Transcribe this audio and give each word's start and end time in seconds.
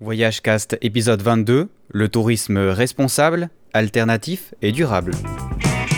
Voyage 0.00 0.42
Cast 0.42 0.76
épisode 0.82 1.22
22, 1.22 1.68
le 1.92 2.08
tourisme 2.08 2.58
responsable, 2.58 3.48
alternatif 3.72 4.52
et 4.60 4.72
durable. 4.72 5.12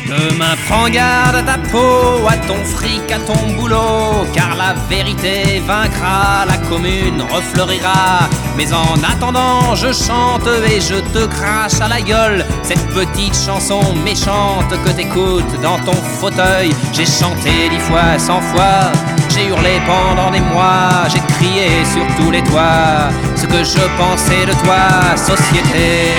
Demain, 0.07 0.55
prends 0.69 0.89
garde 0.89 1.37
à 1.37 1.43
ta 1.43 1.59
peau, 1.71 2.27
à 2.29 2.37
ton 2.47 2.63
fric, 2.63 3.11
à 3.11 3.19
ton 3.21 3.55
boulot, 3.57 4.27
car 4.35 4.55
la 4.55 4.75
vérité 4.89 5.61
vaincra, 5.67 6.45
la 6.47 6.59
commune 6.69 7.23
refleurira. 7.23 8.29
Mais 8.57 8.71
en 8.73 8.95
attendant, 9.03 9.75
je 9.75 9.93
chante 9.93 10.47
et 10.71 10.81
je 10.81 11.01
te 11.13 11.27
crache 11.27 11.81
à 11.81 11.89
la 11.89 12.03
gueule 12.03 12.45
cette 12.63 12.87
petite 12.89 13.35
chanson 13.35 13.81
méchante 14.05 14.71
que 14.85 14.91
t'écoutes 14.91 15.61
dans 15.63 15.79
ton 15.79 15.95
fauteuil. 15.95 16.71
J'ai 16.93 17.07
chanté 17.07 17.51
dix 17.71 17.81
fois, 17.81 18.19
cent 18.19 18.43
fois, 18.43 18.93
j'ai 19.37 19.49
hurlé 19.49 19.81
pendant 19.87 20.31
des 20.31 20.41
mois, 20.41 21.09
j'ai 21.09 21.21
crié 21.35 21.85
sur 21.85 22.07
tous 22.17 22.31
les 22.31 22.43
toits 22.43 23.11
ce 23.35 23.47
que 23.47 23.63
je 23.63 23.85
pensais 23.99 24.47
de 24.47 24.53
toi, 24.65 25.17
société, 25.17 26.13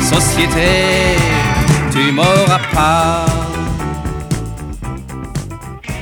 société 0.00 1.16
tu 1.90 2.12
m'auras 2.12 2.60
pas. 2.72 3.33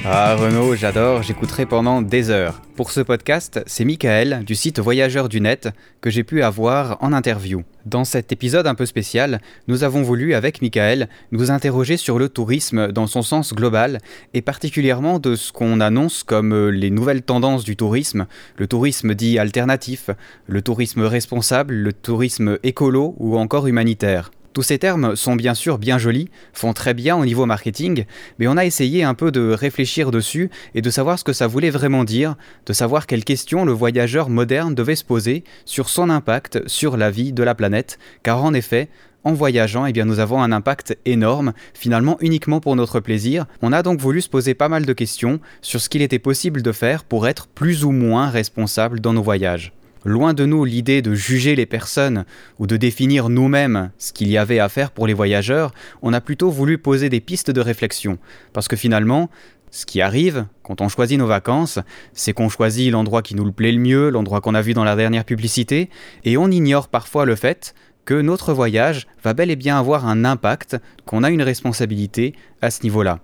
Ah 0.05 0.35
Renaud, 0.35 0.75
j'adore, 0.75 1.23
j'écouterai 1.23 1.65
pendant 1.65 2.03
des 2.03 2.31
heures. 2.31 2.61
Pour 2.75 2.91
ce 2.91 3.01
podcast, 3.01 3.63
c'est 3.67 3.85
Michael 3.85 4.43
du 4.45 4.57
site 4.57 4.81
Voyageurs 4.81 5.29
du 5.29 5.41
Net 5.41 5.69
que 6.01 6.11
j'ai 6.11 6.25
pu 6.25 6.43
avoir 6.43 6.97
en 7.01 7.13
interview. 7.13 7.63
Dans 7.87 8.05
cet 8.05 8.33
épisode 8.33 8.67
un 8.67 8.75
peu 8.75 8.85
spécial, 8.85 9.41
nous 9.69 9.85
avons 9.85 10.03
voulu 10.03 10.35
avec 10.35 10.61
Michael 10.61 11.09
nous 11.31 11.53
interroger 11.53 11.97
sur 11.97 12.19
le 12.19 12.29
tourisme 12.29 12.91
dans 12.91 13.07
son 13.07 13.23
sens 13.23 13.55
global 13.55 13.99
et 14.35 14.43
particulièrement 14.43 15.21
de 15.21 15.37
ce 15.37 15.53
qu'on 15.53 15.79
annonce 15.79 16.25
comme 16.25 16.71
les 16.71 16.91
nouvelles 16.91 17.23
tendances 17.23 17.63
du 17.63 17.77
tourisme, 17.77 18.27
le 18.57 18.67
tourisme 18.67 19.15
dit 19.15 19.39
alternatif, 19.39 20.11
le 20.49 20.63
tourisme 20.63 21.03
responsable, 21.03 21.75
le 21.75 21.93
tourisme 21.93 22.59
écolo 22.65 23.15
ou 23.19 23.39
encore 23.39 23.69
humanitaire. 23.69 24.33
Tous 24.53 24.63
ces 24.63 24.79
termes 24.79 25.17
sont 25.17 25.35
bien 25.35 25.55
sûr 25.55 25.79
bien 25.79 25.97
jolis, 25.97 26.29
font 26.53 26.75
très 26.75 26.93
bien 26.93 27.17
au 27.17 27.25
niveau 27.25 27.47
marketing, 27.47 28.05
mais 28.39 28.49
on 28.49 28.59
a 28.59 28.67
essayé 28.67 29.03
un 29.03 29.15
peu 29.15 29.33
de 29.33 29.51
réfléchir 29.51 30.11
dessus 30.11 30.51
et 30.75 30.83
de 30.83 30.91
savoir 30.91 31.19
ce 31.19 31.25
que 31.25 31.33
ça 31.33 31.47
voulait 31.47 31.71
vraiment 31.71 32.05
dire, 32.05 32.37
de 32.67 32.75
savoir 32.75 33.07
quelles 33.07 33.25
questions 33.25 33.65
le 33.65 33.73
voyageur 33.73 34.29
moderne 34.29 34.75
devait 34.75 34.97
se 34.97 35.05
poser 35.05 35.45
sur 35.65 35.89
son 35.89 36.11
impact 36.11 36.69
sur 36.69 36.99
la 36.99 37.11
vie 37.11 37.33
de 37.33 37.43
la 37.43 37.55
planète, 37.55 37.99
car 38.23 38.45
en 38.45 38.53
effet, 38.53 38.91
en 39.25 39.33
voyageant, 39.33 39.87
eh 39.87 39.93
bien, 39.93 40.05
nous 40.05 40.19
avons 40.19 40.43
un 40.43 40.53
impact 40.53 40.99
énorme, 41.07 41.55
finalement 41.73 42.19
uniquement 42.21 42.61
pour 42.61 42.77
notre 42.77 43.01
plaisir. 43.01 43.47
On 43.63 43.73
a 43.73 43.83
donc 43.83 44.01
voulu 44.01 44.21
se 44.21 44.29
poser 44.29 44.55
pas 44.55 44.69
mal 44.69 44.85
de 44.85 44.93
questions 44.93 45.41
sur 45.63 45.81
ce 45.81 45.89
qu'il 45.89 46.03
était 46.03 46.19
possible 46.19 46.61
de 46.61 46.73
faire 46.73 47.05
pour 47.05 47.27
être 47.27 47.47
plus 47.47 47.85
ou 47.85 47.91
moins 47.91 48.29
responsable 48.29 49.01
dans 49.01 49.13
nos 49.13 49.23
voyages. 49.23 49.73
Loin 50.05 50.35
de 50.35 50.45
nous 50.45 50.65
l'idée 50.65 51.01
de 51.01 51.15
juger 51.15 51.55
les 51.55 51.67
personnes 51.67 52.25
ou 52.59 52.67
de 52.67 52.77
définir 52.77 53.29
nous-mêmes 53.29 53.91
ce 53.99 54.13
qu'il 54.13 54.29
y 54.29 54.37
avait 54.37 54.59
à 54.59 54.69
faire 54.69 54.91
pour 54.91 55.07
les 55.07 55.15
voyageurs, 55.15 55.73
on 56.03 56.13
a 56.13 56.21
plutôt 56.21 56.51
voulu 56.51 56.77
poser 56.77 57.09
des 57.09 57.21
pistes 57.21 57.53
de 57.53 57.61
réflexion. 57.61 58.19
Parce 58.53 58.67
que 58.67 58.75
finalement, 58.75 59.31
ce 59.71 59.87
qui 59.87 60.01
arrive 60.01 60.47
quand 60.65 60.81
on 60.81 60.89
choisit 60.89 61.19
nos 61.19 61.27
vacances, 61.27 61.79
c'est 62.15 62.33
qu'on 62.33 62.49
choisit 62.49 62.91
l'endroit 62.91 63.23
qui 63.23 63.37
nous 63.37 63.45
le 63.45 63.53
plaît 63.53 63.73
le 63.73 63.79
mieux, 63.79 64.11
l'endroit 64.11 64.41
qu'on 64.41 64.55
a 64.55 64.63
vu 64.63 64.75
dans 64.75 64.85
la 64.85 64.97
dernière 64.97 65.25
publicité, 65.25 65.89
et 66.25 66.37
on 66.37 66.51
ignore 66.51 66.89
parfois 66.89 67.25
le 67.25 67.37
fait 67.37 67.75
que 68.05 68.15
notre 68.15 68.53
voyage 68.53 69.07
va 69.23 69.35
bel 69.35 69.51
et 69.51 69.57
bien 69.57 69.79
avoir 69.79 70.07
un 70.07 70.25
impact, 70.25 70.77
qu'on 71.07 71.23
a 71.23 71.31
une 71.31 71.43
responsabilité 71.43 72.35
à 72.61 72.71
ce 72.71 72.83
niveau-là. 72.83 73.21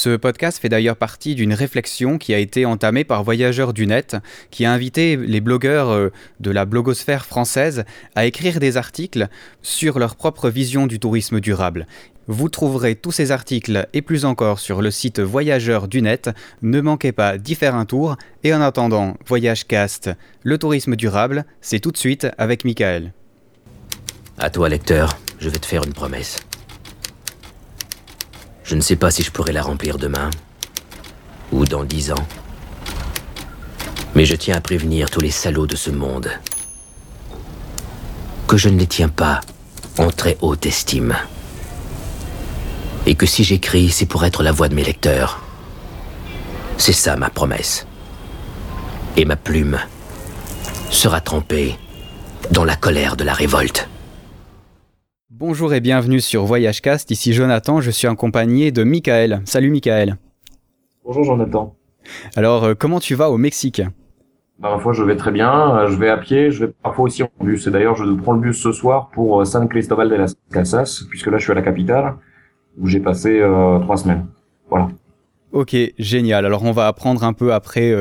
Ce 0.00 0.14
podcast 0.14 0.60
fait 0.60 0.68
d'ailleurs 0.68 0.94
partie 0.94 1.34
d'une 1.34 1.52
réflexion 1.52 2.18
qui 2.18 2.32
a 2.32 2.38
été 2.38 2.64
entamée 2.64 3.02
par 3.02 3.24
Voyageurs 3.24 3.72
du 3.72 3.84
Net, 3.84 4.16
qui 4.52 4.64
a 4.64 4.72
invité 4.72 5.16
les 5.16 5.40
blogueurs 5.40 5.90
euh, 5.90 6.10
de 6.38 6.52
la 6.52 6.66
blogosphère 6.66 7.26
française 7.26 7.84
à 8.14 8.24
écrire 8.24 8.60
des 8.60 8.76
articles 8.76 9.26
sur 9.60 9.98
leur 9.98 10.14
propre 10.14 10.50
vision 10.50 10.86
du 10.86 11.00
tourisme 11.00 11.40
durable. 11.40 11.88
Vous 12.28 12.48
trouverez 12.48 12.94
tous 12.94 13.10
ces 13.10 13.32
articles 13.32 13.88
et 13.92 14.00
plus 14.00 14.24
encore 14.24 14.60
sur 14.60 14.82
le 14.82 14.92
site 14.92 15.18
Voyageurs 15.18 15.88
du 15.88 16.00
Net. 16.00 16.30
Ne 16.62 16.80
manquez 16.80 17.10
pas 17.10 17.36
d'y 17.36 17.56
faire 17.56 17.74
un 17.74 17.84
tour. 17.84 18.14
Et 18.44 18.54
en 18.54 18.60
attendant, 18.60 19.16
Voyage 19.26 19.66
Cast, 19.66 20.10
le 20.44 20.58
tourisme 20.58 20.94
durable, 20.94 21.44
c'est 21.60 21.80
tout 21.80 21.90
de 21.90 21.98
suite 21.98 22.28
avec 22.38 22.64
Michael. 22.64 23.12
À 24.38 24.48
toi, 24.48 24.68
lecteur, 24.68 25.18
je 25.40 25.48
vais 25.48 25.58
te 25.58 25.66
faire 25.66 25.82
une 25.82 25.92
promesse. 25.92 26.36
Je 28.68 28.74
ne 28.74 28.82
sais 28.82 28.96
pas 28.96 29.10
si 29.10 29.22
je 29.22 29.30
pourrai 29.30 29.52
la 29.52 29.62
remplir 29.62 29.96
demain 29.96 30.28
ou 31.52 31.64
dans 31.64 31.84
dix 31.84 32.12
ans. 32.12 32.26
Mais 34.14 34.26
je 34.26 34.36
tiens 34.36 34.56
à 34.56 34.60
prévenir 34.60 35.10
tous 35.10 35.22
les 35.22 35.30
salauds 35.30 35.66
de 35.66 35.74
ce 35.74 35.90
monde 35.90 36.28
que 38.46 38.58
je 38.58 38.68
ne 38.68 38.78
les 38.78 38.86
tiens 38.86 39.08
pas 39.08 39.40
en 39.96 40.10
très 40.10 40.36
haute 40.42 40.66
estime. 40.66 41.16
Et 43.06 43.14
que 43.14 43.24
si 43.24 43.42
j'écris, 43.42 43.88
c'est 43.88 44.04
pour 44.04 44.26
être 44.26 44.42
la 44.42 44.52
voix 44.52 44.68
de 44.68 44.74
mes 44.74 44.84
lecteurs. 44.84 45.40
C'est 46.76 46.92
ça 46.92 47.16
ma 47.16 47.30
promesse. 47.30 47.86
Et 49.16 49.24
ma 49.24 49.36
plume 49.36 49.78
sera 50.90 51.22
trempée 51.22 51.78
dans 52.50 52.64
la 52.64 52.76
colère 52.76 53.16
de 53.16 53.24
la 53.24 53.32
révolte. 53.32 53.88
Bonjour 55.40 55.72
et 55.72 55.78
bienvenue 55.78 56.20
sur 56.20 56.44
Voyage 56.46 56.82
Cast. 56.82 57.12
Ici 57.12 57.32
Jonathan, 57.32 57.80
je 57.80 57.92
suis 57.92 58.08
accompagné 58.08 58.72
de 58.72 58.82
Michael. 58.82 59.40
Salut 59.44 59.70
Michael. 59.70 60.16
Bonjour 61.04 61.22
Jonathan. 61.22 61.76
Alors, 62.34 62.64
euh, 62.64 62.74
comment 62.76 62.98
tu 62.98 63.14
vas 63.14 63.30
au 63.30 63.38
Mexique? 63.38 63.80
Bah, 64.58 64.72
Ma 64.72 64.80
foi, 64.80 64.92
je 64.92 65.04
vais 65.04 65.14
très 65.14 65.30
bien. 65.30 65.76
Euh, 65.76 65.86
je 65.86 65.96
vais 65.96 66.08
à 66.08 66.16
pied, 66.16 66.50
je 66.50 66.64
vais 66.64 66.72
parfois 66.82 67.04
aussi 67.04 67.22
en 67.22 67.30
bus. 67.40 67.68
Et 67.68 67.70
d'ailleurs, 67.70 67.94
je 67.94 68.02
prends 68.14 68.32
le 68.32 68.40
bus 68.40 68.60
ce 68.60 68.72
soir 68.72 69.10
pour 69.12 69.40
euh, 69.40 69.44
San 69.44 69.68
Cristobal 69.68 70.08
de 70.08 70.16
las 70.16 70.34
Casas, 70.52 71.04
puisque 71.08 71.28
là, 71.28 71.38
je 71.38 71.44
suis 71.44 71.52
à 71.52 71.54
la 71.54 71.62
capitale, 71.62 72.16
où 72.76 72.88
j'ai 72.88 72.98
passé 72.98 73.40
trois 73.82 73.96
semaines. 73.96 74.26
Voilà. 74.68 74.88
Ok, 75.52 75.76
génial. 76.00 76.46
Alors 76.46 76.64
on 76.64 76.72
va 76.72 76.88
apprendre 76.88 77.22
un 77.22 77.32
peu 77.32 77.54
après, 77.54 77.94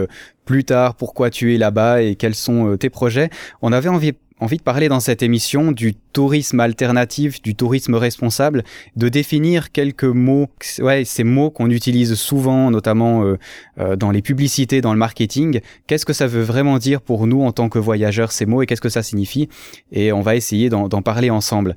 plus 0.43 0.63
tard, 0.63 0.95
pourquoi 0.95 1.29
tu 1.29 1.53
es 1.53 1.59
là-bas 1.59 2.01
et 2.01 2.15
quels 2.15 2.35
sont 2.35 2.75
tes 2.77 2.89
projets. 2.89 3.29
On 3.61 3.71
avait 3.71 3.89
envie 3.89 4.13
envie 4.39 4.57
de 4.57 4.63
parler 4.63 4.87
dans 4.87 4.99
cette 4.99 5.23
émission 5.23 5.71
du 5.71 5.95
tourisme 5.95 6.59
alternatif, 6.59 7.41
du 7.41 7.55
tourisme 7.55 7.95
responsable, 7.95 8.63
de 8.95 9.09
définir 9.09 9.71
quelques 9.71 10.03
mots, 10.03 10.47
ouais, 10.79 11.05
ces 11.05 11.23
mots 11.23 11.49
qu'on 11.49 11.69
utilise 11.69 12.15
souvent, 12.15 12.69
notamment 12.71 13.23
euh, 13.23 13.37
euh, 13.79 13.95
dans 13.95 14.11
les 14.11 14.21
publicités, 14.21 14.81
dans 14.81 14.93
le 14.93 14.99
marketing. 14.99 15.61
Qu'est-ce 15.87 16.05
que 16.05 16.13
ça 16.13 16.27
veut 16.27 16.43
vraiment 16.43 16.77
dire 16.77 17.01
pour 17.01 17.27
nous 17.27 17.41
en 17.41 17.51
tant 17.51 17.69
que 17.69 17.79
voyageurs, 17.79 18.31
ces 18.31 18.45
mots, 18.45 18.61
et 18.61 18.65
qu'est-ce 18.65 18.81
que 18.81 18.89
ça 18.89 19.03
signifie? 19.03 19.49
Et 19.91 20.11
on 20.11 20.21
va 20.21 20.35
essayer 20.35 20.69
d'en 20.69 21.01
parler 21.01 21.29
ensemble. 21.29 21.75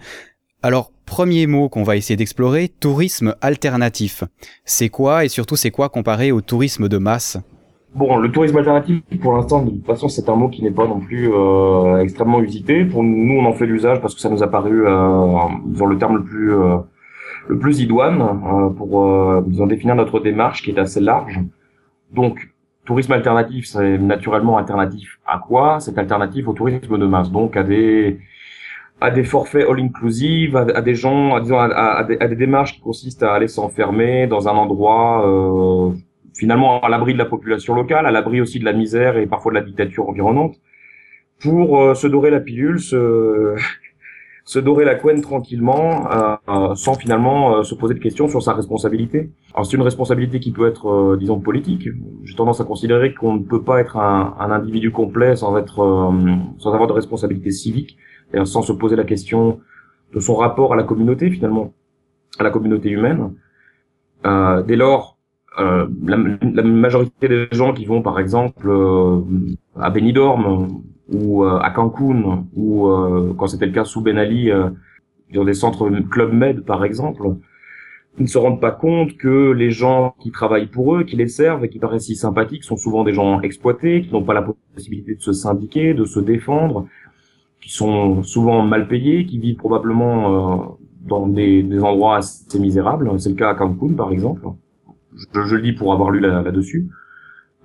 Alors, 0.63 0.93
premier 1.07 1.47
mot 1.47 1.69
qu'on 1.71 1.85
va 1.85 1.97
essayer 1.97 2.17
d'explorer, 2.17 2.69
tourisme 2.69 3.35
alternatif. 3.41 4.25
C'est 4.65 4.91
quoi 4.91 5.25
et 5.25 5.29
surtout 5.29 5.57
c'est 5.57 5.71
quoi 5.71 5.89
comparé 5.89 6.33
au 6.33 6.43
tourisme 6.43 6.89
de 6.89 6.99
masse? 6.99 7.39
Bon, 7.95 8.19
le 8.19 8.31
tourisme 8.31 8.57
alternatif, 8.57 9.03
pour 9.21 9.33
l'instant, 9.33 9.63
de 9.63 9.71
toute 9.71 9.87
façon, 9.87 10.09
c'est 10.09 10.29
un 10.29 10.37
mot 10.37 10.49
qui 10.49 10.63
n'est 10.63 10.71
pas 10.71 10.87
non 10.87 11.01
plus 11.01 11.33
euh, 11.33 11.99
extrêmement 11.99 12.41
usité. 12.41 12.85
Pour 12.85 13.03
nous, 13.03 13.41
on 13.41 13.45
en 13.47 13.53
fait 13.53 13.67
l'usage 13.67 14.01
parce 14.01 14.15
que 14.15 14.21
ça 14.21 14.31
nous 14.31 14.43
a 14.43 14.49
paru, 14.49 14.87
euh, 14.87 15.27
disons, 15.67 15.87
le 15.87 15.99
terme 15.99 16.19
le 16.19 16.23
plus 16.23 16.55
euh, 16.55 16.79
le 17.49 17.59
plus 17.59 17.81
idoine 17.81 18.21
euh, 18.21 18.71
pour, 18.71 19.05
euh, 19.05 19.43
disons, 19.47 19.67
définir 19.67 19.97
notre 19.97 20.21
démarche 20.21 20.63
qui 20.63 20.71
est 20.71 20.79
assez 20.79 21.01
large. 21.01 21.41
Donc, 22.13 22.51
tourisme 22.85 23.13
alternatif, 23.13 23.67
c'est 23.67 23.99
naturellement 23.99 24.57
alternatif 24.57 25.19
à 25.27 25.39
quoi? 25.39 25.81
C'est 25.81 25.99
alternatif 25.99 26.49
au 26.49 26.53
tourisme 26.53 26.97
de 26.99 27.07
masse, 27.07 27.31
donc 27.31 27.57
à 27.57 27.63
des 27.63 28.19
à 29.03 29.11
des 29.11 29.25
forfaits 29.25 29.67
all-inclusive, 29.67 30.57
à, 30.57 30.83
des 30.83 30.95
gens, 30.95 31.41
disons, 31.41 31.59
à, 31.59 32.05
des, 32.05 32.19
à, 32.21 32.29
des, 32.29 32.37
démarches 32.37 32.75
qui 32.75 32.81
consistent 32.83 33.23
à 33.23 33.33
aller 33.33 33.49
s'enfermer 33.49 34.27
dans 34.27 34.47
un 34.47 34.53
endroit 34.53 35.27
euh, 35.27 35.93
finalement 36.35 36.81
à 36.81 36.89
l'abri 36.89 37.13
de 37.13 37.19
la 37.19 37.25
population 37.25 37.75
locale, 37.75 38.07
à 38.07 38.11
l'abri 38.11 38.41
aussi 38.41 38.59
de 38.59 38.65
la 38.65 38.73
misère 38.73 39.17
et 39.17 39.27
parfois 39.27 39.53
de 39.53 39.59
la 39.59 39.65
dictature 39.65 40.09
environnante, 40.09 40.57
pour 41.41 41.81
euh, 41.81 41.95
se 41.95 42.07
dorer 42.07 42.31
la 42.31 42.41
pilule, 42.41 42.81
se, 42.81 43.55
se 44.45 44.59
dorer 44.59 44.85
la 44.85 44.95
couenne 44.95 45.21
tranquillement, 45.21 46.11
euh, 46.11 46.37
euh, 46.49 46.75
sans 46.75 46.95
finalement 46.95 47.63
se 47.63 47.75
poser 47.75 47.95
de 47.95 47.99
questions 48.01 48.29
sur 48.29 48.43
sa 48.43 48.53
responsabilité. 48.53 49.31
Alors 49.55 49.67
c'est 49.67 49.77
une 49.77 49.83
responsabilité 49.83 50.41
qui 50.41 50.53
peut 50.53 50.69
être, 50.69 51.17
disons, 51.19 51.41
politique. 51.41 51.89
J'ai 52.25 52.35
tendance 52.35 52.61
à 52.61 52.65
considérer 52.65 53.15
qu'on 53.15 53.35
ne 53.35 53.43
peut 53.43 53.63
pas 53.63 53.81
être 53.81 53.97
un, 53.97 54.37
un 54.39 54.51
individu 54.51 54.91
complet 54.93 55.37
sans 55.37 55.57
être, 55.57 56.13
sans 56.59 56.73
avoir 56.73 56.89
de 56.89 56.93
responsabilité 56.93 57.51
civique, 57.51 57.97
sans 58.45 58.63
se 58.63 58.73
poser 58.73 58.97
la 58.97 59.05
question 59.05 59.61
de 60.15 60.21
son 60.21 60.35
rapport 60.35 60.73
à 60.73 60.77
la 60.77 60.83
communauté 60.83 61.31
finalement, 61.31 61.73
à 62.39 62.43
la 62.43 62.51
communauté 62.51 62.91
humaine. 62.91 63.35
dès 64.25 64.77
lors, 64.77 65.20
euh, 65.20 65.20
la, 65.59 66.17
la, 66.43 66.63
majorité 66.63 67.29
des 67.29 67.49
gens 67.53 67.73
qui 67.73 67.85
vont 67.85 68.03
par 68.03 68.19
exemple 68.19 68.69
euh, 68.69 69.21
à 69.79 69.91
Benidorm 69.91 70.83
ou 71.09 71.45
euh, 71.45 71.59
à 71.59 71.71
Cancun 71.71 72.47
ou 72.55 72.89
quand 73.37 73.47
c'était 73.49 73.67
le 73.67 73.73
cas 73.73 73.85
sous 73.85 74.01
Ben 74.01 74.17
Ali 74.17 74.51
dans 75.35 75.45
des 75.45 75.55
centres 75.55 75.91
Club 76.09 76.33
Med 76.33 76.65
par 76.65 76.85
exemple 76.85 77.23
ils 78.19 78.25
ne 78.25 78.29
se 78.29 78.39
rendent 78.39 78.61
pas 78.61 78.73
compte 78.73 79.17
que 79.17 79.53
les 79.53 79.71
gens 79.71 80.15
qui 80.21 80.31
travaillent 80.31 80.67
pour 80.67 80.97
eux, 80.97 81.05
qui 81.05 81.17
les 81.17 81.29
servent 81.29 81.65
et 81.65 81.69
qui 81.69 81.79
paraissent 81.79 82.07
si 82.07 82.17
sympathiques 82.17 82.65
sont 82.65 82.77
souvent 82.77 83.05
des 83.05 83.15
gens 83.15 83.41
exploités, 83.41 84.03
qui 84.03 84.13
n'ont 84.13 84.25
pas 84.25 84.35
la 84.35 84.43
possibilité 84.75 85.15
de 85.15 85.23
se 85.23 85.33
syndiquer, 85.33 85.95
de 85.95 86.05
se 86.05 86.19
défendre, 86.19 86.87
qui 87.63 87.71
sont 87.71 88.23
souvent 88.23 88.63
mal 88.63 88.89
payés, 88.89 89.27
qui 89.27 89.39
vivent 89.39 89.57
probablement 89.57 90.77
dans 91.03 91.29
des, 91.29 91.63
des, 91.63 91.81
endroits 91.83 92.17
assez 92.17 92.59
misérables. 92.59 93.11
C'est 93.21 93.31
le 93.31 93.37
cas 93.37 93.51
à 93.51 93.55
Cancun, 93.55 93.95
par 93.95 94.13
exemple. 94.13 94.43
Je, 95.15 95.43
je 95.43 95.57
le 95.57 95.63
dis 95.63 95.73
pour 95.73 95.93
avoir 95.93 96.11
lu 96.11 96.21
là-dessus. 96.21 96.89
Là 96.89 97.01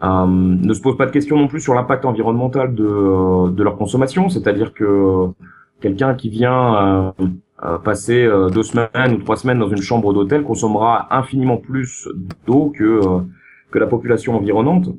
ne 0.01 0.73
se 0.73 0.81
pose 0.81 0.97
pas 0.97 1.05
de 1.05 1.11
questions 1.11 1.37
non 1.37 1.47
plus 1.47 1.61
sur 1.61 1.73
l'impact 1.73 2.05
environnemental 2.05 2.75
de, 2.75 3.49
de 3.51 3.63
leur 3.63 3.77
consommation, 3.77 4.29
c'est-à-dire 4.29 4.73
que 4.73 5.29
quelqu'un 5.81 6.15
qui 6.15 6.29
vient 6.29 7.13
euh, 7.63 7.77
passer 7.79 8.25
euh, 8.25 8.49
deux 8.49 8.63
semaines 8.63 9.13
ou 9.13 9.17
trois 9.17 9.37
semaines 9.37 9.59
dans 9.59 9.69
une 9.69 9.81
chambre 9.81 10.13
d'hôtel 10.13 10.43
consommera 10.43 11.07
infiniment 11.15 11.57
plus 11.57 12.09
d'eau 12.45 12.73
que 12.75 12.83
euh, 12.83 13.21
que 13.71 13.79
la 13.79 13.87
population 13.87 14.35
environnante. 14.35 14.89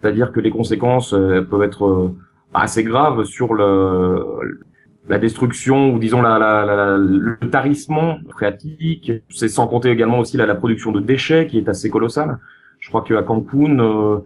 C'est-à-dire 0.00 0.32
que 0.32 0.40
les 0.40 0.50
conséquences 0.50 1.10
peuvent 1.10 1.62
être 1.62 2.12
assez 2.52 2.84
graves 2.84 3.24
sur 3.24 3.54
le 3.54 4.60
la 5.08 5.18
destruction 5.18 5.92
ou 5.92 5.98
disons 5.98 6.22
la, 6.22 6.38
la, 6.38 6.64
la, 6.64 6.96
le 6.96 7.36
tarissement 7.50 8.18
phréatique. 8.30 9.12
C'est 9.28 9.48
sans 9.48 9.66
compter 9.66 9.90
également 9.90 10.18
aussi 10.18 10.36
la, 10.36 10.54
production 10.54 10.92
de 10.92 11.00
déchets 11.00 11.46
qui 11.46 11.58
est 11.58 11.68
assez 11.68 11.90
colossale. 11.90 12.38
Je 12.80 12.88
crois 12.88 13.02
qu'à 13.02 13.22
Cancun, 13.22 14.22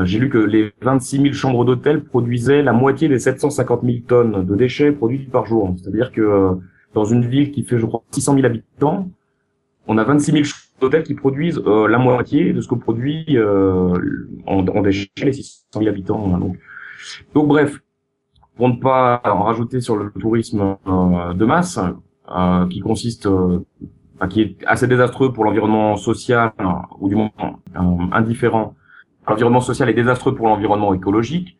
j'ai 0.00 0.18
lu 0.18 0.28
que 0.28 0.38
les 0.38 0.72
26 0.80 1.22
000 1.22 1.32
chambres 1.34 1.64
d'hôtel 1.64 2.02
produisaient 2.02 2.62
la 2.62 2.72
moitié 2.72 3.08
des 3.08 3.18
750 3.18 3.82
000 3.82 3.98
tonnes 4.06 4.44
de 4.44 4.56
déchets 4.56 4.92
produits 4.92 5.26
par 5.30 5.46
jour. 5.46 5.74
C'est-à-dire 5.78 6.12
que 6.12 6.58
dans 6.94 7.04
une 7.04 7.26
ville 7.26 7.50
qui 7.50 7.62
fait, 7.62 7.78
je 7.78 7.86
crois, 7.86 8.02
600 8.10 8.34
000 8.34 8.46
habitants, 8.46 9.10
on 9.86 9.98
a 9.98 10.04
26 10.04 10.32
000 10.32 10.44
hôtels 10.80 11.02
qui 11.02 11.14
produisent 11.14 11.62
euh, 11.66 11.88
la 11.88 11.98
moitié 11.98 12.52
de 12.52 12.60
ce 12.60 12.68
que 12.68 12.74
produit 12.74 13.24
euh, 13.30 13.94
en, 14.46 14.66
en 14.66 14.82
déchets 14.82 15.10
les 15.22 15.32
600 15.32 15.64
000 15.76 15.88
habitants. 15.88 16.34
Hein, 16.34 16.38
donc. 16.38 16.56
donc 17.34 17.48
bref, 17.48 17.80
pour 18.56 18.68
ne 18.68 18.76
pas 18.76 19.20
en 19.24 19.42
rajouter 19.42 19.80
sur 19.80 19.96
le 19.96 20.10
tourisme 20.10 20.76
euh, 20.86 21.34
de 21.34 21.44
masse, 21.44 21.78
euh, 22.30 22.66
qui 22.68 22.80
consiste, 22.80 23.26
euh, 23.26 23.64
qui 24.28 24.42
est 24.42 24.56
assez 24.66 24.86
désastreux 24.86 25.32
pour 25.32 25.44
l'environnement 25.44 25.96
social, 25.96 26.52
ou 26.98 27.08
du 27.08 27.16
moins 27.16 27.30
indifférent. 28.12 28.74
L'environnement 29.26 29.60
social 29.60 29.88
est 29.88 29.94
désastreux 29.94 30.34
pour 30.34 30.46
l'environnement 30.46 30.94
écologique, 30.94 31.56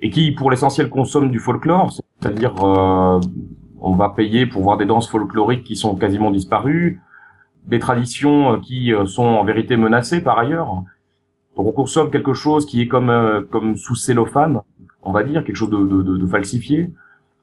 et 0.00 0.10
qui, 0.10 0.32
pour 0.32 0.50
l'essentiel, 0.50 0.88
consomme 0.88 1.30
du 1.30 1.38
folklore, 1.38 1.92
c'est-à-dire 1.92 2.54
on 3.82 3.94
va 3.96 4.08
payer 4.10 4.46
pour 4.46 4.62
voir 4.62 4.78
des 4.78 4.86
danses 4.86 5.08
folkloriques 5.08 5.64
qui 5.64 5.76
sont 5.76 5.96
quasiment 5.96 6.30
disparues, 6.30 7.00
des 7.66 7.78
traditions 7.78 8.54
euh, 8.54 8.58
qui 8.58 8.92
euh, 8.92 9.06
sont 9.06 9.24
en 9.24 9.44
vérité 9.44 9.76
menacées 9.76 10.22
par 10.22 10.38
ailleurs. 10.38 10.82
Donc 11.56 11.66
on 11.66 11.72
consomme 11.72 12.10
quelque 12.10 12.32
chose 12.32 12.64
qui 12.64 12.80
est 12.80 12.88
comme 12.88 13.10
euh, 13.10 13.42
comme 13.42 13.76
sous 13.76 13.94
cellophane, 13.94 14.60
on 15.02 15.12
va 15.12 15.22
dire 15.22 15.44
quelque 15.44 15.56
chose 15.56 15.70
de, 15.70 15.78
de, 15.78 16.16
de, 16.16 16.26
falsifié, 16.26 16.90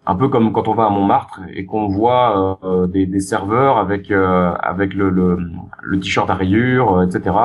un 0.05 0.15
peu 0.15 0.29
comme 0.29 0.51
quand 0.53 0.67
on 0.67 0.73
va 0.73 0.85
à 0.85 0.89
Montmartre 0.89 1.41
et 1.53 1.65
qu'on 1.65 1.87
voit 1.87 2.59
des, 2.87 3.05
des, 3.05 3.19
serveurs 3.19 3.77
avec 3.77 4.11
avec 4.11 4.93
le, 4.93 5.09
le, 5.09 5.37
le 5.83 5.99
t-shirt 5.99 6.29
à 6.29 6.35
rayures, 6.35 7.03
etc. 7.03 7.35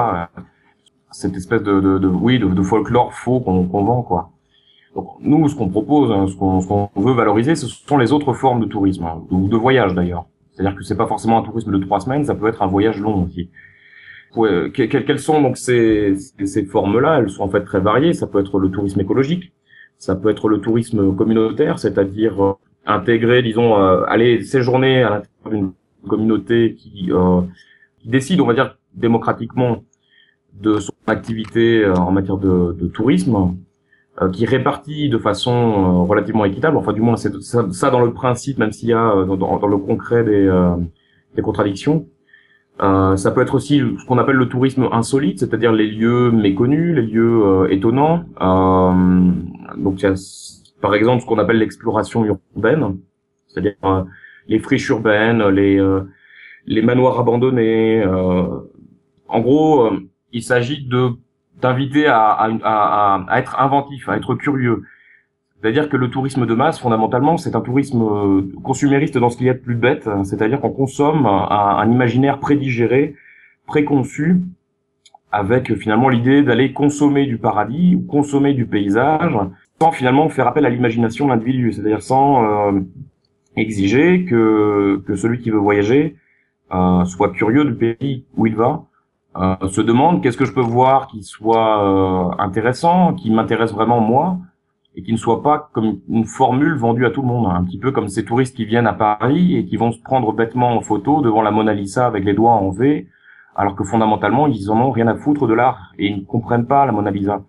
Cette 1.11 1.37
espèce 1.37 1.63
de, 1.63 1.81
de, 1.81 2.09
oui 2.09 2.39
de, 2.39 2.63
folklore 2.63 3.13
faux 3.13 3.41
qu'on 3.41 3.63
vend 3.65 4.03
quoi. 4.03 4.31
Donc 4.95 5.09
nous, 5.21 5.49
ce 5.49 5.57
qu'on 5.57 5.69
propose, 5.69 6.13
hein, 6.13 6.27
ce 6.29 6.37
qu'on 6.37 6.89
veut 6.97 7.13
valoriser, 7.13 7.57
ce 7.57 7.67
sont 7.67 7.99
les 7.99 8.13
autres 8.13 8.33
formes 8.33 8.61
de 8.61 8.67
tourisme, 8.67 9.05
hein, 9.05 9.23
ou 9.31 9.49
de 9.49 9.57
voyage 9.57 9.95
d'ailleurs. 9.95 10.27
C'est-à-dire 10.53 10.77
que 10.77 10.85
c'est 10.85 10.97
pas 10.97 11.09
forcément 11.09 11.39
un 11.39 11.43
tourisme 11.43 11.73
de 11.73 11.85
trois 11.85 11.99
semaines, 12.01 12.25
ça 12.25 12.35
peut 12.35 12.47
être 12.47 12.63
un 12.63 12.69
voyage 12.69 13.01
long 13.01 13.25
aussi. 13.25 13.51
Ouais, 14.37 14.71
quelles 14.73 15.19
sont 15.21 15.41
donc 15.43 15.57
ces, 15.57 16.17
ces 16.45 16.65
formes-là? 16.65 17.19
Elles 17.19 17.31
sont 17.31 17.45
en 17.45 17.49
fait 17.49 17.63
très 17.65 17.81
variées. 17.81 18.15
Ça 18.15 18.27
peut 18.27 18.41
être 18.41 18.59
le 18.59 18.69
tourisme 18.69 19.01
écologique, 19.01 19.53
ça 20.05 20.15
peut 20.15 20.29
être 20.29 20.49
le 20.49 20.61
tourisme 20.61 21.17
communautaire, 21.17 21.79
c'est-à-dire 21.79 22.45
euh, 22.45 22.53
intégrer, 22.85 23.43
disons, 23.43 23.81
euh, 23.81 24.05
aller 24.07 24.43
séjourner 24.43 25.03
à 25.03 25.11
l'intérieur 25.11 25.51
d'une 25.51 25.73
communauté 26.07 26.75
qui, 26.75 27.11
euh, 27.11 27.41
qui, 27.99 28.09
décide, 28.09 28.41
on 28.41 28.47
va 28.47 28.53
dire, 28.53 28.77
démocratiquement 28.93 29.83
de 30.53 30.79
son 30.79 30.93
activité 31.07 31.85
en 31.87 32.13
matière 32.13 32.37
de, 32.37 32.77
de 32.79 32.87
tourisme 32.87 33.57
qui 34.33 34.45
est 34.45 34.49
réparti 34.49 35.09
de 35.09 35.19
façon 35.19 36.05
relativement 36.07 36.45
équitable. 36.45 36.77
Enfin, 36.77 36.93
du 36.93 37.01
moins, 37.01 37.17
c'est 37.17 37.35
ça, 37.41 37.67
ça, 37.73 37.91
dans 37.91 38.03
le 38.03 38.13
principe, 38.13 38.59
même 38.59 38.71
s'il 38.71 38.91
y 38.91 38.93
a 38.93 39.25
dans, 39.25 39.37
dans, 39.37 39.67
le 39.67 39.79
concret 39.79 40.23
des, 40.23 40.49
des 41.35 41.43
contradictions. 41.43 42.07
Euh, 42.83 43.17
ça 43.17 43.31
peut 43.31 43.41
être 43.41 43.55
aussi 43.55 43.79
ce 43.79 44.05
qu'on 44.07 44.19
appelle 44.19 44.37
le 44.37 44.49
tourisme 44.49 44.89
insolite, 44.91 45.39
c'est-à-dire 45.39 45.73
les 45.73 45.87
lieux 45.87 46.31
méconnus, 46.31 46.95
les 46.95 47.03
lieux 47.03 47.69
étonnants. 47.71 48.25
Euh, 48.41 49.31
donc, 49.77 50.03
y 50.03 50.07
a, 50.07 50.15
par 50.81 50.95
exemple, 50.95 51.23
ce 51.23 51.27
qu'on 51.27 51.39
appelle 51.39 51.59
l'exploration 51.59 52.25
urbaine, 52.25 52.99
c'est-à-dire 53.47 53.75
les 54.49 54.59
friches 54.59 54.89
urbaines, 54.89 55.43
les 55.49 55.81
les 56.67 56.83
manoirs 56.83 57.21
abandonnés. 57.21 58.05
en 58.05 59.41
gros, 59.41 59.91
il 60.33 60.43
s'agit 60.43 60.85
de 60.85 61.11
d'inviter 61.63 62.07
à, 62.07 62.31
à, 62.31 62.51
à, 62.63 63.25
à, 63.29 63.39
être 63.39 63.59
inventif, 63.61 64.09
à 64.09 64.17
être 64.17 64.35
curieux. 64.35 64.83
C'est-à-dire 65.65 65.89
que 65.89 65.97
le 65.97 66.11
tourisme 66.11 66.45
de 66.45 66.53
masse, 66.53 66.79
fondamentalement, 66.79 67.39
c'est 67.39 67.57
un 67.57 67.63
tourisme 67.63 68.03
euh, 68.03 68.43
consumériste 68.63 69.17
dans 69.17 69.31
ce 69.31 69.39
qu'il 69.39 69.47
y 69.47 69.49
a 69.49 69.55
de 69.55 69.59
plus 69.59 69.77
bête, 69.77 70.07
c'est-à-dire 70.25 70.61
qu'on 70.61 70.69
consomme 70.69 71.25
un, 71.25 71.49
un, 71.49 71.91
imaginaire 71.91 72.39
prédigéré, 72.39 73.15
préconçu, 73.67 74.43
avec 75.33 75.75
finalement 75.77 76.11
l'idée 76.11 76.43
d'aller 76.43 76.75
consommer 76.75 77.25
du 77.25 77.39
paradis 77.39 77.95
ou 77.95 78.03
consommer 78.03 78.53
du 78.53 78.67
paysage, 78.67 79.39
sans 79.81 79.91
finalement 79.91 80.29
faire 80.29 80.47
appel 80.47 80.67
à 80.67 80.69
l'imagination 80.69 81.25
de 81.25 81.31
l'individu, 81.31 81.73
c'est-à-dire 81.73 82.03
sans 82.03 82.45
euh, 82.45 82.81
exiger 83.57 84.27
que, 84.27 85.03
que 85.07 85.17
celui 85.17 85.39
qui 85.39 85.49
veut 85.49 85.57
voyager 85.57 86.17
euh, 86.75 87.07
soit 87.07 87.31
curieux 87.31 87.65
du 87.65 87.75
pays 87.75 88.27
où 88.37 88.47
il 88.47 88.55
va, 88.55 88.85
euh, 89.39 89.69
se 89.69 89.81
demande 89.81 90.23
qu'est-ce 90.23 90.37
que 90.37 90.45
je 90.45 90.53
peux 90.53 90.61
voir 90.61 91.07
qui 91.07 91.23
soit 91.23 91.85
euh, 91.85 92.35
intéressant, 92.39 93.15
qui 93.15 93.31
m'intéresse 93.31 93.73
vraiment 93.73 94.01
moi, 94.01 94.37
et 94.97 95.03
qui 95.03 95.13
ne 95.13 95.17
soit 95.17 95.43
pas 95.43 95.71
comme 95.73 95.99
une 96.09 96.25
formule 96.25 96.77
vendue 96.77 97.07
à 97.07 97.11
tout 97.11 97.23
le 97.23 97.29
monde, 97.29 97.51
un 97.51 97.65
petit 97.65 97.79
peu 97.79 97.91
comme 97.91 98.09
ces 98.09 98.25
touristes 98.25 98.57
qui 98.57 98.65
viennent 98.65 98.87
à 98.87 98.93
Paris 98.93 99.57
et 99.57 99.65
qui 99.65 99.77
vont 99.77 99.93
se 99.93 100.01
prendre 100.01 100.33
bêtement 100.33 100.77
en 100.77 100.81
photo 100.81 101.21
devant 101.21 101.43
la 101.43 101.51
Mona 101.51 101.75
Lisa 101.75 102.07
avec 102.07 102.25
les 102.25 102.35
doigts 102.35 102.53
en 102.53 102.71
V, 102.71 103.09
alors 103.57 103.75
que 103.75 103.85
fondamentalement 103.85 104.47
ils 104.47 104.71
en 104.71 104.81
ont 104.81 104.91
rien 104.91 105.09
à 105.09 105.17
foutre 105.17 105.47
de 105.47 105.55
l'art 105.55 105.93
et 105.99 106.07
ils 106.07 106.21
ne 106.21 106.25
comprennent 106.25 106.67
pas 106.67 106.87
la 106.87 106.93
Mona 106.93 107.11
Lisa. 107.11 107.43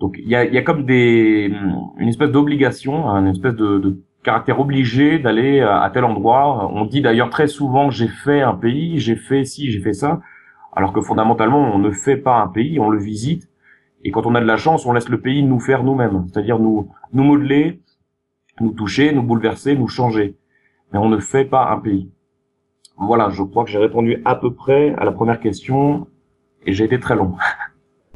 Donc 0.00 0.16
il 0.18 0.28
y 0.28 0.36
a, 0.36 0.44
y 0.44 0.58
a, 0.58 0.62
comme 0.62 0.84
des 0.84 1.52
une 1.98 2.08
espèce 2.08 2.30
d'obligation, 2.30 3.06
une 3.06 3.28
espèce 3.28 3.54
de, 3.54 3.78
de 3.78 4.00
caractère 4.22 4.60
obligé 4.60 5.18
d'aller 5.18 5.60
à 5.60 5.90
tel 5.92 6.04
endroit. 6.04 6.70
On 6.72 6.84
dit 6.84 7.00
d'ailleurs 7.00 7.30
très 7.30 7.46
souvent 7.48 7.90
j'ai 7.90 8.08
fait 8.08 8.42
un 8.42 8.54
pays, 8.54 8.98
j'ai 8.98 9.16
fait 9.16 9.44
ci, 9.44 9.70
j'ai 9.70 9.80
fait 9.80 9.94
ça 9.94 10.20
alors 10.78 10.92
que 10.92 11.00
fondamentalement, 11.00 11.74
on 11.74 11.78
ne 11.78 11.90
fait 11.90 12.16
pas 12.16 12.40
un 12.40 12.46
pays, 12.46 12.78
on 12.78 12.88
le 12.88 13.00
visite. 13.00 13.47
Et 14.04 14.10
quand 14.10 14.26
on 14.26 14.34
a 14.34 14.40
de 14.40 14.46
la 14.46 14.56
chance, 14.56 14.86
on 14.86 14.92
laisse 14.92 15.08
le 15.08 15.20
pays 15.20 15.42
nous 15.42 15.60
faire 15.60 15.82
nous-mêmes, 15.82 16.26
c'est-à-dire 16.28 16.58
nous 16.58 16.90
nous 17.12 17.24
modeler, 17.24 17.82
nous 18.60 18.72
toucher, 18.72 19.12
nous 19.12 19.22
bouleverser, 19.22 19.76
nous 19.76 19.88
changer. 19.88 20.36
Mais 20.92 20.98
on 20.98 21.08
ne 21.08 21.18
fait 21.18 21.44
pas 21.44 21.70
un 21.70 21.78
pays. 21.78 22.10
Voilà, 22.96 23.30
je 23.30 23.42
crois 23.42 23.64
que 23.64 23.70
j'ai 23.70 23.78
répondu 23.78 24.22
à 24.24 24.34
peu 24.34 24.54
près 24.54 24.94
à 24.94 25.04
la 25.04 25.12
première 25.12 25.40
question 25.40 26.06
et 26.66 26.72
j'ai 26.72 26.84
été 26.84 26.98
très 26.98 27.16
long. 27.16 27.34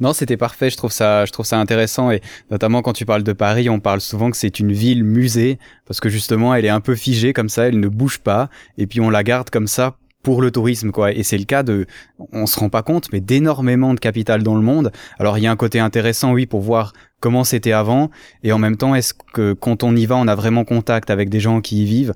Non, 0.01 0.13
c'était 0.13 0.39
parfait. 0.39 0.69
Je 0.69 0.77
trouve 0.77 0.91
ça, 0.91 1.27
je 1.27 1.33
trouve 1.33 1.47
ça 1.47 1.61
intéressant 1.61 2.11
et 2.11 2.21
notamment 2.51 2.83
quand 2.83 2.93
tu 2.93 3.05
parles 3.05 3.23
de 3.23 3.33
Paris, 3.33 3.69
on 3.69 3.79
parle 3.79 4.01
souvent 4.01 4.33
que 4.33 4.37
c'est 4.37 4.59
une 4.59 4.73
ville 4.73 5.05
musée 5.05 5.61
parce 5.87 6.01
que 6.01 6.09
justement, 6.09 6.55
elle 6.55 6.65
est 6.65 6.71
un 6.71 6.81
peu 6.81 6.97
figée 6.97 7.33
comme 7.33 7.49
ça, 7.49 7.69
elle 7.69 7.79
ne 7.79 7.87
bouge 7.87 8.19
pas 8.19 8.49
et 8.79 8.89
puis 8.89 9.01
on 9.01 9.11
la 9.11 9.23
garde 9.23 9.51
comme 9.51 9.69
ça 9.69 9.97
pour 10.23 10.43
le 10.43 10.51
tourisme 10.51 10.91
quoi. 10.91 11.13
Et 11.13 11.23
c'est 11.23 11.39
le 11.39 11.45
cas 11.45 11.63
de 11.63 11.87
on 12.33 12.47
se 12.47 12.59
rend 12.59 12.69
pas 12.69 12.83
compte 12.83 13.09
mais 13.13 13.21
d'énormément 13.21 13.95
de 13.95 14.01
capital 14.01 14.43
dans 14.43 14.55
le 14.55 14.63
monde. 14.63 14.93
Alors 15.19 15.39
il 15.39 15.45
y 15.45 15.47
a 15.47 15.51
un 15.51 15.57
côté 15.57 15.81
intéressant 15.81 16.33
oui 16.33 16.47
pour 16.47 16.61
voir 16.61 16.93
comment 17.21 17.45
c'était 17.45 17.73
avant. 17.73 18.11
Et 18.43 18.53
en 18.53 18.59
même 18.59 18.77
temps 18.77 18.95
est-ce 18.95 19.15
que 19.33 19.53
quand 19.53 19.83
on 19.83 19.95
y 19.97 20.07
va 20.07 20.17
on 20.17 20.29
a 20.29 20.35
vraiment 20.35 20.65
contact 20.65 21.11
avec 21.11 21.29
des 21.29 21.41
gens 21.41 21.61
qui 21.61 21.83
y 21.83 21.85
vivent? 21.85 22.15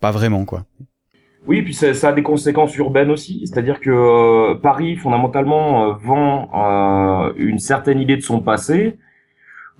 Pas 0.00 0.10
vraiment 0.10 0.44
quoi. 0.44 0.64
Oui, 1.46 1.62
puis 1.62 1.74
ça, 1.74 1.94
ça 1.94 2.08
a 2.08 2.12
des 2.12 2.24
conséquences 2.24 2.76
urbaines 2.76 3.10
aussi, 3.10 3.46
c'est-à-dire 3.46 3.78
que 3.78 3.90
euh, 3.90 4.56
Paris 4.56 4.96
fondamentalement 4.96 5.90
euh, 5.90 5.94
vend 5.94 6.50
euh, 6.54 7.32
une 7.36 7.60
certaine 7.60 8.00
idée 8.00 8.16
de 8.16 8.22
son 8.22 8.40
passé, 8.40 8.98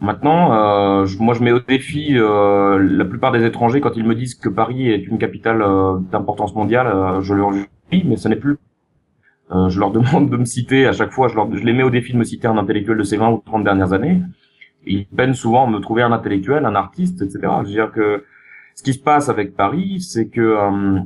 Maintenant, 0.00 0.52
euh, 0.52 1.06
moi, 1.20 1.34
je 1.34 1.42
mets 1.42 1.52
au 1.52 1.60
défi 1.60 2.18
euh, 2.18 2.78
la 2.78 3.04
plupart 3.04 3.32
des 3.32 3.44
étrangers 3.44 3.80
quand 3.80 3.96
ils 3.96 4.04
me 4.04 4.14
disent 4.14 4.34
que 4.34 4.50
Paris 4.50 4.90
est 4.90 5.06
une 5.06 5.18
capitale 5.18 5.62
euh, 5.62 5.98
d'importance 6.12 6.54
mondiale. 6.54 6.86
Euh, 6.86 7.20
je 7.22 7.32
leur 7.32 7.52
dis, 7.90 8.04
mais 8.04 8.16
ce 8.16 8.28
n'est 8.28 8.36
plus. 8.36 8.58
Euh, 9.52 9.70
je 9.70 9.80
leur 9.80 9.90
demande 9.92 10.28
de 10.30 10.36
me 10.36 10.44
citer 10.44 10.86
à 10.86 10.92
chaque 10.92 11.12
fois. 11.12 11.28
Je, 11.28 11.34
leur, 11.34 11.54
je 11.54 11.64
les 11.64 11.72
mets 11.72 11.82
au 11.82 11.90
défi 11.90 12.12
de 12.12 12.18
me 12.18 12.24
citer 12.24 12.46
un 12.46 12.58
intellectuel 12.58 12.98
de 12.98 13.04
ces 13.04 13.16
20 13.16 13.30
ou 13.30 13.42
30 13.46 13.64
dernières 13.64 13.94
années. 13.94 14.20
ils 14.86 15.06
peinent 15.06 15.34
souvent 15.34 15.66
à 15.66 15.70
me 15.70 15.78
trouver 15.78 16.02
un 16.02 16.12
intellectuel, 16.12 16.66
un 16.66 16.74
artiste, 16.74 17.22
etc. 17.22 17.40
Je 17.62 17.68
veux 17.68 17.72
dire 17.72 17.92
que 17.92 18.24
ce 18.74 18.82
qui 18.82 18.92
se 18.92 18.98
passe 18.98 19.30
avec 19.30 19.56
Paris, 19.56 20.02
c'est 20.02 20.28
que 20.28 20.98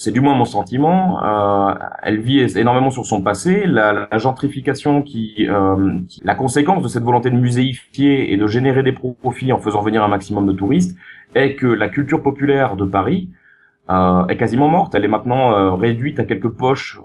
c'est 0.00 0.12
du 0.12 0.22
moins 0.22 0.34
mon 0.34 0.46
sentiment. 0.46 1.22
Euh, 1.22 1.74
elle 2.02 2.20
vit 2.20 2.40
énormément 2.56 2.90
sur 2.90 3.04
son 3.04 3.20
passé. 3.20 3.66
La, 3.66 4.08
la 4.10 4.16
gentrification, 4.16 5.02
qui, 5.02 5.46
euh, 5.46 5.98
la 6.24 6.34
conséquence 6.34 6.82
de 6.82 6.88
cette 6.88 7.02
volonté 7.02 7.28
de 7.28 7.36
muséifier 7.36 8.32
et 8.32 8.38
de 8.38 8.46
générer 8.46 8.82
des 8.82 8.92
profits 8.92 9.52
en 9.52 9.58
faisant 9.58 9.82
venir 9.82 10.02
un 10.02 10.08
maximum 10.08 10.46
de 10.46 10.52
touristes, 10.52 10.96
est 11.34 11.54
que 11.54 11.66
la 11.66 11.90
culture 11.90 12.22
populaire 12.22 12.76
de 12.76 12.86
Paris 12.86 13.28
euh, 13.90 14.26
est 14.28 14.38
quasiment 14.38 14.68
morte. 14.68 14.94
Elle 14.94 15.04
est 15.04 15.14
maintenant 15.16 15.52
euh, 15.52 15.74
réduite 15.74 16.18
à 16.18 16.24
quelques 16.24 16.48
poches 16.48 16.98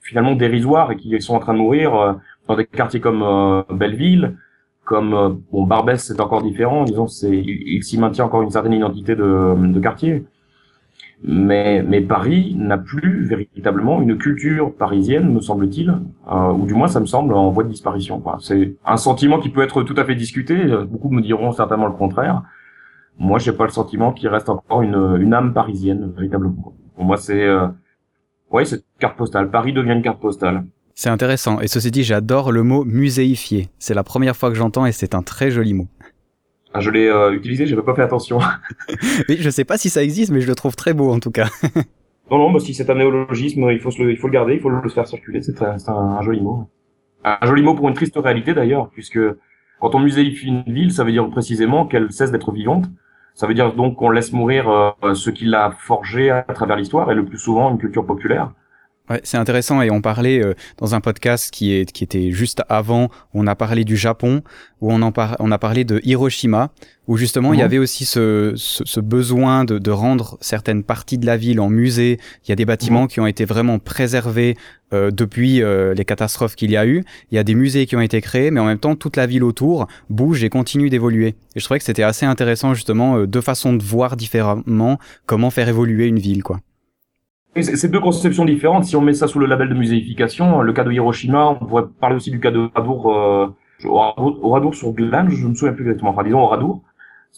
finalement 0.00 0.36
dérisoires 0.36 0.92
et 0.92 0.96
qui 0.96 1.20
sont 1.20 1.34
en 1.34 1.40
train 1.40 1.52
de 1.52 1.58
mourir 1.58 1.96
euh, 1.96 2.12
dans 2.46 2.54
des 2.54 2.64
quartiers 2.64 3.00
comme 3.00 3.64
Belleville, 3.72 4.36
comme 4.84 5.42
bon 5.50 5.64
Barbès, 5.64 6.00
c'est 6.00 6.20
encore 6.20 6.42
différent. 6.44 6.84
Disons, 6.84 7.08
c'est 7.08 7.36
il, 7.36 7.74
il 7.74 7.82
s'y 7.82 7.98
maintient 7.98 8.26
encore 8.26 8.42
une 8.42 8.50
certaine 8.50 8.74
identité 8.74 9.16
de, 9.16 9.56
de 9.56 9.80
quartier 9.80 10.24
mais, 11.22 11.82
mais 11.82 12.00
Paris 12.00 12.54
n'a 12.58 12.78
plus 12.78 13.24
véritablement 13.24 14.02
une 14.02 14.18
culture 14.18 14.74
parisienne, 14.74 15.32
me 15.32 15.40
semble-t-il, 15.40 15.90
euh, 16.30 16.52
ou 16.52 16.66
du 16.66 16.74
moins 16.74 16.88
ça 16.88 17.00
me 17.00 17.06
semble 17.06 17.34
en 17.34 17.50
voie 17.50 17.64
de 17.64 17.70
disparition. 17.70 18.22
C'est 18.40 18.76
un 18.84 18.96
sentiment 18.96 19.38
qui 19.40 19.48
peut 19.48 19.62
être 19.62 19.82
tout 19.82 19.94
à 19.96 20.04
fait 20.04 20.14
discuté. 20.14 20.56
Beaucoup 20.88 21.10
me 21.10 21.22
diront 21.22 21.52
certainement 21.52 21.86
le 21.86 21.92
contraire. 21.92 22.42
Moi, 23.18 23.38
j'ai 23.38 23.52
pas 23.52 23.64
le 23.64 23.70
sentiment 23.70 24.12
qu'il 24.12 24.28
reste 24.28 24.48
encore 24.50 24.82
une, 24.82 25.16
une 25.20 25.32
âme 25.32 25.54
parisienne 25.54 26.12
véritablement. 26.14 26.74
Pour 26.94 27.04
moi, 27.04 27.16
c'est 27.16 27.44
euh, 27.44 27.66
ouais, 28.50 28.64
c'est 28.64 28.84
carte 28.98 29.16
postale. 29.16 29.50
Paris 29.50 29.72
devient 29.72 29.92
une 29.92 30.02
carte 30.02 30.20
postale. 30.20 30.64
C'est 30.94 31.10
intéressant. 31.10 31.60
Et 31.60 31.68
ceci 31.68 31.90
dit, 31.90 32.04
j'adore 32.04 32.52
le 32.52 32.62
mot 32.62 32.84
muséifié. 32.84 33.68
C'est 33.78 33.92
la 33.92 34.02
première 34.02 34.34
fois 34.34 34.48
que 34.48 34.56
j'entends 34.56 34.86
et 34.86 34.92
c'est 34.92 35.14
un 35.14 35.22
très 35.22 35.50
joli 35.50 35.74
mot. 35.74 35.88
Ah, 36.76 36.80
je 36.80 36.90
l'ai 36.90 37.08
euh, 37.08 37.32
utilisé, 37.32 37.66
j'avais 37.66 37.82
pas 37.82 37.94
fait 37.94 38.02
attention. 38.02 38.38
oui, 39.30 39.38
je 39.40 39.48
sais 39.48 39.64
pas 39.64 39.78
si 39.78 39.88
ça 39.88 40.02
existe, 40.02 40.30
mais 40.30 40.42
je 40.42 40.46
le 40.46 40.54
trouve 40.54 40.76
très 40.76 40.92
beau 40.92 41.10
en 41.10 41.20
tout 41.20 41.30
cas. 41.30 41.48
non, 42.30 42.36
non, 42.36 42.50
bah, 42.52 42.60
si 42.60 42.74
c'est 42.74 42.90
un 42.90 42.96
néologisme, 42.96 43.70
il 43.70 43.80
faut, 43.80 43.88
le, 43.98 44.10
il 44.10 44.18
faut 44.18 44.26
le 44.26 44.32
garder, 44.34 44.54
il 44.54 44.60
faut 44.60 44.68
le 44.68 44.86
faire 44.90 45.06
circuler, 45.06 45.40
c'est 45.40 45.62
un, 45.62 45.76
un, 45.88 46.20
joli 46.20 46.42
mot. 46.42 46.68
Un 47.24 47.46
joli 47.46 47.62
mot 47.62 47.74
pour 47.74 47.88
une 47.88 47.94
triste 47.94 48.14
réalité 48.16 48.52
d'ailleurs, 48.52 48.90
puisque 48.90 49.18
quand 49.80 49.94
on 49.94 50.00
muséifie 50.00 50.48
une 50.48 50.64
ville, 50.64 50.92
ça 50.92 51.02
veut 51.02 51.12
dire 51.12 51.26
précisément 51.30 51.86
qu'elle 51.86 52.12
cesse 52.12 52.30
d'être 52.30 52.52
vivante. 52.52 52.84
Ça 53.32 53.46
veut 53.46 53.54
dire 53.54 53.72
donc 53.74 53.96
qu'on 53.96 54.10
laisse 54.10 54.32
mourir 54.32 54.68
euh, 54.68 55.14
ce 55.14 55.30
qui 55.30 55.46
l'a 55.46 55.70
forgé 55.78 56.28
à 56.30 56.42
travers 56.42 56.76
l'histoire, 56.76 57.10
et 57.10 57.14
le 57.14 57.24
plus 57.24 57.38
souvent 57.38 57.70
une 57.70 57.78
culture 57.78 58.04
populaire. 58.04 58.52
Ouais, 59.08 59.20
c'est 59.22 59.36
intéressant 59.36 59.82
et 59.82 59.90
on 59.90 60.00
parlait 60.00 60.42
euh, 60.42 60.54
dans 60.78 60.96
un 60.96 61.00
podcast 61.00 61.52
qui 61.52 61.72
est 61.72 61.92
qui 61.92 62.02
était 62.02 62.32
juste 62.32 62.62
avant, 62.68 63.08
on 63.34 63.46
a 63.46 63.54
parlé 63.54 63.84
du 63.84 63.96
Japon, 63.96 64.42
où 64.80 64.92
on 64.92 65.00
en 65.00 65.12
par, 65.12 65.36
on 65.38 65.52
a 65.52 65.58
parlé 65.58 65.84
de 65.84 66.00
Hiroshima, 66.02 66.70
où 67.06 67.16
justement 67.16 67.52
il 67.52 67.58
y 67.58 67.60
mhm. 67.60 67.66
avait 67.66 67.78
aussi 67.78 68.04
ce, 68.04 68.54
ce, 68.56 68.84
ce 68.84 68.98
besoin 68.98 69.64
de, 69.64 69.78
de, 69.78 69.90
rendre 69.92 70.38
certaines 70.40 70.82
parties 70.82 71.18
de 71.18 71.26
la 71.26 71.36
ville 71.36 71.60
en 71.60 71.68
musée. 71.68 72.18
Il 72.44 72.48
y 72.48 72.52
a 72.52 72.56
des 72.56 72.64
bâtiments 72.64 73.02
mhm. 73.02 73.08
qui 73.08 73.20
ont 73.20 73.28
été 73.28 73.44
vraiment 73.44 73.78
préservés 73.78 74.56
euh, 74.92 75.12
depuis 75.12 75.62
euh, 75.62 75.94
les 75.94 76.04
catastrophes 76.04 76.56
qu'il 76.56 76.72
y 76.72 76.76
a 76.76 76.84
eu. 76.84 77.04
Il 77.30 77.36
y 77.36 77.38
a 77.38 77.44
des 77.44 77.54
musées 77.54 77.86
qui 77.86 77.94
ont 77.94 78.00
été 78.00 78.20
créés, 78.20 78.50
mais 78.50 78.58
en 78.58 78.66
même 78.66 78.80
temps 78.80 78.96
toute 78.96 79.16
la 79.16 79.26
ville 79.26 79.44
autour 79.44 79.86
bouge 80.10 80.42
et 80.42 80.48
continue 80.48 80.90
d'évoluer. 80.90 81.36
Et 81.54 81.60
je 81.60 81.64
trouvais 81.64 81.78
que 81.78 81.84
c'était 81.84 82.02
assez 82.02 82.26
intéressant 82.26 82.74
justement 82.74 83.22
deux 83.22 83.40
façons 83.40 83.72
de 83.72 83.84
voir 83.84 84.16
différemment 84.16 84.98
comment 85.26 85.50
faire 85.50 85.68
évoluer 85.68 86.06
une 86.06 86.18
ville, 86.18 86.42
quoi. 86.42 86.60
C'est 87.62 87.90
deux 87.90 88.00
conceptions 88.00 88.44
différentes. 88.44 88.84
Si 88.84 88.96
on 88.96 89.00
met 89.00 89.14
ça 89.14 89.28
sous 89.28 89.38
le 89.38 89.46
label 89.46 89.68
de 89.68 89.74
muséification, 89.74 90.60
le 90.60 90.72
cas 90.72 90.84
de 90.84 90.92
Hiroshima, 90.92 91.56
on 91.60 91.66
pourrait 91.66 91.84
parler 92.00 92.16
aussi 92.16 92.30
du 92.30 92.40
cas 92.40 92.50
de 92.50 92.68
Oradour, 92.74 93.12
euh, 93.16 93.46
Oradour 93.84 94.74
sur 94.74 94.92
Glane, 94.92 95.30
je 95.30 95.44
ne 95.44 95.50
me 95.50 95.54
souviens 95.54 95.74
plus 95.74 95.84
exactement. 95.84 96.10
Enfin, 96.10 96.24
disons 96.24 96.40
Oradour. 96.40 96.82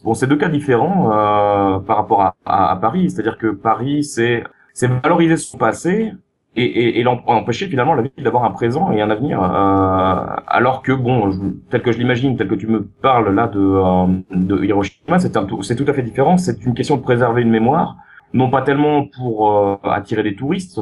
Bon, 0.04 0.14
c'est 0.14 0.26
deux 0.26 0.36
cas 0.36 0.48
différents 0.48 1.10
euh, 1.10 1.78
par 1.80 1.96
rapport 1.96 2.34
à, 2.44 2.78
Paris. 2.80 3.10
C'est-à-dire 3.10 3.38
que 3.38 3.48
Paris, 3.48 4.04
c'est 4.04 4.44
c'est 4.72 4.86
valoriser 4.86 5.36
son 5.36 5.58
passé 5.58 6.12
et, 6.54 6.64
et, 6.64 7.00
et 7.00 7.06
empêcher 7.06 7.66
finalement 7.66 7.94
la 7.94 8.02
ville 8.02 8.12
d'avoir 8.18 8.44
un 8.44 8.50
présent 8.52 8.92
et 8.92 9.02
un 9.02 9.10
avenir. 9.10 9.42
Euh, 9.42 10.26
alors 10.46 10.82
que 10.82 10.92
bon, 10.92 11.30
tel 11.70 11.82
que 11.82 11.90
je 11.90 11.98
l'imagine, 11.98 12.36
tel 12.36 12.46
que 12.46 12.54
tu 12.54 12.68
me 12.68 12.84
parles 12.84 13.34
là 13.34 13.48
de, 13.48 13.58
euh, 13.58 14.06
de 14.30 14.64
Hiroshima, 14.64 15.18
c'est 15.18 15.32
tout 15.32 15.84
à 15.88 15.92
fait 15.92 16.02
différent. 16.02 16.36
C'est 16.36 16.64
une 16.64 16.74
question 16.74 16.96
de 16.96 17.02
préserver 17.02 17.42
une 17.42 17.50
mémoire 17.50 17.96
non 18.32 18.50
pas 18.50 18.62
tellement 18.62 19.06
pour 19.06 19.50
euh, 19.50 19.76
attirer 19.84 20.22
des 20.22 20.34
touristes, 20.34 20.80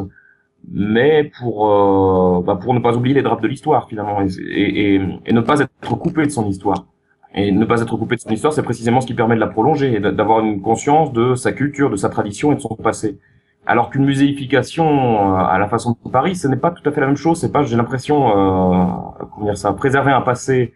mais 0.71 1.31
pour 1.39 1.71
euh, 1.71 2.43
bah 2.43 2.59
pour 2.61 2.75
ne 2.75 2.81
pas 2.81 2.97
oublier 2.97 3.15
les 3.15 3.23
drapes 3.23 3.43
de 3.43 3.49
l'histoire 3.49 3.89
finalement 3.89 4.21
et, 4.23 4.29
et, 4.41 5.01
et, 5.27 5.33
ne 5.33 5.41
pas 5.41 5.61
être 5.61 5.97
coupé 5.97 6.25
de 6.25 6.31
son 6.31 6.47
histoire. 6.47 6.87
Et 7.35 7.53
ne 7.53 7.65
pas 7.67 7.83
être 7.83 7.97
coupé 7.97 8.17
de 8.17 8.21
son 8.21 8.31
histoire, 8.31 8.53
c'est 8.53 8.63
précisément 8.63 9.01
ce 9.03 9.07
qui 9.07 9.15
permet 9.15 9.35
de 9.35 9.41
la 9.41 9.47
prolonger 9.47 9.95
et 9.97 10.01
d'avoir 10.01 10.41
une 10.41 10.63
conscience 10.63 11.13
de 11.13 11.35
sa 11.35 11.53
culture, 11.53 11.91
de 11.91 11.97
sa 11.97 12.09
tradition 12.09 12.53
et 12.53 12.55
de 12.55 12.61
son 12.61 12.75
passé. 12.77 13.19
Alors 13.67 13.91
qu'une 13.91 14.05
muséification 14.05 15.35
euh, 15.35 15.39
à 15.39 15.59
la 15.59 15.69
façon 15.69 15.97
de 16.05 16.11
Paris, 16.11 16.37
ce 16.37 16.47
n'est 16.47 16.57
pas 16.57 16.71
tout 16.71 16.89
à 16.89 16.93
fait 16.93 17.01
la 17.01 17.09
même 17.09 17.17
chose. 17.17 17.41
C'est 17.41 17.51
pas, 17.51 17.63
j'ai 17.65 17.77
l'impression, 17.77 18.29
euh, 18.29 18.87
comment 19.35 19.47
dire 19.47 19.59
ça, 19.59 19.73
préserver 19.73 20.13
un 20.13 20.21
passé 20.21 20.73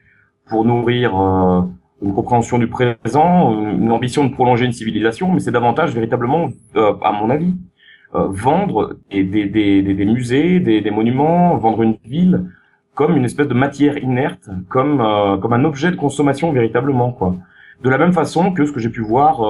pour 0.49 0.65
nourrir 0.65 1.19
euh, 1.19 1.63
une 2.03 2.15
compréhension 2.15 2.59
du 2.59 2.67
présent, 2.67 3.53
une 3.73 3.93
ambition 3.93 4.25
de 4.25 4.33
prolonger 4.33 4.65
une 4.65 4.73
civilisation, 4.73 5.33
mais 5.33 5.41
c'est 5.41 5.51
davantage 5.51 5.95
véritablement, 5.95 6.49
euh, 6.77 6.95
à 7.03 7.13
mon 7.13 7.31
avis, 7.31 7.55
euh, 8.15 8.27
vendre 8.29 8.97
des, 9.11 9.23
des, 9.23 9.47
des, 9.47 9.83
des, 9.83 10.05
musées, 10.05 10.61
des, 10.61 10.81
des 10.81 10.91
monuments, 10.91 11.57
vendre 11.57 11.83
une 11.83 11.97
ville 12.05 12.45
comme 12.95 13.17
une 13.17 13.25
espèce 13.25 13.49
de 13.49 13.55
matière 13.55 13.97
inerte, 13.99 14.51
comme 14.69 15.01
euh, 15.01 15.37
comme 15.39 15.53
un 15.53 15.65
objet 15.65 15.91
de 15.91 15.97
consommation 15.97 16.53
véritablement 16.53 17.13
quoi. 17.13 17.37
De 17.83 17.89
la 17.89 17.99
même 17.99 18.13
façon 18.13 18.53
que 18.53 18.67
ce 18.67 18.73
que 18.73 18.81
j'ai 18.81 18.91
pu 18.91 19.01
voir, 19.01 19.41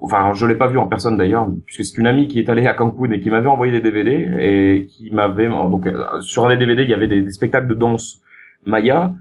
enfin 0.00 0.32
je 0.32 0.46
l'ai 0.46 0.54
pas 0.54 0.68
vu 0.68 0.78
en 0.78 0.86
personne 0.86 1.16
d'ailleurs, 1.16 1.48
puisque 1.66 1.84
c'est 1.84 1.98
une 1.98 2.06
amie 2.06 2.28
qui 2.28 2.38
est 2.38 2.48
allée 2.48 2.66
à 2.68 2.74
Cancun 2.74 3.10
et 3.10 3.20
qui 3.20 3.30
m'avait 3.30 3.48
envoyé 3.48 3.72
des 3.72 3.80
DVD 3.80 4.28
et 4.38 4.86
qui 4.86 5.10
m'avait 5.10 5.48
donc 5.48 5.88
sur 6.20 6.48
les 6.48 6.56
DVD 6.56 6.84
il 6.84 6.90
y 6.90 6.94
avait 6.94 7.08
des, 7.08 7.22
des 7.22 7.30
spectacles 7.32 7.66
de 7.66 7.74
danse 7.74 8.22
maya 8.64 9.12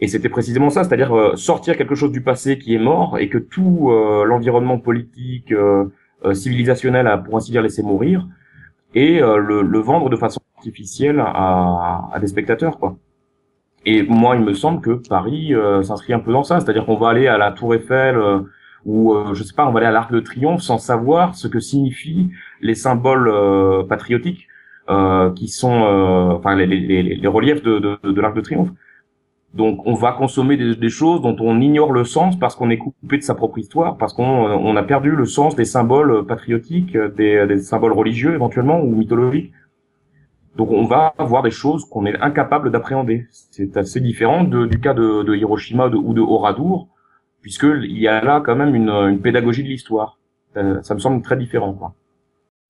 et 0.00 0.08
c'était 0.08 0.30
précisément 0.30 0.70
ça, 0.70 0.84
c'est-à-dire 0.84 1.14
euh, 1.14 1.36
sortir 1.36 1.76
quelque 1.76 1.94
chose 1.94 2.10
du 2.10 2.22
passé 2.22 2.58
qui 2.58 2.74
est 2.74 2.78
mort 2.78 3.18
et 3.18 3.28
que 3.28 3.38
tout 3.38 3.90
euh, 3.90 4.24
l'environnement 4.24 4.78
politique, 4.78 5.52
euh, 5.52 5.86
civilisationnel 6.32 7.06
a 7.06 7.18
pour 7.18 7.36
ainsi 7.36 7.50
dire 7.50 7.62
laissé 7.62 7.82
mourir, 7.82 8.26
et 8.94 9.20
le, 9.20 9.62
le, 9.62 9.78
vendre 9.78 10.10
de 10.10 10.16
façon 10.16 10.40
artificielle 10.56 11.18
à, 11.18 12.10
à, 12.12 12.18
des 12.20 12.26
spectateurs, 12.26 12.78
quoi. 12.78 12.98
Et 13.86 14.02
moi, 14.02 14.36
il 14.36 14.42
me 14.42 14.52
semble 14.52 14.82
que 14.82 14.90
Paris 15.08 15.54
s'inscrit 15.82 16.12
un 16.12 16.18
peu 16.18 16.30
dans 16.30 16.42
ça, 16.42 16.60
c'est-à-dire 16.60 16.84
qu'on 16.84 16.98
va 16.98 17.08
aller 17.08 17.26
à 17.26 17.38
la 17.38 17.52
Tour 17.52 17.74
Eiffel 17.74 18.20
ou 18.84 19.14
je 19.32 19.42
sais 19.42 19.54
pas, 19.54 19.66
on 19.66 19.72
va 19.72 19.78
aller 19.78 19.86
à 19.86 19.92
l'Arc 19.92 20.12
de 20.12 20.20
Triomphe 20.20 20.60
sans 20.60 20.76
savoir 20.76 21.34
ce 21.36 21.48
que 21.48 21.58
signifient 21.58 22.30
les 22.60 22.74
symboles 22.74 23.32
patriotiques 23.88 24.46
qui 25.36 25.48
sont, 25.48 26.34
enfin 26.36 26.54
les, 26.54 26.66
les, 26.66 27.02
les, 27.02 27.28
reliefs 27.28 27.62
de, 27.62 27.78
de, 27.78 27.98
de 28.02 28.20
l'Arc 28.20 28.36
de 28.36 28.42
Triomphe. 28.42 28.70
Donc 29.54 29.84
on 29.84 29.94
va 29.94 30.12
consommer 30.12 30.56
des, 30.56 30.88
choses 30.90 31.22
dont 31.22 31.36
on 31.40 31.60
ignore 31.60 31.92
le 31.92 32.04
sens 32.04 32.38
parce 32.38 32.54
qu'on 32.54 32.70
est 32.70 32.78
coupé 32.78 33.18
de 33.18 33.22
sa 33.22 33.34
propre 33.34 33.58
histoire, 33.58 33.96
parce 33.96 34.12
qu'on 34.12 34.22
on 34.22 34.76
a 34.76 34.82
perdu 34.84 35.10
le 35.10 35.26
sens 35.26 35.56
des 35.56 35.64
symboles 35.64 36.24
patriotiques, 36.24 36.96
des, 36.96 37.46
des, 37.48 37.58
symboles 37.58 37.92
religieux 37.92 38.34
éventuellement 38.34 38.80
ou 38.80 38.94
mythologiques. 38.94 39.52
Donc 40.56 40.70
on 40.70 40.84
va 40.84 41.14
voir 41.18 41.42
des 41.42 41.50
choses 41.50 41.84
qu'on 41.84 42.06
est 42.06 42.18
incapable 42.20 42.70
d'appréhender. 42.70 43.26
C'est 43.30 43.76
assez 43.76 44.00
différent 44.00 44.44
du 44.44 44.80
cas 44.80 44.94
de, 44.94 45.34
Hiroshima 45.34 45.88
ou 45.88 46.12
de 46.12 46.20
Oradour, 46.20 46.88
puisqu'il 47.40 47.98
y 47.98 48.08
a 48.08 48.22
là 48.22 48.42
quand 48.44 48.56
même 48.56 48.74
une, 48.74 49.20
pédagogie 49.20 49.62
de 49.62 49.68
l'histoire. 49.68 50.18
Ça, 50.54 50.94
me 50.94 50.98
semble 50.98 51.22
très 51.22 51.36
différent. 51.36 51.94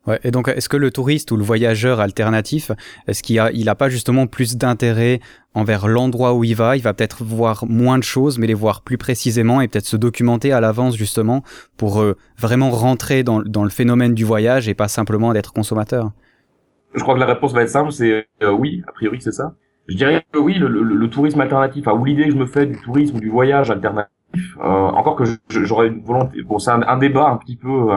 Ouais, 0.06 0.18
et 0.24 0.30
donc, 0.30 0.48
est-ce 0.48 0.70
que 0.70 0.78
le 0.78 0.90
touriste 0.90 1.30
ou 1.30 1.36
le 1.36 1.44
voyageur 1.44 2.00
alternatif, 2.00 2.72
est-ce 3.06 3.22
qu'il 3.22 3.38
a, 3.38 3.52
il 3.52 3.68
a 3.68 3.74
pas 3.74 3.90
justement 3.90 4.26
plus 4.26 4.56
d'intérêt 4.56 5.20
envers 5.52 5.88
l'endroit 5.88 6.32
où 6.32 6.42
il 6.42 6.56
va? 6.56 6.76
Il 6.76 6.82
va 6.82 6.94
peut-être 6.94 7.22
voir 7.22 7.66
moins 7.66 7.98
de 7.98 8.02
choses, 8.02 8.38
mais 8.38 8.46
les 8.46 8.54
voir 8.54 8.80
plus 8.80 8.96
précisément 8.96 9.60
et 9.60 9.68
peut-être 9.68 9.84
se 9.84 9.98
documenter 9.98 10.52
à 10.52 10.60
l'avance 10.60 10.96
justement 10.96 11.42
pour 11.76 12.00
euh, 12.00 12.16
vraiment 12.38 12.70
rentrer 12.70 13.22
dans, 13.24 13.40
le 13.40 13.68
phénomène 13.68 14.14
du 14.14 14.24
voyage 14.24 14.68
et 14.70 14.74
pas 14.74 14.88
simplement 14.88 15.34
d'être 15.34 15.52
consommateur? 15.52 16.12
Je 16.94 17.02
crois 17.02 17.14
que 17.14 17.20
la 17.20 17.26
réponse 17.26 17.52
va 17.52 17.62
être 17.62 17.68
simple, 17.68 17.92
c'est 17.92 18.26
euh, 18.42 18.52
oui, 18.52 18.82
a 18.88 18.92
priori 18.92 19.20
c'est 19.20 19.32
ça. 19.32 19.54
Je 19.86 19.96
dirais 19.96 20.24
que 20.32 20.38
oui, 20.38 20.54
le, 20.54 21.10
tourisme 21.10 21.40
alternatif, 21.40 21.86
ou 21.88 22.04
l'idée 22.04 22.24
que 22.24 22.32
je 22.32 22.36
me 22.36 22.46
fais 22.46 22.64
du 22.64 22.80
tourisme 22.80 23.16
ou 23.16 23.20
du 23.20 23.28
voyage 23.28 23.70
alternatif, 23.70 24.10
euh, 24.58 24.62
encore 24.62 25.16
que 25.16 25.24
j'aurais 25.50 25.88
une 25.88 26.02
volonté, 26.02 26.42
bon 26.42 26.58
c'est 26.58 26.70
un, 26.70 26.82
un, 26.82 26.96
débat 26.96 27.28
un 27.28 27.36
petit 27.36 27.56
peu 27.56 27.90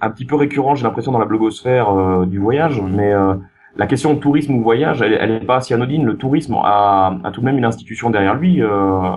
un 0.00 0.10
petit 0.10 0.24
peu 0.24 0.36
récurrent, 0.36 0.74
j'ai 0.74 0.84
l'impression, 0.84 1.12
dans 1.12 1.18
la 1.18 1.24
blogosphère 1.24 1.90
euh, 1.90 2.26
du 2.26 2.38
voyage, 2.38 2.80
mais 2.82 3.12
euh, 3.12 3.34
la 3.76 3.86
question 3.86 4.16
tourisme 4.16 4.54
ou 4.54 4.62
voyage, 4.62 5.02
elle, 5.02 5.32
n'est 5.32 5.40
pas 5.40 5.60
si 5.60 5.74
anodine. 5.74 6.04
Le 6.04 6.16
tourisme 6.16 6.54
a, 6.62 7.18
a, 7.24 7.30
tout 7.30 7.40
de 7.40 7.46
même 7.46 7.58
une 7.58 7.64
institution 7.64 8.10
derrière 8.10 8.34
lui. 8.34 8.62
Euh, 8.62 9.16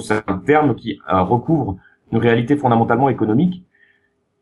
c'est 0.00 0.22
un 0.26 0.38
terme 0.38 0.74
qui 0.74 0.98
euh, 1.12 1.20
recouvre 1.20 1.76
une 2.12 2.18
réalité 2.18 2.56
fondamentalement 2.56 3.08
économique. 3.08 3.64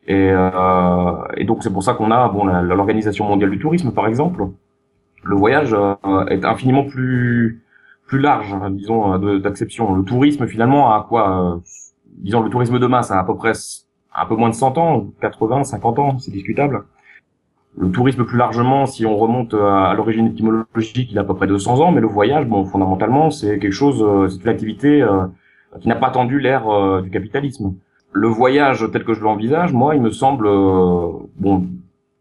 Et, 0.07 0.31
euh, 0.33 1.25
et 1.37 1.45
donc 1.45 1.62
c'est 1.62 1.73
pour 1.73 1.83
ça 1.83 1.95
qu'on 1.95 2.11
a 2.11 2.28
bon 2.28 2.45
l'organisation 2.45 3.26
mondiale 3.26 3.50
du 3.50 3.59
tourisme, 3.59 3.92
par 3.92 4.07
exemple. 4.07 4.47
Le 5.25 5.37
voyage 5.37 5.76
est 6.28 6.45
infiniment 6.45 6.85
plus 6.85 7.62
plus 8.07 8.19
large, 8.19 8.54
disons, 8.73 9.16
d'acception. 9.38 9.95
Le 9.95 10.02
tourisme 10.02 10.47
finalement 10.47 10.92
a 10.92 11.07
quoi 11.09 11.61
Disons 12.19 12.42
le 12.42 12.50
tourisme 12.50 12.78
de 12.78 12.87
masse 12.87 13.11
a 13.11 13.19
à 13.19 13.25
peu 13.25 13.35
près 13.37 13.52
un 14.14 14.26
peu 14.26 14.37
moins 14.37 14.50
de 14.50 14.54
100 14.54 14.78
ans, 14.78 15.07
80, 15.21 15.64
50 15.64 15.99
ans, 15.99 16.19
c'est 16.19 16.31
discutable. 16.31 16.85
Le 17.78 17.90
tourisme 17.90 18.25
plus 18.25 18.37
largement, 18.37 18.87
si 18.87 19.07
on 19.07 19.16
remonte 19.16 19.54
à, 19.54 19.95
l'origine 19.95 20.26
étymologique, 20.26 21.11
il 21.11 21.19
a 21.19 21.23
à 21.23 21.25
peu 21.25 21.35
près 21.35 21.47
200 21.47 21.81
ans, 21.81 21.92
mais 21.92 22.00
le 22.00 22.07
voyage, 22.07 22.47
bon, 22.47 22.64
fondamentalement, 22.64 23.31
c'est 23.31 23.59
quelque 23.59 23.73
chose, 23.73 24.04
c'est 24.31 24.42
une 24.42 24.50
activité 24.50 25.07
qui 25.81 25.88
n'a 25.88 25.95
pas 25.95 26.09
attendu 26.09 26.38
l'ère 26.38 27.00
du 27.02 27.09
capitalisme. 27.09 27.75
Le 28.12 28.28
voyage 28.28 28.87
tel 28.92 29.04
que 29.04 29.14
je 29.14 29.23
l'envisage, 29.23 29.73
moi, 29.73 29.95
il 29.95 30.02
me 30.02 30.11
semble 30.11 30.49
bon 31.38 31.66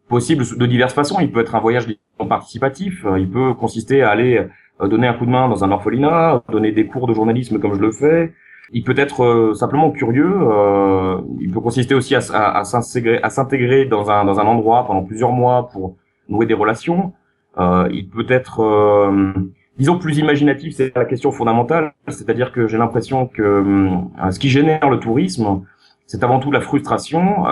possible 0.07 0.45
de 0.57 0.65
diverses 0.65 0.93
façons. 0.93 1.19
Il 1.19 1.33
peut 1.33 1.41
être 1.41 1.55
un 1.55 1.59
voyage 1.59 1.85
participatif, 2.29 3.05
il 3.17 3.29
peut 3.29 3.53
consister 3.53 4.03
à 4.03 4.11
aller 4.11 4.47
donner 4.87 5.07
un 5.07 5.13
coup 5.13 5.25
de 5.25 5.31
main 5.31 5.49
dans 5.49 5.63
un 5.63 5.71
orphelinat, 5.71 6.43
donner 6.49 6.71
des 6.71 6.85
cours 6.85 7.07
de 7.07 7.13
journalisme 7.13 7.59
comme 7.59 7.73
je 7.73 7.79
le 7.79 7.91
fais, 7.91 8.33
il 8.73 8.83
peut 8.83 8.95
être 8.97 9.23
euh, 9.23 9.53
simplement 9.53 9.91
curieux. 9.91 10.33
Euh, 10.33 11.21
il 11.39 11.51
peut 11.51 11.59
consister 11.59 11.93
aussi 11.93 12.15
à, 12.15 12.21
à, 12.33 12.59
à 12.59 13.29
s'intégrer 13.29 13.85
dans 13.85 14.09
un, 14.09 14.25
dans 14.25 14.39
un 14.39 14.45
endroit 14.45 14.85
pendant 14.85 15.03
plusieurs 15.03 15.31
mois 15.31 15.69
pour 15.69 15.95
nouer 16.29 16.45
des 16.45 16.53
relations. 16.53 17.13
Euh, 17.57 17.89
il 17.91 18.07
peut 18.07 18.25
être, 18.29 18.61
euh, 18.61 19.33
disons, 19.77 19.97
plus 19.97 20.17
imaginatif. 20.17 20.75
C'est 20.75 20.95
la 20.95 21.05
question 21.05 21.31
fondamentale. 21.31 21.93
C'est-à-dire 22.07 22.51
que 22.53 22.67
j'ai 22.67 22.77
l'impression 22.77 23.27
que 23.27 23.41
euh, 23.41 24.31
ce 24.31 24.39
qui 24.39 24.49
génère 24.49 24.89
le 24.89 24.99
tourisme, 24.99 25.61
c'est 26.07 26.23
avant 26.23 26.39
tout 26.39 26.51
la 26.51 26.61
frustration 26.61 27.43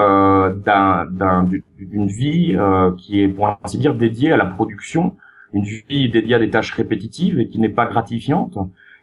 d'un, 0.66 1.46
d'une 1.80 2.08
vie 2.08 2.58
qui 2.98 3.22
est, 3.22 3.30
pour 3.30 3.58
ainsi 3.64 3.78
dire, 3.78 3.96
dédiée 3.96 4.34
à 4.34 4.38
la 4.38 4.46
production, 4.46 5.16
une 5.54 5.64
vie 5.64 6.10
dédiée 6.10 6.36
à 6.36 6.40
des 6.40 6.50
tâches 6.50 6.74
répétitives 6.74 7.40
et 7.40 7.48
qui 7.48 7.58
n'est 7.60 7.70
pas 7.70 7.86
gratifiante. 7.86 8.58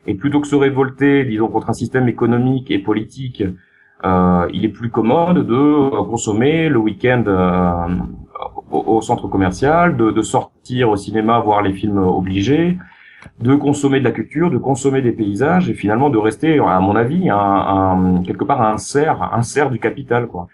Et 0.07 0.15
plutôt 0.15 0.41
que 0.41 0.47
se 0.47 0.55
révolter, 0.55 1.25
disons, 1.25 1.49
contre 1.49 1.71
un 1.71 1.75
système 1.75 2.09
économique 2.09 2.71
et 2.71 2.79
politique, 2.79 3.43
euh, 4.05 4.49
il 4.53 4.65
est 4.65 4.69
plus 4.69 4.91
commode 4.91 5.47
de 5.47 5.55
euh, 5.55 6.05
consommer 6.05 6.69
le 6.69 6.79
week-end 6.79 7.25
euh, 7.27 7.87
au, 8.71 9.01
centre 9.01 9.27
commercial, 9.27 9.97
de, 9.97 10.11
de, 10.11 10.23
sortir 10.23 10.91
au 10.91 10.97
cinéma 10.97 11.41
voir 11.41 11.63
les 11.63 11.73
films 11.73 11.99
obligés, 11.99 12.79
de 13.41 13.55
consommer 13.55 13.99
de 13.99 14.05
la 14.05 14.11
culture, 14.11 14.51
de 14.51 14.59
consommer 14.59 15.01
des 15.01 15.13
paysages 15.13 15.71
et 15.71 15.75
finalement 15.75 16.11
de 16.11 16.19
rester, 16.19 16.59
à 16.59 16.79
mon 16.81 16.95
avis, 16.95 17.31
un, 17.31 17.37
un, 17.39 18.23
quelque 18.23 18.45
part 18.45 18.63
un 18.63 18.77
cerf, 18.77 19.33
un 19.33 19.43
cerf 19.43 19.71
du 19.71 19.79
capital, 19.79 20.27
quoi. 20.27 20.49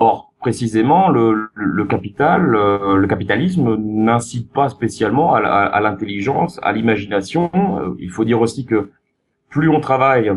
Or, 0.00 0.27
précisément, 0.40 1.08
le, 1.08 1.50
le 1.54 1.84
capital, 1.84 2.42
le, 2.42 3.06
capitalisme 3.06 3.76
n'incite 3.76 4.52
pas 4.52 4.68
spécialement 4.68 5.34
à, 5.34 5.80
l'intelligence, 5.80 6.60
à 6.62 6.72
l'imagination. 6.72 7.50
Euh, 7.54 7.94
il 7.98 8.10
faut 8.10 8.24
dire 8.24 8.40
aussi 8.40 8.64
que 8.64 8.90
plus 9.48 9.68
on 9.68 9.80
travaille, 9.80 10.30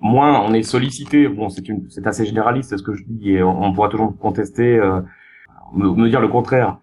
moins 0.00 0.40
on 0.40 0.52
est 0.52 0.62
sollicité. 0.62 1.28
Bon, 1.28 1.48
c'est 1.48 2.06
assez 2.06 2.26
généraliste 2.26 2.76
ce 2.76 2.82
que 2.82 2.94
je 2.94 3.04
dis 3.06 3.32
et 3.32 3.42
on, 3.42 3.72
pourra 3.72 3.88
toujours 3.88 4.16
contester, 4.18 4.76
euh, 4.76 5.00
me, 5.74 6.08
dire 6.08 6.20
le 6.20 6.28
contraire. 6.28 6.78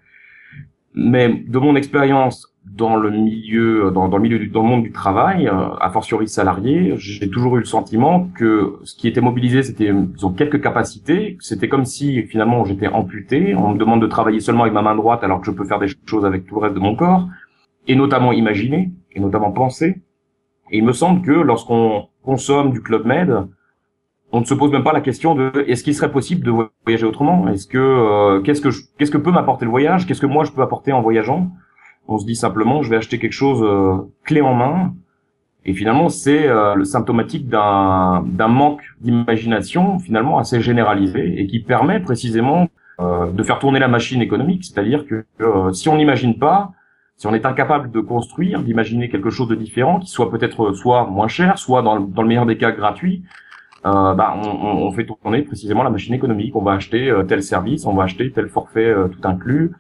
Mais 0.94 1.30
de 1.30 1.60
mon 1.60 1.76
expérience, 1.76 2.56
dans 2.76 2.96
le 2.96 3.10
milieu, 3.10 3.92
dans, 3.92 4.08
le 4.08 4.20
milieu 4.20 4.40
du, 4.40 4.48
dans 4.48 4.62
le 4.62 4.68
monde 4.68 4.84
du 4.84 4.92
travail, 4.92 5.48
euh, 5.48 5.70
a 5.80 5.90
fortiori 5.90 6.28
salarié, 6.28 6.94
j'ai 6.98 7.30
toujours 7.30 7.58
eu 7.58 7.60
le 7.60 7.66
sentiment 7.66 8.30
que 8.36 8.80
ce 8.84 8.96
qui 8.96 9.08
était 9.08 9.22
mobilisé, 9.22 9.64
c'était 9.64 9.92
disons 9.94 10.32
quelques 10.32 10.62
capacités. 10.62 11.38
C'était 11.40 11.70
comme 11.70 11.86
si 11.86 12.24
finalement 12.24 12.66
j'étais 12.66 12.88
amputé. 12.88 13.56
On 13.56 13.74
me 13.74 13.78
demande 13.78 14.02
de 14.02 14.08
travailler 14.08 14.40
seulement 14.40 14.64
avec 14.64 14.74
ma 14.74 14.82
main 14.82 14.96
droite 14.96 15.24
alors 15.24 15.40
que 15.40 15.46
je 15.46 15.52
peux 15.52 15.66
faire 15.66 15.80
des 15.80 15.88
choses 16.06 16.26
avec 16.26 16.46
tout 16.46 16.56
le 16.56 16.62
reste 16.62 16.76
de 16.76 16.80
mon 16.80 16.96
corps, 16.96 17.28
et 17.88 17.96
notamment 17.96 18.32
imaginer, 18.32 18.92
et 19.14 19.20
notamment 19.20 19.52
penser. 19.52 20.02
Et 20.72 20.78
il 20.80 20.86
me 20.86 20.94
semble 20.94 21.22
que 21.22 21.32
lorsqu'on 21.32 22.08
consomme 22.24 22.72
du 22.72 22.82
club 22.82 23.06
med, 23.06 23.48
on 24.32 24.42
ne 24.42 24.46
se 24.46 24.54
pose 24.54 24.72
même 24.72 24.84
pas 24.84 24.92
la 24.92 25.02
question 25.02 25.36
de 25.36 25.52
est-ce 25.68 25.84
qu'il 25.84 25.96
serait 25.96 26.12
possible 26.12 26.46
de 26.46 26.52
voyager 26.86 27.06
autrement? 27.06 27.48
Est-ce 27.48 27.66
que 27.66 27.78
euh, 27.78 28.42
qu'est-ce 28.42 28.62
que 28.62 28.70
qu'est-ce 28.98 29.12
que 29.12 29.18
peut 29.18 29.32
m'apporter 29.32 29.64
le 29.64 29.72
voyage? 29.72 30.06
Qu'est-ce 30.06 30.20
que 30.20 30.26
moi 30.26 30.44
je 30.44 30.52
peux 30.52 30.62
apporter 30.62 30.92
en 30.92 31.02
voyageant? 31.02 31.50
On 32.08 32.18
se 32.18 32.26
dit 32.26 32.36
simplement, 32.36 32.82
je 32.82 32.90
vais 32.90 32.98
acheter 32.98 33.20
quelque 33.20 33.34
chose 33.34 33.62
euh, 33.64 34.10
clé 34.24 34.42
en 34.42 34.54
main. 34.54 34.94
Et 35.66 35.74
finalement, 35.74 36.08
c'est 36.08 36.48
euh, 36.48 36.76
le 36.76 36.86
symptomatique 36.86 37.50
d'un 37.50 38.24
manque 38.48 38.82
d'imagination 39.02 40.00
finalement 40.00 40.40
assez 40.40 40.62
généralisé 40.62 41.42
et 41.42 41.48
qui 41.48 41.60
permet 41.60 42.00
précisément 42.00 42.70
euh, 43.02 43.30
de 43.32 43.44
faire 43.44 43.60
tourner 43.60 43.80
la 43.80 43.90
machine 43.90 44.22
économique. 44.22 44.64
C'est-à-dire 44.64 45.06
que 45.06 45.26
si 45.74 45.90
on 45.90 45.98
n'imagine 45.98 46.40
pas, 46.40 46.72
si 47.18 47.28
on 47.28 47.34
est 47.34 47.46
incapable 47.46 47.92
de 47.92 48.00
construire, 48.00 48.62
d'imaginer 48.62 49.10
quelque 49.10 49.30
chose 49.30 49.50
de 49.50 49.56
différent, 49.56 50.00
qui 50.00 50.08
soit 50.08 50.32
peut-être 50.32 50.72
soit 50.72 51.06
moins 51.08 51.28
cher, 51.28 51.58
soit 51.58 51.82
dans, 51.82 52.00
dans 52.00 52.22
le 52.22 52.28
meilleur 52.28 52.46
des 52.46 52.58
cas 52.58 52.72
gratuit, 52.72 53.24
euh, 53.86 54.14
bah, 54.14 54.36
on, 54.42 54.50
on, 54.50 54.92
fait 54.92 55.06
tourner 55.06 55.42
précisément 55.42 55.84
la 55.84 55.90
machine 55.90 56.14
économique. 56.14 56.56
On 56.56 56.62
va 56.62 56.74
acheter 56.74 57.14
tel 57.28 57.44
service, 57.44 57.86
on 57.86 57.94
va 57.94 58.04
acheter 58.04 58.32
tel 58.32 58.48
forfait 58.48 58.94
tout 59.12 59.28
inclus, 59.28 59.74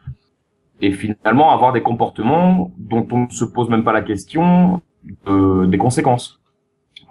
et 0.82 0.92
finalement 0.92 1.52
avoir 1.52 1.74
des 1.74 1.82
comportements 1.82 2.72
dont 2.78 3.08
on 3.12 3.26
ne 3.26 3.30
se 3.30 3.46
pose 3.46 3.70
même 3.70 3.84
pas 3.84 3.94
la 3.94 4.02
question 4.02 4.82
euh, 5.28 5.66
des 5.66 5.78
conséquences. 5.78 6.40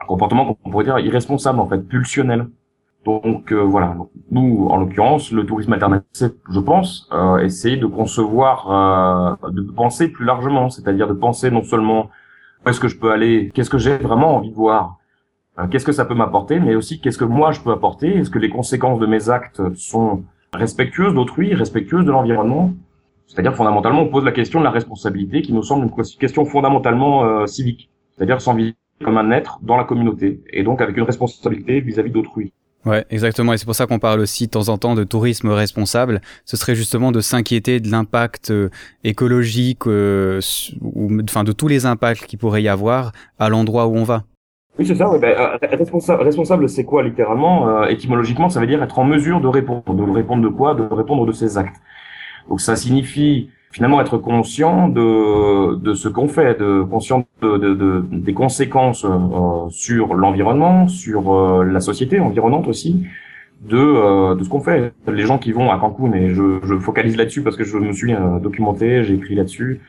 Un 0.01 0.07
comportement 0.07 0.55
qu'on 0.55 0.71
pourrait 0.71 0.85
dire 0.85 0.99
irresponsable 0.99 1.61
en 1.61 1.67
fait, 1.67 1.79
pulsionnel. 1.79 2.49
Donc 3.05 3.53
euh, 3.53 3.63
voilà, 3.63 3.97
nous 4.33 4.67
en 4.69 4.79
l'occurrence, 4.79 5.31
le 5.31 5.47
tourisme 5.47 5.73
alternatif, 5.73 6.33
je 6.51 6.59
pense, 6.59 7.09
euh, 7.13 7.39
essayer 7.39 7.77
de 7.77 7.87
concevoir, 7.87 9.39
euh, 9.45 9.51
de 9.51 9.63
penser 9.63 10.09
plus 10.09 10.25
largement, 10.25 10.71
c'est-à-dire 10.71 11.07
de 11.07 11.13
penser 11.13 11.53
non 11.53 11.63
seulement 11.63 12.11
où 12.65 12.69
est-ce 12.69 12.81
que 12.81 12.89
je 12.89 12.99
peux 12.99 13.13
aller, 13.13 13.53
qu'est-ce 13.55 13.71
que 13.71 13.79
j'ai 13.79 13.97
vraiment 13.97 14.35
envie 14.35 14.51
de 14.51 14.57
voir, 14.57 14.99
euh, 15.61 15.69
qu'est-ce 15.69 15.85
que 15.85 15.93
ça 15.93 16.05
peut 16.05 16.17
m'apporter, 16.17 16.59
mais 16.59 16.75
aussi 16.75 17.01
qu'est-ce 17.01 17.17
que 17.17 17.25
moi 17.25 17.53
je 17.53 17.61
peux 17.61 17.71
apporter, 17.71 18.09
est-ce 18.19 18.31
que 18.31 18.41
les 18.41 18.51
conséquences 18.51 18.99
de 18.99 19.07
mes 19.07 19.31
actes 19.31 19.63
sont 19.77 20.25
respectueuses 20.53 21.15
d'autrui, 21.15 21.55
respectueuses 21.55 22.05
de 22.05 22.11
l'environnement, 22.11 22.73
c'est-à-dire 23.27 23.55
fondamentalement, 23.55 24.03
on 24.03 24.09
pose 24.09 24.25
la 24.25 24.33
question 24.33 24.61
de 24.61 24.65
la 24.65 24.71
responsabilité, 24.71 25.43
qui 25.43 25.53
nous 25.53 25.63
semble 25.63 25.87
une 25.87 26.05
question 26.19 26.45
fondamentalement 26.45 27.25
euh, 27.25 27.47
civique. 27.47 27.91
C'est-à-dire 28.17 28.41
s'en 28.41 28.55
vivre 28.55 28.75
comme 29.05 29.19
un 29.19 29.31
être 29.31 29.59
dans 29.63 29.77
la 29.77 29.85
communauté, 29.85 30.41
et 30.51 30.63
donc 30.63 30.81
avec 30.81 30.97
une 30.97 31.03
responsabilité 31.03 31.81
vis-à-vis 31.81 32.11
d'autrui. 32.11 32.53
Ouais, 32.87 33.05
exactement. 33.11 33.53
Et 33.53 33.59
c'est 33.59 33.65
pour 33.65 33.75
ça 33.75 33.87
qu'on 33.87 33.99
parle 33.99 34.21
aussi 34.21 34.47
de 34.47 34.53
temps 34.53 34.69
en 34.69 34.79
temps 34.79 34.95
de 34.95 35.03
tourisme 35.03 35.49
responsable. 35.49 36.21
Ce 36.45 36.57
serait 36.57 36.77
justement 36.77 37.11
de 37.11 37.21
s'inquiéter 37.21 37.81
de 37.81 37.91
l'impact 37.91 38.53
euh, 38.53 38.71
écologique, 39.03 39.87
euh, 39.89 40.41
ou 40.81 41.11
enfin 41.25 41.43
de 41.43 41.51
tous 41.51 41.67
les 41.67 41.85
impacts 41.85 42.27
qu'il 42.27 42.39
pourrait 42.39 42.63
y 42.63 42.69
avoir 42.69 43.11
à 43.41 43.49
l'endroit 43.49 43.89
où 43.89 43.97
on 43.97 44.05
va. 44.05 44.23
Oui, 44.79 44.87
c'est 44.87 44.95
ça. 44.95 45.11
Ben, 45.19 45.35
responsable, 45.73 46.23
responsable 46.23 46.69
c'est 46.69 46.85
quoi 46.85 47.03
littéralement? 47.03 47.85
Étymologiquement, 47.87 48.51
ça 48.51 48.61
veut 48.61 48.67
dire 48.67 48.83
être 48.83 48.99
en 48.99 49.05
mesure 49.05 49.41
de 49.41 49.49
répondre. 49.49 49.83
De 49.93 50.13
répondre 50.13 50.43
de 50.43 50.49
quoi? 50.49 50.75
De 50.75 50.83
répondre 50.83 51.27
de 51.27 51.33
ses 51.33 51.59
actes. 51.59 51.77
Donc 52.49 52.61
ça 52.61 52.77
signifie 52.77 53.51
finalement 53.77 54.01
être 54.01 54.17
conscient 54.17 54.89
de, 54.89 55.75
de 55.75 55.93
ce 55.93 56.09
qu'on 56.09 56.29
fait, 56.29 56.59
de 56.59 56.83
conscient 56.83 57.25
de, 57.43 57.59
de, 57.59 58.05
des 58.11 58.33
conséquences 58.33 59.05
euh, 59.05 59.69
sur 59.69 60.15
l'environnement, 60.15 60.89
sur 60.89 61.35
euh, 61.35 61.63
la 61.63 61.81
société 61.81 62.19
environnante 62.19 62.69
aussi, 62.69 63.05
de, 63.69 63.77
euh, 63.77 64.35
de 64.35 64.43
ce 64.45 64.49
qu'on 64.49 64.61
fait. 64.61 64.95
Les 65.13 65.25
gens 65.27 65.37
qui 65.37 65.53
vont 65.53 65.71
à 65.71 65.77
Cancun, 65.79 66.13
et 66.15 66.31
je, 66.31 66.59
je 66.63 66.75
focalise 66.79 67.19
là-dessus 67.19 67.43
parce 67.43 67.57
que 67.57 67.65
je 67.65 67.77
me 67.77 67.93
suis 67.93 68.15
documenté, 68.41 69.05
j'ai 69.05 69.13
écrit 69.13 69.35
là-dessus, 69.35 69.81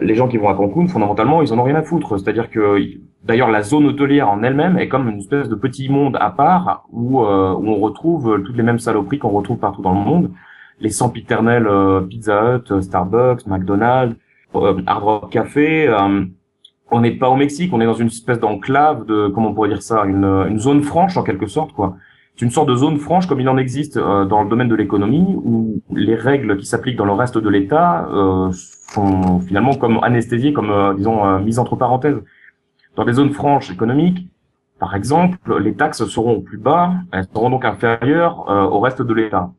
les 0.00 0.14
gens 0.14 0.28
qui 0.28 0.38
vont 0.38 0.48
à 0.48 0.54
Cancun, 0.54 0.86
fondamentalement, 0.86 1.42
ils 1.42 1.52
en 1.52 1.58
ont 1.58 1.64
rien 1.64 1.74
à 1.74 1.82
foutre. 1.82 2.18
C'est-à-dire 2.18 2.48
que 2.48 2.78
d'ailleurs 3.24 3.50
la 3.50 3.62
zone 3.62 3.84
hôtelière 3.84 4.30
en 4.30 4.42
elle-même 4.42 4.78
est 4.78 4.88
comme 4.88 5.06
une 5.06 5.18
espèce 5.18 5.50
de 5.50 5.54
petit 5.54 5.90
monde 5.90 6.16
à 6.18 6.30
part 6.30 6.86
où, 6.92 7.20
où 7.20 7.24
on 7.74 7.76
retrouve 7.76 8.42
toutes 8.46 8.56
les 8.56 8.62
mêmes 8.62 8.78
saloperies 8.78 9.18
qu'on 9.18 9.30
retrouve 9.30 9.58
partout 9.58 9.82
dans 9.82 9.92
le 9.92 10.00
monde 10.00 10.30
les 10.80 10.90
sempiternels 10.90 11.66
euh, 11.66 12.00
Pizza 12.00 12.56
Hut, 12.56 12.72
euh, 12.72 12.80
Starbucks, 12.80 13.46
McDonald's, 13.46 14.16
euh, 14.54 14.80
Hard 14.86 15.02
Rock 15.02 15.30
Café. 15.30 15.94
on 16.90 17.00
n'est 17.00 17.12
pas 17.12 17.28
au 17.28 17.36
Mexique, 17.36 17.72
on 17.74 17.80
est 17.80 17.86
dans 17.86 17.94
une 17.94 18.06
espèce 18.06 18.40
d'enclave 18.40 19.04
de, 19.04 19.28
comment 19.28 19.48
on 19.48 19.54
pourrait 19.54 19.68
dire 19.68 19.82
ça, 19.82 20.04
une, 20.04 20.24
une 20.24 20.58
zone 20.58 20.82
franche 20.82 21.16
en 21.16 21.22
quelque 21.22 21.46
sorte, 21.46 21.72
quoi. 21.72 21.96
C'est 22.36 22.44
une 22.44 22.52
sorte 22.52 22.68
de 22.68 22.76
zone 22.76 22.98
franche 22.98 23.26
comme 23.26 23.40
il 23.40 23.48
en 23.48 23.58
existe 23.58 23.98
dans 23.98 24.44
le 24.44 24.48
domaine 24.48 24.68
de 24.68 24.76
l'économie, 24.76 25.26
où 25.26 25.82
les 25.92 26.14
règles 26.14 26.56
qui 26.56 26.66
s'appliquent 26.66 26.96
dans 26.96 27.04
le 27.04 27.12
reste 27.12 27.36
de 27.36 27.48
l'État 27.48 28.08
sont 28.52 29.40
finalement 29.40 29.74
comme 29.74 29.98
anesthésiées, 30.04 30.52
comme 30.52 30.94
disons 30.96 31.40
mises 31.40 31.58
entre 31.58 31.74
parenthèses. 31.74 32.22
Dans 32.94 33.04
des 33.04 33.14
zones 33.14 33.32
franches 33.32 33.72
économiques, 33.72 34.28
par 34.78 34.94
exemple, 34.94 35.58
les 35.58 35.74
taxes 35.74 36.06
seront 36.06 36.34
au 36.34 36.40
plus 36.40 36.58
bas, 36.58 36.92
elles 37.10 37.26
seront 37.34 37.50
donc 37.50 37.64
inférieures 37.64 38.46
au 38.72 38.78
reste 38.78 39.02
de 39.02 39.14
l'État. 39.14 39.50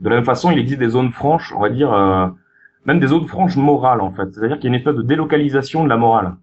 De 0.00 0.08
la 0.08 0.16
même 0.16 0.24
façon, 0.24 0.50
il 0.50 0.58
existe 0.58 0.78
des 0.80 0.88
zones 0.88 1.12
franches, 1.12 1.52
on 1.54 1.60
va 1.60 1.68
dire, 1.68 1.92
euh, 1.92 2.26
même 2.86 3.00
des 3.00 3.08
zones 3.08 3.26
franches 3.26 3.56
morales 3.56 4.00
en 4.00 4.10
fait. 4.10 4.32
C'est-à-dire 4.32 4.56
qu'il 4.56 4.64
y 4.64 4.68
a 4.68 4.70
une 4.70 4.78
espèce 4.80 4.94
de 4.94 5.02
délocalisation 5.02 5.84
de 5.84 5.88
la 5.88 5.96
morale, 5.96 6.36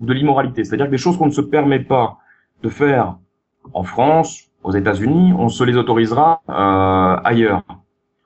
de 0.00 0.12
l'immoralité. 0.12 0.64
C'est-à-dire 0.64 0.86
que 0.86 0.90
des 0.90 0.98
choses 0.98 1.16
qu'on 1.16 1.26
ne 1.26 1.32
se 1.32 1.40
permet 1.40 1.78
pas 1.78 2.18
de 2.62 2.68
faire 2.68 3.16
en 3.72 3.84
France, 3.84 4.44
aux 4.64 4.72
États-Unis, 4.72 5.32
on 5.38 5.48
se 5.48 5.62
les 5.62 5.76
autorisera 5.76 6.42
euh, 6.48 7.20
ailleurs. 7.24 7.62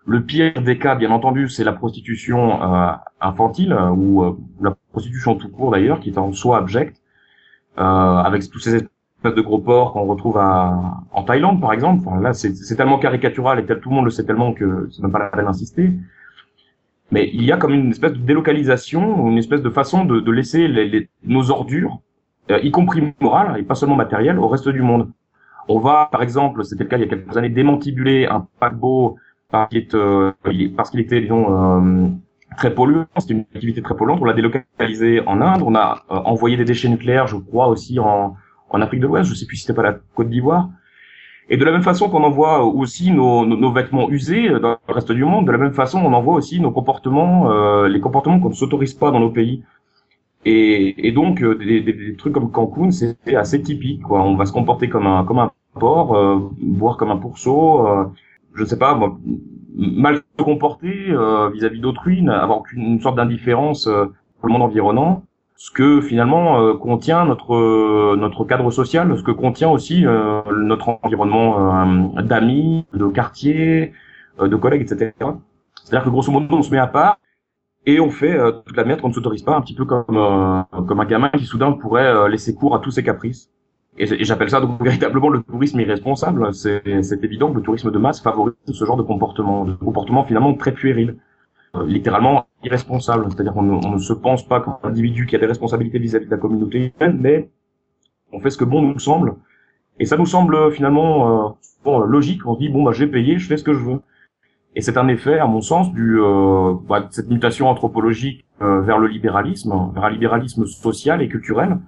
Le 0.06 0.22
pire 0.22 0.54
des 0.62 0.78
cas, 0.78 0.94
bien 0.94 1.11
entendu, 1.11 1.48
c'est 1.48 1.64
la 1.64 1.72
prostitution 1.72 2.62
euh, 2.62 2.92
infantile 3.20 3.74
ou 3.74 4.37
la 4.61 4.74
prostitution 4.90 5.37
tout 5.37 5.48
court 5.48 5.70
d'ailleurs, 5.70 6.00
qui 6.00 6.11
est 6.11 6.18
en 6.18 6.32
soi 6.32 6.58
abjecte, 6.58 7.00
avec 7.76 8.50
tous 8.50 8.58
ces 8.58 8.88
de 9.30 9.40
gros 9.40 9.58
porcs 9.58 9.92
qu'on 9.92 10.06
retrouve 10.06 10.38
à, 10.38 11.02
en 11.12 11.22
Thaïlande, 11.22 11.61
par 11.61 11.72
exemple. 11.72 12.04
Enfin, 12.06 12.20
là, 12.20 12.32
c'est 12.32 12.76
tellement 12.76 12.98
caricatural 12.98 13.58
et 13.61 13.66
tout 13.66 13.90
le 13.90 13.94
monde 13.94 14.04
le 14.04 14.11
sait 14.11 14.24
tellement 14.24 14.52
que 14.52 14.88
c'est 14.90 15.02
même 15.02 15.12
pas 15.12 15.18
la 15.18 15.28
peine 15.28 15.44
d'insister. 15.44 15.90
Mais 17.11 17.30
il 17.32 17.44
y 17.44 17.52
a 17.52 17.56
comme 17.56 17.74
une 17.74 17.90
espèce 17.90 18.12
de 18.12 18.18
délocalisation, 18.18 19.28
une 19.28 19.38
espèce 19.38 19.62
de 19.62 19.70
façon 19.70 20.04
de, 20.04 20.20
de 20.20 20.30
laisser 20.32 20.66
les, 20.66 21.08
nos 21.24 21.50
ordures, 21.50 22.00
euh, 22.50 22.58
y 22.62 22.70
compris 22.70 23.14
morales 23.20 23.58
et 23.58 23.62
pas 23.62 23.74
seulement 23.74 23.96
matérielles, 23.96 24.38
au 24.38 24.48
reste 24.48 24.68
du 24.68 24.82
monde. 24.82 25.11
On 25.68 25.78
va, 25.78 26.08
par 26.11 26.22
exemple, 26.22 26.64
c'était 26.64 26.85
le 26.85 26.88
cas 26.88 26.96
il 26.96 27.02
y 27.02 27.04
a 27.04 27.08
quelques 27.08 27.37
années, 27.37 27.50
démantibuler 27.50 28.26
un 28.26 28.46
paquebot 28.58 29.16
parce 29.50 29.68
qu'il 29.68 29.87
euh, 29.94 30.32
qu'il 30.44 31.00
était, 31.00 31.20
disons, 31.20 31.46
euh, 31.50 32.08
très 32.56 32.74
polluant. 32.74 33.06
C'était 33.18 33.35
une 33.35 33.44
activité 33.54 33.82
très 33.82 33.94
polluante. 33.94 34.18
On 34.20 34.24
l'a 34.24 34.32
délocalisé 34.32 35.20
en 35.26 35.40
Inde. 35.40 35.62
On 35.64 35.74
a 35.74 36.02
euh, 36.11 36.14
envoyé 36.16 36.56
des 36.56 36.64
déchets 36.64 36.88
nucléaires, 36.88 37.26
je 37.26 37.37
crois, 37.37 37.68
aussi 37.68 37.98
en, 37.98 38.37
en 38.72 38.80
Afrique 38.80 39.00
de 39.00 39.06
l'Ouest. 39.06 39.30
Je 39.30 39.35
sais 39.35 39.46
plus 39.46 39.56
si 39.56 39.62
c'était 39.62 39.76
pas 39.76 39.82
la 39.82 39.96
Côte 40.14 40.28
d'Ivoire. 40.28 40.70
Et 41.48 41.56
de 41.56 41.64
la 41.64 41.72
même 41.72 41.82
façon 41.82 42.08
qu'on 42.08 42.22
envoie 42.22 42.64
aussi 42.64 43.11
nos, 43.11 43.44
nos, 43.44 43.72
vêtements 43.72 44.08
usés 44.08 44.48
dans 44.48 44.78
le 44.88 44.94
reste 44.94 45.12
du 45.12 45.24
monde, 45.24 45.46
de 45.46 45.52
la 45.52 45.58
même 45.58 45.74
façon 45.74 45.98
on 45.98 46.12
envoie 46.12 46.35
aussi 46.35 46.61
nos 46.61 46.70
comportements, 46.70 47.50
euh, 47.50 47.88
les 47.88 48.00
comportements 48.00 48.40
qu'on 48.40 48.50
ne 48.50 48.54
s'autorise 48.54 48.94
pas 48.94 49.11
dans 49.11 49.20
nos 49.20 49.30
pays. 49.30 49.62
Et, 50.44 51.08
et 51.08 51.12
donc 51.12 51.42
euh, 51.42 51.54
des, 51.56 51.80
des, 51.80 51.92
des, 51.92 52.16
trucs 52.16 52.32
comme 52.32 52.50
Cancun, 52.50 52.90
c'est 52.90 53.37
assez 53.37 53.61
typique. 53.61 54.02
Quoi. 54.02 54.22
On 54.22 54.37
va 54.37 54.46
se 54.46 54.52
comporter 54.52 54.88
comme 54.88 55.06
un 55.06 55.24
comme 55.24 55.38
un 55.40 55.50
porc, 55.78 56.14
euh, 56.14 56.38
boire 56.61 56.96
comme 56.96 57.11
un 57.11 57.16
pourceau. 57.16 57.87
Euh, 57.87 58.04
je 58.54 58.64
sais 58.64 58.78
pas, 58.78 58.98
mal 59.74 60.22
se 60.38 60.44
comporter 60.44 61.11
euh, 61.11 61.50
vis-à-vis 61.50 61.80
d'autrui, 61.80 62.26
avoir 62.28 62.62
une 62.74 63.00
sorte 63.00 63.16
d'indifférence 63.16 63.85
pour 63.85 64.48
le 64.48 64.52
monde 64.52 64.62
environnant 64.62 65.22
ce 65.62 65.70
que 65.70 66.01
finalement 66.01 66.61
euh, 66.61 66.75
contient 66.75 67.25
notre 67.25 67.55
euh, 67.55 68.16
notre 68.18 68.44
cadre 68.44 68.72
social, 68.72 69.16
ce 69.16 69.22
que 69.22 69.31
contient 69.31 69.70
aussi 69.70 70.05
euh, 70.05 70.42
notre 70.51 70.98
environnement 71.05 71.87
d'amis, 72.20 72.85
de 72.92 73.07
quartier, 73.07 73.92
de 74.40 74.57
collègues, 74.57 74.83
etc. 74.83 75.12
C'est-à-dire 75.85 76.05
que 76.05 76.11
grosso 76.11 76.33
modo, 76.33 76.57
on 76.57 76.62
se 76.62 76.72
met 76.72 76.79
à 76.79 76.88
part 76.88 77.20
et 77.87 78.01
on 78.01 78.11
fait 78.11 78.37
toute 78.66 78.77
la 78.77 78.83
merde 78.85 79.01
qu'on 79.01 79.11
ne 79.11 79.12
s'autorise 79.12 79.44
pas, 79.44 79.55
un 79.55 79.61
petit 79.61 79.77
peu 79.77 79.85
comme 79.85 80.64
comme 80.88 81.01
un 81.01 81.05
gamin 81.05 81.29
qui 81.29 81.44
soudain 81.44 81.70
pourrait 81.70 82.29
laisser 82.29 82.57
cours 82.57 82.75
à 82.75 82.81
tous 82.81 82.90
ses 82.90 83.05
caprices. 83.05 83.48
Et, 83.98 84.25
j'appelle 84.25 84.51
ça 84.51 84.61
donc 84.61 84.83
véritablement 84.88 85.29
le 85.29 85.42
tourisme 85.44 85.79
irresponsable. 85.79 86.53
C'est 86.55 86.83
évident 87.22 87.53
que 87.53 87.59
le 87.59 87.62
tourisme 87.62 87.92
de 87.92 87.98
masse 87.98 88.20
favorise 88.20 88.55
ce 88.66 88.85
genre 88.85 88.96
de 88.96 89.05
comportement, 89.05 89.64
de 89.64 89.75
comportement 89.75 90.25
finalement 90.25 90.55
très 90.55 90.72
puéril. 90.72 91.18
Euh, 91.74 91.87
littéralement 91.87 92.48
irresponsable. 92.62 93.24
C'est-à-dire 93.30 93.54
qu'on 93.54 93.62
ne, 93.62 93.98
se 93.98 94.12
pense 94.12 94.46
pas 94.46 94.61
comme 94.61 94.74
un 94.82 94.88
individu 94.90 95.24
qui 95.24 95.37
a 95.37 95.38
des 95.38 95.46
responsabilités 95.46 95.98
vis-à-vis 95.98 96.26
de 96.26 96.30
la 96.30 96.37
communauté 96.37 96.92
humaine, 96.94 97.16
mais 97.18 97.50
on 98.30 98.40
fait 98.40 98.50
ce 98.50 98.58
que 98.58 98.64
bon 98.64 98.82
nous 98.82 98.98
semble. 98.98 99.37
Et 99.98 100.04
ça 100.04 100.18
nous 100.18 100.26
semble 100.26 100.70
finalement 100.72 101.46
euh, 101.46 101.50
bon, 101.82 102.00
logique. 102.00 102.44
On 102.46 102.54
se 102.54 102.58
dit 102.58 102.68
bon 102.68 102.82
bah 102.82 102.92
j'ai 102.92 103.06
payé, 103.06 103.38
je 103.38 103.46
fais 103.46 103.56
ce 103.56 103.64
que 103.64 103.72
je 103.72 103.78
veux. 103.78 104.00
Et 104.76 104.82
c'est 104.82 104.98
un 104.98 105.08
effet, 105.08 105.38
à 105.38 105.46
mon 105.46 105.62
sens, 105.62 105.90
du 105.94 106.20
euh, 106.20 106.74
bah, 106.87 107.08
cette 107.11 107.30
mutation 107.30 107.68
anthropologique 107.68 108.44
euh, 108.61 108.82
vers 108.82 108.98
le 108.98 109.08
libéralisme, 109.08 109.72
vers 109.94 110.04
un 110.04 110.11
libéralisme 110.11 110.66
social 110.66 111.22
et 111.22 111.28
culturel 111.28 111.78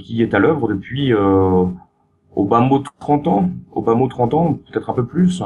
qui 0.00 0.22
est 0.22 0.34
à 0.34 0.40
l'œuvre 0.40 0.66
depuis 0.66 1.14
au 1.14 2.44
bas 2.44 2.58
mot 2.58 2.82
30 2.98 3.28
ans, 3.28 3.50
au 3.70 3.80
bas 3.80 3.94
mot 3.94 4.08
30 4.08 4.34
ans, 4.34 4.54
peut-être 4.54 4.90
un 4.90 4.92
peu 4.92 5.06
plus 5.06 5.40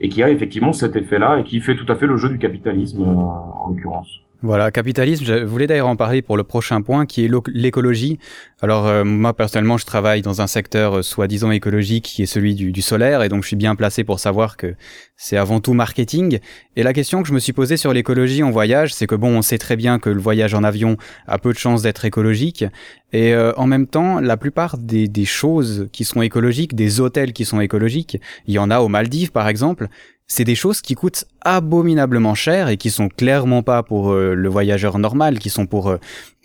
et 0.00 0.08
qui 0.08 0.22
a 0.22 0.30
effectivement 0.30 0.72
cet 0.72 0.96
effet-là 0.96 1.38
et 1.38 1.44
qui 1.44 1.60
fait 1.60 1.76
tout 1.76 1.90
à 1.92 1.94
fait 1.94 2.06
le 2.06 2.16
jeu 2.16 2.28
du 2.28 2.38
capitalisme 2.38 3.02
euh, 3.02 3.06
en 3.06 3.68
l'occurrence. 3.68 4.20
Voilà, 4.42 4.70
capitalisme, 4.70 5.22
je 5.26 5.44
voulais 5.44 5.66
d'ailleurs 5.66 5.88
en 5.88 5.96
parler 5.96 6.22
pour 6.22 6.38
le 6.38 6.44
prochain 6.44 6.80
point 6.80 7.04
qui 7.04 7.26
est 7.26 7.30
l'écologie. 7.52 8.18
Alors 8.62 8.86
euh, 8.86 9.04
moi 9.04 9.34
personnellement 9.34 9.76
je 9.76 9.84
travaille 9.84 10.22
dans 10.22 10.40
un 10.40 10.46
secteur 10.46 10.98
euh, 10.98 11.02
soi-disant 11.02 11.50
écologique 11.50 12.04
qui 12.04 12.22
est 12.22 12.26
celui 12.26 12.54
du, 12.54 12.80
solaire 12.80 13.22
et 13.22 13.28
donc 13.28 13.42
je 13.42 13.48
suis 13.48 13.56
bien 13.56 13.74
placé 13.74 14.02
pour 14.02 14.18
savoir 14.18 14.56
que 14.56 14.74
c'est 15.14 15.36
avant 15.36 15.60
tout 15.60 15.74
marketing. 15.74 16.38
Et 16.74 16.82
la 16.82 16.94
question 16.94 17.20
que 17.22 17.28
je 17.28 17.34
me 17.34 17.38
suis 17.38 17.52
posée 17.52 17.76
sur 17.76 17.92
l'écologie 17.92 18.42
en 18.42 18.50
voyage, 18.50 18.94
c'est 18.94 19.06
que 19.06 19.14
bon 19.14 19.28
on 19.28 19.42
sait 19.42 19.58
très 19.58 19.76
bien 19.76 19.98
que 19.98 20.08
le 20.08 20.20
voyage 20.20 20.54
en 20.54 20.64
avion 20.64 20.96
a 21.26 21.36
peu 21.36 21.52
de 21.52 21.58
chances 21.58 21.82
d'être 21.82 22.06
écologique 22.06 22.64
et 23.12 23.34
euh, 23.34 23.52
en 23.58 23.66
même 23.66 23.86
temps 23.86 24.20
la 24.20 24.38
plupart 24.38 24.78
des, 24.78 25.06
des 25.06 25.26
choses 25.26 25.88
qui 25.92 26.04
sont 26.04 26.22
écologiques, 26.22 26.74
des 26.74 27.00
hôtels 27.00 27.34
qui 27.34 27.44
sont 27.44 27.60
écologiques, 27.60 28.18
il 28.46 28.54
y 28.54 28.58
en 28.58 28.70
a 28.70 28.80
aux 28.80 28.88
Maldives 28.88 29.32
par 29.32 29.48
exemple, 29.48 29.88
c'est 30.30 30.44
des 30.44 30.54
choses 30.54 30.80
qui 30.80 30.94
coûtent 30.94 31.24
abominablement 31.40 32.36
cher 32.36 32.68
et 32.68 32.76
qui 32.76 32.90
sont 32.90 33.08
clairement 33.08 33.64
pas 33.64 33.82
pour 33.82 34.12
euh, 34.12 34.34
le 34.34 34.48
voyageur 34.48 35.00
normal, 35.00 35.40
qui 35.40 35.50
sont 35.50 35.66
pour 35.66 35.88
euh, 35.88 35.96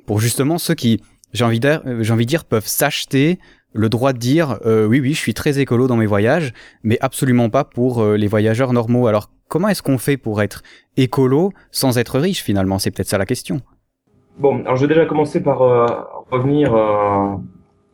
pour 0.07 0.19
justement 0.19 0.57
ceux 0.57 0.73
qui, 0.73 1.01
j'ai 1.33 1.45
envie 1.45 1.59
de 1.59 1.79
j'ai 2.01 2.11
envie 2.11 2.25
de 2.25 2.29
dire, 2.29 2.45
peuvent 2.45 2.65
s'acheter 2.65 3.37
le 3.73 3.87
droit 3.87 4.11
de 4.11 4.17
dire 4.17 4.57
euh, 4.65 4.87
oui 4.87 4.99
oui 5.01 5.13
je 5.13 5.19
suis 5.19 5.35
très 5.35 5.59
écolo 5.59 5.87
dans 5.87 5.97
mes 5.97 6.07
voyages, 6.07 6.51
mais 6.83 6.97
absolument 6.99 7.49
pas 7.49 7.63
pour 7.63 8.03
les 8.03 8.25
voyageurs 8.25 8.73
normaux. 8.73 9.05
Alors 9.05 9.29
comment 9.49 9.67
est-ce 9.67 9.83
qu'on 9.83 9.99
fait 9.99 10.17
pour 10.17 10.41
être 10.41 10.63
écolo 10.97 11.53
sans 11.69 11.99
être 11.99 12.19
riche 12.19 12.41
finalement? 12.41 12.79
C'est 12.79 12.89
peut-être 12.89 13.09
ça 13.09 13.19
la 13.19 13.27
question. 13.27 13.61
Bon, 14.39 14.61
alors 14.61 14.77
je 14.77 14.87
vais 14.87 14.93
déjà 14.95 15.05
commencer 15.05 15.43
par 15.43 15.59
revenir 16.31 16.73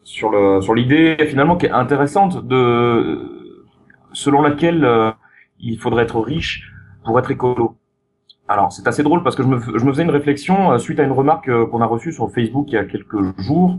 sur 0.04 0.30
le 0.30 0.62
sur 0.62 0.74
l'idée 0.74 1.18
finalement 1.28 1.58
qui 1.58 1.66
est 1.66 1.72
intéressante 1.72 2.48
de 2.48 3.60
selon 4.14 4.42
laquelle 4.42 4.86
il 5.62 5.78
faudrait 5.78 6.04
être 6.04 6.20
riche 6.20 6.72
pour 7.04 7.18
être 7.20 7.32
écolo. 7.32 7.76
Alors, 8.48 8.72
c'est 8.74 8.88
assez 8.88 9.04
drôle 9.04 9.24
parce 9.24 9.36
que 9.36 9.44
je 9.44 9.48
me, 9.48 9.60
faisais 9.60 10.04
une 10.04 10.10
réflexion 10.10 10.74
euh, 10.74 10.78
suite 10.78 11.00
à 11.00 11.04
une 11.04 11.14
remarque 11.14 11.48
euh, 11.48 11.66
qu'on 11.66 11.82
a 11.82 11.86
reçue 11.86 12.12
sur 12.12 12.30
Facebook 12.32 12.66
il 12.70 12.74
y 12.74 12.78
a 12.78 12.84
quelques 12.84 13.40
jours. 13.40 13.78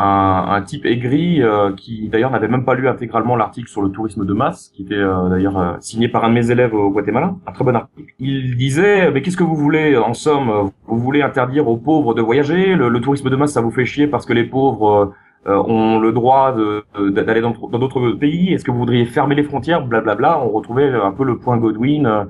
Un, 0.00 0.62
type 0.62 0.86
aigri 0.86 1.42
euh, 1.42 1.72
qui 1.74 2.08
d'ailleurs 2.08 2.30
n'avait 2.30 2.46
même 2.46 2.64
pas 2.64 2.74
lu 2.74 2.86
intégralement 2.86 3.34
l'article 3.34 3.68
sur 3.68 3.82
le 3.82 3.88
tourisme 3.88 4.24
de 4.24 4.32
masse, 4.32 4.70
qui 4.72 4.82
était 4.82 5.02
d'ailleurs 5.28 5.76
signé 5.80 6.06
par 6.06 6.24
un 6.24 6.28
de 6.28 6.34
mes 6.34 6.52
élèves 6.52 6.72
au 6.72 6.90
Guatemala, 6.90 7.34
un 7.44 7.52
très 7.52 7.64
bon 7.64 7.74
article. 7.74 8.14
Il 8.20 8.56
disait, 8.56 9.10
mais 9.10 9.22
qu'est-ce 9.22 9.36
que 9.36 9.42
vous 9.42 9.56
voulez 9.56 9.96
En 9.96 10.14
somme, 10.14 10.70
vous 10.86 10.98
voulez 10.98 11.20
interdire 11.20 11.66
aux 11.66 11.78
pauvres 11.78 12.14
de 12.14 12.22
voyager? 12.22 12.76
Le, 12.76 12.88
le 12.88 13.00
tourisme 13.00 13.28
de 13.28 13.34
masse, 13.34 13.54
ça 13.54 13.60
vous 13.60 13.72
fait 13.72 13.86
chier 13.86 14.06
parce 14.06 14.24
que 14.24 14.32
les 14.32 14.44
pauvres 14.44 15.14
ont 15.46 15.98
le 15.98 16.12
droit 16.12 16.54
d'aller 16.98 17.40
dans 17.40 17.52
d'autres 17.52 18.10
pays 18.10 18.52
Est-ce 18.52 18.64
que 18.64 18.70
vous 18.70 18.78
voudriez 18.78 19.06
fermer 19.06 19.34
les 19.34 19.42
frontières? 19.44 19.86
Blablabla. 19.86 20.40
On 20.40 20.50
retrouvait 20.50 20.90
un 20.92 21.12
peu 21.12 21.24
le 21.24 21.38
point 21.38 21.56
Godwin 21.56 22.06
euh, 22.06 22.24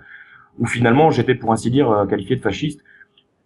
où 0.58 0.66
finalement 0.66 1.10
j'étais 1.10 1.34
pour 1.34 1.52
ainsi 1.52 1.70
dire 1.70 1.90
euh, 1.90 2.06
qualifié 2.06 2.36
de 2.36 2.40
fasciste, 2.40 2.80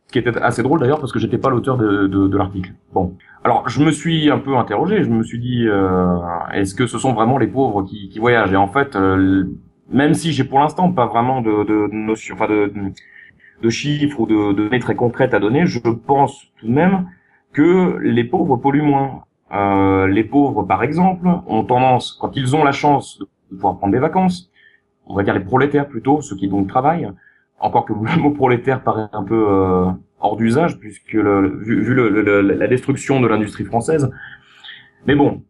ce 0.08 0.12
qui 0.12 0.18
était 0.18 0.36
assez 0.42 0.62
drôle 0.62 0.80
d'ailleurs 0.80 1.00
parce 1.00 1.12
que 1.12 1.18
j'étais 1.18 1.38
pas 1.38 1.48
l'auteur 1.48 1.76
de, 1.78 2.06
de, 2.06 2.28
de 2.28 2.36
l'article. 2.36 2.72
Bon, 2.92 3.16
alors 3.44 3.68
je 3.68 3.82
me 3.82 3.92
suis 3.92 4.30
un 4.30 4.38
peu 4.38 4.56
interrogé, 4.56 5.04
je 5.04 5.08
me 5.08 5.22
suis 5.22 5.38
dit 5.38 5.66
euh, 5.66 6.18
est-ce 6.52 6.74
que 6.74 6.86
ce 6.86 6.98
sont 6.98 7.12
vraiment 7.14 7.38
les 7.38 7.46
pauvres 7.46 7.82
qui, 7.82 8.08
qui 8.10 8.18
voyagent? 8.18 8.52
Et 8.52 8.56
en 8.56 8.68
fait, 8.68 8.96
même 9.90 10.14
si 10.14 10.32
j'ai 10.32 10.44
pour 10.44 10.58
l'instant 10.60 10.92
pas 10.92 11.06
vraiment 11.06 11.40
de, 11.40 11.64
de 11.64 11.88
notion, 11.92 12.34
enfin 12.34 12.48
de, 12.48 12.72
de 13.62 13.70
chiffres 13.70 14.20
ou 14.20 14.26
de 14.26 14.52
données 14.52 14.80
très 14.80 14.96
concrètes 14.96 15.34
à 15.34 15.38
donner, 15.40 15.66
je 15.66 15.78
pense 15.78 16.46
tout 16.58 16.66
de 16.66 16.72
même 16.72 17.06
que 17.52 17.98
les 18.02 18.24
pauvres 18.24 18.56
polluent 18.56 18.82
moins. 18.82 19.24
Euh, 19.52 20.06
les 20.06 20.24
pauvres, 20.24 20.62
par 20.62 20.82
exemple, 20.82 21.28
ont 21.46 21.64
tendance, 21.64 22.16
quand 22.20 22.36
ils 22.36 22.56
ont 22.56 22.64
la 22.64 22.72
chance 22.72 23.18
de 23.18 23.26
pouvoir 23.54 23.76
prendre 23.78 23.92
des 23.92 23.98
vacances, 23.98 24.50
on 25.06 25.14
va 25.14 25.22
dire 25.22 25.34
les 25.34 25.44
prolétaires 25.44 25.88
plutôt, 25.88 26.22
ceux 26.22 26.36
qui 26.36 26.48
donc 26.48 26.68
travaillent, 26.68 27.10
encore 27.58 27.84
que 27.84 27.92
le 27.92 28.16
mot 28.20 28.30
prolétaire 28.30 28.82
paraît 28.82 29.08
un 29.12 29.24
peu 29.24 29.46
euh, 29.48 29.90
hors 30.20 30.36
d'usage, 30.36 30.78
puisque 30.78 31.12
le, 31.12 31.58
vu, 31.58 31.82
vu 31.82 31.94
le, 31.94 32.40
la 32.40 32.66
destruction 32.66 33.20
de 33.20 33.28
l'industrie 33.28 33.64
française. 33.64 34.10
Mais 35.06 35.14
bon, 35.14 35.42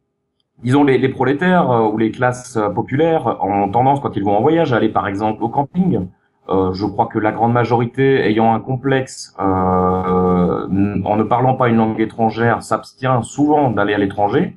disons 0.65 0.83
les, 0.83 0.99
les 0.99 1.09
prolétaires 1.09 1.71
euh, 1.71 1.88
ou 1.88 1.97
les 1.97 2.11
classes 2.11 2.59
populaires 2.75 3.38
ont 3.45 3.69
tendance, 3.69 4.01
quand 4.01 4.17
ils 4.17 4.25
vont 4.25 4.37
en 4.37 4.41
voyage, 4.41 4.73
à 4.73 4.77
aller 4.79 4.88
par 4.88 5.07
exemple 5.07 5.45
au 5.45 5.49
camping, 5.49 6.09
euh, 6.53 6.73
je 6.73 6.85
crois 6.85 7.07
que 7.07 7.19
la 7.19 7.33
grande 7.33 7.53
majorité 7.53 8.27
ayant 8.27 8.53
un 8.55 8.61
complexe 8.61 9.35
euh, 9.41 9.43
en 9.43 11.17
ne 11.17 11.23
parlant 11.23 11.55
pas 11.55 11.69
une 11.69 11.77
langue 11.77 12.01
étrangère 12.01 12.62
s'abstient 12.62 13.23
souvent 13.23 13.71
d'aller 13.71 13.95
à 13.95 13.99
l'étranger. 13.99 14.57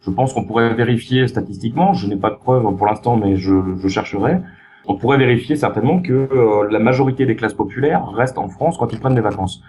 Je 0.00 0.10
pense 0.10 0.32
qu'on 0.32 0.44
pourrait 0.44 0.74
vérifier 0.74 1.28
statistiquement, 1.28 1.92
je 1.92 2.06
n'ai 2.06 2.16
pas 2.16 2.30
de 2.30 2.36
preuves 2.36 2.62
pour 2.76 2.86
l'instant 2.86 3.16
mais 3.16 3.36
je, 3.36 3.54
je, 3.76 3.88
chercherai. 3.88 4.40
On 4.86 4.96
pourrait 4.96 5.18
vérifier 5.18 5.56
certainement 5.56 6.00
que 6.00 6.12
euh, 6.12 6.68
la 6.70 6.78
majorité 6.78 7.26
des 7.26 7.36
classes 7.36 7.54
populaires 7.54 8.06
restent 8.08 8.38
en 8.38 8.48
France 8.48 8.76
quand 8.78 8.92
ils 8.92 9.00
prennent 9.00 9.14
des 9.14 9.20
vacances. 9.20 9.62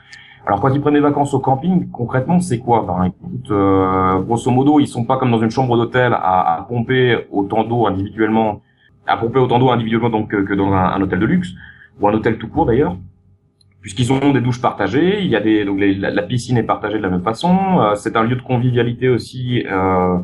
Alors 0.45 0.61
quand 0.61 0.73
ils 0.73 0.79
prennent 0.79 0.93
des 0.93 0.99
vacances 0.99 1.33
au 1.33 1.39
camping, 1.39 1.89
concrètement 1.89 2.39
c'est 2.39 2.59
quoi? 2.59 2.85
Ben, 2.87 3.05
écoute, 3.05 3.51
euh, 3.51 4.19
Grosso 4.19 4.51
modo, 4.51 4.79
ils 4.79 4.87
sont 4.87 5.03
pas 5.03 5.17
comme 5.17 5.31
dans 5.31 5.41
une 5.41 5.51
chambre 5.51 5.75
d'hôtel 5.75 6.13
à, 6.13 6.55
à 6.57 6.61
pomper 6.63 7.25
autant 7.31 7.63
d'eau 7.63 7.87
individuellement 7.87 8.61
à 9.07 9.17
pomper 9.17 9.39
autant 9.39 9.59
d'eau 9.59 9.69
individuellement 9.69 10.09
donc 10.09 10.29
que, 10.29 10.53
dans 10.53 10.73
un, 10.73 11.01
hôtel 11.01 11.19
de 11.19 11.25
luxe 11.25 11.49
ou 11.99 12.07
un 12.07 12.13
hôtel 12.13 12.37
tout 12.37 12.47
court 12.47 12.65
d'ailleurs 12.65 12.97
puisqu'ils 13.81 14.11
ont 14.11 14.31
des 14.31 14.41
douches 14.41 14.61
partagées, 14.61 15.21
il 15.21 15.27
y 15.27 15.35
a 15.35 15.39
des 15.39 15.63
donc 15.63 15.79
la, 15.79 16.23
piscine 16.23 16.57
est 16.57 16.63
partagée 16.63 16.97
de 16.97 17.03
la 17.03 17.09
même 17.09 17.21
façon, 17.21 17.79
euh, 17.79 17.93
c'est 17.93 18.15
un 18.17 18.23
lieu 18.23 18.35
de 18.35 18.41
convivialité 18.41 19.09
aussi 19.09 19.63
euh, 19.69 20.17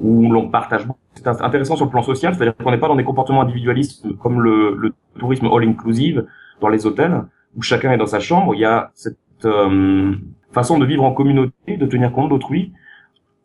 où 0.00 0.32
l'on 0.32 0.48
partage. 0.48 0.84
C'est 1.14 1.28
intéressant 1.28 1.76
sur 1.76 1.84
le 1.84 1.92
plan 1.92 2.02
social, 2.02 2.34
c'est-à-dire 2.34 2.56
qu'on 2.56 2.72
n'est 2.72 2.78
pas 2.78 2.88
dans 2.88 2.96
des 2.96 3.04
comportements 3.04 3.42
individualistes 3.42 4.04
comme 4.18 4.40
le, 4.40 4.74
le, 4.76 4.92
tourisme 5.16 5.46
all 5.46 5.62
inclusive 5.62 6.26
dans 6.60 6.68
les 6.68 6.86
hôtels 6.86 7.22
où 7.56 7.62
chacun 7.62 7.92
est 7.92 7.98
dans 7.98 8.06
sa 8.06 8.20
chambre. 8.20 8.54
Il 8.54 8.60
y 8.60 8.64
a 8.64 8.90
cette 8.94 9.16
euh, 9.44 10.14
façon 10.52 10.78
de 10.78 10.86
vivre 10.86 11.04
en 11.04 11.12
communauté, 11.12 11.76
de 11.76 11.86
tenir 11.86 12.12
compte 12.12 12.30
d'autrui. 12.30 12.72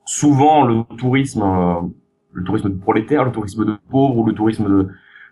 Souvent, 0.06 0.64
le 0.64 0.84
tourisme 0.98 1.44
euh, 1.44 1.76
le 2.34 2.44
tourisme 2.44 2.70
de 2.70 2.80
prolétaire, 2.80 3.26
le 3.26 3.32
tourisme 3.32 3.66
de 3.66 3.78
pauvre 3.90 4.18
ou 4.18 4.26
le 4.26 4.34
tourisme 4.34 4.88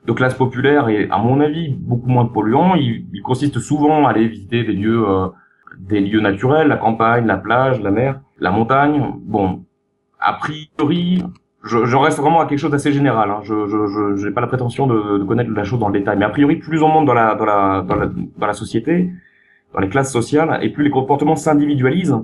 de, 0.06 0.14
classe 0.14 0.36
populaire 0.36 0.88
et 0.88 1.10
à 1.12 1.18
mon 1.18 1.42
avis 1.42 1.76
beaucoup 1.78 2.08
moins 2.08 2.26
polluant. 2.26 2.76
Il, 2.76 3.08
il 3.14 3.22
consiste 3.22 3.60
souvent 3.60 4.08
à 4.08 4.12
aller 4.12 4.28
visiter 4.28 4.64
des 4.64 4.72
lieux, 4.72 5.06
euh, 5.06 5.28
des 5.78 6.00
lieux 6.00 6.22
naturels, 6.22 6.70
la 6.70 6.78
campagne, 6.78 7.26
la 7.26 7.36
plage, 7.36 7.82
la 7.82 7.92
mer, 7.92 8.22
la 8.40 8.52
montagne. 8.52 9.04
Bon, 9.24 9.66
a 10.20 10.34
priori, 10.34 11.24
je, 11.64 11.86
je 11.86 11.98
reste 11.98 12.20
vraiment 12.20 12.40
à 12.40 12.46
quelque 12.46 12.60
chose 12.60 12.72
d'assez 12.72 12.94
général. 12.94 13.30
Hein. 13.30 13.40
Je 13.44 13.68
je 13.68 14.16
j'ai 14.16 14.32
pas 14.32 14.40
la 14.40 14.48
prétention 14.48 14.88
de, 14.88 15.18
de, 15.18 15.24
connaître 15.26 15.52
la 15.52 15.66
chose 15.66 15.80
dans 15.80 15.90
le 15.90 16.00
détail, 16.00 16.18
mais 16.18 16.26
a 16.26 16.30
priori, 16.30 16.56
plus 16.56 16.82
on 16.82 16.88
monte 16.88 17.06
dans 17.06 17.14
la 17.14 17.36
dans 17.36 17.46
la 17.46 17.82
dans 17.82 17.96
la, 17.96 18.06
dans 18.06 18.48
la 18.48 18.54
société, 18.54 19.12
dans 19.74 19.82
les 19.82 19.90
classes 19.90 20.12
sociales, 20.12 20.58
et 20.62 20.70
plus 20.70 20.86
les 20.86 20.90
comportements 20.90 21.36
s'individualisent, 21.36 22.18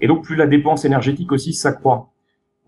et 0.00 0.06
donc 0.06 0.22
plus 0.22 0.36
la 0.36 0.46
dépense 0.46 0.84
énergétique 0.84 1.32
aussi 1.32 1.52
s'accroît 1.52 2.13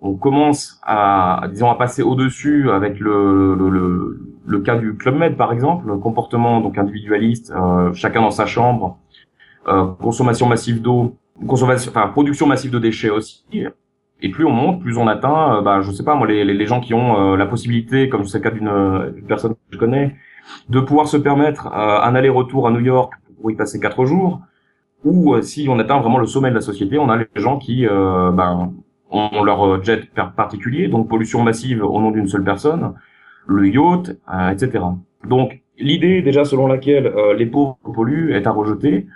on 0.00 0.14
commence 0.14 0.78
à, 0.82 1.46
disons, 1.50 1.70
à 1.70 1.74
passer 1.74 2.02
au-dessus 2.02 2.70
avec 2.70 3.00
le, 3.00 3.54
le, 3.54 4.20
le, 4.46 4.60
cas 4.60 4.76
du 4.76 4.96
Club 4.96 5.16
Med, 5.16 5.36
par 5.36 5.52
exemple, 5.52 5.86
le 5.86 5.96
comportement 5.96 6.60
donc 6.60 6.76
individualiste, 6.76 7.52
euh, 7.56 7.92
chacun 7.94 8.20
dans 8.20 8.30
sa 8.30 8.46
chambre, 8.46 8.98
euh, 9.68 9.86
consommation 10.00 10.46
massive 10.46 10.82
d'eau, 10.82 11.16
consommation, 11.46 11.90
enfin 11.90 12.08
production 12.08 12.46
massive 12.46 12.70
de 12.70 12.78
déchets 12.78 13.10
aussi. 13.10 13.44
Et 14.22 14.30
plus 14.30 14.44
on 14.44 14.50
monte, 14.50 14.80
plus 14.80 14.96
on 14.98 15.08
atteint, 15.08 15.56
euh, 15.56 15.60
bah, 15.62 15.80
je 15.80 15.90
sais 15.90 16.04
pas 16.04 16.14
moi, 16.14 16.26
les, 16.26 16.44
les, 16.44 16.66
gens 16.66 16.80
qui 16.80 16.92
ont 16.92 17.34
la 17.34 17.46
possibilité, 17.46 18.08
comme 18.08 18.24
c'est 18.26 18.38
le 18.38 18.44
cas 18.44 18.50
d'une 18.50 19.26
personne 19.26 19.54
que 19.54 19.58
je 19.70 19.78
connais, 19.78 20.14
de 20.68 20.80
pouvoir 20.80 21.08
se 21.08 21.16
permettre 21.16 21.68
un 21.68 22.14
aller-retour 22.14 22.68
à 22.68 22.70
New 22.70 22.80
York 22.80 23.12
pour 23.40 23.50
y 23.50 23.56
passer 23.56 23.80
quatre 23.80 24.04
jours, 24.04 24.40
ou 25.04 25.40
si 25.42 25.68
on 25.68 25.78
atteint 25.78 26.00
vraiment 26.00 26.18
le 26.18 26.26
sommet 26.26 26.50
de 26.50 26.54
la 26.54 26.60
société, 26.60 26.98
on 26.98 27.08
a 27.08 27.16
les 27.16 27.26
gens 27.36 27.58
qui, 27.58 27.86
ben, 27.86 28.72
ont 29.10 29.44
leur 29.44 29.66
euh, 29.66 29.82
jet 29.82 30.10
particulier, 30.36 30.88
donc 30.88 31.08
pollution 31.08 31.42
massive 31.42 31.82
au 31.82 32.00
nom 32.00 32.10
d'une 32.10 32.28
seule 32.28 32.44
personne, 32.44 32.94
le 33.46 33.68
yacht, 33.68 34.16
euh, 34.32 34.50
etc. 34.50 34.84
Donc 35.28 35.60
l'idée 35.78 36.22
déjà 36.22 36.44
selon 36.44 36.66
laquelle 36.66 37.06
euh, 37.06 37.34
les 37.34 37.46
pauvres 37.46 37.78
polluent 37.94 38.32
est 38.32 38.46
à 38.46 38.50
rejeter, 38.50 39.06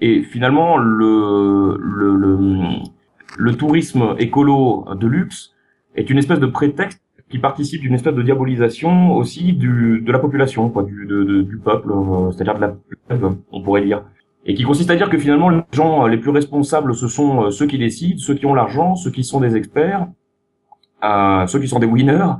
et 0.00 0.22
finalement 0.22 0.76
le, 0.78 1.76
le, 1.80 2.16
le, 2.16 2.38
le 3.38 3.54
tourisme 3.56 4.14
écolo 4.18 4.86
de 4.94 5.06
luxe 5.06 5.54
est 5.96 6.08
une 6.10 6.18
espèce 6.18 6.40
de 6.40 6.46
prétexte 6.46 7.02
qui 7.28 7.38
participe 7.38 7.80
d'une 7.80 7.94
espèce 7.94 8.14
de 8.14 8.22
diabolisation 8.22 9.14
aussi 9.16 9.52
du, 9.52 10.00
de 10.04 10.12
la 10.12 10.18
population, 10.18 10.68
quoi, 10.68 10.82
du, 10.82 11.06
du 11.06 11.58
peuple, 11.58 11.92
c'est-à-dire 12.32 12.56
de 12.56 12.60
la 12.60 12.74
on 13.52 13.62
pourrait 13.62 13.84
dire 13.84 14.02
et 14.46 14.54
qui 14.54 14.62
consiste 14.62 14.90
à 14.90 14.96
dire 14.96 15.10
que 15.10 15.18
finalement 15.18 15.48
les 15.48 15.60
gens 15.72 16.04
euh, 16.04 16.08
les 16.08 16.16
plus 16.16 16.30
responsables 16.30 16.94
ce 16.94 17.08
sont 17.08 17.44
euh, 17.44 17.50
ceux 17.50 17.66
qui 17.66 17.78
décident, 17.78 18.18
ceux 18.18 18.34
qui 18.34 18.46
ont 18.46 18.54
l'argent, 18.54 18.94
ceux 18.94 19.10
qui 19.10 19.24
sont 19.24 19.40
des 19.40 19.56
experts, 19.56 20.06
euh, 21.04 21.46
ceux 21.46 21.60
qui 21.60 21.68
sont 21.68 21.78
des 21.78 21.86
winners, 21.86 22.34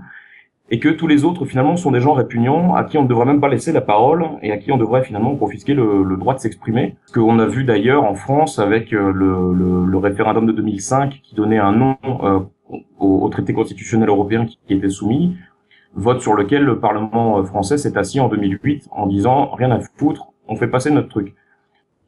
et 0.70 0.78
que 0.78 0.88
tous 0.88 1.06
les 1.06 1.24
autres 1.24 1.44
finalement 1.44 1.76
sont 1.76 1.90
des 1.90 2.00
gens 2.00 2.12
répugnants 2.12 2.74
à 2.74 2.84
qui 2.84 2.96
on 2.96 3.02
ne 3.02 3.08
devrait 3.08 3.26
même 3.26 3.40
pas 3.40 3.48
laisser 3.48 3.72
la 3.72 3.80
parole 3.80 4.24
et 4.42 4.52
à 4.52 4.56
qui 4.56 4.70
on 4.70 4.76
devrait 4.76 5.02
finalement 5.02 5.34
confisquer 5.34 5.74
le, 5.74 6.04
le 6.04 6.16
droit 6.16 6.34
de 6.34 6.38
s'exprimer. 6.38 6.96
Ce 7.06 7.12
qu'on 7.12 7.38
a 7.38 7.46
vu 7.46 7.64
d'ailleurs 7.64 8.04
en 8.04 8.14
France 8.14 8.58
avec 8.58 8.92
euh, 8.92 9.12
le, 9.12 9.52
le, 9.52 9.84
le, 9.84 9.98
référendum 9.98 10.46
de 10.46 10.52
2005 10.52 11.20
qui 11.22 11.34
donnait 11.34 11.58
un 11.58 11.72
nom 11.72 11.96
au, 13.00 13.24
au, 13.24 13.28
traité 13.28 13.52
constitutionnel 13.52 14.08
européen 14.08 14.46
qui, 14.46 14.58
qui 14.66 14.74
était 14.74 14.88
soumis, 14.88 15.36
vote 15.94 16.20
sur 16.20 16.34
lequel 16.34 16.62
le 16.62 16.78
Parlement 16.78 17.42
français 17.44 17.76
s'est 17.76 17.98
assis 17.98 18.20
en 18.20 18.28
2008 18.28 18.88
en 18.92 19.06
disant 19.06 19.50
rien 19.56 19.72
à 19.72 19.80
foutre, 19.80 20.28
on 20.46 20.54
fait 20.54 20.68
passer 20.68 20.90
notre 20.90 21.08
truc. 21.08 21.34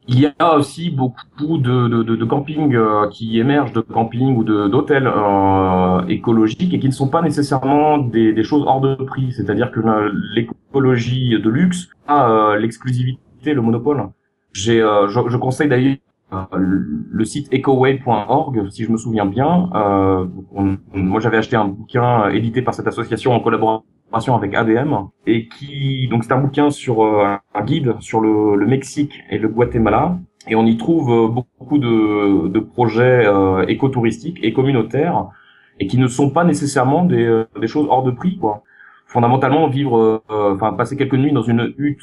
Il 0.09 0.19
y 0.19 0.29
a 0.39 0.57
aussi 0.57 0.91
beaucoup 0.91 1.59
de, 1.59 1.87
de, 1.87 2.03
de, 2.03 2.17
de 2.17 2.25
campings 2.25 2.75
euh, 2.75 3.09
qui 3.09 3.39
émergent 3.39 3.73
de 3.73 3.81
campings 3.81 4.37
ou 4.37 4.43
d'hôtels 4.43 5.07
euh, 5.07 6.05
écologiques 6.09 6.75
et 6.75 6.81
qui 6.81 6.89
ne 6.89 6.93
sont 6.93 7.09
pas 7.09 7.23
nécessairement 7.23 7.99
des, 7.99 8.33
des 8.33 8.43
choses 8.43 8.65
hors 8.67 8.81
de 8.81 8.97
prix. 8.97 9.33
C'est-à-dire 9.33 9.71
que 9.71 9.81
l'écologie 10.35 11.39
de 11.41 11.49
luxe 11.49 11.89
a 12.09 12.29
euh, 12.31 12.59
l'exclusivité, 12.59 13.55
le 13.55 13.63
monopole. 13.63 14.09
J'ai, 14.53 14.83
euh, 14.83 15.09
je, 15.09 15.21
je, 15.29 15.37
conseille 15.37 15.69
d'ailleurs 15.69 15.97
le 16.57 17.25
site 17.25 17.53
ecoway.org, 17.53 18.71
si 18.71 18.85
je 18.85 18.91
me 18.91 18.97
souviens 18.97 19.27
bien. 19.27 19.69
moi, 20.95 21.21
j'avais 21.21 21.37
acheté 21.37 21.57
un 21.57 21.67
bouquin 21.67 22.31
édité 22.31 22.63
par 22.63 22.75
cette 22.75 22.87
association 22.89 23.35
en 23.35 23.41
collaboration 23.41 23.85
avec 24.13 24.55
ADM 24.55 24.95
et 25.27 25.49
qui 25.49 26.09
donc 26.09 26.25
c'est 26.25 26.33
un 26.33 26.41
bouquin 26.41 26.71
sur 26.71 27.03
euh, 27.03 27.37
un 27.55 27.65
guide 27.65 27.95
sur 28.01 28.21
le, 28.21 28.57
le, 28.57 28.67
Mexique 28.67 29.13
et 29.31 29.39
le 29.39 29.49
Guatemala 29.49 30.19
et 30.49 30.55
on 30.55 30.67
y 30.67 30.77
trouve 30.77 31.11
euh, 31.11 31.29
beaucoup 31.29 31.79
de, 31.79 32.49
de 32.49 32.61
projets 32.61 33.25
euh, 33.27 33.65
écotouristiques 33.67 34.39
et 34.43 34.53
communautaires 34.53 35.29
et 35.81 35.87
qui 35.87 35.99
ne 35.99 36.09
sont 36.09 36.31
pas 36.31 36.45
nécessairement 36.45 37.05
des, 37.05 37.45
des 37.59 37.67
choses 37.67 37.87
hors 37.89 38.03
de 38.03 38.11
prix 38.11 38.37
quoi. 38.37 38.63
Fondamentalement 39.07 39.69
vivre 39.69 40.23
enfin 40.29 40.73
passer 40.73 40.97
quelques 40.97 41.15
nuits 41.15 41.33
dans 41.33 41.43
une 41.43 41.75
hutte 41.77 42.03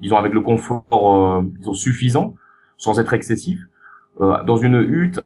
disons 0.00 0.16
avec 0.16 0.32
le 0.32 0.40
confort 0.40 1.42
disons 1.58 1.74
suffisant 1.74 2.34
sans 2.76 2.98
être 2.98 3.14
excessif 3.14 3.58
dans 4.20 4.56
une 4.56 4.80
hutte 4.80 5.20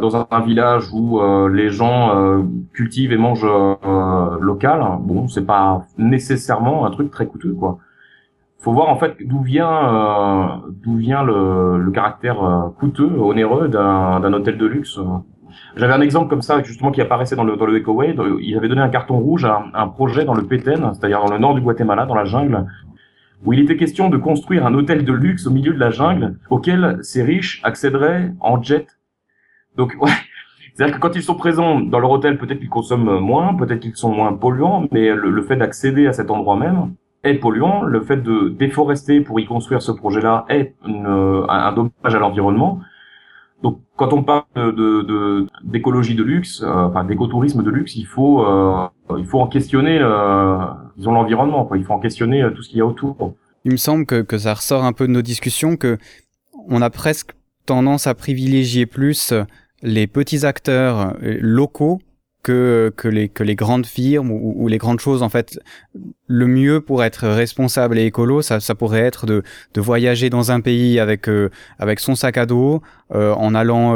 dans 0.00 0.26
un, 0.30 0.40
village 0.40 0.84
où 0.92 1.20
euh, 1.20 1.48
les 1.48 1.70
gens 1.70 2.16
euh, 2.16 2.42
cultivent 2.72 3.12
et 3.12 3.16
mangent 3.16 3.44
euh, 3.44 4.38
local, 4.40 4.82
bon, 5.00 5.28
c'est 5.28 5.44
pas 5.44 5.84
nécessairement 5.98 6.86
un 6.86 6.90
truc 6.90 7.10
très 7.10 7.26
coûteux, 7.26 7.52
quoi. 7.52 7.78
Faut 8.58 8.72
voir 8.72 8.90
en 8.90 8.96
fait 8.96 9.16
d'où 9.24 9.40
vient 9.40 10.60
d'où 10.68 10.96
vient 10.96 11.22
le, 11.22 11.78
le 11.78 11.90
caractère 11.92 12.70
coûteux, 12.78 13.10
onéreux 13.18 13.68
d'un 13.68 14.32
hôtel 14.34 14.58
de 14.58 14.66
luxe. 14.66 15.00
J'avais 15.76 15.94
un 15.94 16.02
exemple 16.02 16.28
comme 16.28 16.42
ça 16.42 16.62
justement 16.62 16.90
qui 16.90 17.00
apparaissait 17.00 17.36
dans 17.36 17.44
le 17.44 17.56
dans 17.56 17.64
le 17.64 17.78
Ecoway. 17.78 18.14
Ils 18.42 18.58
avaient 18.58 18.68
donné 18.68 18.82
un 18.82 18.90
carton 18.90 19.18
rouge 19.18 19.46
à 19.46 19.64
un 19.72 19.88
projet 19.88 20.26
dans 20.26 20.34
le 20.34 20.42
Péten, 20.42 20.90
c'est-à-dire 20.92 21.24
dans 21.24 21.32
le 21.32 21.38
nord 21.38 21.54
du 21.54 21.62
Guatemala, 21.62 22.04
dans 22.04 22.14
la 22.14 22.26
jungle, 22.26 22.66
où 23.46 23.54
il 23.54 23.60
était 23.60 23.78
question 23.78 24.10
de 24.10 24.18
construire 24.18 24.66
un 24.66 24.74
hôtel 24.74 25.06
de 25.06 25.12
luxe 25.14 25.46
au 25.46 25.50
milieu 25.50 25.72
de 25.72 25.78
la 25.78 25.90
jungle 25.90 26.36
auquel 26.50 26.98
ces 27.00 27.22
riches 27.22 27.62
accéderaient 27.64 28.34
en 28.40 28.62
jet 28.62 28.99
donc, 29.80 29.96
ouais. 30.00 30.10
C'est-à-dire 30.74 30.96
que 30.96 31.00
quand 31.00 31.16
ils 31.16 31.22
sont 31.22 31.34
présents 31.34 31.80
dans 31.80 31.98
leur 31.98 32.10
hôtel, 32.10 32.36
peut-être 32.38 32.58
qu'ils 32.58 32.68
consomment 32.68 33.18
moins, 33.18 33.54
peut-être 33.54 33.80
qu'ils 33.80 33.96
sont 33.96 34.12
moins 34.12 34.32
polluants, 34.34 34.86
mais 34.92 35.14
le, 35.14 35.42
fait 35.42 35.56
d'accéder 35.56 36.06
à 36.06 36.12
cet 36.12 36.30
endroit 36.30 36.56
même 36.56 36.94
est 37.24 37.34
polluant. 37.34 37.82
Le 37.82 38.02
fait 38.02 38.18
de 38.18 38.50
déforester 38.50 39.20
pour 39.20 39.40
y 39.40 39.46
construire 39.46 39.80
ce 39.80 39.90
projet-là 39.90 40.44
est 40.48 40.74
un, 40.84 41.72
dommage 41.72 42.14
à 42.14 42.18
l'environnement. 42.18 42.80
Donc, 43.62 43.80
quand 43.96 44.12
on 44.12 44.22
parle 44.22 44.44
de 44.54 45.46
d'écologie 45.64 46.14
de, 46.14 46.22
luxe, 46.22 46.62
euh, 46.62 46.88
enfin 46.88 47.04
d'écotourisme 47.04 47.62
de 47.62 47.70
luxe, 47.70 47.96
il 47.96 48.06
faut 48.06 48.42
euh, 48.44 48.86
il 49.18 49.26
faut 49.26 49.40
en 49.40 49.48
questionner, 49.48 49.98
euh, 50.00 50.58
disons 50.96 51.12
l'environnement. 51.12 51.68
Il 51.74 51.84
faut 51.84 51.92
en 51.94 52.00
questionner 52.00 52.42
euh, 52.42 52.50
tout 52.50 52.62
ce 52.62 52.68
qu'il 52.68 52.78
y 52.78 52.80
a 52.82 52.86
autour. 52.86 53.34
Il 53.64 53.72
me 53.72 53.76
semble 53.76 54.06
que, 54.06 54.22
que 54.22 54.38
ça 54.38 54.54
ressort 54.54 54.84
un 54.84 54.92
peu 54.92 55.06
de 55.06 55.12
nos 55.12 55.22
discussions 55.22 55.76
que 55.76 55.98
on 56.68 56.80
a 56.80 56.90
presque 56.90 57.32
tendance 57.66 58.06
à 58.06 58.14
privilégier 58.14 58.86
plus 58.86 59.34
les 59.82 60.06
petits 60.06 60.44
acteurs 60.44 61.14
euh, 61.22 61.38
locaux 61.40 62.00
que, 62.42 62.92
que, 62.96 63.08
les, 63.08 63.28
que 63.28 63.42
les 63.42 63.54
grandes 63.54 63.84
firmes 63.84 64.30
ou, 64.30 64.66
les 64.66 64.78
grandes 64.78 65.00
choses. 65.00 65.22
En 65.22 65.28
fait, 65.28 65.60
le 66.26 66.46
mieux 66.46 66.80
pour 66.80 67.04
être 67.04 67.28
responsable 67.28 67.98
et 67.98 68.06
écolo, 68.06 68.40
ça, 68.40 68.60
ça 68.60 68.74
pourrait 68.74 69.00
être 69.00 69.26
de, 69.26 69.42
de 69.74 69.80
voyager 69.80 70.30
dans 70.30 70.50
un 70.50 70.62
pays 70.62 70.98
avec, 70.98 71.28
euh, 71.28 71.50
avec 71.78 72.00
son 72.00 72.14
sac 72.14 72.38
à 72.38 72.46
dos, 72.46 72.80
euh, 73.14 73.34
en 73.34 73.54
allant, 73.54 73.94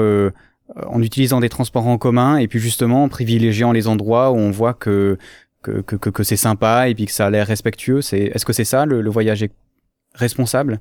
en 0.86 1.02
utilisant 1.02 1.40
des 1.40 1.48
transports 1.48 1.86
en 1.86 1.96
commun 1.96 2.36
et 2.36 2.48
puis 2.48 2.58
justement 2.58 3.04
en 3.04 3.08
privilégiant 3.08 3.72
les 3.72 3.88
endroits 3.88 4.30
où 4.30 4.36
on 4.36 4.50
voit 4.50 4.74
que, 4.74 5.16
que, 5.62 5.80
que, 5.80 5.96
que 5.96 6.22
c'est 6.22 6.36
sympa 6.36 6.88
et 6.88 6.94
puis 6.94 7.06
que 7.06 7.12
ça 7.12 7.26
a 7.26 7.30
l'air 7.30 7.46
respectueux. 7.46 8.02
C'est, 8.02 8.24
est-ce 8.24 8.44
que 8.44 8.52
c'est 8.52 8.64
ça 8.64 8.84
le, 8.84 9.00
le 9.00 9.10
voyage 9.10 9.46
responsable 10.14 10.80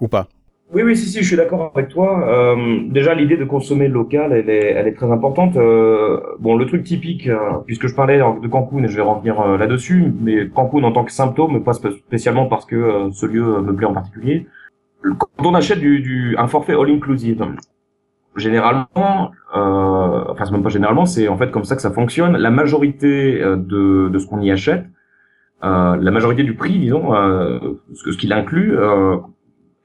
ou 0.00 0.08
pas? 0.08 0.28
Oui, 0.72 0.82
oui, 0.82 0.96
si, 0.96 1.08
si, 1.08 1.22
je 1.22 1.26
suis 1.26 1.36
d'accord 1.36 1.70
avec 1.74 1.88
toi. 1.88 2.26
Euh, 2.26 2.80
déjà, 2.88 3.14
l'idée 3.14 3.36
de 3.36 3.44
consommer 3.44 3.86
local, 3.86 4.32
elle 4.32 4.50
est, 4.50 4.72
elle 4.72 4.88
est 4.88 4.94
très 4.94 5.10
importante. 5.10 5.56
Euh, 5.56 6.20
bon, 6.40 6.56
le 6.56 6.66
truc 6.66 6.82
typique, 6.82 7.28
euh, 7.28 7.38
puisque 7.66 7.86
je 7.86 7.94
parlais 7.94 8.18
de 8.18 8.48
Cancun 8.48 8.82
et 8.82 8.88
je 8.88 8.96
vais 8.96 9.02
revenir 9.02 9.40
euh, 9.40 9.56
là-dessus, 9.58 10.12
mais 10.20 10.48
Cancun 10.48 10.82
en 10.82 10.90
tant 10.92 11.04
que 11.04 11.12
symptôme, 11.12 11.62
pas 11.62 11.74
spécialement 11.74 12.46
parce 12.46 12.64
que 12.64 12.76
euh, 12.76 13.10
ce 13.12 13.26
lieu 13.26 13.60
me 13.60 13.74
plaît 13.74 13.86
en 13.86 13.92
particulier. 13.92 14.46
Quand 15.02 15.46
on 15.46 15.54
achète 15.54 15.80
du, 15.80 16.00
du 16.00 16.34
un 16.38 16.48
forfait 16.48 16.72
all 16.72 16.90
inclusive, 16.90 17.44
généralement, 18.36 19.30
enfin 19.52 20.44
c'est 20.44 20.50
même 20.50 20.62
pas 20.62 20.70
généralement, 20.70 21.04
c'est 21.04 21.28
en 21.28 21.36
fait 21.36 21.50
comme 21.50 21.64
ça 21.64 21.76
que 21.76 21.82
ça 21.82 21.90
fonctionne. 21.90 22.38
La 22.38 22.50
majorité 22.50 23.38
de, 23.38 24.08
de 24.08 24.18
ce 24.18 24.26
qu'on 24.26 24.40
y 24.40 24.50
achète, 24.50 24.86
la 25.62 26.10
majorité 26.10 26.42
du 26.42 26.54
prix, 26.54 26.78
disons, 26.78 27.12
ce, 27.92 28.12
ce 28.12 28.16
qu'il 28.16 28.32
inclut 28.32 28.74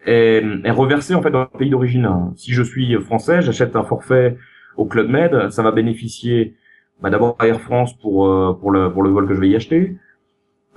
est, 0.05 0.43
est 0.63 0.71
reversé 0.71 1.13
en 1.15 1.21
fait 1.21 1.31
dans 1.31 1.41
le 1.41 1.57
pays 1.57 1.69
d'origine. 1.69 2.09
Si 2.35 2.53
je 2.53 2.63
suis 2.63 2.93
français, 3.01 3.41
j'achète 3.41 3.75
un 3.75 3.83
forfait 3.83 4.37
au 4.77 4.85
Club 4.85 5.09
Med, 5.09 5.49
ça 5.51 5.63
va 5.63 5.71
bénéficier 5.71 6.55
bah, 7.01 7.09
d'abord 7.09 7.35
à 7.39 7.47
Air 7.47 7.61
France 7.61 7.97
pour 7.97 8.27
euh, 8.27 8.53
pour 8.59 8.71
le 8.71 8.91
pour 8.91 9.03
le 9.03 9.09
vol 9.09 9.27
que 9.27 9.33
je 9.33 9.39
vais 9.39 9.49
y 9.49 9.55
acheter. 9.55 9.97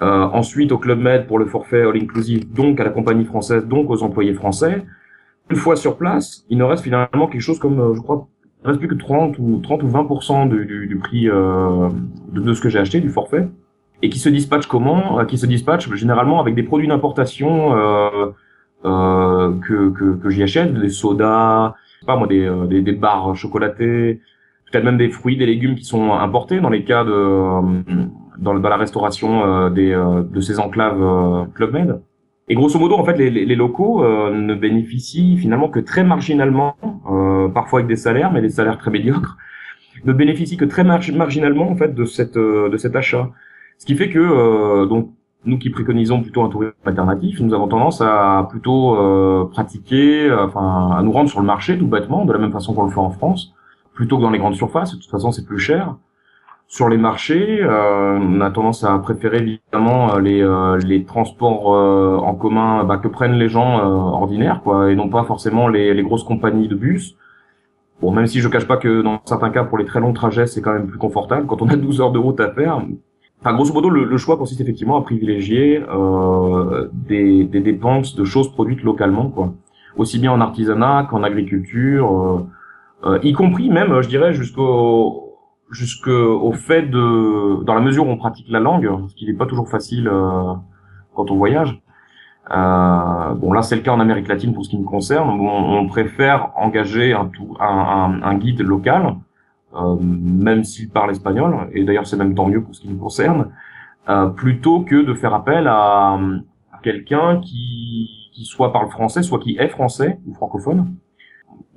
Euh, 0.03 0.25
ensuite 0.33 0.73
au 0.73 0.79
Club 0.79 0.99
Med 0.99 1.27
pour 1.29 1.39
le 1.39 1.47
forfait 1.47 1.83
all 1.83 1.97
inclusive, 1.97 2.53
donc 2.53 2.81
à 2.81 2.85
la 2.85 2.91
compagnie 2.91 3.25
française, 3.25 3.67
donc 3.67 3.89
aux 3.91 4.03
employés 4.03 4.35
français. 4.35 4.83
Une 5.51 5.57
fois 5.57 5.77
sur 5.77 5.97
place, 5.97 6.45
il 6.49 6.59
ne 6.59 6.65
reste 6.65 6.83
finalement 6.83 7.29
quelque 7.29 7.41
chose 7.41 7.59
comme, 7.61 7.79
euh, 7.79 7.95
je 7.95 8.01
crois, 8.01 8.27
il 8.65 8.67
reste 8.69 8.81
plus 8.81 8.89
que 8.89 8.95
30 8.95 9.39
ou 9.39 9.61
30 9.63 9.83
ou 9.83 9.89
20 9.89 10.47
du, 10.47 10.67
du, 10.67 10.87
du 10.89 10.97
prix 10.97 11.29
euh, 11.29 11.89
de, 12.33 12.41
de, 12.41 12.53
ce 12.53 12.61
que 12.61 12.69
j'ai 12.69 12.79
acheté, 12.79 13.01
du 13.01 13.11
forfait. 13.11 13.49
et 14.03 14.09
qui 14.09 14.19
se 14.19 14.29
dispatchent 14.29 14.67
comment? 14.67 15.25
Qui 15.27 15.39
se 15.39 15.47
dispatchent 15.47 15.93
généralement 15.95 16.41
avec 16.41 16.55
des 16.55 16.63
produits 16.65 16.89
d'importation 16.89 17.73
que, 18.83 19.91
que, 19.91 20.17
que 20.17 20.31
j'y 20.31 20.43
achète, 20.43 20.75
des 20.75 20.89
sodas, 20.89 21.75
pas 22.07 22.17
moi, 22.17 22.27
des, 22.27 22.51
des, 22.69 22.83
des 22.83 22.93
barres 22.93 23.35
chocolatées, 23.37 24.21
peut-être 24.71 24.85
même 24.85 24.97
des 24.97 25.11
fruits, 25.11 25.37
des 25.37 25.47
légumes 25.47 25.75
qui 25.75 25.85
sont 25.85 26.13
importés 26.13 26.61
dans 26.61 26.71
les 26.71 26.85
cas 26.85 27.05
de 27.05 27.15
dans, 28.39 28.55
dans 28.55 28.69
la 28.69 28.77
restauration 28.77 29.71
des, 29.71 29.93
de 30.35 30.41
ces 30.41 30.59
enclaves 30.59 31.49
Club 31.55 31.73
Med. 31.73 32.01
Et 32.49 32.55
grosso 32.55 32.79
modo, 32.79 32.97
en 32.97 33.05
fait, 33.05 33.17
les, 33.17 33.31
les 33.31 33.55
locaux 33.55 34.05
euh, 34.05 34.31
ne 34.35 34.55
bénéficient 34.55 35.39
finalement 35.39 35.69
que 35.69 35.79
très 35.79 36.03
marginalement, 36.03 36.77
euh, 37.11 37.49
parfois 37.49 37.79
avec 37.79 37.89
des 37.89 37.97
salaires, 37.97 38.33
mais 38.33 38.43
des 38.43 38.51
salaires 38.51 38.79
très 38.79 38.91
médiocres, 38.91 39.37
ne 40.05 40.13
bénéficient 40.13 40.57
que 40.57 40.65
très 40.65 40.85
marginalement 40.85 41.71
en 41.71 41.77
fait 41.77 41.95
de 41.95 42.05
cette 42.05 42.37
euh, 42.37 42.69
de 42.69 42.77
cet 42.77 42.97
achat. 42.97 43.31
Ce 43.79 43.87
qui 43.87 43.95
fait 43.95 44.11
que 44.11 44.87
donc 44.87 45.11
nous 45.45 45.59
qui 45.59 45.71
préconisons 45.71 46.23
plutôt 46.23 46.43
un 46.43 46.49
tourisme 46.49 46.75
alternatif, 46.85 47.41
nous 47.41 47.53
avons 47.55 47.69
tendance 47.69 48.01
à 48.01 48.47
plutôt 48.49 49.49
pratiquer, 49.51 50.33
enfin 50.33 50.91
à 50.97 51.03
nous 51.03 51.13
rendre 51.13 51.29
sur 51.29 51.41
le 51.41 51.47
marché 51.47 51.79
tout 51.79 51.87
bêtement, 51.87 52.25
de 52.25 52.33
la 52.33 52.39
même 52.39 52.53
façon 52.53 52.75
qu'on 52.75 52.85
le 52.85 52.91
fait 52.91 52.99
en 52.99 53.11
France, 53.11 53.53
plutôt 53.93 54.19
que 54.19 54.23
dans 54.23 54.31
les 54.31 54.39
grandes 54.39 54.55
surfaces. 54.55 54.93
De 54.93 55.01
toute 55.01 55.11
façon, 55.11 55.33
c'est 55.33 55.45
plus 55.45 55.59
cher 55.59 55.97
sur 56.73 56.89
les 56.89 56.97
marchés, 56.97 57.59
euh, 57.61 58.19
on 58.19 58.41
a 58.41 58.51
tendance 58.51 58.83
à 58.83 58.99
préférer 58.99 59.41
évidemment 59.41 60.15
euh, 60.15 60.21
les, 60.21 60.41
euh, 60.41 60.79
les 60.79 61.05
transports 61.05 61.67
en 61.67 62.35
commun 62.35 62.83
bah, 62.85 62.97
que 62.97 63.09
prennent 63.09 63.35
les 63.35 63.51
gens 63.51 63.79
ordinaires, 63.85 64.63
quoi, 64.65 64.91
et 64.91 64.97
non 64.97 65.11
pas 65.11 65.25
forcément 65.25 65.69
les, 65.69 65.93
les, 65.93 66.03
grosses 66.03 66.25
compagnies 66.25 66.69
de 66.69 66.75
bus. 66.75 67.15
Bon, 68.01 68.11
même 68.11 68.27
si 68.27 68.41
je 68.41 68.49
cache 68.49 68.67
pas 68.67 68.79
que 68.79 69.03
dans 69.03 69.21
certains 69.27 69.51
cas, 69.51 69.65
pour 69.65 69.77
les 69.77 69.85
très 69.85 70.01
longs 70.01 70.15
trajets, 70.15 70.47
c'est 70.47 70.63
quand 70.63 70.73
même 70.73 70.87
plus 70.87 70.99
confortable 70.99 71.47
quand 71.47 71.61
on 71.61 71.69
a 71.69 71.77
12 71.77 72.01
heures 72.01 72.11
de 72.11 72.19
route 72.19 72.41
à 72.41 72.51
faire. 72.51 72.81
Enfin, 73.45 73.55
grosso 73.55 73.75
modo, 73.75 73.91
le, 73.91 74.17
choix 74.19 74.37
consiste 74.37 74.61
effectivement 74.61 74.97
à 74.97 75.03
privilégier 75.03 75.83
des, 76.93 77.45
des, 77.45 77.61
dépenses 77.61 78.15
de 78.15 78.25
choses 78.25 78.53
produites 78.53 78.85
localement, 78.85 79.29
quoi, 79.31 79.53
aussi 79.97 80.21
bien 80.21 80.31
en 80.31 80.41
artisanat 80.41 81.09
qu'en 81.11 81.25
agriculture, 81.25 82.47
y 83.25 83.33
compris 83.33 83.69
même, 83.69 84.01
je 84.01 84.09
dirais, 84.09 84.33
jusqu'au 84.33 85.33
jusqu'au 85.73 86.53
fait 86.53 86.83
de, 86.83 87.65
dans 87.65 87.75
la 87.75 87.81
mesure 87.81 88.07
où 88.07 88.11
on 88.11 88.17
pratique 88.17 88.47
la 88.51 88.61
langue, 88.61 88.89
ce 89.09 89.15
qui 89.15 89.27
n'est 89.27 89.33
pas 89.33 89.47
toujours 89.47 89.69
facile 89.69 90.07
euh, 90.07 90.55
quand 91.15 91.31
on 91.31 91.37
voyage. 91.37 91.81
Euh, 92.51 93.35
bon 93.35 93.53
là 93.53 93.63
c'est 93.63 93.77
le 93.77 93.83
cas 93.83 93.93
en 93.93 94.01
Amérique 94.01 94.29
latine 94.29 94.53
pour 94.53 94.65
ce 94.65 94.71
qui 94.71 94.79
me 94.79 94.85
concerne. 94.85 95.31
on, 95.31 95.87
préfère 95.87 96.51
engager 96.57 97.13
un, 97.13 97.31
un, 97.61 98.21
un, 98.23 98.35
guide 98.35 98.61
local, 98.61 99.07
euh, 99.07 99.11
même 100.01 100.65
s'il 100.65 100.91
parle 100.91 101.11
espagnol, 101.11 101.69
et 101.73 101.85
d'ailleurs 101.85 102.07
c'est 102.07 102.17
même 102.17 102.35
tant 102.35 102.47
mieux 102.47 102.63
pour 102.63 102.75
ce 102.75 102.81
qui 102.81 102.89
me 102.89 102.99
concerne, 102.99 103.51
euh, 104.09 104.27
plutôt 104.27 104.81
que 104.81 104.97
de 104.97 105.15
faire 105.15 105.33
appel 105.35 105.67
à, 105.69 106.19
quelqu'un 106.83 107.41
qui, 107.41 108.31
qui 108.33 108.45
soit 108.45 108.73
parle 108.73 108.91
français, 108.91 109.23
soit 109.23 109.39
qui 109.39 109.57
est 109.57 109.69
français 109.69 110.19
ou 110.27 110.35
francophone. 110.35 110.97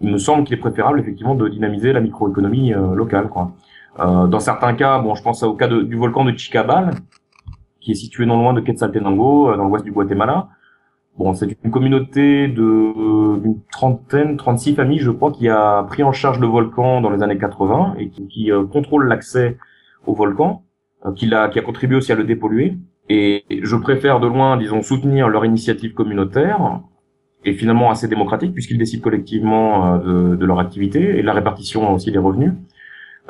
Il 0.02 0.12
me 0.12 0.18
semble 0.18 0.44
qu'il 0.44 0.56
est 0.56 0.60
préférable 0.60 1.00
effectivement 1.00 1.36
de 1.36 1.48
dynamiser 1.48 1.94
la 1.94 2.02
microéconomie 2.02 2.74
euh, 2.74 2.96
locale. 2.96 3.30
Quoi. 3.30 3.52
Euh, 4.00 4.28
dans 4.28 4.40
certains 4.40 4.74
cas, 4.74 5.00
bon, 5.00 5.16
je 5.16 5.24
pense 5.24 5.44
au 5.44 5.54
cas 5.54 5.68
du 5.68 5.96
volcan 5.96 6.26
de 6.26 6.36
Chicabal, 6.36 6.92
qui 7.80 7.92
est 7.92 7.96
situé 7.96 8.26
non 8.26 8.38
loin 8.38 8.54
de 8.54 8.62
Quetzaltenango, 8.62 9.52
euh, 9.52 9.58
dans 9.58 9.66
l'ouest 9.66 9.86
du 9.86 9.92
Guatemala. 9.92 10.50
Bon, 11.18 11.34
c'est 11.34 11.58
une 11.64 11.72
communauté 11.72 12.48
de 12.48 13.40
d'une 13.40 13.62
trentaine, 13.72 14.38
36 14.38 14.76
familles, 14.76 15.00
je 15.00 15.12
crois, 15.12 15.32
qui 15.32 15.48
a 15.48 15.84
pris 15.84 16.04
en 16.04 16.12
charge 16.12 16.40
le 16.40 16.48
volcan 16.48 17.02
dans 17.02 17.10
les 17.10 17.24
années 17.24 17.38
80 17.38 17.96
et 18.00 18.10
qui, 18.10 18.52
euh, 18.52 18.66
contrôle 18.66 19.08
l'accès 19.08 19.58
au 20.06 20.14
volcan, 20.14 20.64
qui, 21.16 21.34
a, 21.34 21.48
qui 21.50 21.60
a 21.60 21.62
contribué 21.62 21.98
aussi 21.98 22.12
à 22.12 22.16
le 22.16 22.24
dépolluer. 22.24 22.78
Et 23.10 23.46
je 23.50 23.76
préfère 23.76 24.20
de 24.20 24.28
loin, 24.28 24.58
disons, 24.58 24.82
soutenir 24.82 25.30
leur 25.30 25.46
initiative 25.46 25.94
communautaire 25.94 26.82
et 27.46 27.54
finalement 27.54 27.92
assez 27.92 28.08
démocratique 28.08 28.54
puisqu'ils 28.54 28.78
décident 28.78 29.04
collectivement 29.04 29.98
de, 29.98 30.36
de, 30.36 30.46
leur 30.46 30.60
activité 30.60 31.20
et 31.20 31.22
la 31.22 31.34
répartition 31.34 31.94
aussi 31.94 32.12
des 32.12 32.18
revenus. 32.18 32.54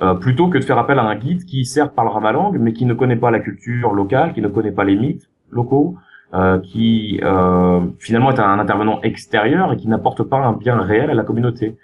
Euh, 0.02 0.14
plutôt 0.14 0.50
que 0.50 0.58
de 0.58 0.64
faire 0.64 0.78
appel 0.78 1.00
à 1.00 1.04
un 1.04 1.16
guide 1.16 1.46
qui 1.46 1.64
certes 1.64 1.96
parlera 1.96 2.20
ma 2.20 2.34
langue, 2.34 2.58
mais 2.60 2.74
qui 2.74 2.86
ne 2.86 2.94
connaît 2.94 3.16
pas 3.16 3.32
la 3.32 3.40
culture 3.40 3.94
locale, 3.94 4.34
qui 4.34 4.42
ne 4.42 4.50
connaît 4.50 4.74
pas 4.74 4.84
les 4.84 4.98
mythes 4.98 5.30
locaux, 5.50 5.96
euh, 6.34 6.60
qui 6.60 7.20
euh, 7.24 7.82
finalement 8.00 8.32
est 8.32 8.40
un 8.40 8.60
intervenant 8.60 9.02
extérieur 9.02 9.74
et 9.74 9.78
qui 9.78 9.88
n'apporte 9.88 10.24
pas 10.24 10.38
un 10.38 10.54
bien 10.54 10.78
réel 10.78 11.10
à 11.10 11.14
la 11.14 11.24
communauté. 11.24 11.78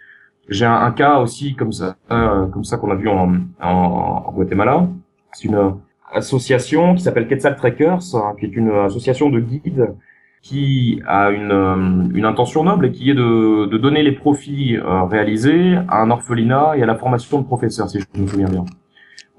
J'ai 0.50 0.66
un, 0.66 0.92
cas 0.92 1.20
aussi 1.20 1.56
comme 1.56 1.72
ça, 1.72 1.96
comme 2.10 2.64
ça 2.64 2.78
qu'on 2.78 2.92
a 2.92 2.96
vu 2.96 3.08
en, 3.08 3.36
en, 3.62 4.32
Guatemala. 4.34 4.88
C'est 5.32 5.48
une 5.48 5.76
association 6.12 6.96
qui 6.96 7.04
s'appelle 7.04 7.28
Quetzal 7.28 7.56
Trekkers, 7.56 8.16
hein, 8.16 8.34
qui 8.38 8.48
est 8.48 8.56
une 8.56 8.72
association 8.72 9.30
de 9.30 9.40
guides 9.40 9.96
qui 10.42 11.02
a 11.06 11.30
une, 11.30 11.52
euh, 11.52 12.10
une 12.14 12.26
intention 12.26 12.64
noble 12.64 12.88
et 12.88 12.92
qui 12.92 13.12
est 13.12 13.14
de, 13.14 13.68
de 13.68 13.78
donner 13.78 14.02
les 14.02 14.12
profits 14.12 14.76
euh, 14.76 15.04
réalisés 15.04 15.78
à 15.88 16.02
un 16.02 16.10
orphelinat 16.10 16.78
et 16.78 16.84
à 16.84 16.86
la 16.86 16.96
formation 16.96 17.40
de 17.40 17.46
professeurs, 17.46 17.90
si 17.90 18.00
je 18.00 18.22
me 18.22 18.28
souviens 18.28 18.50
bien. 18.50 18.66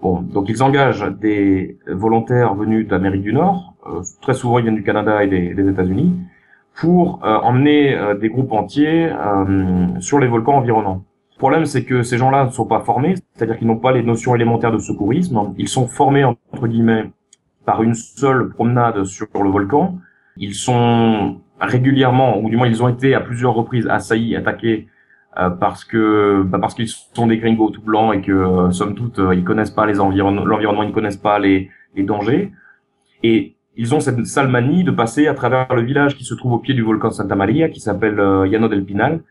Bon, 0.03 0.21
donc 0.21 0.49
ils 0.49 0.63
engagent 0.63 1.07
des 1.21 1.79
volontaires 1.87 2.55
venus 2.55 2.87
d'Amérique 2.89 3.23
du 3.23 3.33
Nord, 3.33 3.75
euh, 3.87 4.03
très 4.21 4.35
souvent 4.35 4.59
ils 4.59 4.63
viennent 4.63 4.75
du 4.75 4.83
Canada 4.83 5.25
et 5.25 5.29
des, 5.29 5.55
des 5.55 5.69
États-Unis, 5.69 6.17
pour 6.75 7.21
emmener 7.23 7.97
des 8.21 8.31
groupes 8.31 8.51
entiers 8.53 9.11
sur 10.01 10.19
les 10.19 10.27
volcans 10.27 10.55
environnants. 10.55 11.05
Le 11.35 11.39
problème, 11.39 11.67
c'est 11.67 11.85
que 11.85 12.03
ces 12.03 12.17
gens-là 12.17 12.47
ne 12.47 12.51
sont 12.51 12.65
pas 12.67 12.81
formés, 12.81 13.15
c'est-à-dire 13.35 13.59
qu'ils 13.59 13.67
n'ont 13.67 13.77
pas 13.77 13.93
les 13.93 14.03
notions 14.03 14.35
élémentaires 14.35 14.73
de 14.73 14.79
secourisme. 14.79 15.53
Ils 15.59 15.69
sont 15.69 15.87
formés 15.87 16.25
entre 16.25 16.67
guillemets 16.67 17.11
par 17.67 17.83
une 17.83 17.95
seule 17.95 18.49
promenade 18.49 19.05
sur 19.05 19.27
le 19.35 19.51
volcan, 19.51 19.99
ils 20.37 20.55
sont 20.55 21.37
régulièrement, 21.61 22.39
ou 22.41 22.49
du 22.49 22.57
moins 22.57 22.69
ils 22.69 22.83
ont 22.83 22.89
été 22.89 23.15
à 23.15 23.21
plusieurs 23.21 23.55
reprises 23.55 23.87
assaillis, 23.87 24.35
attaqués 24.35 24.89
euh, 25.39 25.49
parce 25.49 25.85
que 25.85 26.43
bah 26.43 26.59
parce 26.61 26.75
qu'ils 26.75 26.89
sont 26.89 27.27
des 27.27 27.39
gringos 27.39 27.71
tout 27.71 27.81
blancs 27.81 28.15
et 28.15 28.21
que 28.21 28.33
euh, 28.33 28.71
somme 28.71 28.95
toute 28.95 29.19
euh, 29.19 29.35
ils 29.35 29.45
connaissent 29.45 29.71
pas 29.71 29.87
les 29.87 29.99
environnements, 29.99 30.45
l'environnement, 30.45 30.83
ils 30.83 30.91
ne 30.91 30.95
connaissent 30.95 31.17
pas 31.17 31.39
les, 31.39 31.71
les 31.97 32.03
dangers. 32.03 32.53
Et 33.23 33.55
ils 33.77 33.95
ont 33.95 34.01
cette 34.01 34.27
sale 34.27 34.49
manie 34.49 34.85
de 34.85 34.91
passer 34.91 35.29
à 35.29 35.35
travers 35.35 35.75
le 35.75 35.83
village 35.83 36.17
qui 36.17 36.25
se 36.25 36.35
trouve 36.35 36.53
au 36.53 36.59
pied 36.59 36.75
du 36.75 36.83
volcan 36.83 37.11
Santa 37.11 37.35
Maria, 37.35 37.71
qui 37.71 37.81
s'appelle 37.81 38.17
Llano 38.17 38.69
del 38.69 38.85
Pinal, 38.85 39.23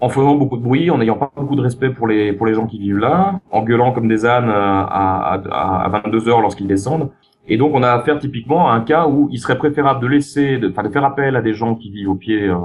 en 0.00 0.08
faisant 0.08 0.36
beaucoup 0.36 0.56
de 0.56 0.62
bruit, 0.62 0.90
en 0.90 0.96
n'ayant 0.96 1.16
pas 1.16 1.30
beaucoup 1.36 1.56
de 1.56 1.60
respect 1.60 1.90
pour 1.90 2.06
les 2.06 2.32
pour 2.32 2.46
les 2.46 2.54
gens 2.54 2.66
qui 2.66 2.78
vivent 2.78 2.98
là, 2.98 3.40
en 3.50 3.62
gueulant 3.62 3.92
comme 3.92 4.08
des 4.08 4.24
ânes 4.24 4.48
à, 4.48 4.84
à, 4.84 5.84
à 5.84 5.88
22 6.02 6.28
heures 6.30 6.40
lorsqu'ils 6.40 6.66
descendent. 6.66 7.10
Et 7.52 7.56
donc, 7.56 7.74
on 7.74 7.82
a 7.82 7.90
affaire 7.90 8.20
typiquement 8.20 8.70
à 8.70 8.74
un 8.74 8.80
cas 8.80 9.08
où 9.08 9.28
il 9.32 9.38
serait 9.40 9.58
préférable 9.58 10.00
de 10.00 10.06
laisser, 10.06 10.58
de, 10.58 10.70
enfin, 10.70 10.84
de 10.84 10.88
faire 10.88 11.04
appel 11.04 11.34
à 11.34 11.42
des 11.42 11.52
gens 11.52 11.74
qui 11.74 11.90
vivent 11.90 12.10
au 12.10 12.14
pied, 12.14 12.44
euh, 12.44 12.56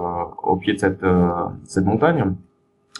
au 0.43 0.57
pied 0.57 0.73
de 0.73 0.77
cette, 0.77 1.03
euh, 1.03 1.31
cette 1.63 1.85
montagne, 1.85 2.35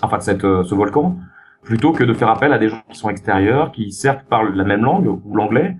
enfin 0.02 0.18
de 0.18 0.24
cette, 0.24 0.44
euh, 0.44 0.64
ce 0.64 0.74
volcan, 0.74 1.16
plutôt 1.62 1.92
que 1.92 2.04
de 2.04 2.12
faire 2.14 2.30
appel 2.30 2.54
à 2.54 2.58
des 2.58 2.70
gens 2.70 2.82
qui 2.90 2.98
sont 2.98 3.10
extérieurs, 3.10 3.72
qui 3.72 3.92
certes 3.92 4.26
parlent 4.28 4.56
la 4.56 4.64
même 4.64 4.84
langue 4.84 5.08
ou 5.24 5.36
l'anglais, 5.36 5.78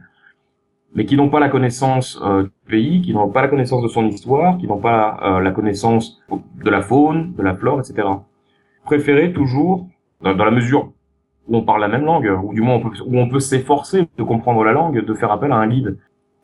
mais 0.94 1.06
qui 1.06 1.18
n'ont 1.18 1.30
pas 1.30 1.40
la 1.40 1.50
connaissance 1.50 2.22
du 2.22 2.52
pays, 2.70 3.02
qui 3.02 3.12
n'ont 3.12 3.30
pas 3.30 3.42
la 3.42 3.48
connaissance 3.48 3.82
de 3.82 3.88
son 3.88 4.06
histoire, 4.06 4.58
qui 4.60 4.68
n'ont 4.68 4.80
pas 4.80 5.42
la 5.42 5.52
connaissance 5.52 6.22
de 6.30 6.70
la 6.70 6.82
faune, 6.82 7.34
de 7.34 7.44
la 7.44 7.54
flore, 7.54 7.82
etc. 7.82 8.08
Préférer 8.86 9.34
toujours, 9.34 9.90
dans 10.22 10.46
la 10.46 10.52
mesure 10.52 10.94
où 11.48 11.58
on 11.58 11.62
parle 11.64 11.82
la 11.82 11.88
même 11.88 12.06
langue, 12.06 12.32
ou 12.44 12.54
du 12.54 12.62
moins 12.62 12.76
on 12.76 12.82
peut, 12.82 12.98
où 13.06 13.20
on 13.20 13.30
peut 13.30 13.40
s'efforcer 13.40 14.08
de 14.18 14.24
comprendre 14.24 14.64
la 14.64 14.74
langue, 14.74 15.06
de 15.06 15.14
faire 15.14 15.32
appel 15.32 15.52
à 15.52 15.56
un 15.56 15.68
guide. 15.68 15.98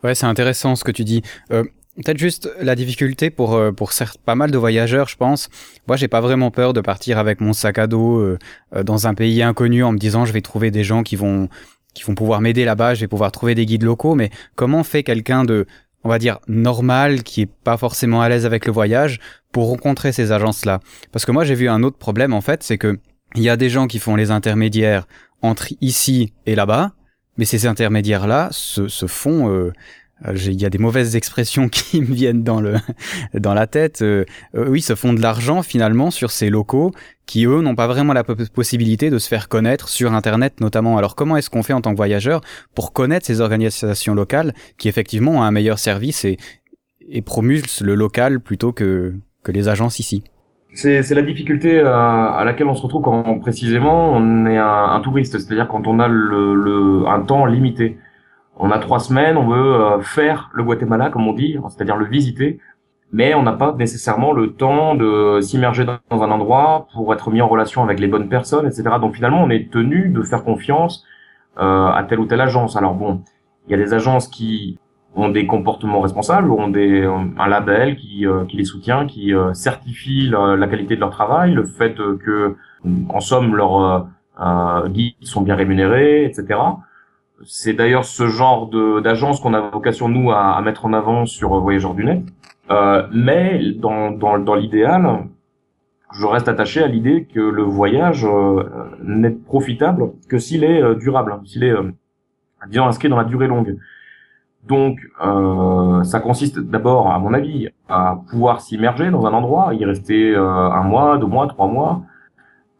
Ouais, 0.04 0.16
c'est 0.16 0.26
intéressant 0.26 0.76
ce 0.76 0.84
que 0.84 0.92
tu 0.92 1.04
dis. 1.04 1.22
Euh, 1.52 1.64
Peut-être 1.98 2.18
juste 2.18 2.50
la 2.62 2.76
difficulté 2.76 3.30
pour 3.30 3.54
euh, 3.54 3.74
pour 3.74 3.92
certes 3.92 4.18
pas 4.24 4.36
mal 4.36 4.50
de 4.50 4.58
voyageurs, 4.58 5.10
je 5.10 5.18
pense. 5.18 5.50
Moi, 5.88 5.98
j'ai 5.98 6.08
pas 6.08 6.22
vraiment 6.22 6.50
peur 6.50 6.72
de 6.72 6.80
partir 6.80 7.18
avec 7.18 7.42
mon 7.42 7.52
sac 7.52 7.80
à 7.80 7.88
dos 7.88 8.18
euh, 8.18 8.40
euh, 8.74 8.84
dans 8.84 9.08
un 9.08 9.14
pays 9.14 9.44
inconnu 9.44 9.84
en 9.84 9.92
me 9.92 9.98
disant 9.98 10.24
je 10.24 10.32
vais 10.32 10.42
trouver 10.42 10.72
des 10.72 10.86
gens 10.86 11.04
qui 11.04 11.18
vont 11.18 11.50
qui 11.94 12.04
vont 12.04 12.16
pouvoir 12.16 12.40
m'aider 12.40 12.64
là-bas, 12.64 12.94
je 12.94 13.02
vais 13.02 13.10
pouvoir 13.10 13.34
trouver 13.34 13.56
des 13.56 13.66
guides 13.66 13.84
locaux. 13.84 14.16
Mais 14.16 14.30
comment 14.56 14.84
fait 14.84 15.04
quelqu'un 15.04 15.44
de 15.44 15.66
on 16.06 16.10
va 16.10 16.18
dire 16.18 16.40
normal 16.48 17.24
qui 17.24 17.42
est 17.42 17.52
pas 17.64 17.76
forcément 17.76 18.22
à 18.22 18.30
l'aise 18.30 18.46
avec 18.46 18.66
le 18.66 18.72
voyage 18.72 19.20
pour 19.52 19.68
rencontrer 19.68 20.14
ces 20.14 20.32
agences-là? 20.32 20.80
Parce 21.12 21.26
que 21.26 21.34
moi, 21.34 21.44
j'ai 21.44 21.56
vu 21.56 21.68
un 21.68 21.84
autre 21.84 21.98
problème 21.98 22.34
en 22.34 22.42
fait, 22.42 22.64
c'est 22.64 22.78
que 22.78 23.00
il 23.36 23.44
y 23.44 23.50
a 23.50 23.58
des 23.58 23.70
gens 23.70 23.88
qui 23.88 24.00
font 24.00 24.16
les 24.16 24.32
intermédiaires 24.32 25.08
entre 25.42 25.68
ici 25.82 26.34
et 26.46 26.56
là-bas, 26.56 26.94
mais 27.38 27.46
ces 27.46 27.66
intermédiaires-là 27.66 28.50
se, 28.52 28.88
se, 28.88 29.08
font... 29.08 29.50
Euh, 29.50 29.72
euh 30.28 30.36
il 30.36 30.62
y 30.62 30.66
a 30.66 30.70
des 30.70 30.78
mauvaises 30.78 31.16
expressions 31.16 31.68
qui 31.70 32.02
me 32.02 32.14
viennent 32.14 32.44
dans, 32.44 32.62
le, 32.62 32.76
dans 33.34 33.54
la 33.54 33.68
tête. 33.68 34.02
Euh, 34.02 34.26
euh, 34.56 34.68
oui, 34.68 34.82
se 34.82 34.96
font 34.96 35.14
de 35.14 35.22
l'argent 35.22 35.64
finalement 35.64 36.12
sur 36.12 36.30
ces 36.30 36.50
locaux 36.50 36.92
qui, 37.26 37.46
eux, 37.46 37.62
n'ont 37.62 37.76
pas 37.76 37.88
vraiment 37.88 38.14
la 38.14 38.24
possibilité 38.24 39.10
de 39.10 39.18
se 39.18 39.28
faire 39.28 39.48
connaître 39.48 39.90
sur 39.90 40.14
Internet 40.14 40.60
notamment. 40.60 40.98
Alors 40.98 41.16
comment 41.16 41.38
est-ce 41.38 41.50
qu'on 41.50 41.64
fait 41.64 41.74
en 41.74 41.82
tant 41.82 41.92
que 41.92 41.98
voyageur 41.98 42.42
pour 42.76 42.94
connaître 42.94 43.26
ces 43.26 43.42
organisations 43.42 44.14
locales 44.14 44.54
qui 44.78 44.90
effectivement 44.90 45.32
ont 45.32 45.42
un 45.42 45.52
meilleur 45.52 45.80
service 45.80 46.26
et, 46.26 46.38
et 47.10 47.24
le 47.24 47.96
local 47.96 48.42
plutôt 48.42 48.74
que, 48.74 49.16
que 49.44 49.52
les 49.52 49.70
agences 49.70 50.00
ici? 50.00 50.24
C'est 50.74 51.14
la 51.14 51.22
difficulté 51.22 51.80
à, 51.80 51.86
euh, 51.86 52.40
à, 52.40 52.44
laquelle 52.46 52.68
on 52.68 52.76
se 52.76 52.82
retrouve 52.82 53.02
quand 53.02 53.40
précisément 53.40 54.12
on 54.14 54.46
est 54.46 54.58
un, 54.58 54.84
un 54.92 55.00
touriste, 55.02 55.38
c'est-à-dire 55.38 55.68
quand 55.68 55.88
on 55.88 56.00
a 56.00 56.08
le, 56.08 56.56
le, 56.56 57.08
un 57.08 57.22
temps 57.22 57.46
limité. 57.46 57.98
on 58.58 58.72
a 58.72 58.80
trois 58.80 59.00
semaines, 59.00 59.38
on 59.38 59.48
veut 59.48 60.02
faire 60.02 60.50
le 60.54 60.64
Guatemala, 60.64 61.10
comme 61.10 61.28
on 61.28 61.34
dit, 61.34 61.58
c'est-à-dire 61.70 61.98
le 61.98 62.06
visiter, 62.06 62.60
mais 63.12 63.34
on 63.34 63.44
n'a 63.44 63.54
pas 63.54 63.74
nécessairement 63.78 64.32
le 64.32 64.54
temps 64.54 64.96
de 64.96 65.40
s'immerger 65.42 65.86
dans 65.86 66.24
un 66.24 66.32
endroit 66.32 66.88
pour 66.94 67.14
être 67.14 67.30
mis 67.30 67.42
en 67.42 67.48
relation 67.48 67.84
avec 67.84 68.00
les 68.00 68.08
bonnes 68.08 68.30
personnes, 68.30 68.66
etc. 68.66 68.84
Donc 69.02 69.16
finalement, 69.16 69.44
on 69.44 69.50
est 69.50 69.72
tenu 69.72 70.10
de 70.10 70.22
faire 70.24 70.44
confiance 70.44 71.06
euh, 71.58 71.88
à 71.88 72.04
telle 72.08 72.20
ou 72.20 72.26
telle 72.26 72.42
agence. 72.42 72.78
Alors 72.78 72.94
bon, 72.94 73.22
il 73.68 73.72
y 73.72 73.74
a 73.74 73.78
des 73.78 73.94
agences 73.94 74.28
qui 74.28 74.80
ont 75.16 75.30
des 75.30 75.46
comportements 75.46 76.00
responsables, 76.00 76.50
ont 76.52 76.70
des 76.70 77.04
un 77.04 77.48
label 77.48 77.98
qui, 77.98 78.26
euh, 78.26 78.46
qui 78.46 78.58
les 78.58 78.66
soutient, 78.66 79.06
qui 79.06 79.34
euh, 79.34 79.54
certifie 79.54 80.30
la, 80.30 80.68
qualité 80.68 80.96
de 80.96 81.02
leur 81.02 81.10
travail, 81.10 81.54
le 81.54 81.66
fait 81.66 81.96
que 81.96 82.56
en 83.10 83.20
somme 83.20 83.56
leurs 83.56 84.08
guides 84.88 85.16
sont 85.22 85.42
bien 85.42 85.56
rémunérés, 85.56 86.26
etc. 86.26 86.60
C'est 87.46 87.74
d'ailleurs 87.74 88.06
ce 88.06 88.28
genre 88.28 88.70
d'agence 89.02 89.40
qu'on 89.40 89.54
a 89.54 89.62
vocation 89.62 90.08
nous 90.08 90.32
à, 90.32 90.56
à, 90.56 90.62
mettre 90.62 90.86
en 90.86 90.94
avant 90.94 91.26
sur 91.26 91.60
Voyageurs 91.60 91.94
du 91.94 92.06
Net. 92.06 92.24
Euh, 92.72 93.08
mais 93.12 93.74
dans, 93.74 94.12
dans, 94.12 94.40
dans 94.40 94.56
l'idéal, 94.56 95.28
je 96.14 96.26
reste 96.26 96.48
attaché 96.48 96.82
à 96.82 96.88
l'idée 96.88 97.26
que 97.26 97.40
le 97.40 97.64
voyage 97.64 98.26
euh, 98.26 98.64
n'est 99.04 99.32
profitable 99.32 100.12
que 100.30 100.38
s'il 100.38 100.64
est 100.64 100.82
euh, 100.82 100.96
durable, 100.96 101.40
s'il 101.46 101.64
est, 101.64 101.74
disons, 102.70 102.86
inscrit 102.86 103.10
dans 103.10 103.18
la 103.18 103.26
durée 103.26 103.48
longue. 103.48 103.78
Donc, 104.68 105.00
euh, 105.26 106.04
ça 106.04 106.20
consiste 106.20 106.60
d'abord, 106.60 107.12
à 107.12 107.20
mon 107.20 107.34
avis, 107.34 107.70
à 107.90 108.20
pouvoir 108.30 108.62
s'immerger 108.62 109.10
dans 109.10 109.26
un 109.26 109.34
endroit, 109.34 109.74
y 109.74 109.84
rester 109.86 110.36
un 110.36 110.84
mois, 110.84 111.18
deux 111.18 111.28
mois, 111.28 111.48
trois 111.48 111.68
mois, 111.68 112.04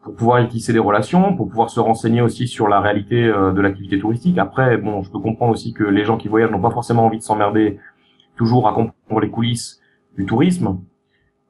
pour 0.04 0.16
pouvoir 0.16 0.40
y 0.42 0.48
tisser 0.48 0.74
des 0.74 0.80
relations, 0.80 1.36
pour 1.36 1.48
pouvoir 1.50 1.70
se 1.70 1.80
renseigner 1.80 2.22
aussi 2.22 2.48
sur 2.48 2.68
la 2.68 2.80
réalité 2.80 3.24
de 3.28 3.62
l'activité 3.62 4.00
touristique. 4.00 4.38
Après, 4.38 4.78
bon, 4.78 5.02
je 5.02 5.12
peux 5.12 5.20
comprendre 5.20 5.52
aussi 5.52 5.74
que 5.74 5.84
les 5.84 6.06
gens 6.06 6.18
qui 6.18 6.28
voyagent 6.28 6.52
n'ont 6.52 6.62
pas 6.62 6.72
forcément 6.72 7.06
envie 7.06 7.18
de 7.18 7.24
s'emmerder 7.24 7.80
toujours 8.36 8.68
à 8.68 8.74
comprendre 8.74 9.22
les 9.22 9.30
coulisses 9.30 9.82
du 10.18 10.26
tourisme. 10.26 10.78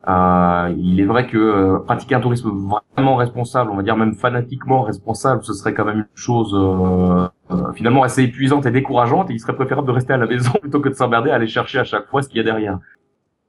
Euh, 0.07 0.73
il 0.77 0.99
est 0.99 1.05
vrai 1.05 1.27
que 1.27 1.37
euh, 1.37 1.79
pratiquer 1.79 2.15
un 2.15 2.21
tourisme 2.21 2.49
vraiment 2.95 3.15
responsable, 3.15 3.69
on 3.69 3.75
va 3.75 3.83
dire 3.83 3.95
même 3.95 4.15
fanatiquement 4.15 4.81
responsable, 4.81 5.43
ce 5.43 5.53
serait 5.53 5.75
quand 5.75 5.85
même 5.85 5.99
une 5.99 6.07
chose 6.15 6.55
euh, 6.55 7.27
euh, 7.51 7.71
finalement 7.73 8.01
assez 8.01 8.23
épuisante 8.23 8.65
et 8.65 8.71
décourageante. 8.71 9.29
Et 9.29 9.33
il 9.33 9.39
serait 9.39 9.55
préférable 9.55 9.87
de 9.87 9.93
rester 9.93 10.13
à 10.13 10.17
la 10.17 10.25
maison 10.25 10.53
plutôt 10.61 10.79
que 10.79 10.89
de 10.89 10.95
s'emmerder 10.95 11.29
à 11.29 11.35
aller 11.35 11.47
chercher 11.47 11.79
à 11.79 11.83
chaque 11.83 12.07
fois 12.07 12.23
ce 12.23 12.29
qu'il 12.29 12.37
y 12.37 12.41
a 12.41 12.43
derrière. 12.43 12.79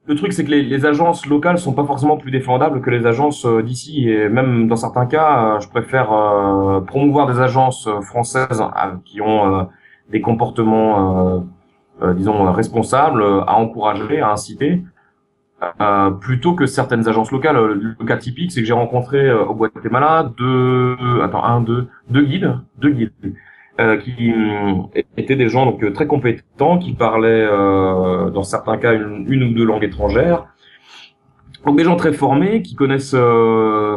Le 0.06 0.14
truc, 0.14 0.32
c'est 0.32 0.44
que 0.44 0.50
les, 0.50 0.62
les, 0.62 0.84
agences 0.84 1.26
locales 1.26 1.58
sont 1.58 1.74
pas 1.74 1.84
forcément 1.84 2.16
plus 2.16 2.32
défendables 2.32 2.82
que 2.82 2.90
les 2.90 3.06
agences 3.06 3.46
d'ici, 3.46 4.10
et 4.10 4.28
même 4.28 4.66
dans 4.66 4.74
certains 4.74 5.06
cas, 5.06 5.60
je 5.60 5.68
préfère 5.68 6.08
promouvoir 6.88 7.28
des 7.28 7.38
agences 7.38 7.88
françaises 8.00 8.64
qui 9.04 9.20
ont 9.20 9.68
des 10.10 10.20
comportements, 10.20 11.46
disons, 12.16 12.50
responsables, 12.50 13.22
à 13.46 13.54
encourager, 13.54 14.20
à 14.20 14.32
inciter, 14.32 14.82
euh, 15.80 16.10
plutôt 16.10 16.54
que 16.54 16.66
certaines 16.66 17.08
agences 17.08 17.30
locales. 17.30 17.56
Le 17.56 18.04
cas 18.04 18.16
typique, 18.16 18.50
c'est 18.50 18.60
que 18.60 18.66
j'ai 18.66 18.72
rencontré 18.72 19.28
euh, 19.28 19.44
au 19.44 19.54
Guatemala 19.54 20.32
deux, 20.36 20.96
attends, 21.22 21.44
un, 21.44 21.60
deux, 21.60 21.86
deux 22.10 22.24
guides, 22.24 22.58
deux 22.78 22.90
guides, 22.90 23.12
euh, 23.80 23.96
qui 23.96 24.32
étaient 25.16 25.36
des 25.36 25.48
gens 25.48 25.66
donc 25.66 25.92
très 25.92 26.06
compétents, 26.06 26.78
qui 26.78 26.92
parlaient 26.94 27.46
dans 27.46 28.42
certains 28.42 28.76
cas 28.76 28.92
une, 28.92 29.24
une, 29.28 29.44
ou 29.44 29.54
deux 29.54 29.64
langues 29.64 29.84
étrangères. 29.84 30.46
Donc 31.64 31.76
des 31.76 31.84
gens 31.84 31.94
très 31.94 32.12
formés, 32.12 32.62
qui 32.62 32.74
connaissent, 32.74 33.16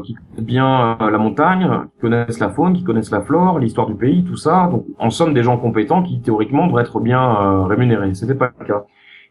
qui 0.03 0.13
connaissent 0.13 0.45
bien 0.45 0.97
la 0.99 1.18
montagne, 1.18 1.68
qui 1.95 2.01
connaissent 2.01 2.39
la 2.39 2.49
faune, 2.49 2.74
qui 2.74 2.84
connaissent 2.84 3.09
la 3.09 3.22
flore, 3.22 3.57
l'histoire 3.57 3.88
du 3.88 3.95
pays, 3.95 4.24
tout 4.24 4.38
ça. 4.38 4.70
Donc 4.72 4.86
en 4.99 5.09
somme 5.09 5.34
des 5.34 5.41
gens 5.41 5.57
compétents 5.57 6.03
qui 6.03 6.22
théoriquement 6.22 6.68
devraient 6.68 6.84
être 6.84 6.99
bien 6.99 7.66
rémunérés. 7.66 8.13
C'était 8.13 8.36
pas 8.36 8.51
le 8.59 8.66
cas. 8.66 8.86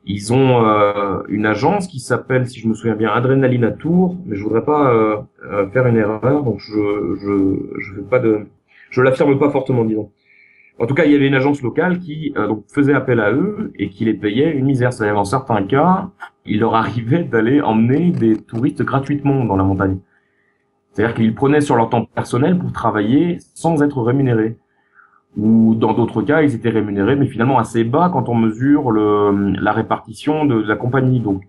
Ils 0.07 0.33
ont 0.35 0.67
euh, 0.67 1.23
une 1.29 1.47
agence 1.47 1.87
qui 1.87 1.99
s'appelle, 1.99 2.47
si 2.47 2.61
je 2.61 2.69
me 2.69 2.75
souviens 2.75 2.95
bien, 2.95 3.11
Adrenaline 3.11 3.65
à 3.65 3.71
Tours, 3.71 4.19
mais 4.27 4.37
je 4.37 4.43
voudrais 4.43 4.65
pas 4.65 4.93
euh, 4.93 5.17
euh, 5.51 5.67
faire 5.71 5.87
une 5.87 5.97
erreur, 5.97 6.43
donc 6.43 6.59
je 6.61 7.17
je 7.21 7.81
je 7.81 7.93
veux 7.95 8.03
pas 8.03 8.19
de, 8.19 8.47
je 8.91 9.01
l'affirme 9.01 9.39
pas 9.39 9.51
fortement, 9.51 9.85
disons. 9.85 10.11
En 10.79 10.87
tout 10.87 10.95
cas, 10.95 11.05
il 11.05 11.13
y 11.13 11.15
avait 11.15 11.29
une 11.29 11.35
agence 11.35 11.63
locale 11.63 12.01
qui 12.01 12.35
faisait 12.67 12.95
appel 12.95 13.21
à 13.21 13.31
eux 13.33 13.73
et 13.79 13.91
qui 13.91 14.05
les 14.05 14.15
payait 14.15 14.51
une 14.51 14.65
misère. 14.67 14.93
C'est-à-dire, 14.93 15.15
dans 15.15 15.25
certains 15.25 15.63
cas, 15.63 16.11
il 16.47 16.61
leur 16.61 16.75
arrivait 16.75 17.23
d'aller 17.23 17.61
emmener 17.61 18.11
des 18.11 18.37
touristes 18.37 18.83
gratuitement 18.83 19.45
dans 19.45 19.57
la 19.57 19.63
montagne. 19.63 19.99
C'est-à-dire 20.91 21.15
qu'ils 21.15 21.35
prenaient 21.35 21.61
sur 21.61 21.77
leur 21.77 21.91
temps 21.91 22.05
personnel 22.07 22.59
pour 22.59 22.73
travailler 22.73 23.39
sans 23.55 23.83
être 23.83 24.03
rémunérés 24.03 24.57
ou 25.37 25.74
dans 25.74 25.93
d'autres 25.95 26.22
cas, 26.22 26.43
ils 26.43 26.55
étaient 26.55 26.70
rémunérés, 26.70 27.16
mais 27.16 27.26
finalement 27.26 27.59
assez 27.59 27.85
bas 27.85 28.11
quand 28.12 28.28
on 28.28 28.35
mesure 28.35 28.91
le, 28.91 29.53
la 29.61 29.72
répartition 29.72 30.45
de, 30.45 30.62
la 30.62 30.76
compagnie. 30.76 31.20
Donc, 31.20 31.43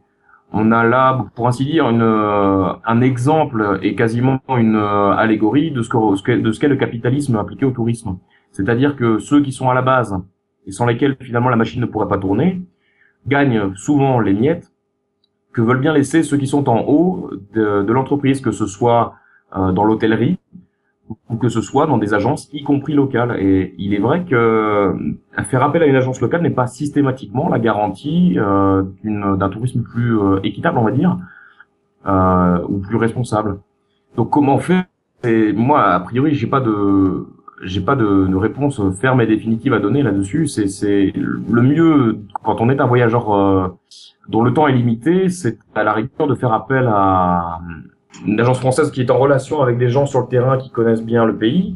on 0.52 0.72
a 0.72 0.84
là, 0.84 1.26
pour 1.36 1.48
ainsi 1.48 1.66
dire, 1.66 1.90
une, 1.90 2.02
euh, 2.02 2.74
un 2.86 3.02
exemple 3.02 3.80
et 3.82 3.96
quasiment 3.96 4.40
une 4.58 4.76
euh, 4.76 5.12
allégorie 5.12 5.72
de 5.72 5.82
ce 5.82 5.90
que 5.90 6.32
de 6.38 6.52
ce 6.52 6.60
qu'est 6.60 6.68
le 6.68 6.76
capitalisme 6.78 7.36
appliqué 7.36 7.66
au 7.66 7.72
tourisme. 7.72 8.18
C'est-à-dire 8.52 8.96
que 8.96 9.20
ceux 9.20 9.42
qui 9.42 9.52
sont 9.52 9.70
à 9.70 9.74
la 9.74 9.82
base 9.82 10.16
et 10.66 10.72
sans 10.72 10.86
lesquels 10.86 11.18
finalement 11.20 11.50
la 11.50 11.58
machine 11.58 11.82
ne 11.82 11.86
pourrait 11.86 12.08
pas 12.08 12.18
tourner 12.18 12.62
gagnent 13.28 13.76
souvent 13.76 14.20
les 14.20 14.34
miettes 14.34 14.72
que 15.52 15.62
veulent 15.62 15.80
bien 15.80 15.94
laisser 15.94 16.24
ceux 16.24 16.38
qui 16.38 16.48
sont 16.48 16.70
en 16.70 16.86
haut 16.88 17.32
de, 17.54 17.84
de 17.84 17.94
l'entreprise, 17.94 18.42
que 18.42 18.52
ce 18.52 18.66
soit 18.66 19.16
euh, 19.56 19.72
dans 19.72 19.84
l'hôtellerie, 19.84 20.38
ou 21.30 21.36
que 21.38 21.50
ce 21.50 21.62
soit 21.62 21.86
dans 21.88 21.98
des 21.98 22.14
agences, 22.14 22.50
y 22.54 22.64
compris 22.64 22.94
locales. 22.94 23.38
Et 23.40 23.76
il 23.78 23.94
est 23.94 24.00
vrai 24.00 24.26
que 24.26 24.36
euh, 24.36 24.94
faire 25.44 25.64
appel 25.64 25.84
à 25.84 25.86
une 25.86 25.96
agence 25.96 26.22
locale 26.22 26.42
n'est 26.42 26.50
pas 26.50 26.68
systématiquement 26.68 27.50
la 27.50 27.60
garantie 27.60 28.36
euh, 28.38 28.84
d'un 29.04 29.50
tourisme 29.50 29.84
plus 29.84 30.20
euh, 30.20 30.40
équitable, 30.44 30.78
on 30.78 30.84
va 30.84 30.92
dire, 30.92 31.18
euh, 32.08 32.60
ou 32.68 32.80
plus 32.80 32.98
responsable. 32.98 33.60
Donc 34.16 34.30
comment 34.30 34.58
faire 34.60 34.86
et 35.24 35.54
Moi, 35.54 35.82
a 35.82 36.00
priori, 36.00 36.36
j'ai 36.36 36.48
pas 36.48 36.60
de 36.60 37.26
j'ai 37.64 37.82
pas 37.82 37.96
de, 37.96 38.28
de, 38.28 38.36
réponse 38.36 38.82
ferme 39.00 39.22
et 39.22 39.28
définitive 39.28 39.74
à 39.74 39.80
donner 39.80 40.04
là-dessus. 40.04 40.48
C'est 40.48 41.14
le 41.16 41.62
mieux 41.62 42.20
quand 42.44 42.62
on 42.62 42.70
est 42.70 42.82
un 42.82 42.86
voyageur 42.86 43.34
euh, 43.34 43.68
dont 44.28 44.44
le 44.44 44.54
temps 44.54 44.68
est 44.68 44.74
limité, 44.74 45.30
c'est 45.30 45.58
à 45.74 45.84
la 45.84 45.94
rigueur 45.94 46.28
de 46.28 46.36
faire 46.36 46.52
appel 46.54 46.88
à 46.88 47.60
une 48.26 48.40
agence 48.40 48.60
française 48.60 48.92
qui 48.92 49.02
est 49.02 49.12
en 49.12 49.18
relation 49.18 49.62
avec 49.62 49.78
des 49.78 49.90
gens 49.90 50.06
sur 50.06 50.22
le 50.22 50.28
terrain 50.28 50.58
qui 50.58 50.70
connaissent 50.70 51.04
bien 51.04 51.26
le 51.26 51.36
pays, 51.36 51.76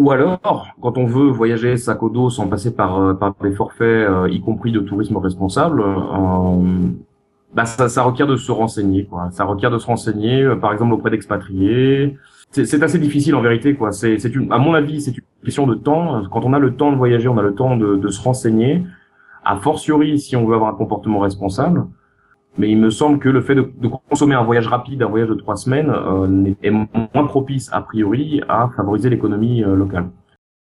ou 0.00 0.10
alors, 0.12 0.68
quand 0.80 0.96
on 0.96 1.04
veut 1.04 1.30
voyager 1.30 1.76
sac 1.76 2.02
au 2.02 2.08
dos 2.08 2.30
sans 2.30 2.48
passer 2.48 2.74
par, 2.74 2.98
euh, 2.98 3.12
par 3.12 3.34
des 3.42 3.52
forfaits, 3.52 3.82
euh, 4.08 4.30
y 4.30 4.40
compris 4.40 4.72
de 4.72 4.80
tourisme 4.80 5.18
responsable, 5.18 5.82
euh, 5.82 6.88
bah 7.54 7.66
ça, 7.66 7.88
ça, 7.90 8.02
requiert 8.02 8.26
de 8.26 8.36
se 8.36 8.50
renseigner. 8.50 9.04
Quoi. 9.04 9.28
Ça 9.30 9.44
requiert 9.44 9.70
de 9.70 9.78
se 9.78 9.86
renseigner, 9.86 10.48
par 10.58 10.72
exemple 10.72 10.94
auprès 10.94 11.10
d'expatriés. 11.10 12.16
C'est 12.52 12.82
assez 12.82 12.98
difficile 12.98 13.34
en 13.34 13.42
vérité. 13.42 13.74
Quoi. 13.74 13.92
C'est, 13.92 14.16
à 14.50 14.58
mon 14.58 14.72
avis, 14.72 15.02
c'est 15.02 15.10
une 15.10 15.22
question 15.44 15.66
de 15.66 15.74
temps. 15.74 16.22
Quand 16.32 16.46
on 16.46 16.54
a 16.54 16.58
le 16.58 16.74
temps 16.76 16.92
de 16.92 16.96
voyager, 16.96 17.28
on 17.28 17.36
a 17.36 17.42
le 17.42 17.54
temps 17.54 17.76
de, 17.76 17.96
de 17.96 18.08
se 18.08 18.22
renseigner. 18.22 18.84
A 19.44 19.56
fortiori, 19.56 20.18
si 20.18 20.34
on 20.34 20.46
veut 20.46 20.54
avoir 20.54 20.70
un 20.70 20.76
comportement 20.76 21.18
responsable. 21.18 21.84
Mais 22.58 22.70
il 22.70 22.78
me 22.78 22.90
semble 22.90 23.18
que 23.18 23.28
le 23.28 23.40
fait 23.40 23.54
de, 23.54 23.62
consommer 24.08 24.34
un 24.34 24.42
voyage 24.42 24.66
rapide, 24.66 25.02
un 25.02 25.08
voyage 25.08 25.28
de 25.28 25.34
trois 25.34 25.56
semaines, 25.56 25.90
euh, 25.90 26.52
est 26.62 26.70
moins 26.70 27.26
propice 27.26 27.70
a 27.72 27.80
priori 27.80 28.42
à 28.48 28.68
favoriser 28.76 29.08
l'économie 29.08 29.62
euh, 29.62 29.74
locale. 29.74 30.08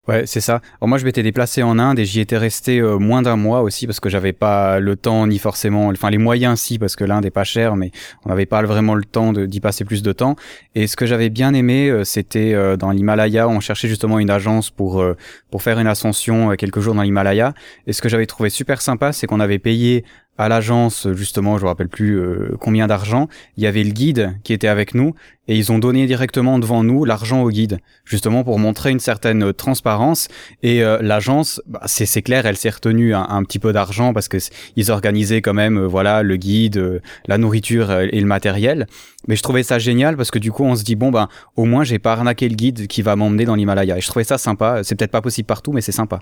Ouais, 0.07 0.25
c'est 0.25 0.39
ça. 0.39 0.61
Alors 0.79 0.87
moi, 0.87 0.97
je 0.97 1.03
m'étais 1.03 1.21
déplacé 1.21 1.63
en 1.63 1.77
Inde 1.79 1.99
et 1.99 2.05
j'y 2.05 2.21
étais 2.21 2.37
resté 2.37 2.79
euh, 2.79 2.97
moins 2.97 3.21
d'un 3.21 3.35
mois 3.35 3.61
aussi 3.61 3.85
parce 3.85 3.99
que 3.99 4.07
j'avais 4.07 4.31
pas 4.31 4.79
le 4.79 4.95
temps 4.95 5.27
ni 5.27 5.37
forcément, 5.37 5.87
enfin 5.87 6.09
les 6.09 6.17
moyens 6.17 6.61
si 6.61 6.79
parce 6.79 6.95
que 6.95 7.03
l'Inde 7.03 7.25
est 7.25 7.29
pas 7.29 7.43
cher, 7.43 7.75
mais 7.75 7.91
on 8.23 8.29
n'avait 8.29 8.45
pas 8.45 8.61
vraiment 8.61 8.95
le 8.95 9.03
temps 9.03 9.33
d'y 9.33 9.59
passer 9.59 9.83
plus 9.83 10.03
de 10.03 10.13
temps. 10.13 10.37
Et 10.75 10.87
ce 10.87 10.95
que 10.95 11.05
j'avais 11.05 11.29
bien 11.29 11.53
aimé, 11.53 12.03
c'était 12.05 12.77
dans 12.77 12.91
l'Himalaya, 12.91 13.49
on 13.49 13.59
cherchait 13.59 13.89
justement 13.89 14.17
une 14.17 14.29
agence 14.29 14.71
pour 14.71 15.03
pour 15.51 15.61
faire 15.61 15.77
une 15.77 15.87
ascension 15.87 16.55
quelques 16.55 16.79
jours 16.79 16.95
dans 16.95 17.01
l'Himalaya. 17.01 17.53
Et 17.85 17.91
ce 17.91 18.01
que 18.01 18.07
j'avais 18.07 18.27
trouvé 18.27 18.49
super 18.49 18.81
sympa, 18.81 19.11
c'est 19.11 19.27
qu'on 19.27 19.41
avait 19.41 19.59
payé 19.59 20.05
à 20.37 20.49
l'agence, 20.49 21.07
justement, 21.13 21.57
je 21.57 21.63
me 21.63 21.67
rappelle 21.67 21.89
plus 21.89 22.19
euh, 22.19 22.55
combien 22.59 22.87
d'argent, 22.87 23.27
il 23.57 23.63
y 23.63 23.67
avait 23.67 23.83
le 23.83 23.89
guide 23.89 24.37
qui 24.43 24.53
était 24.53 24.67
avec 24.67 24.93
nous 24.93 25.15
et 25.47 25.57
ils 25.57 25.71
ont 25.71 25.79
donné 25.79 26.05
directement 26.05 26.59
devant 26.59 26.83
nous 26.83 27.05
l'argent 27.05 27.41
au 27.41 27.49
guide, 27.49 27.79
justement 28.05 28.43
pour 28.43 28.59
montrer 28.59 28.91
une 28.91 28.99
certaine 28.99 29.51
transparence. 29.53 30.27
Et 30.61 30.83
euh, 30.83 30.99
l'agence, 31.01 31.61
bah, 31.65 31.81
c'est 31.85 32.21
clair, 32.21 32.45
elle 32.45 32.57
s'est 32.57 32.69
retenue 32.69 33.15
un, 33.15 33.43
petit 33.43 33.57
peu 33.57 33.73
d'argent 33.73 34.13
parce 34.13 34.27
que 34.27 34.37
ils 34.75 34.91
organisaient 34.91 35.41
quand 35.41 35.53
même, 35.53 35.77
euh, 35.77 35.87
voilà, 35.87 36.21
le 36.21 36.35
guide, 36.35 37.01
la 37.27 37.37
nourriture 37.37 37.91
et 37.91 38.19
le 38.19 38.27
matériel. 38.27 38.85
Mais 39.27 39.35
je 39.35 39.41
trouvais 39.41 39.63
ça 39.63 39.79
génial 39.79 40.17
parce 40.17 40.29
que 40.29 40.39
du 40.39 40.51
coup, 40.51 40.65
on 40.65 40.75
se 40.75 40.83
dit 40.83 40.95
bon 40.95 41.11
ben, 41.11 41.29
au 41.55 41.65
moins 41.65 41.83
j'ai 41.83 41.99
pas 41.99 42.13
arnaqué 42.13 42.47
le 42.47 42.55
guide 42.55 42.87
qui 42.87 43.01
va 43.01 43.15
m'emmener 43.15 43.45
dans 43.45 43.55
l'Himalaya. 43.55 43.97
Et 43.97 44.01
je 44.01 44.07
trouvais 44.07 44.25
ça 44.25 44.37
sympa. 44.37 44.83
C'est 44.83 44.95
peut-être 44.95 45.11
pas 45.11 45.21
possible 45.21 45.47
partout, 45.47 45.71
mais 45.71 45.81
c'est 45.81 45.91
sympa 45.91 46.19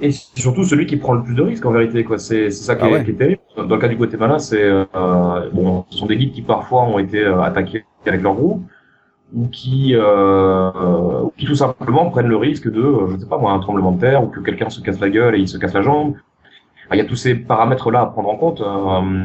et 0.00 0.10
surtout 0.10 0.64
celui 0.64 0.86
qui 0.86 0.96
prend 0.96 1.12
le 1.12 1.22
plus 1.22 1.34
de 1.34 1.42
risques 1.42 1.64
en 1.66 1.70
vérité 1.70 2.02
quoi 2.02 2.18
c'est 2.18 2.50
ça 2.50 2.74
qui, 2.76 2.84
ah 2.84 2.98
est, 2.98 3.12
terrible 3.12 3.42
dans 3.56 3.64
le 3.64 3.78
cas 3.78 3.88
du 3.88 3.96
Guatemala 3.96 4.38
c'est 4.38 4.62
euh, 4.62 5.50
bon 5.52 5.84
ce 5.90 5.98
sont 5.98 6.06
des 6.06 6.16
guides 6.16 6.32
qui 6.32 6.42
parfois 6.42 6.82
ont 6.82 6.98
été 6.98 7.20
euh, 7.20 7.40
attaqués 7.42 7.84
avec 8.06 8.22
leur 8.22 8.34
groupe 8.34 8.62
ou 9.34 9.48
qui, 9.48 9.92
euh, 9.94 10.70
qui 11.36 11.46
tout 11.46 11.54
simplement 11.54 12.10
prennent 12.10 12.28
le 12.28 12.36
risque 12.36 12.70
de, 12.70 12.82
je 13.08 13.14
ne 13.14 13.18
sais 13.18 13.26
pas 13.26 13.38
moi, 13.38 13.52
un 13.52 13.60
tremblement 13.60 13.92
de 13.92 14.00
terre 14.00 14.22
ou 14.22 14.28
que 14.28 14.40
quelqu'un 14.40 14.68
se 14.68 14.80
casse 14.80 15.00
la 15.00 15.08
gueule 15.08 15.36
et 15.36 15.38
il 15.38 15.48
se 15.48 15.58
casse 15.58 15.72
la 15.72 15.82
jambe. 15.82 16.14
Il 16.92 16.98
y 16.98 17.00
a 17.00 17.04
tous 17.04 17.16
ces 17.16 17.34
paramètres-là 17.34 18.02
à 18.02 18.06
prendre 18.06 18.28
en 18.28 18.36
compte. 18.36 18.60
Euh, 18.60 19.24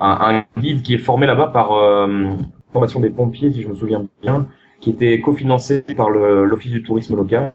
un, 0.00 0.44
un, 0.44 0.44
guide 0.60 0.82
qui 0.82 0.94
est 0.94 0.98
formé 0.98 1.26
là-bas 1.26 1.48
par 1.48 1.72
euh, 1.72 2.30
formation 2.72 3.00
des 3.00 3.10
pompiers, 3.10 3.52
si 3.52 3.62
je 3.62 3.68
me 3.68 3.74
souviens 3.74 4.06
bien, 4.22 4.46
qui 4.80 4.90
était 4.90 5.20
cofinancé 5.20 5.82
par 5.96 6.10
l'Office 6.10 6.72
du 6.72 6.82
tourisme 6.82 7.16
local 7.16 7.52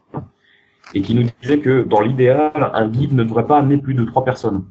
et 0.94 1.02
qui 1.02 1.14
nous 1.14 1.28
disait 1.40 1.58
que 1.58 1.82
dans 1.82 2.00
l'idéal, 2.00 2.70
un 2.74 2.88
guide 2.88 3.12
ne 3.12 3.24
devrait 3.24 3.46
pas 3.46 3.58
amener 3.58 3.78
plus 3.78 3.94
de 3.94 4.04
trois 4.04 4.24
personnes. 4.24 4.64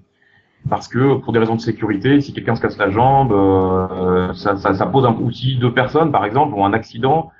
Parce 0.67 0.87
que 0.87 1.15
pour 1.15 1.31
des 1.31 1.39
raisons 1.39 1.55
de 1.55 1.61
sécurité, 1.61 2.19
si 2.19 2.33
quelqu'un 2.33 2.55
se 2.55 2.61
casse 2.61 2.77
la 2.77 2.89
jambe, 2.89 3.31
euh, 3.31 4.33
ça, 4.33 4.57
ça, 4.57 4.73
ça, 4.73 4.85
pose 4.87 5.05
un 5.05 5.15
outil 5.15 5.57
deux 5.57 5.73
personnes, 5.73 6.11
par 6.11 6.25
exemple, 6.25 6.53
ou 6.53 6.65
un 6.65 6.73
accident, 6.73 7.31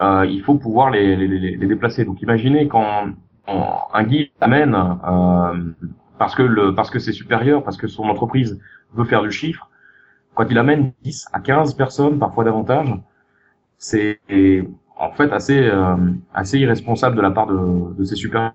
euh, 0.00 0.26
il 0.26 0.42
faut 0.42 0.54
pouvoir 0.54 0.90
les, 0.90 1.14
les, 1.14 1.28
les, 1.28 1.66
déplacer. 1.66 2.04
Donc 2.04 2.22
imaginez 2.22 2.66
quand, 2.66 3.08
un 3.46 4.04
guide 4.04 4.30
amène 4.40 4.74
euh, 4.74 5.72
parce 6.18 6.34
que 6.34 6.42
le 6.42 6.74
parce 6.74 6.90
que 6.90 6.98
c'est 6.98 7.12
supérieur, 7.12 7.62
parce 7.62 7.76
que 7.76 7.86
son 7.86 8.04
entreprise 8.04 8.58
veut 8.94 9.04
faire 9.04 9.22
du 9.22 9.30
chiffre, 9.30 9.68
quand 10.34 10.46
il 10.50 10.58
amène 10.58 10.92
10 11.02 11.26
à 11.32 11.40
15 11.40 11.74
personnes, 11.74 12.18
parfois 12.18 12.44
davantage, 12.44 12.88
c'est 13.76 14.18
en 14.96 15.12
fait 15.12 15.32
assez 15.32 15.60
euh, 15.60 15.96
assez 16.32 16.58
irresponsable 16.58 17.16
de 17.16 17.22
la 17.22 17.30
part 17.30 17.46
de, 17.46 17.94
de 17.96 18.04
ses 18.04 18.16
supérieurs. 18.16 18.54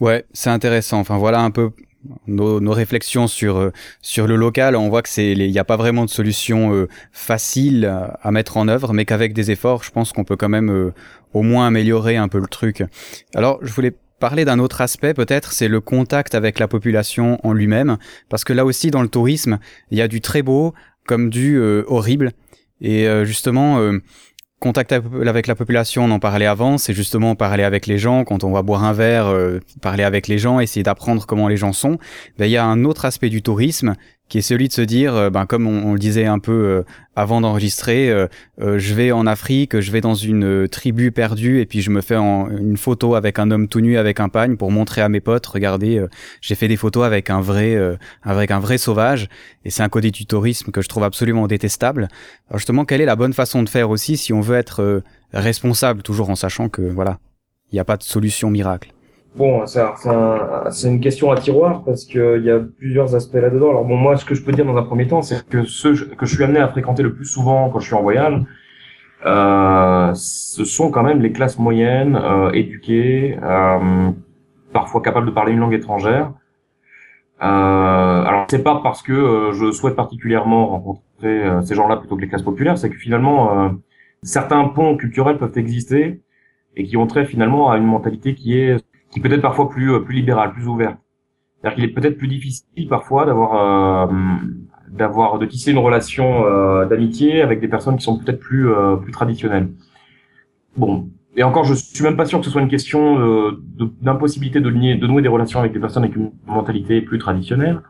Ouais, 0.00 0.24
c'est 0.32 0.50
intéressant. 0.50 0.98
Enfin 0.98 1.18
voilà 1.18 1.40
un 1.40 1.50
peu 1.50 1.70
nos, 2.26 2.60
nos 2.60 2.72
réflexions 2.72 3.26
sur 3.26 3.58
euh, 3.58 3.72
sur 4.00 4.26
le 4.26 4.36
local. 4.36 4.74
On 4.76 4.88
voit 4.88 5.02
que 5.02 5.08
c'est 5.08 5.32
il 5.32 5.50
n'y 5.50 5.58
a 5.58 5.64
pas 5.64 5.76
vraiment 5.76 6.04
de 6.04 6.10
solution 6.10 6.74
euh, 6.74 6.88
facile 7.12 7.84
à 8.22 8.30
mettre 8.30 8.56
en 8.56 8.68
œuvre, 8.68 8.92
mais 8.92 9.04
qu'avec 9.04 9.32
des 9.32 9.50
efforts, 9.50 9.84
je 9.84 9.90
pense 9.90 10.12
qu'on 10.12 10.24
peut 10.24 10.36
quand 10.36 10.48
même 10.48 10.92
au 11.32 11.42
moins 11.42 11.66
améliorer 11.66 12.16
un 12.16 12.28
peu 12.28 12.38
le 12.38 12.46
truc. 12.46 12.82
Alors 13.34 13.58
je 13.62 13.72
voulais 13.72 13.92
parler 14.18 14.44
d'un 14.44 14.58
autre 14.58 14.80
aspect 14.80 15.14
peut-être, 15.14 15.52
c'est 15.52 15.68
le 15.68 15.80
contact 15.80 16.34
avec 16.34 16.58
la 16.58 16.68
population 16.68 17.38
en 17.42 17.52
lui-même, 17.52 17.96
parce 18.28 18.44
que 18.44 18.52
là 18.52 18.64
aussi 18.64 18.90
dans 18.90 19.02
le 19.02 19.08
tourisme, 19.08 19.58
il 19.90 19.98
y 19.98 20.02
a 20.02 20.08
du 20.08 20.20
très 20.20 20.42
beau 20.42 20.74
comme 21.06 21.30
du 21.30 21.58
horrible. 21.86 22.32
Et 22.82 23.06
justement, 23.24 23.78
contact 24.60 24.92
avec 24.92 25.46
la 25.46 25.54
population, 25.54 26.04
on 26.04 26.10
en 26.10 26.18
parlait 26.18 26.46
avant, 26.46 26.76
c'est 26.76 26.92
justement 26.92 27.34
parler 27.34 27.64
avec 27.64 27.86
les 27.86 27.98
gens, 27.98 28.24
quand 28.24 28.44
on 28.44 28.52
va 28.52 28.62
boire 28.62 28.84
un 28.84 28.92
verre, 28.92 29.26
euh, 29.26 29.58
parler 29.80 30.04
avec 30.04 30.28
les 30.28 30.36
gens, 30.36 30.60
essayer 30.60 30.82
d'apprendre 30.82 31.26
comment 31.26 31.48
les 31.48 31.56
gens 31.56 31.72
sont. 31.72 31.98
Ben, 32.38 32.44
il 32.44 32.52
y 32.52 32.58
a 32.58 32.64
un 32.64 32.84
autre 32.84 33.06
aspect 33.06 33.30
du 33.30 33.42
tourisme 33.42 33.96
qui 34.30 34.38
est 34.38 34.42
celui 34.42 34.68
de 34.68 34.72
se 34.72 34.80
dire, 34.80 35.14
euh, 35.14 35.28
ben, 35.28 35.44
comme 35.44 35.66
on, 35.66 35.92
le 35.92 35.98
disait 35.98 36.24
un 36.24 36.38
peu 36.38 36.52
euh, 36.52 36.82
avant 37.16 37.40
d'enregistrer, 37.40 38.08
euh, 38.10 38.28
je 38.58 38.94
vais 38.94 39.10
en 39.10 39.26
Afrique, 39.26 39.80
je 39.80 39.90
vais 39.90 40.00
dans 40.00 40.14
une 40.14 40.68
tribu 40.68 41.10
perdue 41.10 41.60
et 41.60 41.66
puis 41.66 41.82
je 41.82 41.90
me 41.90 42.00
fais 42.00 42.14
une 42.14 42.76
photo 42.76 43.16
avec 43.16 43.40
un 43.40 43.50
homme 43.50 43.66
tout 43.66 43.80
nu 43.80 43.98
avec 43.98 44.20
un 44.20 44.28
pagne 44.28 44.56
pour 44.56 44.70
montrer 44.70 45.00
à 45.02 45.08
mes 45.08 45.20
potes, 45.20 45.46
regardez, 45.46 46.02
j'ai 46.40 46.54
fait 46.54 46.68
des 46.68 46.76
photos 46.76 47.04
avec 47.04 47.28
un 47.28 47.40
vrai, 47.40 47.76
avec 48.22 48.52
un 48.52 48.60
vrai 48.60 48.78
sauvage. 48.78 49.28
Et 49.64 49.70
c'est 49.70 49.82
un 49.82 49.88
côté 49.88 50.12
du 50.12 50.24
tourisme 50.24 50.70
que 50.70 50.80
je 50.80 50.88
trouve 50.88 51.02
absolument 51.02 51.48
détestable. 51.48 52.08
Alors 52.48 52.58
justement, 52.58 52.84
quelle 52.84 53.00
est 53.00 53.06
la 53.06 53.16
bonne 53.16 53.32
façon 53.32 53.62
de 53.64 53.68
faire 53.68 53.90
aussi 53.90 54.16
si 54.16 54.32
on 54.32 54.40
veut 54.40 54.56
être 54.56 55.02
responsable, 55.32 56.02
toujours 56.02 56.30
en 56.30 56.36
sachant 56.36 56.68
que 56.68 56.82
voilà, 56.82 57.18
il 57.72 57.74
n'y 57.74 57.80
a 57.80 57.84
pas 57.84 57.96
de 57.96 58.04
solution 58.04 58.50
miracle? 58.50 58.92
Bon, 59.36 59.64
c'est 59.66 60.88
une 60.88 61.00
question 61.00 61.30
à 61.30 61.36
tiroir 61.36 61.84
parce 61.84 62.04
qu'il 62.04 62.42
y 62.44 62.50
a 62.50 62.58
plusieurs 62.58 63.14
aspects 63.14 63.34
là-dedans. 63.34 63.70
Alors 63.70 63.84
bon, 63.84 63.96
moi, 63.96 64.16
ce 64.16 64.24
que 64.24 64.34
je 64.34 64.42
peux 64.42 64.52
dire 64.52 64.64
dans 64.64 64.76
un 64.76 64.82
premier 64.82 65.06
temps, 65.06 65.22
c'est 65.22 65.46
que 65.48 65.64
ceux 65.64 65.94
que 65.94 66.26
je 66.26 66.34
suis 66.34 66.42
amené 66.44 66.58
à 66.58 66.68
fréquenter 66.68 67.02
le 67.02 67.14
plus 67.14 67.26
souvent 67.26 67.70
quand 67.70 67.78
je 67.78 67.86
suis 67.86 67.94
en 67.94 68.02
voyage, 68.02 68.42
euh, 69.26 70.12
ce 70.14 70.64
sont 70.64 70.90
quand 70.90 71.02
même 71.02 71.20
les 71.20 71.32
classes 71.32 71.58
moyennes, 71.58 72.16
euh, 72.16 72.50
éduquées, 72.52 73.38
euh, 73.42 74.10
parfois 74.72 75.00
capables 75.00 75.26
de 75.26 75.32
parler 75.32 75.52
une 75.52 75.60
langue 75.60 75.74
étrangère. 75.74 76.32
Euh, 77.42 77.46
alors 77.46 78.46
c'est 78.50 78.62
pas 78.62 78.80
parce 78.82 79.02
que 79.02 79.12
euh, 79.12 79.52
je 79.52 79.70
souhaite 79.70 79.96
particulièrement 79.96 80.66
rencontrer 80.66 81.02
euh, 81.24 81.62
ces 81.62 81.74
gens-là 81.74 81.96
plutôt 81.96 82.16
que 82.16 82.20
les 82.20 82.28
classes 82.28 82.42
populaires, 82.42 82.76
c'est 82.76 82.90
que 82.90 82.96
finalement 82.96 83.72
certains 84.22 84.64
ponts 84.68 84.96
culturels 84.96 85.38
peuvent 85.38 85.56
exister 85.56 86.20
et 86.76 86.84
qui 86.84 86.96
ont 86.96 87.06
trait 87.06 87.24
finalement 87.24 87.70
à 87.70 87.78
une 87.78 87.86
mentalité 87.86 88.34
qui 88.34 88.58
est 88.58 88.76
qui 89.10 89.20
peut 89.20 89.32
être 89.32 89.42
parfois 89.42 89.68
plus 89.68 89.92
euh, 89.92 90.00
plus 90.00 90.14
libéral, 90.14 90.52
plus 90.52 90.66
ouvert. 90.66 90.96
C'est-à-dire 91.60 91.74
qu'il 91.74 91.84
est 91.84 91.92
peut-être 91.94 92.16
plus 92.16 92.28
difficile 92.28 92.88
parfois 92.88 93.26
d'avoir 93.26 94.08
euh, 94.08 94.12
d'avoir 94.88 95.38
de 95.38 95.46
tisser 95.46 95.72
une 95.72 95.78
relation 95.78 96.44
euh, 96.44 96.86
d'amitié 96.86 97.42
avec 97.42 97.60
des 97.60 97.68
personnes 97.68 97.96
qui 97.96 98.04
sont 98.04 98.18
peut-être 98.18 98.40
plus 98.40 98.68
plus 99.02 99.12
traditionnelles. 99.12 99.70
Bon, 100.76 101.08
et 101.36 101.42
encore, 101.42 101.64
je 101.64 101.74
suis 101.74 102.04
même 102.04 102.16
pas 102.16 102.24
sûr 102.24 102.38
que 102.38 102.44
ce 102.44 102.50
soit 102.50 102.62
une 102.62 102.68
question 102.68 103.52
d'impossibilité 104.00 104.60
de, 104.60 104.70
nouer 104.70 105.22
des 105.22 105.28
relations 105.28 105.60
avec 105.60 105.72
des 105.72 105.80
personnes 105.80 106.04
avec 106.04 106.16
une 106.16 106.30
mentalité 106.46 107.00
plus 107.02 107.18
traditionnelle, 107.18 107.80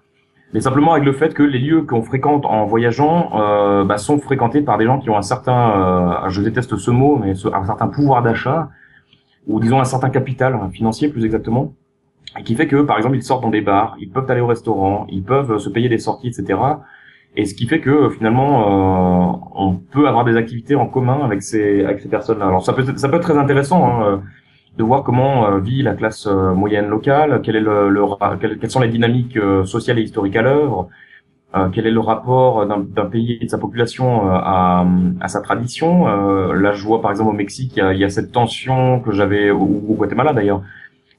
mais 0.53 0.61
simplement 0.61 0.93
avec 0.93 1.05
le 1.05 1.13
fait 1.13 1.33
que 1.35 1.43
les 1.43 1.59
lieux 1.59 1.83
qu'on 1.83 2.03
fréquente 2.03 2.45
en 2.45 2.65
voyageant 2.65 3.31
euh, 3.35 3.85
bah, 3.85 3.99
sont 3.99 4.19
fréquentés 4.19 4.63
par 4.63 4.79
des 4.79 4.87
gens 4.87 4.99
qui 4.99 5.11
ont 5.11 5.17
un 5.17 5.23
certain, 5.23 6.29
je 6.29 6.43
déteste 6.43 6.77
ce 6.77 6.91
mot, 6.91 7.17
mais 7.17 7.33
un 7.53 7.65
certain 7.65 7.87
pouvoir 7.87 8.23
d'achat 8.23 8.71
ou 9.47 9.61
disons 9.61 9.81
un 9.81 9.85
certain 9.85 10.11
capital 10.11 10.59
financier 10.73 11.09
plus 11.09 11.25
exactement, 11.25 11.75
et 12.39 12.43
qui 12.43 12.55
fait 12.55 12.67
que 12.67 12.83
par 12.83 12.97
exemple 12.97 13.17
ils 13.17 13.23
sortent 13.23 13.43
dans 13.43 13.51
des 13.51 13.61
bars, 13.61 13.97
ils 14.01 14.11
peuvent 14.11 14.31
aller 14.31 14.41
au 14.41 14.47
restaurant, 14.47 15.07
ils 15.11 15.23
peuvent 15.23 15.59
se 15.59 15.69
payer 15.69 15.89
des 15.89 15.99
sorties, 15.99 16.29
etc. 16.29 16.59
Et 17.37 17.45
ce 17.45 17.55
qui 17.55 17.67
fait 17.67 17.81
que 17.81 18.11
finalement 18.11 19.33
euh, 19.33 19.39
on 19.55 19.75
peut 19.77 20.09
avoir 20.09 20.25
des 20.25 20.37
activités 20.37 20.75
en 20.75 20.87
commun 20.87 21.21
avec 21.25 21.43
ces 21.43 21.85
avec 21.85 22.01
ces 22.01 22.09
personnes-là. 22.09 22.47
Alors 22.47 22.65
ça 22.65 22.73
peut 22.73 22.85
ça 22.97 23.09
peut 23.09 23.17
être 23.17 23.23
très 23.23 23.39
intéressant 23.39 23.85
hein, 23.87 24.05
euh, 24.05 24.17
de 24.79 24.85
voir 24.85 25.03
comment 25.03 25.47
euh, 25.47 25.59
vit 25.61 25.83
la 25.83 25.95
classe 25.95 26.27
moyenne 26.27 26.89
locale, 26.89 27.41
quel 27.43 27.57
est 27.57 27.61
le, 27.61 27.89
le 27.89 28.03
quelles 28.39 28.71
sont 28.71 28.81
les 28.81 28.89
dynamiques 28.89 29.39
sociales 29.65 29.99
et 29.99 30.03
historiques 30.03 30.37
à 30.37 30.43
l'œuvre, 30.43 30.89
euh, 30.89 31.10
quel 31.73 31.87
est 31.87 31.91
le 31.91 32.01
rapport 32.01 32.67
d'un 32.67 33.07
pays 33.07 33.39
et 33.41 33.45
de 33.45 33.51
sa 33.51 33.59
population 33.59 34.29
euh, 34.29 34.33
à, 34.33 34.87
à, 35.21 35.29
sa 35.29 35.41
tradition? 35.41 36.09
Euh, 36.09 36.53
là, 36.55 36.73
je 36.73 36.85
vois 36.85 37.01
par 37.03 37.11
exemple 37.11 37.31
au 37.31 37.35
Mexique, 37.35 37.73
il 37.77 37.79
y 37.79 37.83
a, 37.83 37.93
il 37.93 37.99
y 37.99 38.05
a 38.05 38.11
cette 38.11 38.33
tension 38.33 39.01
que 39.01 39.13
j'avais, 39.13 39.51
au, 39.51 39.63
au, 39.63 39.95
Guatemala 39.95 40.33
d'ailleurs, 40.33 40.63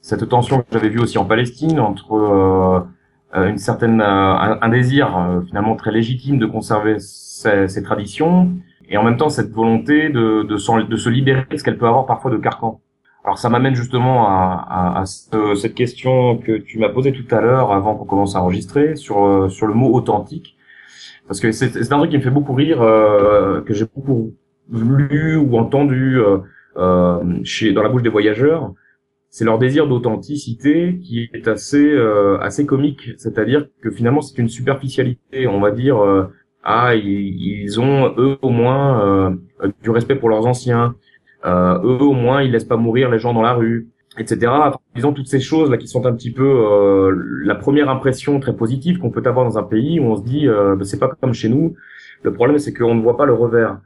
cette 0.00 0.28
tension 0.28 0.60
que 0.60 0.66
j'avais 0.72 0.88
vue 0.88 1.00
aussi 1.00 1.18
en 1.18 1.24
Palestine 1.24 1.78
entre 1.80 2.86
une 3.34 3.58
certaine, 3.58 4.00
un, 4.00 4.68
désir 4.68 5.40
finalement 5.46 5.76
très 5.76 5.90
légitime 5.90 6.38
de 6.38 6.46
conserver 6.46 6.96
ces, 6.98 7.68
ces, 7.68 7.82
traditions 7.82 8.50
et 8.90 8.98
en 8.98 9.04
même 9.04 9.16
temps 9.16 9.30
cette 9.30 9.50
volonté 9.52 10.10
de, 10.10 10.42
de, 10.42 10.82
de 10.82 10.96
se 10.96 11.08
libérer 11.08 11.46
de 11.50 11.56
ce 11.56 11.64
qu'elle 11.64 11.78
peut 11.78 11.86
avoir 11.86 12.04
parfois 12.04 12.30
de 12.30 12.36
carcan. 12.36 12.81
Alors 13.24 13.38
ça 13.38 13.48
m'amène 13.48 13.74
justement 13.74 14.26
à, 14.26 14.66
à, 14.68 15.00
à 15.02 15.06
cette 15.06 15.74
question 15.74 16.38
que 16.38 16.58
tu 16.58 16.78
m'as 16.78 16.88
posée 16.88 17.12
tout 17.12 17.32
à 17.34 17.40
l'heure 17.40 17.72
avant 17.72 17.94
qu'on 17.94 18.04
commence 18.04 18.34
à 18.34 18.42
enregistrer 18.42 18.96
sur 18.96 19.24
euh, 19.24 19.48
sur 19.48 19.66
le 19.68 19.74
mot 19.74 19.92
authentique, 19.94 20.56
parce 21.28 21.40
que 21.40 21.52
c'est 21.52 21.92
un 21.92 21.98
truc 21.98 22.10
qui 22.10 22.18
me 22.18 22.22
fait 22.22 22.30
beaucoup 22.30 22.54
rire, 22.54 22.82
euh, 22.82 23.60
que 23.62 23.74
j'ai 23.74 23.86
beaucoup 23.94 24.34
lu 24.72 25.36
ou 25.36 25.56
entendu 25.58 26.18
euh, 26.20 26.38
euh, 26.78 27.20
chez 27.44 27.72
dans 27.72 27.82
la 27.82 27.88
bouche 27.90 28.02
des 28.02 28.08
voyageurs. 28.08 28.72
C'est 29.30 29.44
leur 29.44 29.58
désir 29.58 29.86
d'authenticité 29.88 30.98
qui 31.00 31.30
est 31.32 31.48
assez 31.48 31.82
euh, 31.92 32.38
assez 32.40 32.66
comique, 32.66 33.10
c'est-à-dire 33.18 33.66
que 33.82 33.90
finalement 33.90 34.20
c'est 34.20 34.38
une 34.38 34.48
superficialité, 34.48 35.46
on 35.46 35.60
va 35.60 35.70
dire. 35.70 35.96
ah, 36.64 36.94
ils, 36.94 37.62
ils, 37.64 37.80
ont 37.80 38.14
eux 38.18 38.38
au 38.42 38.50
moins 38.50 39.36
du 39.82 39.90
respect 39.90 40.16
pour 40.16 40.28
leurs 40.28 40.46
anciens 40.46 40.96
euh, 41.44 41.78
eux, 41.82 42.02
au 42.02 42.12
moins, 42.12 42.42
ils 42.42 42.52
laissent 42.52 42.64
pas 42.64 42.76
mourir 42.76 43.10
les 43.10 43.18
gens 43.18 43.34
dans 43.34 43.42
la 43.42 43.54
rue, 43.54 43.88
etc. 44.18 44.52
Disons 44.94 45.12
toutes 45.12 45.28
ces 45.28 45.40
choses 45.40 45.70
là 45.70 45.76
qui 45.76 45.88
sont 45.88 46.06
un 46.06 46.12
petit 46.12 46.30
peu 46.32 46.44
euh, 46.44 47.14
la 47.44 47.54
première 47.54 47.88
impression 47.88 48.38
très 48.40 48.54
positive 48.54 48.98
qu'on 48.98 49.10
peut 49.10 49.22
avoir 49.24 49.44
dans 49.44 49.58
un 49.58 49.62
pays 49.62 50.00
où 50.00 50.04
on 50.04 50.16
se 50.16 50.22
dit 50.22 50.48
euh, 50.48 50.76
bah, 50.76 50.84
c'est 50.84 50.98
pas 50.98 51.08
comme 51.20 51.34
chez 51.34 51.48
nous. 51.48 51.74
Le 52.22 52.32
problème 52.32 52.58
c'est 52.58 52.72
qu'on 52.72 52.94
ne 52.94 53.02
voit 53.02 53.16
pas 53.16 53.26
le 53.26 53.34
revers. 53.34 53.78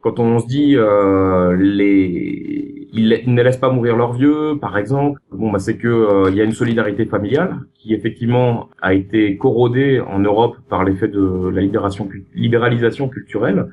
Quand 0.00 0.20
on 0.20 0.38
se 0.38 0.46
dit 0.46 0.76
euh, 0.76 1.56
les 1.56 2.88
ils, 2.92 3.34
ne 3.34 3.42
laissent 3.42 3.58
pas 3.58 3.70
mourir 3.70 3.96
leurs 3.96 4.12
vieux, 4.12 4.56
par 4.60 4.78
exemple, 4.78 5.20
bon 5.30 5.50
bah 5.50 5.58
c'est 5.58 5.76
que 5.76 5.88
euh, 5.88 6.30
il 6.30 6.36
y 6.36 6.40
a 6.40 6.44
une 6.44 6.52
solidarité 6.52 7.04
familiale 7.04 7.58
qui 7.74 7.94
effectivement 7.94 8.70
a 8.80 8.94
été 8.94 9.36
corrodée 9.36 10.00
en 10.00 10.20
Europe 10.20 10.56
par 10.68 10.84
l'effet 10.84 11.08
de 11.08 11.48
la 11.48 11.60
libération 11.60 12.08
libéralisation 12.34 13.08
culturelle 13.08 13.68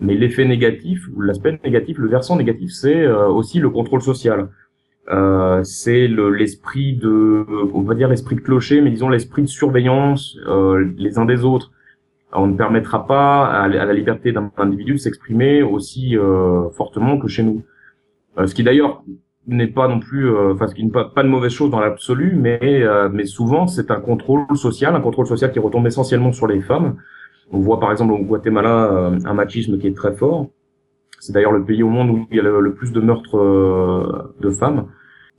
mais 0.00 0.14
l'effet 0.14 0.44
négatif, 0.44 1.08
l'aspect 1.18 1.58
négatif, 1.64 1.98
le 1.98 2.08
versant 2.08 2.36
négatif, 2.36 2.70
c'est 2.72 3.02
euh, 3.02 3.28
aussi 3.28 3.58
le 3.60 3.70
contrôle 3.70 4.02
social. 4.02 4.48
Euh, 5.10 5.62
c'est 5.64 6.08
l'esprit 6.08 6.94
de, 6.94 7.44
on 7.74 7.82
va 7.82 7.94
dire 7.94 8.08
l'esprit 8.08 8.36
de 8.36 8.40
clocher, 8.40 8.80
mais 8.80 8.90
disons 8.90 9.08
l'esprit 9.08 9.42
de 9.42 9.48
surveillance 9.48 10.38
euh, 10.46 10.92
les 10.96 11.18
uns 11.18 11.26
des 11.26 11.44
autres. 11.44 11.72
On 12.32 12.46
ne 12.48 12.56
permettra 12.56 13.06
pas 13.06 13.46
à, 13.46 13.68
la 13.68 13.92
liberté 13.92 14.32
d'un 14.32 14.50
individu 14.56 14.94
de 14.94 14.98
s'exprimer 14.98 15.62
aussi 15.62 16.16
euh, 16.16 16.68
fortement 16.70 17.18
que 17.18 17.28
chez 17.28 17.44
nous. 17.44 17.62
Euh, 18.38 18.46
ce 18.46 18.54
qui 18.54 18.64
d'ailleurs 18.64 19.04
n'est 19.46 19.68
pas 19.68 19.86
non 19.86 20.00
plus, 20.00 20.34
enfin 20.50 20.66
ce 20.66 20.74
qui 20.74 20.84
n'est 20.84 20.90
pas, 20.90 21.04
pas 21.04 21.22
de 21.22 21.28
mauvaise 21.28 21.52
chose 21.52 21.70
dans 21.70 21.78
l'absolu, 21.78 22.34
mais 22.34 22.82
mais 23.12 23.26
souvent 23.26 23.66
c'est 23.66 23.90
un 23.90 24.00
contrôle 24.00 24.46
social, 24.56 24.96
un 24.96 25.02
contrôle 25.02 25.26
social 25.26 25.52
qui 25.52 25.58
retombe 25.58 25.86
essentiellement 25.86 26.32
sur 26.32 26.46
les 26.46 26.62
femmes 26.62 26.96
on 27.52 27.60
voit 27.60 27.80
par 27.80 27.90
exemple 27.92 28.12
au 28.12 28.18
Guatemala 28.18 28.90
euh, 28.92 29.18
un 29.24 29.34
machisme 29.34 29.78
qui 29.78 29.86
est 29.86 29.96
très 29.96 30.14
fort. 30.14 30.48
C'est 31.20 31.32
d'ailleurs 31.32 31.52
le 31.52 31.64
pays 31.64 31.82
au 31.82 31.88
monde 31.88 32.10
où 32.10 32.26
il 32.30 32.36
y 32.36 32.40
a 32.40 32.42
le, 32.42 32.74
plus 32.74 32.92
de 32.92 33.00
meurtres 33.00 34.34
de 34.40 34.50
femmes. 34.50 34.88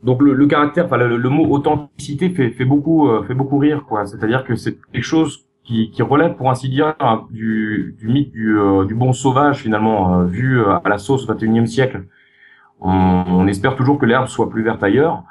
Donc 0.03 0.21
le, 0.21 0.33
le 0.33 0.47
caractère, 0.47 0.85
enfin 0.85 0.97
le, 0.97 1.29
mot 1.29 1.45
authenticité 1.51 2.29
fait, 2.29 2.49
fait 2.51 2.65
beaucoup 2.65 3.07
fait 3.27 3.35
beaucoup 3.35 3.59
rire 3.59 3.85
quoi. 3.87 4.05
C'est-à-dire 4.07 4.43
que 4.43 4.55
c'est 4.55 4.77
quelque 4.91 5.03
chose 5.03 5.45
qui, 5.63 5.91
qui 5.91 6.01
relève 6.01 6.35
pour 6.35 6.49
ainsi 6.49 6.69
dire 6.69 6.95
du, 7.29 7.95
du 7.99 8.07
mythe 8.07 8.31
du, 8.31 8.57
du 8.87 8.95
bon 8.95 9.13
sauvage 9.13 9.59
finalement 9.59 10.23
vu 10.23 10.59
à 10.65 10.81
la 10.89 10.97
sauce 10.97 11.27
21e 11.27 11.67
siècle. 11.67 12.05
On, 12.81 13.23
on 13.27 13.47
espère 13.47 13.75
toujours 13.75 13.99
que 13.99 14.07
l'herbe 14.07 14.27
soit 14.27 14.49
plus 14.49 14.63
verte 14.63 14.81
ailleurs. 14.81 15.23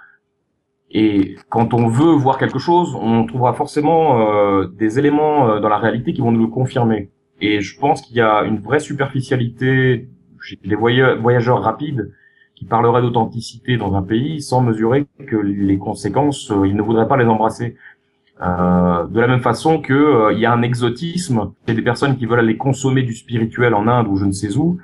Et 0.97 1.37
quand 1.49 1.75
on 1.75 1.89
veut 1.89 2.13
voir 2.13 2.39
quelque 2.39 2.61
chose, 2.61 2.95
on 2.95 3.27
trouvera 3.27 3.53
forcément 3.53 4.21
euh, 4.21 4.67
des 4.67 5.01
éléments 5.01 5.49
euh, 5.49 5.61
dans 5.61 5.69
la 5.69 5.79
réalité 5.79 6.13
qui 6.13 6.21
vont 6.21 6.31
nous 6.31 6.43
le 6.43 6.51
confirmer. 6.51 7.11
Et 7.41 7.61
je 7.61 7.79
pense 7.79 8.01
qu'il 8.01 8.17
y 8.17 8.21
a 8.21 8.45
une 8.45 8.61
vraie 8.61 8.79
superficialité 8.79 10.09
chez 10.41 10.59
les 10.63 10.77
voyageurs 10.77 11.63
rapides 11.63 12.13
qui 12.55 12.65
parleraient 12.65 13.03
d'authenticité 13.03 13.77
dans 13.77 13.97
un 13.97 14.03
pays 14.03 14.41
sans 14.41 14.61
mesurer 14.61 15.07
que 15.27 15.37
les 15.37 15.79
conséquences, 15.79 16.53
euh, 16.53 16.69
ils 16.69 16.77
ne 16.77 16.83
voudraient 16.83 17.09
pas 17.09 17.17
les 17.17 17.27
embrasser. 17.27 17.77
Euh, 18.41 19.07
de 19.07 19.21
la 19.21 19.27
même 19.27 19.41
façon 19.41 19.81
que 19.81 20.33
il 20.33 20.39
y 20.39 20.47
a 20.47 20.53
un 20.53 20.63
exotisme, 20.63 21.53
il 21.67 21.75
des 21.75 21.83
personnes 21.83 22.17
qui 22.17 22.27
veulent 22.27 22.41
aller 22.41 22.57
consommer 22.57 23.03
du 23.03 23.15
spirituel 23.15 23.75
en 23.75 23.89
Inde 23.89 24.07
ou 24.09 24.17
je 24.17 24.27
ne 24.27 24.33
sais 24.33 24.57
où, 24.57 24.79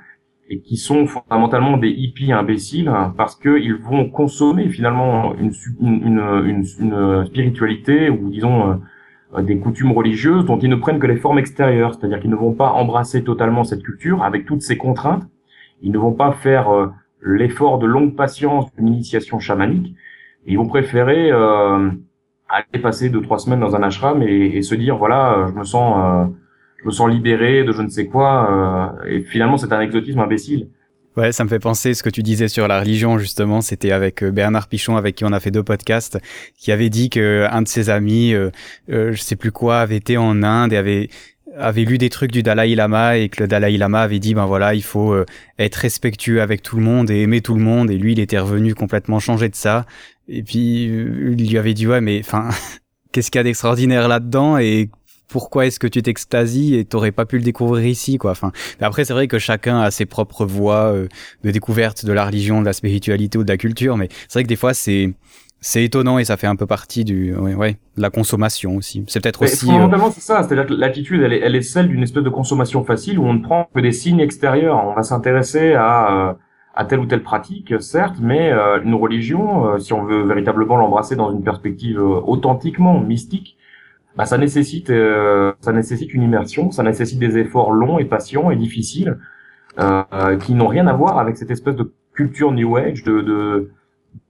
et 0.51 0.59
qui 0.59 0.75
sont 0.75 1.07
fondamentalement 1.07 1.77
des 1.77 1.87
hippies 1.87 2.33
imbéciles 2.33 2.91
parce 3.15 3.37
qu'ils 3.37 3.73
vont 3.75 4.09
consommer 4.09 4.67
finalement 4.67 5.33
une, 5.35 5.53
une, 5.79 6.65
une, 6.77 7.25
spiritualité 7.25 8.09
ou 8.09 8.29
disons 8.29 8.81
euh, 9.33 9.41
des 9.41 9.57
coutumes 9.59 9.93
religieuses 9.93 10.43
dont 10.45 10.59
ils 10.59 10.69
ne 10.69 10.75
prennent 10.75 10.99
que 10.99 11.07
les 11.07 11.15
formes 11.15 11.39
extérieures, 11.39 11.93
c'est-à-dire 11.93 12.19
qu'ils 12.19 12.29
ne 12.29 12.35
vont 12.35 12.53
pas 12.53 12.71
embrasser 12.71 13.23
totalement 13.23 13.63
cette 13.63 13.81
culture 13.81 14.23
avec 14.23 14.45
toutes 14.45 14.61
ses 14.61 14.75
contraintes, 14.75 15.23
ils 15.81 15.91
ne 15.91 15.97
vont 15.97 16.11
pas 16.11 16.33
faire 16.33 16.69
euh, 16.69 16.87
l'effort 17.23 17.79
de 17.79 17.87
longue 17.87 18.17
patience 18.17 18.65
d'une 18.75 18.89
initiation 18.89 19.39
chamanique, 19.39 19.95
ils 20.45 20.57
vont 20.57 20.67
préférer 20.67 21.31
euh, 21.31 21.91
aller 22.49 22.81
passer 22.81 23.09
deux 23.09 23.21
trois 23.21 23.39
semaines 23.39 23.61
dans 23.61 23.77
un 23.77 23.83
ashram 23.83 24.21
et, 24.21 24.57
et 24.57 24.61
se 24.63 24.75
dire 24.75 24.97
voilà 24.97 25.45
je 25.47 25.53
me 25.53 25.63
sens 25.63 26.29
je 26.81 26.87
me 26.87 26.91
sens 26.91 27.09
libéré 27.09 27.63
de 27.63 27.71
je 27.71 27.81
ne 27.81 27.89
sais 27.89 28.07
quoi. 28.07 28.95
Euh, 29.03 29.07
et 29.07 29.21
finalement, 29.21 29.57
c'est 29.57 29.71
un 29.71 29.81
exotisme 29.81 30.19
imbécile. 30.19 30.67
Ouais, 31.17 31.33
ça 31.33 31.43
me 31.43 31.49
fait 31.49 31.59
penser 31.59 31.93
ce 31.93 32.03
que 32.03 32.09
tu 32.09 32.23
disais 32.23 32.47
sur 32.47 32.69
la 32.69 32.79
religion 32.79 33.17
justement. 33.17 33.59
C'était 33.59 33.91
avec 33.91 34.23
euh, 34.23 34.31
Bernard 34.31 34.67
Pichon, 34.67 34.95
avec 34.95 35.15
qui 35.15 35.25
on 35.25 35.33
a 35.33 35.41
fait 35.41 35.51
deux 35.51 35.63
podcasts, 35.63 36.17
qui 36.57 36.71
avait 36.71 36.89
dit 36.89 37.09
que 37.09 37.47
un 37.51 37.61
de 37.63 37.67
ses 37.67 37.89
amis, 37.89 38.33
euh, 38.33 38.49
euh, 38.89 39.11
je 39.11 39.21
sais 39.21 39.35
plus 39.35 39.51
quoi, 39.51 39.79
avait 39.79 39.97
été 39.97 40.15
en 40.15 40.41
Inde 40.41 40.71
et 40.71 40.77
avait 40.77 41.09
avait 41.57 41.83
lu 41.83 41.97
des 41.97 42.09
trucs 42.09 42.31
du 42.31 42.43
Dalai 42.43 42.75
Lama 42.75 43.17
et 43.17 43.27
que 43.27 43.43
le 43.43 43.47
Dalai 43.49 43.77
Lama 43.77 44.01
avait 44.01 44.19
dit 44.19 44.33
ben 44.33 44.45
voilà 44.45 44.73
il 44.73 44.83
faut 44.83 45.11
euh, 45.11 45.25
être 45.59 45.75
respectueux 45.75 46.41
avec 46.41 46.61
tout 46.61 46.77
le 46.77 46.81
monde 46.81 47.11
et 47.11 47.23
aimer 47.23 47.41
tout 47.41 47.55
le 47.55 47.61
monde 47.61 47.91
et 47.91 47.97
lui 47.97 48.13
il 48.13 48.21
était 48.21 48.39
revenu 48.39 48.73
complètement 48.73 49.19
changé 49.19 49.49
de 49.49 49.55
ça 49.55 49.85
et 50.29 50.43
puis 50.43 50.85
il 50.85 51.49
lui 51.49 51.57
avait 51.57 51.73
dit 51.73 51.87
ouais 51.87 51.99
mais 51.99 52.21
enfin 52.21 52.51
qu'est-ce 53.11 53.31
qu'il 53.31 53.39
y 53.39 53.41
a 53.41 53.43
d'extraordinaire 53.43 54.07
là-dedans 54.07 54.59
et 54.59 54.89
pourquoi 55.31 55.65
est-ce 55.65 55.79
que 55.79 55.87
tu 55.87 56.01
t'extasies 56.01 56.75
et 56.75 56.85
t'aurais 56.85 57.13
pas 57.13 57.25
pu 57.25 57.37
le 57.37 57.43
découvrir 57.43 57.85
ici 57.87 58.17
quoi. 58.17 58.31
Enfin 58.31 58.51
après 58.81 59.05
c'est 59.05 59.13
vrai 59.13 59.27
que 59.27 59.39
chacun 59.39 59.79
a 59.79 59.89
ses 59.89 60.05
propres 60.05 60.45
voies 60.45 60.93
euh, 60.93 61.07
de 61.43 61.51
découverte 61.51 62.05
de 62.05 62.11
la 62.11 62.25
religion 62.25 62.59
de 62.59 62.65
la 62.65 62.73
spiritualité 62.73 63.37
ou 63.37 63.43
de 63.43 63.49
la 63.49 63.57
culture 63.57 63.97
mais 63.97 64.09
c'est 64.27 64.33
vrai 64.33 64.43
que 64.43 64.49
des 64.49 64.57
fois 64.57 64.73
c'est 64.73 65.13
c'est 65.61 65.83
étonnant 65.83 66.19
et 66.19 66.25
ça 66.25 66.37
fait 66.37 66.47
un 66.47 66.55
peu 66.55 66.65
partie 66.65 67.05
du 67.05 67.33
ouais, 67.33 67.53
ouais 67.55 67.77
de 67.95 68.01
la 68.01 68.09
consommation 68.09 68.75
aussi. 68.75 69.05
C'est 69.07 69.21
peut-être 69.21 69.43
aussi 69.43 69.65
euh, 69.65 69.71
fondamentalement 69.71 70.11
c'est 70.11 70.21
ça 70.21 70.43
c'est-à-dire 70.43 70.67
que 70.67 70.73
l'attitude 70.73 71.21
elle 71.21 71.33
est, 71.33 71.39
elle 71.39 71.55
est 71.55 71.61
celle 71.61 71.87
d'une 71.87 72.03
espèce 72.03 72.23
de 72.23 72.29
consommation 72.29 72.83
facile 72.83 73.17
où 73.17 73.23
on 73.23 73.33
ne 73.33 73.41
prend 73.41 73.69
que 73.73 73.79
des 73.79 73.93
signes 73.93 74.19
extérieurs. 74.19 74.83
On 74.85 74.93
va 74.93 75.03
s'intéresser 75.03 75.73
à 75.73 76.29
euh, 76.29 76.33
à 76.73 76.85
telle 76.85 76.99
ou 76.99 77.05
telle 77.05 77.21
pratique, 77.21 77.73
certes, 77.81 78.15
mais 78.21 78.49
une 78.49 78.95
religion, 78.95 79.77
si 79.77 79.91
on 79.91 80.05
veut 80.05 80.23
véritablement 80.23 80.77
l'embrasser 80.77 81.17
dans 81.17 81.29
une 81.29 81.43
perspective 81.43 81.99
authentiquement 81.99 82.97
mystique, 83.01 83.57
bah, 84.17 84.25
ça 84.25 84.37
nécessite 84.37 84.89
euh, 84.89 85.53
ça 85.61 85.71
nécessite 85.71 86.13
une 86.13 86.23
immersion, 86.23 86.71
ça 86.71 86.83
nécessite 86.83 87.19
des 87.19 87.37
efforts 87.37 87.71
longs 87.71 87.99
et 87.99 88.05
patients 88.05 88.51
et 88.51 88.55
difficiles 88.55 89.17
euh, 89.79 90.37
qui 90.37 90.53
n'ont 90.53 90.67
rien 90.67 90.87
à 90.87 90.93
voir 90.93 91.17
avec 91.17 91.37
cette 91.37 91.51
espèce 91.51 91.75
de 91.75 91.93
culture 92.13 92.51
new 92.51 92.75
age 92.75 93.03
de, 93.03 93.21
de 93.21 93.71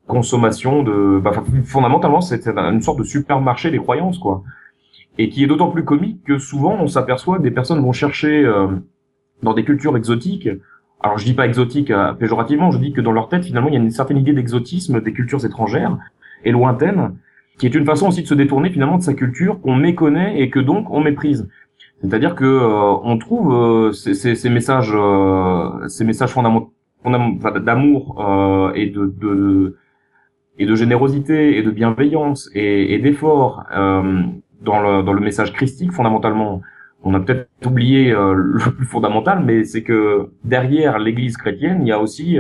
consommation 0.08 0.84
de 0.84 1.20
bah, 1.20 1.32
fondamentalement 1.66 2.22
c'est 2.22 2.48
une 2.48 2.82
sorte 2.82 3.00
de 3.00 3.04
supermarché 3.04 3.72
des 3.72 3.80
croyances 3.80 4.20
quoi. 4.20 4.44
Et 5.18 5.30
qui 5.30 5.44
est 5.44 5.48
d'autant 5.48 5.72
plus 5.72 5.84
comique 5.84 6.24
que 6.24 6.38
souvent 6.38 6.78
on 6.80 6.88
s'aperçoit 6.88 7.38
que 7.38 7.44
des 7.44 7.52
personnes 7.52 7.82
vont 7.82 7.92
chercher 7.92 8.44
euh, 8.46 8.68
dans 9.44 9.54
des 9.54 9.64
cultures 9.64 9.98
exotiques. 9.98 10.50
Alors 11.02 11.18
je 11.18 11.26
dis 11.26 11.34
pas 11.34 11.48
exotique 11.48 11.90
euh, 11.92 12.14
péjorativement 12.14 12.70
je 12.72 12.78
dis 12.78 12.94
que 12.94 13.02
dans 13.02 13.12
leur 13.12 13.30
tête 13.30 13.46
finalement 13.46 13.70
il 13.70 13.74
y 13.74 13.78
a 13.78 13.80
une 13.80 13.90
certaine 13.90 14.18
idée 14.18 14.34
d'exotisme 14.34 15.02
des 15.02 15.14
cultures 15.14 15.44
étrangères 15.44 15.98
et 16.44 16.52
lointaines 16.52 17.16
qui 17.62 17.68
est 17.68 17.76
une 17.76 17.86
façon 17.86 18.08
aussi 18.08 18.24
de 18.24 18.28
se 18.28 18.34
détourner 18.34 18.72
finalement 18.72 18.98
de 18.98 19.04
sa 19.04 19.14
culture 19.14 19.62
qu'on 19.62 19.76
méconnaît 19.76 20.42
et 20.42 20.50
que 20.50 20.60
donc 20.60 20.90
on 20.90 21.00
méprise. 21.00 21.48
C'est-à-dire 22.02 22.34
que 22.34 22.44
euh, 22.44 22.96
on 23.04 23.20
trouve 23.20 23.54
euh, 23.54 23.92
ces, 23.92 24.16
ces, 24.16 24.34
ces, 24.34 24.50
messages, 24.50 24.92
euh, 24.96 25.88
ces 25.88 26.04
messages 26.04 26.32
fondamentaux 26.32 26.74
d'amour 27.64 28.20
euh, 28.20 28.74
et 28.74 28.88
de, 28.88 29.06
de, 29.16 29.78
et 30.58 30.66
de 30.66 30.74
générosité 30.76 31.56
et 31.60 31.62
de 31.62 31.70
bienveillance 31.70 32.50
et, 32.56 32.96
et 32.96 32.98
d'effort 32.98 33.64
dans 33.72 34.80
le 34.86 35.04
dans 35.04 35.14
le 35.14 35.22
message 35.22 35.54
christique 35.54 35.92
fondamentalement. 35.92 36.64
On 37.04 37.14
a 37.14 37.20
peut-être 37.20 37.48
oublié 37.64 38.12
le 38.12 38.72
plus 38.76 38.88
fondamental, 38.88 39.44
mais 39.46 39.66
c'est 39.66 39.84
que 39.84 40.32
derrière 40.44 40.98
l'Église 40.98 41.38
chrétienne, 41.38 41.80
il 41.82 41.88
y 41.88 41.92
a 41.92 42.00
aussi 42.00 42.38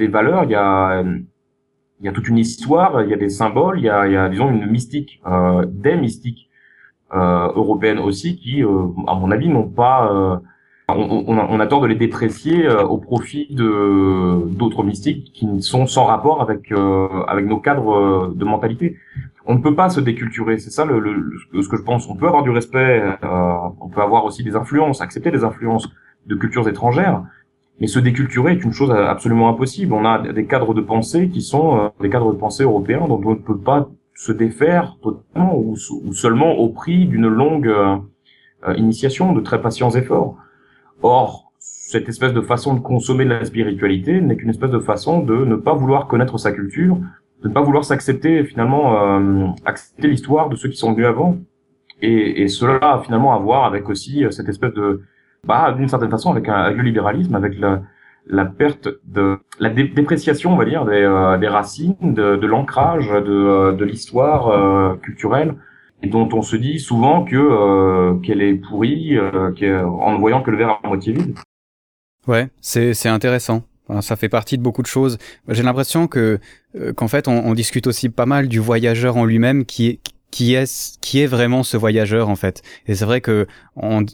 des 0.00 0.08
valeurs, 0.08 0.44
il 0.44 0.50
y 0.50 0.54
a 0.54 1.02
il 2.02 2.06
y 2.06 2.08
a 2.08 2.12
toute 2.12 2.28
une 2.28 2.38
histoire, 2.38 3.02
il 3.04 3.10
y 3.10 3.14
a 3.14 3.16
des 3.16 3.28
symboles, 3.28 3.78
il 3.78 3.84
y 3.84 3.88
a, 3.88 4.08
il 4.08 4.12
y 4.12 4.16
a 4.16 4.28
disons 4.28 4.50
une 4.50 4.66
mystique, 4.66 5.22
euh, 5.24 5.64
des 5.68 5.96
mystiques 5.96 6.50
euh, 7.14 7.48
européennes 7.54 8.00
aussi 8.00 8.36
qui, 8.36 8.64
euh, 8.64 8.86
à 9.06 9.14
mon 9.14 9.30
avis, 9.30 9.48
n'ont 9.48 9.68
pas, 9.68 10.12
euh, 10.12 10.36
on, 10.88 11.24
on, 11.28 11.38
a, 11.38 11.46
on, 11.48 11.60
a, 11.60 11.66
tort 11.68 11.80
de 11.80 11.86
les 11.86 11.94
déprécier 11.94 12.66
euh, 12.66 12.82
au 12.84 12.98
profit 12.98 13.46
de 13.54 14.48
d'autres 14.48 14.82
mystiques 14.82 15.30
qui 15.32 15.62
sont 15.62 15.86
sans 15.86 16.04
rapport 16.06 16.42
avec 16.42 16.72
euh, 16.72 17.06
avec 17.28 17.46
nos 17.46 17.58
cadres 17.60 18.32
de 18.34 18.44
mentalité. 18.44 18.96
On 19.46 19.54
ne 19.54 19.60
peut 19.60 19.76
pas 19.76 19.88
se 19.88 20.00
déculturer, 20.00 20.58
c'est 20.58 20.70
ça 20.70 20.84
le, 20.84 20.98
le, 20.98 21.62
ce 21.62 21.68
que 21.68 21.76
je 21.76 21.82
pense. 21.82 22.08
On 22.08 22.16
peut 22.16 22.26
avoir 22.26 22.42
du 22.42 22.50
respect, 22.50 23.02
on 23.22 23.88
peut 23.88 24.00
avoir 24.00 24.24
aussi 24.24 24.42
des 24.44 24.54
influences, 24.56 25.00
accepter 25.00 25.30
des 25.30 25.44
influences 25.44 25.88
de 26.26 26.34
cultures 26.36 26.68
étrangères, 26.68 27.24
mais 27.80 27.86
se 27.86 27.98
déculturer 27.98 28.52
est 28.52 28.64
une 28.64 28.72
chose 28.72 28.90
absolument 28.90 29.48
impossible. 29.48 29.92
On 29.92 30.04
a 30.04 30.32
des 30.32 30.46
cadres 30.46 30.74
de 30.74 30.80
pensée 30.80 31.28
qui 31.28 31.42
sont 31.42 31.78
euh, 31.78 31.88
des 32.00 32.10
cadres 32.10 32.32
de 32.32 32.38
pensée 32.38 32.62
européens 32.62 33.06
dont 33.08 33.20
on 33.24 33.30
ne 33.30 33.34
peut 33.34 33.58
pas 33.58 33.88
se 34.14 34.32
défaire 34.32 34.96
totalement 35.02 35.56
ou, 35.56 35.76
seulement 36.12 36.52
au 36.52 36.68
prix 36.68 37.06
d'une 37.06 37.26
longue 37.26 37.66
euh, 37.66 37.96
euh, 38.68 38.74
initiation, 38.76 39.32
de 39.32 39.40
très 39.40 39.60
patients 39.60 39.90
efforts. 39.90 40.36
Or, 41.02 41.52
cette 41.58 42.08
espèce 42.08 42.32
de 42.32 42.40
façon 42.40 42.74
de 42.74 42.80
consommer 42.80 43.24
de 43.24 43.30
la 43.30 43.44
spiritualité 43.44 44.20
n'est 44.20 44.36
qu'une 44.36 44.50
espèce 44.50 44.70
de 44.70 44.78
façon 44.78 45.20
de 45.20 45.44
ne 45.44 45.56
pas 45.56 45.74
vouloir 45.74 46.06
connaître 46.06 46.38
sa 46.38 46.52
culture, 46.52 46.98
de 47.42 47.48
ne 47.48 47.52
pas 47.52 47.62
vouloir 47.62 47.84
s'accepter 47.84 48.44
finalement 48.44 49.54
accepter 49.64 50.06
l'histoire 50.06 50.48
de 50.48 50.56
ceux 50.56 50.68
qui 50.68 50.76
sont 50.76 50.92
venus 50.92 51.06
avant, 51.06 51.38
et, 52.00 52.42
et 52.42 52.48
cela 52.48 52.78
a 52.80 52.98
finalement 53.00 53.34
à 53.34 53.38
voir 53.38 53.64
avec 53.64 53.88
aussi 53.88 54.24
cette 54.30 54.48
espèce 54.48 54.72
de 54.74 55.02
bah, 55.46 55.72
d'une 55.72 55.88
certaine 55.88 56.10
façon, 56.10 56.30
avec, 56.30 56.48
un, 56.48 56.54
avec 56.54 56.78
le 56.78 56.84
libéralisme, 56.84 57.34
avec 57.34 57.58
la, 57.58 57.82
la 58.26 58.44
perte 58.44 58.88
de 59.04 59.38
la 59.58 59.70
dépréciation, 59.70 60.52
on 60.52 60.56
va 60.56 60.64
dire, 60.64 60.84
des, 60.84 61.02
euh, 61.02 61.36
des 61.38 61.48
racines, 61.48 61.96
de, 62.00 62.36
de 62.36 62.46
l'ancrage, 62.46 63.08
de, 63.08 63.30
euh, 63.30 63.72
de 63.72 63.84
l'histoire 63.84 64.48
euh, 64.48 64.94
culturelle, 64.96 65.56
et 66.02 66.08
dont 66.08 66.28
on 66.32 66.42
se 66.42 66.56
dit 66.56 66.78
souvent 66.78 67.24
que 67.24 68.20
qu'elle 68.22 68.42
est 68.42 68.54
pourrie, 68.54 69.18
en 69.18 70.12
ne 70.12 70.18
voyant 70.18 70.42
que 70.42 70.50
le 70.50 70.56
verre 70.56 70.80
à 70.82 70.88
moitié 70.88 71.12
vide. 71.12 71.38
Ouais, 72.26 72.48
c'est 72.60 72.92
c'est 72.92 73.08
intéressant. 73.08 73.62
Ça 74.00 74.16
fait 74.16 74.28
partie 74.28 74.58
de 74.58 74.62
beaucoup 74.62 74.82
de 74.82 74.88
choses. 74.88 75.18
J'ai 75.48 75.62
l'impression 75.62 76.08
que 76.08 76.40
qu'en 76.96 77.06
fait 77.06 77.28
on, 77.28 77.46
on, 77.46 77.54
discute 77.54 77.86
aussi 77.86 78.08
pas 78.08 78.26
mal 78.26 78.48
du 78.48 78.58
voyageur 78.58 79.16
en 79.16 79.24
lui-même 79.24 79.64
qui 79.64 79.86
est 79.86 80.00
qui 80.32 80.54
est 80.54 80.98
qui 81.00 81.20
est 81.20 81.26
vraiment 81.26 81.62
ce 81.62 81.76
voyageur 81.76 82.28
en 82.28 82.36
fait. 82.36 82.62
Et 82.88 82.96
c'est 82.96 83.04
vrai 83.04 83.20
que 83.20 83.46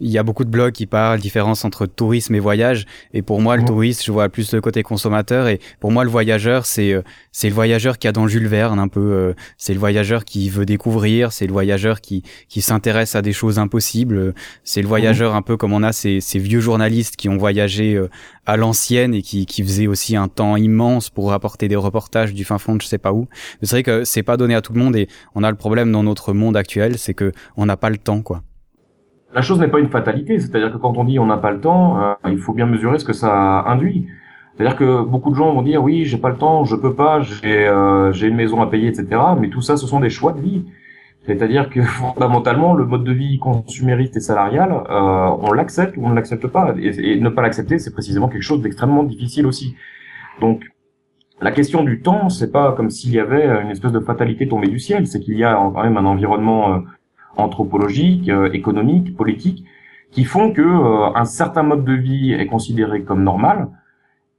il 0.01 0.11
y 0.11 0.19
a 0.19 0.23
beaucoup 0.23 0.45
de 0.45 0.51
blogs 0.51 0.73
qui 0.73 0.87
parlent 0.87 1.19
différence 1.19 1.65
entre 1.65 1.87
tourisme 1.87 2.35
et 2.35 2.41
voyage. 2.41 2.87
Et 3.15 3.23
pour 3.23 3.41
moi, 3.41 3.57
le 3.57 3.65
touriste, 3.65 4.05
je 4.05 4.13
vois 4.13 4.29
plus 4.29 4.53
le 4.53 4.61
côté 4.61 4.83
consommateur. 4.83 5.49
Et 5.49 5.59
pour 5.81 5.91
moi, 5.91 6.05
le 6.05 6.11
voyageur, 6.11 6.67
c'est 6.67 6.93
euh, 6.93 7.03
c'est 7.33 7.49
le 7.49 7.55
voyageur 7.55 7.99
qui 7.99 8.09
a 8.09 8.13
dans 8.13 8.29
Jules 8.29 8.49
Verne 8.49 8.79
un 8.79 8.89
peu. 8.89 9.01
Euh, 9.01 9.35
c'est 9.57 9.73
le 9.73 9.81
voyageur 9.81 10.25
qui 10.25 10.51
veut 10.51 10.67
découvrir. 10.67 11.33
C'est 11.33 11.47
le 11.47 11.53
voyageur 11.53 12.01
qui 12.01 12.25
qui 12.49 12.63
s'intéresse 12.63 13.15
à 13.15 13.23
des 13.23 13.33
choses 13.33 13.59
impossibles. 13.59 14.35
C'est 14.65 14.83
le 14.83 14.89
voyageur 14.89 15.35
un 15.35 15.43
peu 15.43 15.57
comme 15.57 15.73
on 15.73 15.83
a 15.85 15.93
ces, 15.93 16.21
ces 16.21 16.39
vieux 16.39 16.61
journalistes 16.61 17.17
qui 17.17 17.29
ont 17.29 17.37
voyagé 17.37 17.95
euh, 17.95 18.09
à 18.49 18.57
l'ancienne 18.57 19.13
et 19.13 19.21
qui 19.21 19.63
faisaient 19.63 19.87
aussi 19.87 20.17
un 20.17 20.27
temps 20.27 20.57
immense 20.57 21.11
pour 21.11 21.29
rapporter 21.29 21.69
des 21.69 21.77
reportages 21.77 22.33
du 22.33 22.45
fin 22.45 22.57
fond 22.57 22.77
de 22.77 22.81
je 22.81 22.87
sais 22.87 22.97
pas 22.97 23.13
où. 23.13 23.29
C'est 23.61 23.73
vrai 23.73 23.83
que 23.83 24.05
c'est 24.05 24.23
pas 24.23 24.39
donné 24.39 24.55
à 24.55 24.63
tout 24.63 24.73
le 24.73 24.81
monde 24.81 24.97
et 24.97 25.07
on 25.35 25.45
a 25.45 25.51
le 25.51 25.57
problème 25.57 25.93
dans 25.93 26.03
notre 26.03 26.33
monde 26.33 26.57
actuel, 26.57 26.97
c'est 26.97 27.13
que 27.13 27.31
on 27.59 27.67
n'a 27.67 27.77
pas 27.77 27.91
le 27.91 27.99
temps, 27.99 28.23
quoi. 28.23 28.41
la 29.35 29.43
chose 29.43 29.61
n'est 29.61 29.69
pas 29.69 29.81
une 29.81 29.91
fatalité, 29.91 30.41
c'est-à-dire 30.41 30.73
que 30.73 30.79
quand 30.79 30.97
on 30.97 31.05
dit 31.05 31.19
on 31.19 31.27
n'a 31.27 31.37
pas 31.37 31.51
le 31.51 31.61
temps, 31.61 32.01
euh, 32.03 32.15
il 32.31 32.39
faut 32.39 32.55
bien 32.55 32.65
mesurer 32.65 32.99
ce 32.99 33.05
que 33.05 33.13
ça 33.13 33.65
induit. 33.67 34.07
C'est-à-dire 34.57 34.77
que 34.77 35.03
beaucoup 35.03 35.31
de 35.31 35.37
gens 35.37 35.53
vont 35.53 35.63
dire 35.63 35.83
oui, 35.83 36.07
j'ai 36.07 36.17
pas 36.17 36.31
le 36.31 36.39
temps, 36.39 36.65
je 36.65 36.75
peux 36.75 36.95
pas, 36.95 37.21
j'ai 37.21 37.69
euh, 37.69 38.13
j'ai 38.13 38.29
une 38.29 38.37
maison 38.37 38.63
à 38.63 38.67
payer, 38.67 38.89
etc. 38.89 39.07
Mais 39.39 39.51
tout 39.51 39.61
ça, 39.61 39.77
ce 39.77 39.87
sont 39.87 40.01
des 40.01 40.11
choix 40.11 40.33
de 40.33 40.41
vie. 40.41 40.65
C'est-à-dire 41.29 41.69
que 41.69 41.83
fondamentalement, 42.01 42.75
le 42.75 42.87
mode 42.87 43.05
de 43.05 43.13
vie 43.13 43.39
consumériste 43.39 44.17
et 44.17 44.21
salarial, 44.21 44.73
euh, 44.73 45.37
on 45.41 45.53
l'accepte 45.53 45.97
ou 45.99 46.07
on 46.07 46.09
ne 46.09 46.15
l'accepte 46.15 46.47
pas. 46.47 46.75
Et, 46.81 47.21
ne 47.21 47.29
pas 47.29 47.43
l'accepter, 47.43 47.79
c'est 47.79 47.93
précisément 47.93 48.29
quelque 48.29 48.43
chose 48.43 48.63
d'extrêmement 48.63 49.05
difficile 49.05 49.47
aussi. 49.47 49.77
Donc, 50.41 50.65
la 51.41 51.53
question 51.53 51.85
du 51.85 52.01
temps, 52.01 52.31
c'est 52.31 52.51
pas 52.51 52.73
comme 52.73 52.91
s'il 52.91 53.13
y 53.13 53.21
avait 53.21 53.63
une 53.63 53.71
espèce 53.71 53.93
de 53.93 54.01
fatalité 54.01 54.49
tombée 54.49 54.69
du 54.69 54.81
ciel. 54.81 55.07
C'est 55.07 55.21
qu'il 55.21 55.39
y 55.39 55.45
a 55.45 55.55
quand 55.55 55.85
même 55.85 55.99
un 55.99 56.07
environnement 56.07 56.75
euh, 56.75 56.79
anthropologique, 57.37 58.29
euh, 58.29 58.51
économique, 58.53 59.17
politique, 59.17 59.65
qui 60.11 60.25
font 60.25 60.53
que 60.53 60.63
euh, 60.63 61.15
un 61.15 61.25
certain 61.27 61.63
mode 61.63 61.85
de 61.85 61.93
vie 61.93 62.33
est 62.33 62.47
considéré 62.47 63.03
comme 63.03 63.23
normal 63.23 63.69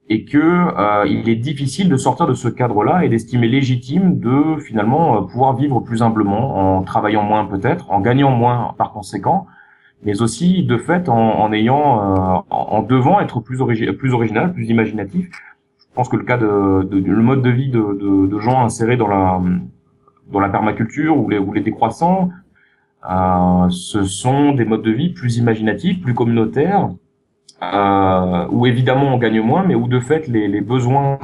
et 0.09 0.25
que 0.25 0.37
euh, 0.37 1.05
il 1.07 1.29
est 1.29 1.35
difficile 1.35 1.87
de 1.87 1.97
sortir 1.97 2.25
de 2.25 2.33
ce 2.33 2.47
cadre-là 2.47 3.05
et 3.05 3.09
d'estimer 3.09 3.47
légitime 3.47 4.19
de 4.19 4.57
finalement 4.59 5.23
pouvoir 5.23 5.55
vivre 5.55 5.79
plus 5.81 6.01
humblement 6.01 6.77
en 6.77 6.81
travaillant 6.81 7.23
moins 7.23 7.45
peut-être, 7.45 7.91
en 7.91 8.01
gagnant 8.01 8.31
moins 8.31 8.73
par 8.77 8.91
conséquent, 8.91 9.45
mais 10.03 10.21
aussi 10.21 10.63
de 10.63 10.77
fait 10.77 11.09
en, 11.09 11.15
en 11.15 11.53
ayant 11.53 12.45
en, 12.49 12.81
devant 12.81 13.19
être 13.19 13.39
plus, 13.39 13.59
plus 13.97 14.13
original, 14.13 14.53
plus 14.53 14.67
imaginatif. 14.69 15.29
Je 15.77 15.85
pense 15.93 16.09
que 16.09 16.15
le 16.15 16.23
cas 16.23 16.37
de, 16.37 16.83
de, 16.83 16.97
le 16.97 17.21
mode 17.21 17.43
de 17.43 17.49
vie 17.49 17.69
de, 17.69 17.79
de, 17.79 18.27
de, 18.27 18.39
gens 18.39 18.63
insérés 18.63 18.97
dans 18.97 19.07
la 19.07 19.41
dans 20.31 20.39
la 20.39 20.49
permaculture 20.49 21.17
ou 21.17 21.29
les, 21.29 21.39
ou 21.39 21.53
les 21.53 21.61
décroissants, 21.61 22.29
euh, 23.09 23.69
ce 23.69 24.03
sont 24.03 24.53
des 24.53 24.65
modes 24.65 24.81
de 24.81 24.91
vie 24.91 25.09
plus 25.09 25.37
imaginatifs, 25.37 26.01
plus 26.01 26.13
communautaires, 26.13 26.89
euh, 27.61 28.45
où 28.51 28.65
évidemment 28.65 29.13
on 29.13 29.17
gagne 29.17 29.41
moins, 29.41 29.63
mais 29.65 29.75
où 29.75 29.87
de 29.87 29.99
fait 29.99 30.27
les, 30.27 30.47
les 30.47 30.61
besoins 30.61 31.19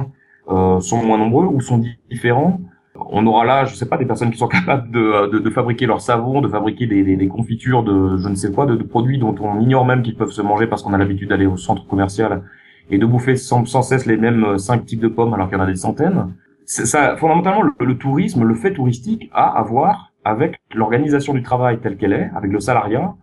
euh, 0.48 0.80
sont 0.80 1.02
moins 1.02 1.18
nombreux 1.18 1.46
ou 1.46 1.60
sont 1.60 1.82
différents. 2.10 2.60
On 2.94 3.26
aura 3.26 3.44
là, 3.44 3.64
je 3.64 3.74
sais 3.74 3.86
pas, 3.88 3.98
des 3.98 4.06
personnes 4.06 4.30
qui 4.30 4.38
sont 4.38 4.48
capables 4.58 4.90
de, 4.90 5.30
de, 5.30 5.38
de 5.38 5.50
fabriquer 5.50 5.86
leur 5.86 6.00
savon, 6.00 6.40
de 6.40 6.48
fabriquer 6.48 6.86
des, 6.86 7.02
des, 7.02 7.16
des, 7.16 7.28
confitures 7.28 7.82
de 7.82 8.16
je 8.18 8.28
ne 8.28 8.34
sais 8.34 8.52
quoi, 8.52 8.66
de, 8.66 8.76
de 8.76 8.82
produits 8.82 9.18
dont 9.18 9.34
on 9.40 9.60
ignore 9.60 9.84
même 9.84 10.02
qu'ils 10.02 10.16
peuvent 10.16 10.30
se 10.30 10.42
manger 10.42 10.66
parce 10.66 10.82
qu'on 10.82 10.92
a 10.92 10.98
l'habitude 10.98 11.28
d'aller 11.28 11.46
au 11.46 11.56
centre 11.56 11.86
commercial 11.86 12.42
et 12.90 12.98
de 12.98 13.06
bouffer 13.06 13.36
sans, 13.36 13.64
sans 13.64 13.82
cesse 13.82 14.06
les 14.06 14.16
mêmes 14.16 14.58
cinq 14.58 14.86
types 14.86 15.00
de 15.00 15.08
pommes 15.08 15.34
alors 15.34 15.48
qu'il 15.48 15.58
y 15.58 15.60
en 15.60 15.64
a 15.64 15.66
des 15.66 15.76
centaines. 15.76 16.34
Ça, 16.64 17.16
fondamentalement, 17.16 17.62
le, 17.62 17.72
le 17.84 17.96
tourisme, 17.96 18.42
le 18.44 18.54
fait 18.54 18.72
touristique 18.72 19.30
a 19.32 19.58
à 19.58 19.62
voir 19.62 20.12
avec 20.24 20.58
l'organisation 20.74 21.32
du 21.34 21.42
travail 21.42 21.78
telle 21.80 21.96
qu'elle 21.96 22.12
est, 22.12 22.30
avec 22.34 22.50
le 22.50 22.58
salariat, 22.58 23.14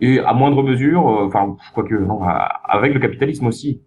et 0.00 0.18
à 0.20 0.32
moindre 0.32 0.62
mesure, 0.62 1.08
euh, 1.08 1.26
enfin, 1.26 1.56
que 1.82 1.94
non, 1.94 2.20
avec 2.64 2.94
le 2.94 3.00
capitalisme 3.00 3.46
aussi. 3.46 3.82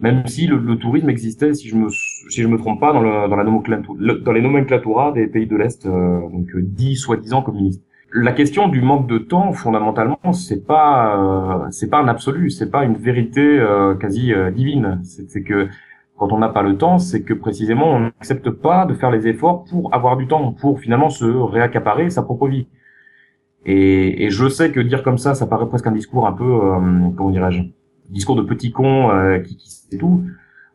Même 0.00 0.26
si 0.26 0.48
le, 0.48 0.76
tourisme 0.78 1.08
existait, 1.10 1.54
si 1.54 1.68
je 1.68 1.76
me 1.76 1.88
si 1.88 2.42
je 2.42 2.48
me 2.48 2.58
trompe 2.58 2.80
pas, 2.80 2.92
dans, 2.92 3.02
le, 3.02 3.28
dans 3.28 3.36
la 3.36 3.44
nomenclature, 3.44 3.94
dans 4.24 4.32
les 4.32 4.40
nomenclaturas 4.40 5.12
des 5.12 5.28
pays 5.28 5.46
de 5.46 5.54
l'Est, 5.54 5.86
euh, 5.86 6.28
donc 6.28 6.48
euh, 6.56 6.62
dits 6.62 6.96
soi-disant 6.96 7.42
communistes. 7.42 7.84
La 8.12 8.32
question 8.32 8.68
du 8.68 8.82
manque 8.82 9.06
de 9.06 9.18
temps, 9.18 9.52
fondamentalement, 9.52 10.32
c'est 10.32 10.66
pas 10.66 11.16
euh, 11.64 11.70
c'est 11.70 11.88
pas 11.88 11.98
un 11.98 12.08
absolu, 12.08 12.50
c'est 12.50 12.70
pas 12.70 12.84
une 12.84 12.96
vérité 12.96 13.64
quasi 14.00 14.32
divine. 14.54 15.00
C'est 15.04 15.42
que 15.42 15.68
quand 16.18 16.32
on 16.32 16.38
n'a 16.38 16.48
pas 16.48 16.62
le 16.62 16.76
temps, 16.76 16.98
c'est 16.98 17.22
que 17.22 17.32
précisément 17.32 17.92
on 17.92 18.00
n'accepte 18.00 18.50
pas 18.50 18.86
de 18.86 18.94
faire 18.94 19.10
les 19.10 19.28
efforts 19.28 19.64
pour 19.64 19.94
avoir 19.94 20.16
du 20.16 20.26
temps, 20.26 20.52
pour 20.52 20.80
finalement 20.80 21.10
se 21.10 21.24
réaccaparer 21.24 22.10
sa 22.10 22.22
propre 22.22 22.48
vie. 22.48 22.66
Et, 23.64 24.24
et 24.24 24.30
je 24.30 24.48
sais 24.48 24.72
que 24.72 24.80
dire 24.80 25.02
comme 25.02 25.18
ça, 25.18 25.34
ça 25.34 25.46
paraît 25.46 25.68
presque 25.68 25.86
un 25.86 25.92
discours 25.92 26.26
un 26.26 26.32
peu, 26.32 26.44
euh, 26.44 27.10
comment 27.16 27.30
dirais-je, 27.30 27.62
discours 28.10 28.36
de 28.36 28.42
petit 28.42 28.72
con 28.72 29.10
euh, 29.10 29.38
qui, 29.38 29.56
qui 29.56 29.70
c'est 29.70 29.98
tout. 29.98 30.24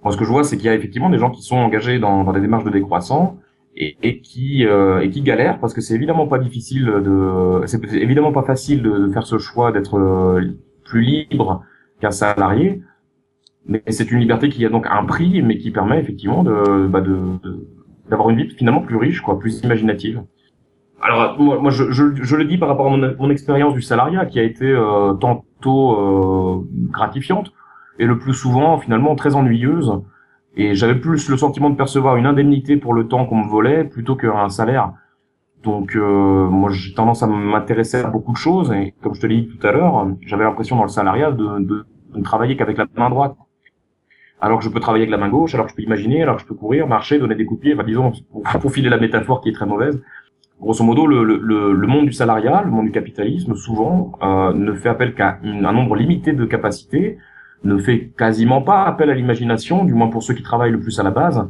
Moi, 0.04 0.14
ce 0.14 0.18
que 0.18 0.26
je 0.26 0.30
vois, 0.30 0.44
c'est 0.44 0.58
qu'il 0.58 0.68
y 0.68 0.70
a 0.70 0.76
effectivement 0.76 1.10
des 1.10 1.18
gens 1.18 1.32
qui 1.32 1.42
sont 1.42 1.58
engagés 1.58 2.00
dans, 2.00 2.24
dans 2.24 2.34
des 2.34 2.42
démarches 2.42 2.64
de 2.64 2.70
décroissant 2.70 3.40
et, 3.76 3.98
et 4.04 4.22
qui 4.22 4.66
euh, 4.66 5.02
et 5.02 5.10
qui 5.10 5.22
galèrent 5.22 5.60
parce 5.60 5.74
que 5.74 5.82
c'est 5.82 5.96
évidemment 5.96 6.28
pas 6.28 6.40
difficile 6.40 6.86
de, 6.86 7.62
c'est 7.66 7.84
évidemment 7.94 8.32
pas 8.32 8.44
facile 8.44 8.82
de, 8.82 8.90
de 8.90 9.10
faire 9.10 9.26
ce 9.26 9.38
choix 9.38 9.72
d'être 9.72 9.98
euh, 9.98 10.58
plus 10.86 11.02
libre 11.02 11.64
qu'un 12.00 12.12
salarié 12.12 12.82
mais 13.68 13.84
c'est 13.90 14.12
une 14.12 14.20
liberté 14.20 14.50
qui 14.50 14.66
a 14.66 14.70
donc 14.70 14.88
un 14.90 15.04
prix, 15.06 15.42
mais 15.42 15.58
qui 15.58 15.72
permet 15.72 16.00
effectivement 16.00 16.44
de, 16.44 16.88
bah 16.88 17.02
de, 17.02 17.18
d'avoir 18.10 18.30
une 18.30 18.38
vie 18.38 18.50
finalement 18.50 18.82
plus 18.82 18.96
riche, 18.96 19.22
quoi, 19.22 19.38
plus 19.38 19.62
imaginative. 19.64 20.24
Alors 21.02 21.40
moi, 21.40 21.60
moi 21.60 21.72
je, 21.72 21.92
je, 21.92 22.16
je, 22.16 22.36
le 22.36 22.46
dis 22.46 22.58
par 22.58 22.70
rapport 22.70 22.88
à 22.88 22.90
mon, 22.90 23.16
mon 23.20 23.30
expérience 23.30 23.74
du 23.74 23.82
salariat, 23.82 24.26
qui 24.26 24.40
a 24.40 24.44
été 24.44 24.66
euh, 24.66 25.14
tantôt 25.14 25.92
euh, 25.94 26.68
gratifiante 26.90 27.52
et 28.00 28.06
le 28.06 28.18
plus 28.18 28.34
souvent 28.34 28.78
finalement 28.78 29.16
très 29.16 29.36
ennuyeuse. 29.36 30.02
Et 30.56 30.74
j'avais 30.74 30.96
plus 30.96 31.30
le 31.30 31.38
sentiment 31.38 31.70
de 31.70 31.76
percevoir 31.76 32.16
une 32.16 32.26
indemnité 32.26 32.78
pour 32.78 32.94
le 32.94 33.08
temps 33.08 33.26
qu'on 33.26 33.44
me 33.44 33.50
volait 33.50 33.84
plutôt 33.84 34.16
qu'un 34.16 34.50
salaire. 34.50 34.94
Donc 35.64 35.96
euh, 35.96 36.48
moi 36.48 36.72
j'ai 36.72 36.94
tendance 36.94 37.22
à 37.22 37.28
m'intéresser 37.28 37.98
à 37.98 38.10
beaucoup 38.10 38.32
de 38.32 38.38
choses 38.38 38.72
et 38.72 38.96
comme 39.02 39.14
je 39.14 39.22
te 39.22 39.28
l'ai 39.28 39.42
dit 39.42 39.48
tout 39.48 39.68
à 39.68 39.72
l'heure, 39.72 40.08
j'avais 40.22 40.44
l'impression 40.44 40.76
dans 40.76 40.84
le 40.84 40.90
salariat 40.90 41.32
de, 41.32 41.60
de, 41.60 41.86
ne 42.16 42.24
travailler 42.24 42.56
qu'avec 42.56 42.78
la 42.78 42.86
main 42.96 43.10
droite 43.10 43.36
alors 44.40 44.60
que 44.60 44.66
je 44.66 44.70
peux 44.70 44.80
travailler 44.80 45.04
avec 45.04 45.12
la 45.12 45.18
main 45.18 45.30
gauche, 45.30 45.54
alors 45.56 45.66
que 45.66 45.72
je 45.72 45.76
peux 45.76 45.82
imaginer, 45.82 46.22
alors 46.22 46.36
que 46.36 46.42
je 46.44 46.48
peux 46.48 46.54
courir, 46.54 46.88
marcher, 46.88 47.18
donner 47.18 47.36
des 47.36 47.46
coups 47.46 47.60
de 47.60 47.64
pied, 47.64 47.74
enfin, 47.74 47.84
disons, 47.84 48.12
pour, 48.62 48.72
filer 48.72 48.90
la 48.90 48.98
métaphore 48.98 49.42
qui 49.42 49.50
est 49.50 49.54
très 49.54 49.66
mauvaise. 49.66 50.02
Grosso 50.60 50.84
modo, 50.84 51.06
le, 51.06 51.24
le, 51.24 51.74
le 51.74 51.88
monde 51.88 52.06
du 52.06 52.14
salariat, 52.14 52.64
le 52.64 52.72
monde 52.72 52.88
du 52.88 52.92
capitalisme, 52.92 53.56
souvent, 53.56 54.14
euh, 54.24 54.54
ne 54.54 54.74
fait 54.74 54.90
appel 54.90 55.14
qu'à 55.14 55.40
un 55.44 55.74
nombre 55.74 55.96
limité 55.96 56.34
de 56.34 56.46
capacités, 56.46 57.20
ne 57.64 57.78
fait 57.78 58.12
quasiment 58.18 58.62
pas 58.62 58.84
appel 58.84 59.10
à 59.10 59.14
l'imagination, 59.14 59.86
du 59.86 59.94
moins 59.94 60.08
pour 60.08 60.24
ceux 60.24 60.34
qui 60.34 60.44
travaillent 60.44 60.72
le 60.72 60.80
plus 60.80 61.00
à 61.00 61.04
la 61.04 61.12
base. 61.12 61.48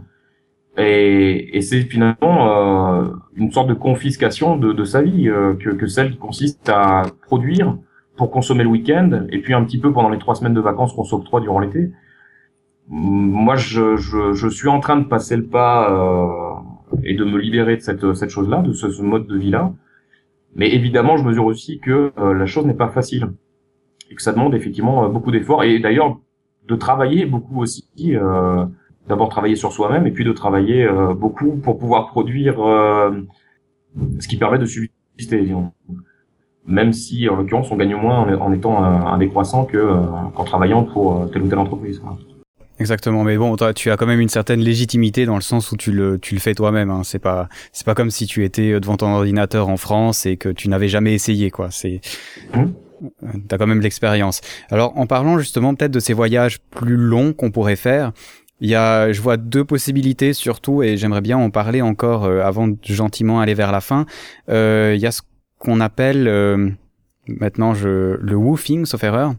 Et, 0.78 1.58
et 1.58 1.62
c'est 1.62 1.82
finalement 1.82 3.02
euh, 3.02 3.08
une 3.36 3.52
sorte 3.52 3.68
de 3.70 3.74
confiscation 3.74 4.58
de, 4.58 4.74
de 4.74 4.84
sa 4.84 5.02
vie 5.02 5.30
euh, 5.30 5.54
que, 5.56 5.70
que 5.70 5.88
celle 5.88 6.12
qui 6.12 6.18
consiste 6.18 6.70
à 6.70 7.04
produire 7.24 7.78
pour 8.18 8.30
consommer 8.30 8.64
le 8.64 8.70
week-end, 8.70 9.26
et 9.30 9.40
puis 9.40 9.54
un 9.54 9.64
petit 9.64 9.80
peu 9.80 9.94
pendant 9.94 10.10
les 10.10 10.18
trois 10.18 10.36
semaines 10.36 10.54
de 10.54 10.60
vacances 10.60 10.92
qu'on 10.94 11.04
s'octroie 11.04 11.40
durant 11.40 11.60
l'été 11.60 11.92
moi, 12.90 13.56
je, 13.56 13.98
je, 13.98 14.34
je, 14.34 14.48
suis 14.48 14.70
en 14.70 14.80
train 14.80 14.96
de 14.98 15.06
passer 15.06 15.36
le 15.36 15.46
pas 15.46 15.92
euh, 15.92 16.47
et 17.04 17.14
de 17.14 17.24
me 17.24 17.38
libérer 17.38 17.78
de 17.78 17.82
cette, 17.82 18.14
cette 18.14 18.30
chose-là, 18.30 18.62
de 18.62 18.72
ce, 18.74 19.02
mode 19.02 19.28
de 19.28 19.38
vie-là. 19.38 19.74
Mais 20.56 20.74
évidemment, 20.74 21.18
je 21.18 21.24
mesure 21.24 21.46
aussi 21.46 21.80
que 21.80 22.12
euh, 22.18 22.34
la 22.34 22.46
chose 22.46 22.66
n'est 22.66 22.74
pas 22.74 22.90
facile 22.90 23.30
et 24.10 24.16
que 24.16 24.22
ça 24.22 24.32
demande 24.32 24.56
effectivement 24.56 25.06
euh, 25.06 25.10
beaucoup 25.10 25.32
d'efforts 25.32 25.64
et 25.64 25.80
d'ailleurs 25.80 26.18
de 26.68 26.76
travailler 26.76 27.26
beaucoup 27.26 27.62
aussi. 27.62 27.88
Euh, 28.00 28.66
D'abord 29.08 29.30
travailler 29.30 29.56
sur 29.56 29.72
soi-même 29.72 30.06
et 30.06 30.12
puis 30.12 30.26
de 30.26 30.34
travailler 30.34 30.84
euh, 30.84 31.14
beaucoup 31.14 31.56
pour 31.56 31.80
pouvoir 31.80 32.08
produire 32.08 32.58
ce 34.20 34.28
qui 34.28 34.36
permet 34.36 34.60
de 34.60 34.66
subsister. 34.66 35.56
Même 36.66 36.92
si, 36.92 37.30
en 37.30 37.38
l'occurrence, 37.38 37.72
on 37.72 37.78
gagne 37.78 37.96
moins 37.96 38.20
en, 38.20 38.42
en 38.42 38.52
étant 38.52 38.84
un, 38.84 39.18
décroissant 39.18 39.64
que 39.64 39.78
qu'en 40.36 40.44
travaillant 40.44 40.84
pour 40.84 41.32
telle 41.32 41.44
ou 41.44 41.48
telle 41.48 41.60
entreprise. 41.60 42.02
Exactement, 42.80 43.24
mais 43.24 43.38
bon, 43.38 43.56
toi, 43.56 43.74
tu 43.74 43.90
as 43.90 43.98
quand 43.98 44.06
même 44.06 44.20
une 44.20 44.30
certaine 44.30 44.60
légitimité 44.60 45.26
dans 45.26 45.36
le 45.36 45.42
sens 45.42 45.72
où 45.72 45.78
tu 45.78 45.92
le, 45.92 46.20
tu 46.20 46.36
le 46.36 46.40
fais 46.40 46.54
toi-même. 46.54 46.92
Hein. 46.92 47.02
C'est 47.04 47.20
pas, 47.20 47.50
c'est 47.72 47.86
pas 47.86 47.96
comme 47.96 48.12
si 48.12 48.28
tu 48.28 48.44
étais 48.44 48.80
devant 48.80 48.98
ton 48.98 49.08
ordinateur 49.08 49.68
en 49.70 49.78
France 49.78 50.26
et 50.26 50.38
que 50.38 50.50
tu 50.50 50.70
n'avais 50.70 50.88
jamais 50.88 51.14
essayé, 51.14 51.50
quoi. 51.50 51.70
C'est, 51.72 52.02
mmh. 52.54 52.66
t'as 53.48 53.58
quand 53.58 53.68
même 53.68 53.82
l'expérience. 53.82 54.42
Alors, 54.70 54.98
en 54.98 55.08
parlant 55.08 55.40
justement 55.40 55.74
peut-être 55.74 55.92
de 55.92 56.00
ces 56.00 56.14
voyages 56.14 56.60
plus 56.60 56.98
longs 56.98 57.34
qu'on 57.34 57.50
pourrait 57.50 57.76
faire, 57.76 58.12
il 58.60 58.70
y 58.70 58.76
a, 58.76 59.12
je 59.12 59.22
vois 59.22 59.38
deux 59.38 59.64
possibilités 59.64 60.34
surtout, 60.34 60.82
et 60.82 60.98
j'aimerais 60.98 61.22
bien 61.22 61.38
en 61.38 61.50
parler 61.50 61.82
encore 61.82 62.26
euh, 62.26 62.42
avant 62.42 62.68
de 62.68 62.78
gentiment 62.84 63.40
aller 63.40 63.54
vers 63.54 63.72
la 63.72 63.82
fin. 63.82 64.06
Euh, 64.50 64.94
il 64.96 65.02
y 65.02 65.06
a 65.06 65.12
ce 65.12 65.22
qu'on 65.60 65.80
appelle 65.80 66.28
euh, 66.28 66.70
maintenant 67.28 67.74
je, 67.74 68.18
le 68.20 68.36
woofing, 68.36 68.86
sauf 68.86 69.04
erreur 69.04 69.36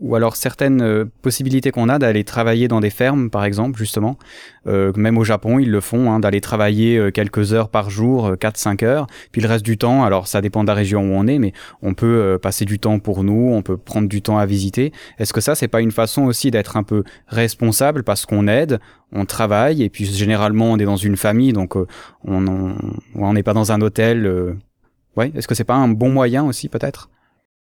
ou 0.00 0.16
alors 0.16 0.34
certaines 0.36 0.82
euh, 0.82 1.04
possibilités 1.22 1.70
qu'on 1.70 1.88
a 1.88 1.98
d'aller 1.98 2.24
travailler 2.24 2.66
dans 2.66 2.80
des 2.80 2.90
fermes, 2.90 3.30
par 3.30 3.44
exemple, 3.44 3.78
justement. 3.78 4.18
Euh, 4.66 4.92
même 4.96 5.16
au 5.18 5.24
Japon, 5.24 5.58
ils 5.58 5.70
le 5.70 5.80
font, 5.80 6.10
hein, 6.10 6.18
d'aller 6.18 6.40
travailler 6.40 6.98
euh, 6.98 7.10
quelques 7.10 7.52
heures 7.52 7.68
par 7.68 7.90
jour, 7.90 8.32
4-5 8.32 8.84
heures. 8.84 9.06
Puis 9.30 9.40
le 9.40 9.48
reste 9.48 9.64
du 9.64 9.78
temps, 9.78 10.04
alors 10.04 10.26
ça 10.26 10.40
dépend 10.40 10.62
de 10.62 10.68
la 10.68 10.74
région 10.74 11.02
où 11.02 11.14
on 11.14 11.26
est, 11.26 11.38
mais 11.38 11.52
on 11.80 11.94
peut 11.94 12.38
passer 12.42 12.64
du 12.64 12.78
temps 12.78 12.98
pour 12.98 13.22
nous, 13.22 13.50
on 13.52 13.62
peut 13.62 13.76
prendre 13.76 14.08
du 14.08 14.20
temps 14.20 14.38
à 14.38 14.46
visiter. 14.46 14.92
Est-ce 15.18 15.32
que 15.32 15.40
ça, 15.40 15.54
c'est 15.54 15.68
pas 15.68 15.80
une 15.80 15.92
façon 15.92 16.24
aussi 16.24 16.50
d'être 16.50 16.76
un 16.76 16.82
peu 16.82 17.04
responsable 17.28 18.02
parce 18.02 18.26
qu'on 18.26 18.48
aide, 18.48 18.80
on 19.12 19.24
travaille, 19.26 19.82
et 19.82 19.90
puis 19.90 20.06
généralement 20.06 20.72
on 20.72 20.78
est 20.78 20.84
dans 20.84 20.96
une 20.96 21.16
famille, 21.16 21.52
donc 21.52 21.76
on 22.24 23.32
n'est 23.32 23.42
pas 23.42 23.54
dans 23.54 23.72
un 23.72 23.80
hôtel. 23.80 24.56
Ouais, 25.16 25.30
est-ce 25.34 25.46
que 25.46 25.54
c'est 25.54 25.64
pas 25.64 25.74
un 25.74 25.88
bon 25.88 26.10
moyen 26.10 26.44
aussi, 26.44 26.68
peut-être? 26.68 27.08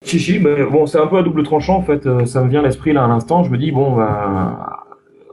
Chichi, 0.04 0.40
ben, 0.40 0.66
bon, 0.70 0.86
c'est 0.86 1.00
un 1.00 1.08
peu 1.08 1.18
à 1.18 1.24
double 1.24 1.44
tranchant 1.44 1.78
en 1.78 1.82
fait. 1.82 2.06
Euh, 2.06 2.26
ça 2.26 2.44
me 2.44 2.50
vient 2.50 2.60
à 2.60 2.64
l'esprit 2.64 2.94
là 2.94 3.06
à 3.06 3.08
l'instant. 3.08 3.44
Je 3.44 3.50
me 3.50 3.58
dis 3.58 3.72
bon, 3.72 3.96
ben, 3.96 4.60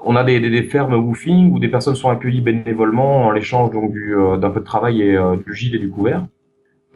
on 0.04 0.16
a 0.16 0.24
des, 0.24 0.40
des, 0.40 0.50
des, 0.50 0.62
fermes 0.62 0.94
woofing 0.94 1.52
où 1.52 1.58
des 1.58 1.68
personnes 1.68 1.94
sont 1.96 2.08
accueillies 2.08 2.40
bénévolement 2.40 3.26
en 3.26 3.30
l'échange 3.30 3.70
donc 3.70 3.92
du 3.92 4.16
euh, 4.16 4.36
d'un 4.36 4.50
peu 4.50 4.60
de 4.60 4.64
travail 4.64 5.02
et 5.02 5.16
euh, 5.16 5.36
du 5.36 5.54
gîte 5.54 5.74
et 5.74 5.78
du 5.78 5.90
couvert. 5.90 6.24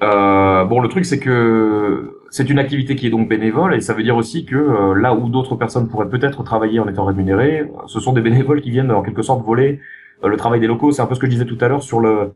Euh, 0.03 0.64
bon, 0.64 0.81
le 0.81 0.89
truc, 0.89 1.05
c'est 1.05 1.20
que 1.20 2.20
c'est 2.31 2.51
une 2.51 2.59
activité 2.59 2.97
qui 2.97 3.07
est 3.07 3.11
donc 3.11 3.29
bénévole, 3.29 3.75
et 3.75 3.81
ça 3.81 3.95
veut 3.95 4.03
dire 4.03 4.16
aussi 4.16 4.45
que 4.45 4.57
euh, 4.57 4.95
là 4.95 5.14
où 5.14 5.29
d'autres 5.29 5.55
personnes 5.55 5.89
pourraient 5.89 6.09
peut-être 6.09 6.43
travailler 6.43 6.81
en 6.81 6.89
étant 6.89 7.05
rémunérées, 7.05 7.70
ce 7.87 8.01
sont 8.01 8.12
des 8.12 8.20
bénévoles 8.20 8.61
qui 8.61 8.70
viennent 8.70 8.91
en 8.91 9.03
quelque 9.03 9.22
sorte 9.22 9.45
voler 9.45 9.81
euh, 10.25 10.29
le 10.29 10.37
travail 10.37 10.61
des 10.61 10.66
locaux. 10.66 10.91
C'est 10.91 11.03
un 11.03 11.07
peu 11.07 11.14
ce 11.14 11.20
que 11.20 11.27
je 11.27 11.31
disais 11.31 11.45
tout 11.45 11.59
à 11.61 11.68
l'heure 11.68 11.83
sur 11.83 12.01
le 12.01 12.33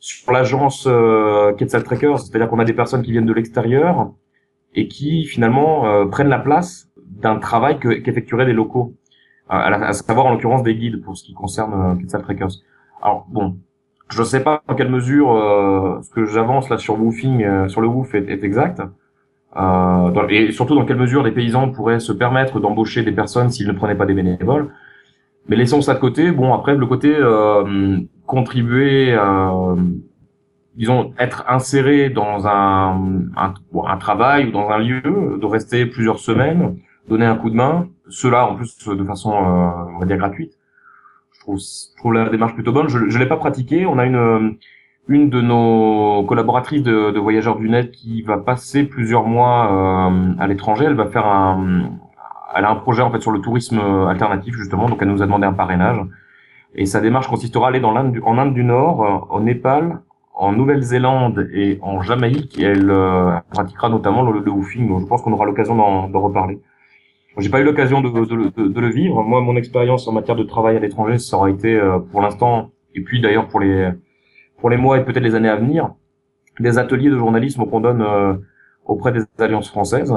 sur 0.00 0.32
l'agence 0.32 0.86
euh, 0.88 1.52
Trackers, 1.52 2.20
c'est-à-dire 2.20 2.48
qu'on 2.48 2.60
a 2.60 2.64
des 2.64 2.72
personnes 2.72 3.02
qui 3.02 3.10
viennent 3.10 3.26
de 3.26 3.32
l'extérieur 3.32 4.12
et 4.74 4.88
qui 4.88 5.24
finalement 5.24 5.86
euh, 5.86 6.06
prennent 6.06 6.28
la 6.28 6.38
place 6.38 6.88
d'un 7.06 7.38
travail 7.38 7.78
qu'effectueraient 7.78 8.46
des 8.46 8.52
locaux, 8.52 8.94
à, 9.48 9.92
savoir 9.92 10.26
en 10.26 10.32
l'occurrence 10.32 10.62
des 10.62 10.74
guides 10.74 11.02
pour 11.02 11.16
ce 11.16 11.24
qui 11.24 11.32
concerne 11.32 11.98
Quetzal 11.98 12.22
Trackers. 12.22 12.50
Alors 13.02 13.26
bon, 13.30 13.56
je 14.10 14.20
ne 14.20 14.26
sais 14.26 14.42
pas 14.42 14.62
en 14.68 14.74
quelle 14.74 14.90
mesure 14.90 15.32
euh, 15.32 16.00
ce 16.02 16.10
que 16.10 16.26
j'avance 16.26 16.68
là 16.68 16.78
sur 16.78 17.00
woofing, 17.00 17.44
euh, 17.44 17.68
sur 17.68 17.80
le 17.80 17.88
woof 17.88 18.14
est, 18.14 18.28
est 18.28 18.44
exact. 18.44 18.82
Euh, 19.56 20.28
et 20.28 20.52
surtout 20.52 20.74
dans 20.74 20.84
quelle 20.84 20.98
mesure 20.98 21.22
les 21.22 21.32
paysans 21.32 21.70
pourraient 21.70 22.00
se 22.00 22.12
permettre 22.12 22.60
d'embaucher 22.60 23.02
des 23.02 23.12
personnes 23.12 23.50
s'ils 23.50 23.66
ne 23.66 23.72
prenaient 23.72 23.94
pas 23.96 24.06
des 24.06 24.14
bénévoles. 24.14 24.72
Mais 25.48 25.56
laissons 25.56 25.80
ça 25.80 25.94
de 25.94 26.00
côté. 26.00 26.30
Bon, 26.30 26.52
après 26.52 26.76
le 26.76 26.86
côté 26.86 27.14
euh, 27.16 27.98
contribuer, 28.26 29.12
euh, 29.12 29.74
disons 30.78 31.12
être 31.18 31.44
inséré 31.48 32.08
dans 32.08 32.46
un, 32.46 32.94
un, 33.36 33.54
un, 33.86 33.96
travail 33.98 34.46
ou 34.46 34.52
dans 34.52 34.70
un 34.70 34.78
lieu, 34.78 35.02
de 35.02 35.46
rester 35.46 35.84
plusieurs 35.84 36.18
semaines, 36.18 36.78
donner 37.08 37.26
un 37.26 37.36
coup 37.36 37.50
de 37.50 37.56
main. 37.56 37.88
Cela 38.08 38.46
en 38.46 38.54
plus 38.54 38.88
de 38.88 39.04
façon, 39.04 39.30
on 39.32 39.98
va 39.98 40.06
dire 40.06 40.16
gratuite 40.16 40.58
je 41.56 41.96
trouve 41.96 42.12
la 42.12 42.28
démarche 42.28 42.54
plutôt 42.54 42.72
bonne. 42.72 42.88
Je 42.88 42.98
ne 42.98 43.18
l'ai 43.18 43.26
pas 43.26 43.36
pratiqué. 43.36 43.86
On 43.86 43.98
a 43.98 44.04
une 44.04 44.16
euh, 44.16 44.50
une 45.10 45.30
de 45.30 45.40
nos 45.40 46.22
collaboratrices 46.24 46.82
de, 46.82 47.10
de 47.10 47.18
Voyageurs 47.18 47.56
du 47.56 47.70
Net 47.70 47.90
qui 47.92 48.20
va 48.20 48.36
passer 48.36 48.84
plusieurs 48.84 49.24
mois 49.24 50.10
euh, 50.10 50.34
à 50.38 50.46
l'étranger. 50.46 50.84
Elle 50.84 50.96
va 50.96 51.06
faire 51.06 51.26
un, 51.26 51.90
elle 52.54 52.64
a 52.64 52.70
un 52.70 52.76
projet 52.76 53.02
en 53.02 53.10
fait 53.10 53.20
sur 53.20 53.30
le 53.30 53.40
tourisme 53.40 53.78
alternatif 53.78 54.54
justement. 54.54 54.88
Donc 54.88 54.98
elle 55.00 55.08
nous 55.08 55.22
a 55.22 55.26
demandé 55.26 55.46
un 55.46 55.54
parrainage. 55.54 55.98
Et 56.74 56.84
sa 56.84 57.00
démarche 57.00 57.28
consistera 57.28 57.66
à 57.66 57.68
aller 57.70 57.80
dans 57.80 57.92
l'Inde, 57.92 58.18
en 58.22 58.36
Inde 58.36 58.52
du 58.52 58.64
Nord, 58.64 59.02
euh, 59.02 59.36
au 59.36 59.40
Népal, 59.40 60.00
en 60.38 60.52
Nouvelle-Zélande 60.52 61.50
et 61.52 61.78
en 61.82 62.00
Jamaïque. 62.00 62.58
Elle 62.58 62.92
pratiquera 63.50 63.88
notamment 63.90 64.22
le, 64.22 64.40
le 64.40 64.50
woofing. 64.50 64.88
Donc 64.88 65.00
je 65.02 65.06
pense 65.06 65.20
qu'on 65.22 65.32
aura 65.32 65.44
l'occasion 65.44 65.76
d'en 65.76 66.20
reparler. 66.20 66.60
J'ai 67.38 67.50
pas 67.50 67.60
eu 67.60 67.64
l'occasion 67.64 68.00
de, 68.00 68.08
de, 68.08 68.68
de, 68.68 68.80
le 68.80 68.88
vivre. 68.88 69.22
Moi, 69.22 69.40
mon 69.40 69.56
expérience 69.56 70.08
en 70.08 70.12
matière 70.12 70.34
de 70.34 70.42
travail 70.42 70.76
à 70.76 70.80
l'étranger, 70.80 71.18
ça 71.18 71.36
aura 71.36 71.50
été 71.50 71.76
euh, 71.76 71.98
pour 72.00 72.20
l'instant, 72.20 72.70
et 72.94 73.00
puis 73.00 73.20
d'ailleurs 73.20 73.46
pour 73.46 73.60
les 73.60 73.90
pour 74.58 74.70
les 74.70 74.76
mois 74.76 74.98
et 74.98 75.04
peut-être 75.04 75.22
les 75.22 75.36
années 75.36 75.48
à 75.48 75.54
venir, 75.54 75.94
des 76.58 76.78
ateliers 76.78 77.10
de 77.10 77.16
journalisme 77.16 77.64
qu'on 77.66 77.80
donne 77.80 78.02
euh, 78.02 78.34
auprès 78.84 79.12
des 79.12 79.20
alliances 79.38 79.70
françaises. 79.70 80.12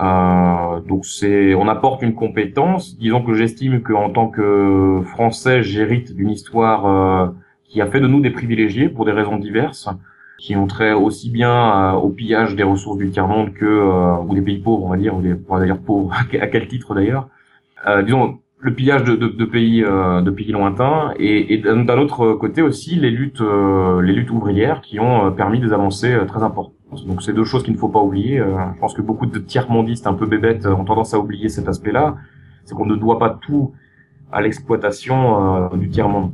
Euh, 0.00 0.80
donc 0.80 1.06
c'est, 1.06 1.54
on 1.54 1.68
apporte 1.68 2.02
une 2.02 2.16
compétence. 2.16 2.98
Disons 2.98 3.22
que 3.22 3.34
j'estime 3.34 3.80
qu'en 3.82 4.10
tant 4.10 4.28
que 4.28 5.02
Français, 5.04 5.62
j'hérite 5.62 6.16
d'une 6.16 6.30
histoire 6.30 6.86
euh, 6.86 7.28
qui 7.74 7.80
a 7.80 7.88
fait 7.88 7.98
de 7.98 8.06
nous 8.06 8.20
des 8.20 8.30
privilégiés 8.30 8.88
pour 8.88 9.04
des 9.04 9.10
raisons 9.10 9.36
diverses 9.36 9.88
qui 10.38 10.54
ont 10.54 10.68
trait 10.68 10.92
aussi 10.92 11.28
bien 11.28 11.92
au 11.94 12.08
pillage 12.08 12.54
des 12.54 12.62
ressources 12.62 12.98
du 12.98 13.10
tiers-monde 13.10 13.52
que 13.52 13.64
euh, 13.64 14.16
ou 14.18 14.32
des 14.32 14.42
pays 14.42 14.58
pauvres, 14.58 14.84
on 14.84 14.90
va 14.90 14.96
dire, 14.96 15.16
ou 15.16 15.20
des 15.20 15.34
d'ailleurs 15.34 15.80
pauvres, 15.80 16.12
à 16.40 16.46
quel 16.46 16.68
titre 16.68 16.94
d'ailleurs. 16.94 17.28
Euh, 17.88 18.02
disons 18.02 18.38
le 18.60 18.72
pillage 18.74 19.02
de, 19.02 19.16
de, 19.16 19.26
de 19.26 19.44
pays 19.44 19.82
euh, 19.82 20.22
de 20.22 20.30
pays 20.30 20.52
lointains 20.52 21.14
et, 21.18 21.52
et 21.52 21.58
d'un 21.58 21.98
autre 21.98 22.34
côté 22.34 22.62
aussi 22.62 22.94
les 22.94 23.10
luttes 23.10 23.40
euh, 23.40 24.00
les 24.02 24.12
luttes 24.12 24.30
ouvrières 24.30 24.80
qui 24.80 25.00
ont 25.00 25.32
permis 25.32 25.58
des 25.58 25.72
avancées 25.72 26.16
très 26.28 26.44
importantes. 26.44 26.74
Donc 27.08 27.22
c'est 27.22 27.32
deux 27.32 27.44
choses 27.44 27.64
qu'il 27.64 27.74
ne 27.74 27.78
faut 27.78 27.88
pas 27.88 28.00
oublier. 28.00 28.38
je 28.38 28.78
pense 28.78 28.94
que 28.94 29.02
beaucoup 29.02 29.26
de 29.26 29.40
tiers-mondistes 29.40 30.06
un 30.06 30.14
peu 30.14 30.26
bébêtes 30.26 30.64
ont 30.66 30.84
tendance 30.84 31.12
à 31.12 31.18
oublier 31.18 31.48
cet 31.48 31.66
aspect-là. 31.66 32.14
C'est 32.66 32.76
qu'on 32.76 32.86
ne 32.86 32.94
doit 32.94 33.18
pas 33.18 33.30
tout 33.30 33.72
à 34.30 34.40
l'exploitation 34.40 35.70
du 35.74 35.88
tiers-monde. 35.88 36.30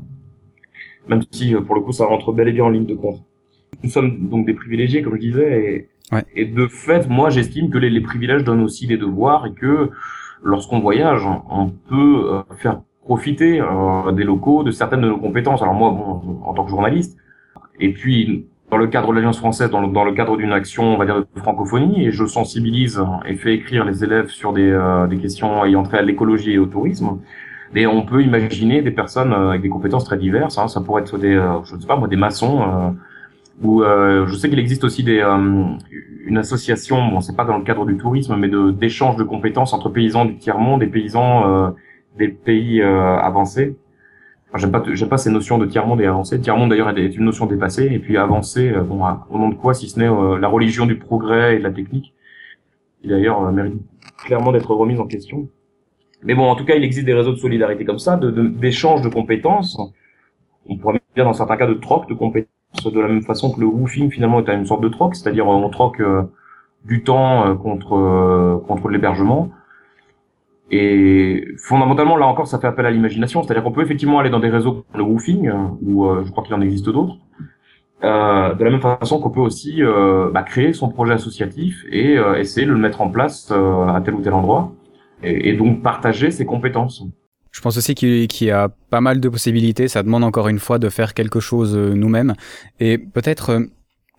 Même 1.11 1.23
si 1.31 1.55
pour 1.67 1.75
le 1.75 1.83
coup 1.83 1.93
ça 1.93 2.07
rentre 2.07 2.33
bel 2.33 2.49
et 2.49 2.53
bien 2.53 2.65
en 2.65 2.71
ligne 2.71 2.87
de 2.87 2.95
compte 2.95 3.23
nous 3.83 3.91
sommes 3.91 4.29
donc 4.29 4.47
des 4.47 4.55
privilégiés, 4.55 5.03
comme 5.03 5.15
je 5.15 5.21
disais, 5.21 5.89
et, 6.13 6.23
et 6.35 6.45
de 6.45 6.67
fait, 6.67 7.09
moi, 7.09 7.31
j'estime 7.31 7.71
que 7.71 7.79
les, 7.79 7.91
les, 7.91 8.01
privilèges 8.01 8.45
donnent 8.45 8.63
aussi 8.63 8.87
des 8.87 8.97
devoirs 8.97 9.47
et 9.47 9.53
que 9.53 9.91
lorsqu'on 10.43 10.81
voyage, 10.81 11.23
on 11.51 11.69
peut 11.69 12.31
euh, 12.31 12.43
faire 12.57 12.81
profiter 13.03 13.61
euh, 13.61 14.13
des 14.13 14.25
locaux 14.25 14.63
de 14.63 14.71
certaines 14.71 15.01
de 15.01 15.09
nos 15.09 15.19
compétences. 15.19 15.63
Alors 15.63 15.75
moi, 15.75 15.91
bon, 15.91 16.41
en 16.45 16.55
tant 16.55 16.65
que 16.65 16.71
journaliste, 16.71 17.17
et 17.79 17.93
puis 17.93 18.47
dans 18.71 18.77
le 18.77 18.87
cadre 18.87 19.09
de 19.11 19.15
l'Alliance 19.15 19.39
française, 19.39 19.71
dans 19.71 19.81
le, 19.81 19.89
dans 19.89 20.05
le 20.05 20.13
cadre 20.13 20.37
d'une 20.37 20.53
action, 20.53 20.95
on 20.95 20.97
va 20.97 21.05
dire, 21.05 21.19
de 21.19 21.27
francophonie, 21.37 22.07
et 22.07 22.13
je 22.13 22.25
sensibilise 22.25 23.03
et 23.27 23.35
fais 23.35 23.55
écrire 23.55 23.85
les 23.85 24.05
élèves 24.05 24.29
sur 24.29 24.53
des, 24.53 24.71
euh, 24.71 25.07
des 25.07 25.17
questions 25.19 25.65
ayant 25.65 25.83
trait 25.83 25.99
à 25.99 26.03
l'écologie 26.03 26.53
et 26.53 26.59
au 26.59 26.67
tourisme. 26.67 27.19
Et 27.75 27.87
on 27.87 28.03
peut 28.03 28.23
imaginer 28.23 28.83
des 28.83 28.91
personnes 28.91 29.33
avec 29.33 29.62
des 29.62 29.68
compétences 29.68 30.05
très 30.05 30.18
diverses. 30.18 30.59
Hein. 30.59 30.66
Ça 30.68 30.81
pourrait 30.81 31.03
être 31.03 31.18
des, 31.18 31.35
je 31.64 31.75
ne 31.75 31.81
sais 31.81 31.87
pas 31.87 31.97
moi, 31.97 32.09
des 32.09 32.16
maçons, 32.16 32.97
euh, 33.64 34.27
je 34.27 34.35
sais 34.37 34.49
qu'il 34.49 34.59
existe 34.59 34.85
aussi 34.85 35.05
des, 35.05 35.18
euh, 35.21 35.64
une 36.25 36.39
association, 36.39 37.09
bon 37.09 37.21
c'est 37.21 37.37
pas 37.37 37.45
dans 37.45 37.59
le 37.59 37.64
cadre 37.64 37.85
du 37.85 37.97
tourisme, 37.97 38.37
mais 38.37 38.49
de 38.49 38.71
d'échange 38.71 39.16
de 39.16 39.25
compétences 39.25 39.73
entre 39.73 39.91
paysans 39.91 40.25
du 40.25 40.37
tiers 40.37 40.59
monde 40.59 40.83
et 40.83 40.87
paysans 40.87 41.47
euh, 41.47 41.71
des 42.18 42.29
pays 42.29 42.83
avancés. 42.83 43.77
J'aime 44.55 44.73
pas 44.73 44.83
j'aime 44.93 45.09
pas 45.09 45.18
ces 45.18 45.31
notions 45.31 45.59
de 45.59 45.66
tiers 45.66 45.87
monde 45.87 46.01
et 46.01 46.07
avancé. 46.07 46.41
Tiers 46.41 46.57
monde 46.57 46.71
d'ailleurs 46.71 46.97
est 46.97 47.16
une 47.16 47.25
notion 47.25 47.47
dépassée 47.47 47.89
et 47.93 47.99
puis 47.99 48.16
avancé, 48.16 48.73
bon 48.89 49.01
au 49.31 49.39
nom 49.39 49.49
de 49.51 49.55
quoi 49.55 49.75
si 49.75 49.89
ce 49.89 49.99
n'est 49.99 50.39
la 50.41 50.49
religion 50.49 50.87
du 50.87 50.97
progrès 50.97 51.57
et 51.57 51.59
de 51.59 51.62
la 51.62 51.71
technique, 51.71 52.14
qui 53.01 53.09
d'ailleurs 53.09 53.53
mérite 53.53 53.75
clairement 54.25 54.53
d'être 54.53 54.75
remise 54.75 55.01
en 55.01 55.07
question. 55.07 55.49
Mais 56.23 56.35
bon, 56.35 56.49
en 56.51 56.57
tout 56.57 56.64
cas, 56.64 56.75
il 56.75 56.85
existe 56.85 57.07
des 57.07 57.14
réseaux 57.14 57.33
de 57.33 57.39
solidarité 57.39 57.85
comme 57.85 57.99
ça, 57.99 58.16
de 58.16 58.31
d'échange 58.31 59.03
de, 59.03 59.09
de 59.09 59.14
compétences. 59.14 59.81
On 60.66 60.77
pourrait 60.77 61.01
dire 61.16 61.25
dans 61.25 61.33
certains 61.33 61.57
cas 61.57 61.66
de 61.66 61.75
troc 61.75 62.09
de 62.09 62.14
compétences 62.14 62.51
de 62.85 63.01
la 63.01 63.09
même 63.09 63.23
façon 63.23 63.53
que 63.53 63.61
le 63.61 63.66
woofing 63.66 64.11
finalement 64.11 64.45
est 64.45 64.53
une 64.55 64.66
sorte 64.66 64.83
de 64.83 64.89
troc, 64.89 65.14
c'est-à-dire 65.14 65.47
euh, 65.47 65.55
on 65.55 65.68
troque 65.71 66.01
euh, 66.01 66.23
du 66.85 67.03
temps 67.03 67.47
euh, 67.47 67.55
contre 67.55 68.62
contre 68.66 68.89
l'hébergement. 68.89 69.51
Et 70.71 71.49
fondamentalement, 71.59 72.16
là 72.16 72.27
encore, 72.27 72.47
ça 72.47 72.61
fait 72.61 72.68
appel 72.68 72.87
à 72.87 72.93
l'imagination, 72.93 73.43
c'est-à-dire 73.43 73.64
qu'on 73.64 73.73
peut 73.73 73.83
effectivement 73.83 74.21
aller 74.21 74.31
dans 74.31 74.39
des 74.39 74.51
réseaux 74.51 74.85
comme 74.93 75.01
le 75.01 75.03
woofing, 75.03 75.51
où 75.83 76.09
je 76.25 76.31
crois 76.31 76.45
qu'il 76.45 76.55
en 76.55 76.61
existe 76.61 76.89
d'autres, 76.89 77.16
euh, 78.05 78.55
de 78.55 78.64
la 78.64 78.71
même 78.71 78.81
façon 78.81 79.21
qu'on 79.21 79.31
peut 79.31 79.41
aussi 79.41 79.83
euh, 79.83 80.31
bah, 80.33 80.45
créer 80.45 80.73
son 80.73 80.89
projet 80.89 81.12
associatif 81.12 81.85
et 81.91 82.14
essayer 82.39 82.68
de 82.68 82.73
le 82.73 82.79
mettre 82.79 83.01
en 83.01 83.11
place 83.11 83.51
à 83.51 84.01
tel 84.05 84.14
ou 84.14 84.23
tel 84.23 84.33
endroit, 84.33 84.73
et, 85.23 85.53
donc 85.55 85.83
partager 85.83 86.31
ses 86.31 86.47
compétences. 86.47 87.03
Je 87.53 87.61
pense 87.61 87.77
aussi 87.77 87.95
qu'il 87.95 88.29
y 88.47 88.51
a 88.51 88.68
pas 88.91 89.01
mal 89.01 89.21
de 89.21 89.29
possibilités. 89.29 89.89
Ça 89.89 90.03
demande 90.03 90.25
encore 90.25 90.49
une 90.49 90.61
fois 90.61 90.79
de 90.79 90.89
faire 90.89 91.14
quelque 91.14 91.41
chose 91.41 91.77
euh, 91.77 91.95
nous-mêmes. 91.95 92.35
Et 92.79 92.97
peut-être, 92.97 93.51
euh, 93.51 93.66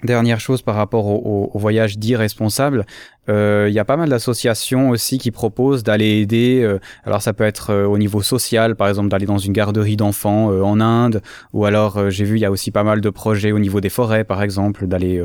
dernière 0.06 0.39
chose 0.39 0.62
par 0.62 0.76
rapport 0.76 1.06
au, 1.06 1.52
au, 1.54 1.60
voyage 1.60 1.97
dit 1.97 2.16
responsable, 2.16 2.86
euh, 3.30 3.68
il 3.70 3.74
y 3.74 3.80
a 3.80 3.86
pas 3.86 3.97
mal 3.97 4.10
d'associations 4.10 4.89
aussi 4.89 5.18
qui 5.18 5.32
proposent 5.32 5.84
d'aller 5.84 6.22
aider. 6.22 6.78
alors 7.06 7.22
ça 7.22 7.34
peut 7.34 7.43
être 7.43 7.74
au 7.86 7.97
niveau 7.97 8.22
social, 8.22 8.76
par 8.76 8.88
exemple 8.88 9.10
d'aller 9.10 9.26
dans 9.26 9.38
une 9.38 9.54
garderie 9.54 9.95
d'enfants 9.95 10.47
en 10.47 10.80
Inde, 10.80 11.22
ou 11.54 11.66
alors 11.66 12.10
j'ai 12.10 12.26
vu 12.26 12.38
il 12.38 12.41
y 12.41 12.45
a 12.45 12.52
aussi 12.52 12.72
pas 12.72 12.84
mal 12.84 13.02
de 13.02 13.10
projets 13.10 13.52
au 13.52 13.60
niveau 13.60 13.80
des 13.80 13.89
forêts, 13.89 14.24
par 14.24 14.41
exemple, 14.41 14.88
d'aller 14.88 15.24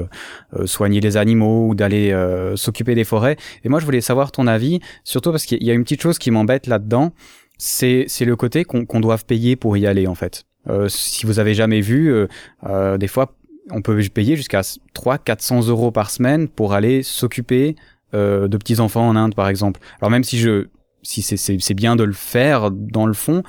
soigner 0.67 1.01
les 1.01 1.17
animaux 1.17 1.69
ou 1.69 1.75
d'aller 1.75 2.15
s'occuper 2.55 2.95
des 2.95 3.05
forêts. 3.05 3.37
Et 3.65 3.69
moi 3.69 3.81
je 3.81 3.85
voulais 3.85 4.01
savoir 4.03 4.31
ton 4.31 4.47
avis, 4.47 4.81
surtout 5.05 5.31
parce 5.31 5.47
qu'il 5.47 5.63
y 5.63 5.71
a 5.71 5.75
une 5.75 5.85
petite 5.85 6.03
chose 6.03 6.19
qui 6.19 6.31
m'embête 6.31 6.67
là-dedans 6.67 7.13
c'est 7.59 8.25
le 8.25 8.37
côté 8.37 8.65
qu'on 8.65 9.01
doit 9.01 9.19
payer 9.19 9.57
pour 9.57 9.77
y 9.77 9.87
aller 9.87 10.07
en 10.07 10.15
fait. 10.15 10.45
Euh, 10.69 10.89
si 10.89 11.27
vous 11.27 11.39
avez 11.39 11.55
jamais 11.55 11.81
vu, 11.81 12.13
euh, 12.13 12.27
euh, 12.65 12.99
des 12.99 13.07
fois 13.07 13.35
on 13.71 13.83
peut 13.83 14.01
payer 14.13 14.37
jusqu'à 14.37 14.61
300-400 14.61 15.69
euros 15.69 15.91
par 15.91 16.11
semaine 16.11 16.49
pour 16.49 16.75
aller 16.75 17.03
s'occuper 17.03 17.77
euh, 18.15 18.49
de 18.49 18.57
petits 18.57 18.81
enfants 18.81 19.09
en 19.09 19.17
Inde 19.17 19.35
par 19.35 19.49
exemple. 19.49 19.81
Alors 20.01 20.11
même 20.11 20.25
si 20.25 20.39
je 20.39 20.67
si 21.03 21.23
c'est 21.23 21.75
bien 21.75 21.95
de 21.95 22.03
le 22.03 22.13
faire 22.13 22.73
dans 22.73 23.07
le 23.07 23.13
fond, 23.13 23.45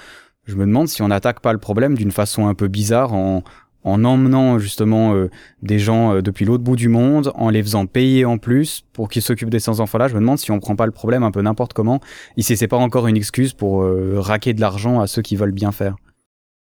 je 0.45 0.55
me 0.55 0.65
demande 0.65 0.88
si 0.88 1.01
on 1.01 1.07
n'attaque 1.07 1.39
pas 1.39 1.53
le 1.53 1.59
problème 1.59 1.95
d'une 1.95 2.11
façon 2.11 2.47
un 2.47 2.53
peu 2.53 2.68
bizarre 2.68 3.13
en, 3.13 3.43
en 3.88 4.03
emmenant 4.03 4.59
justement 4.59 5.13
euh, 5.13 5.30
des 5.61 5.80
gens 5.80 6.13
euh, 6.13 6.22
depuis 6.22 6.45
l'autre 6.45 6.63
bout 6.63 6.76
du 6.76 6.89
monde, 6.89 7.32
en 7.36 7.49
les 7.49 7.63
faisant 7.63 7.86
payer 7.86 8.26
en 8.26 8.38
plus 8.38 8.84
pour 8.93 9.09
qu'ils 9.09 9.22
s'occupent 9.22 9.49
des 9.49 9.59
sans 9.59 9.80
enfants-là. 9.80 10.07
Je 10.07 10.13
me 10.13 10.20
demande 10.20 10.39
si 10.39 10.51
on 10.51 10.59
prend 10.59 10.76
pas 10.76 10.86
le 10.86 10.91
problème 10.91 11.24
un 11.24 11.32
peu 11.32 11.41
n'importe 11.41 11.74
comment. 11.74 11.99
Ici, 12.36 12.57
c'est 12.57 12.68
pas 12.68 12.78
encore 12.78 13.07
une 13.07 13.18
excuse 13.18 13.53
pour 13.53 13.84
euh, 13.84 14.15
raquer 14.18 14.53
de 14.53 14.61
l'argent 14.61 14.99
à 14.99 15.07
ceux 15.07 15.22
qui 15.22 15.36
veulent 15.36 15.51
bien 15.51 15.72
faire. 15.72 15.95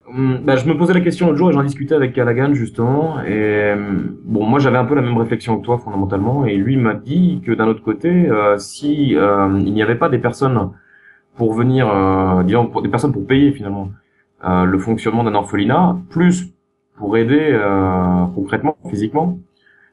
Hum, 0.07 0.39
bah, 0.45 0.55
je 0.55 0.65
me 0.67 0.77
posais 0.77 0.93
la 0.93 1.01
question 1.01 1.25
l'autre 1.27 1.37
jour 1.37 1.49
et 1.49 1.53
j'en 1.53 1.63
discutais 1.63 1.93
avec 1.95 2.13
Callaghan 2.13 2.53
justement. 2.53 3.21
Et 3.23 3.73
hum, 3.73 4.17
bon, 4.23 4.45
moi 4.45 4.59
j'avais 4.59 4.77
un 4.77 4.85
peu 4.85 4.95
la 4.95 5.01
même 5.01 5.17
réflexion 5.17 5.59
que 5.59 5.65
toi 5.65 5.77
fondamentalement. 5.77 6.45
Et 6.45 6.55
lui 6.55 6.77
m'a 6.77 6.93
dit 6.93 7.41
que 7.45 7.51
d'un 7.51 7.67
autre 7.67 7.83
côté, 7.83 8.29
si 8.57 9.11
il 9.13 9.73
n'y 9.73 9.81
avait 9.83 9.95
pas 9.95 10.09
des 10.09 10.19
personnes 10.19 10.71
pour 11.35 11.53
venir, 11.53 11.87
disons, 12.45 12.67
pour 12.67 12.81
des 12.81 12.89
personnes 12.89 13.11
pour 13.13 13.27
payer 13.27 13.51
finalement 13.51 13.91
le 14.43 14.77
fonctionnement 14.79 15.23
d'un 15.23 15.35
orphelinat, 15.35 15.97
plus 16.09 16.53
pour 16.97 17.15
aider 17.17 17.51
euh, 17.51 18.25
concrètement, 18.35 18.77
physiquement, 18.89 19.39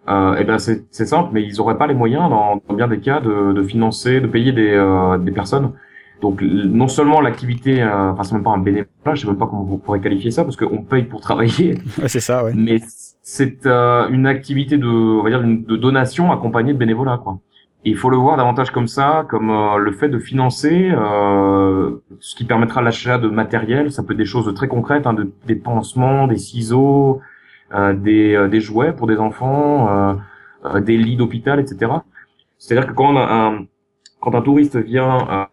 euh, 0.08 0.36
eh 0.38 0.44
ben 0.44 0.58
c'est 0.58 0.84
simple, 0.90 1.30
mais 1.32 1.42
ils 1.42 1.56
n'auraient 1.56 1.78
pas 1.78 1.86
les 1.86 1.94
moyens, 1.94 2.28
dans, 2.30 2.60
bien 2.74 2.88
des 2.88 3.00
cas, 3.00 3.20
de, 3.20 3.52
de 3.52 3.62
financer, 3.62 4.20
de 4.20 4.26
payer 4.26 4.52
des, 4.52 4.72
euh, 4.72 5.18
des 5.18 5.32
personnes. 5.32 5.72
Donc 6.24 6.40
non 6.40 6.88
seulement 6.88 7.20
l'activité, 7.20 7.82
euh, 7.82 8.12
enfin 8.12 8.22
c'est 8.22 8.34
même 8.34 8.42
pas 8.42 8.52
un 8.52 8.58
bénévolat, 8.58 9.14
je 9.14 9.20
sais 9.20 9.26
même 9.26 9.36
pas 9.36 9.46
comment 9.46 9.62
vous 9.62 9.76
pourrez 9.76 10.00
qualifier 10.00 10.30
ça, 10.30 10.42
parce 10.42 10.56
qu'on 10.56 10.82
paye 10.82 11.02
pour 11.02 11.20
travailler. 11.20 11.76
c'est 12.06 12.20
ça, 12.20 12.42
ouais. 12.42 12.52
Mais 12.56 12.80
c'est 13.22 13.66
euh, 13.66 14.08
une 14.08 14.26
activité 14.26 14.78
de, 14.78 14.86
on 14.86 15.22
va 15.22 15.28
dire, 15.28 15.42
de 15.42 15.76
donation 15.76 16.32
accompagnée 16.32 16.72
de 16.72 16.78
bénévolat, 16.78 17.18
quoi. 17.22 17.40
Et 17.84 17.90
il 17.90 17.96
faut 17.98 18.08
le 18.08 18.16
voir 18.16 18.38
davantage 18.38 18.70
comme 18.70 18.88
ça, 18.88 19.26
comme 19.28 19.50
euh, 19.50 19.76
le 19.76 19.92
fait 19.92 20.08
de 20.08 20.18
financer, 20.18 20.90
euh, 20.90 21.90
ce 22.20 22.34
qui 22.34 22.44
permettra 22.44 22.80
l'achat 22.80 23.18
de 23.18 23.28
matériel. 23.28 23.92
Ça 23.92 24.02
peut 24.02 24.14
être 24.14 24.18
des 24.18 24.24
choses 24.24 24.50
très 24.54 24.68
concrètes, 24.68 25.06
hein, 25.06 25.12
de, 25.12 25.30
des 25.46 25.56
pansements, 25.56 26.26
des 26.26 26.38
ciseaux, 26.38 27.20
euh, 27.74 27.92
des, 27.92 28.48
des 28.50 28.60
jouets 28.62 28.94
pour 28.94 29.06
des 29.06 29.18
enfants, 29.18 30.16
des 30.80 30.96
lits 30.96 31.16
d'hôpital, 31.16 31.60
etc. 31.60 31.92
C'est-à-dire 32.56 32.88
que 32.88 32.94
quand 32.94 33.14
un, 33.18 33.66
quand 34.20 34.34
un 34.34 34.40
touriste 34.40 34.78
vient 34.78 35.48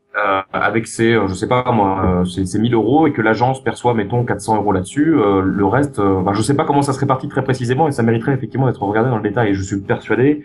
avec 0.51 0.87
ses, 0.87 1.13
je 1.27 1.33
sais 1.33 1.47
pas 1.47 1.63
moi, 1.71 2.23
ses, 2.25 2.45
ses 2.45 2.59
1000 2.59 2.73
euros 2.73 3.07
et 3.07 3.13
que 3.13 3.21
l'agence 3.21 3.63
perçoit, 3.63 3.93
mettons, 3.93 4.25
400 4.25 4.57
euros 4.57 4.73
là-dessus, 4.73 5.15
le 5.15 5.65
reste, 5.65 5.99
ben, 5.99 6.33
je 6.33 6.41
sais 6.41 6.55
pas 6.55 6.65
comment 6.65 6.81
ça 6.81 6.93
se 6.93 6.99
répartit 6.99 7.29
très 7.29 7.43
précisément 7.43 7.87
et 7.87 7.91
ça 7.91 8.03
mériterait 8.03 8.33
effectivement 8.33 8.67
d'être 8.67 8.83
regardé 8.83 9.09
dans 9.09 9.17
le 9.17 9.23
détail. 9.23 9.49
Et 9.49 9.53
je 9.53 9.61
suis 9.63 9.79
persuadé 9.79 10.43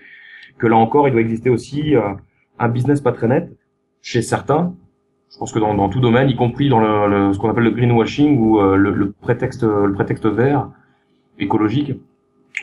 que 0.59 0.67
là 0.67 0.77
encore, 0.77 1.09
il 1.09 1.13
doit 1.13 1.21
exister 1.21 1.51
aussi 1.51 1.97
euh, 1.97 2.15
un 2.59 2.69
business 2.69 3.01
pas 3.01 3.13
très 3.13 3.29
net 3.29 3.51
chez 4.03 4.23
certains. 4.23 4.75
Je 5.31 5.39
pense 5.39 5.53
que 5.53 5.59
dans, 5.59 5.75
dans 5.75 5.89
tout 5.89 6.01
domaine, 6.01 6.29
y 6.31 6.37
compris 6.37 6.69
dans 6.69 6.81
le, 6.81 7.33
ce 7.33 7.39
qu'on 7.39 7.51
appelle 7.51 7.65
le 7.65 7.71
greenwashing 7.71 8.39
ou 8.39 8.61
euh, 8.61 8.77
le, 8.77 8.93
le, 8.93 9.13
prétexte 9.13 9.65
le 9.65 9.93
prétexte 9.93 10.27
vert 10.27 10.69
écologique, 11.39 11.93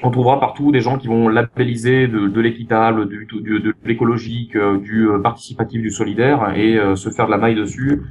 on 0.01 0.09
trouvera 0.09 0.39
partout 0.39 0.71
des 0.71 0.81
gens 0.81 0.97
qui 0.97 1.07
vont 1.07 1.29
labelliser 1.29 2.07
de, 2.07 2.41
l'équitable, 2.41 3.07
de 3.07 3.75
l'écologique, 3.85 4.55
euh, 4.55 4.79
du 4.79 5.07
participatif, 5.21 5.81
du 5.81 5.91
solidaire 5.91 6.53
et 6.55 6.79
se 6.95 7.09
faire 7.09 7.27
de 7.27 7.31
la 7.31 7.37
maille 7.37 7.55
dessus 7.55 8.01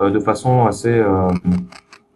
de 0.00 0.18
façon 0.18 0.66
assez 0.66 1.02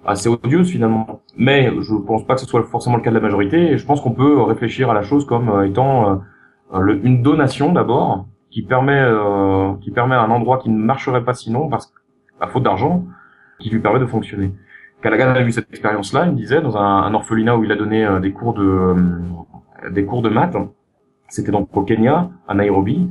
assez 0.07 0.29
odieuse 0.29 0.71
finalement. 0.71 1.23
Mais 1.37 1.71
je 1.81 1.95
pense 1.95 2.27
pas 2.27 2.35
que 2.35 2.41
ce 2.41 2.47
soit 2.47 2.63
forcément 2.65 2.97
le 2.97 3.03
cas 3.03 3.11
de 3.11 3.15
la 3.15 3.21
majorité. 3.21 3.73
Et 3.73 3.79
je 3.79 3.85
pense 3.85 4.01
qu'on 4.01 4.13
peut 4.13 4.41
réfléchir 4.43 4.91
à 4.91 4.95
la 4.95 5.03
chose 5.03 5.27
comme 5.27 5.65
étant 5.65 6.23
euh, 6.75 6.99
une 7.03 7.23
donation 7.23 7.73
d'abord 7.73 8.27
qui 8.51 8.63
permet 8.63 9.01
euh, 9.01 9.73
qui 9.81 9.91
permet 9.91 10.15
à 10.15 10.23
un 10.23 10.31
endroit 10.31 10.59
qui 10.59 10.71
ne 10.71 10.79
marcherait 10.79 11.25
pas 11.25 11.35
sinon 11.35 11.69
parce 11.69 11.93
à 12.41 12.47
faute 12.47 12.63
d'argent 12.63 13.05
qui 13.59 13.71
lui 13.71 13.81
permet 13.81 14.01
de 14.01 14.07
fonctionner. 14.07 14.53
Callaghan 15.03 15.31
a 15.31 15.43
eu 15.43 15.53
cette 15.53 15.71
expérience-là, 15.71 16.27
il 16.27 16.33
me 16.33 16.37
disait, 16.37 16.61
dans 16.61 16.77
un, 16.77 17.15
orphelinat 17.15 17.57
où 17.57 17.65
il 17.65 17.73
a 17.73 17.77
donné 17.77 18.05
euh, 18.05 18.21
des 18.21 18.33
cours 18.33 18.55
de 18.55 18.95
des 19.91 20.05
cours 20.05 20.23
de 20.23 20.29
maths. 20.29 20.57
C'était 21.29 21.53
donc 21.53 21.69
au 21.77 21.83
Kenya, 21.83 22.31
à 22.49 22.55
Nairobi, 22.55 23.09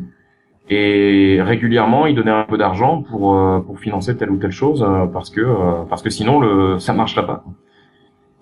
et 0.70 1.40
régulièrement 1.42 2.08
il 2.08 2.16
donnait 2.16 2.32
un 2.32 2.44
peu 2.44 2.58
d'argent 2.58 3.04
pour 3.04 3.40
pour 3.66 3.80
financer 3.80 4.18
telle 4.18 4.32
ou 4.32 4.38
telle 4.38 4.52
chose 4.52 4.86
parce 5.14 5.30
que 5.30 5.86
parce 5.90 6.02
que 6.02 6.10
sinon 6.10 6.40
le 6.40 6.80
ça 6.80 6.94
marcherait 6.94 7.26
pas. 7.26 7.46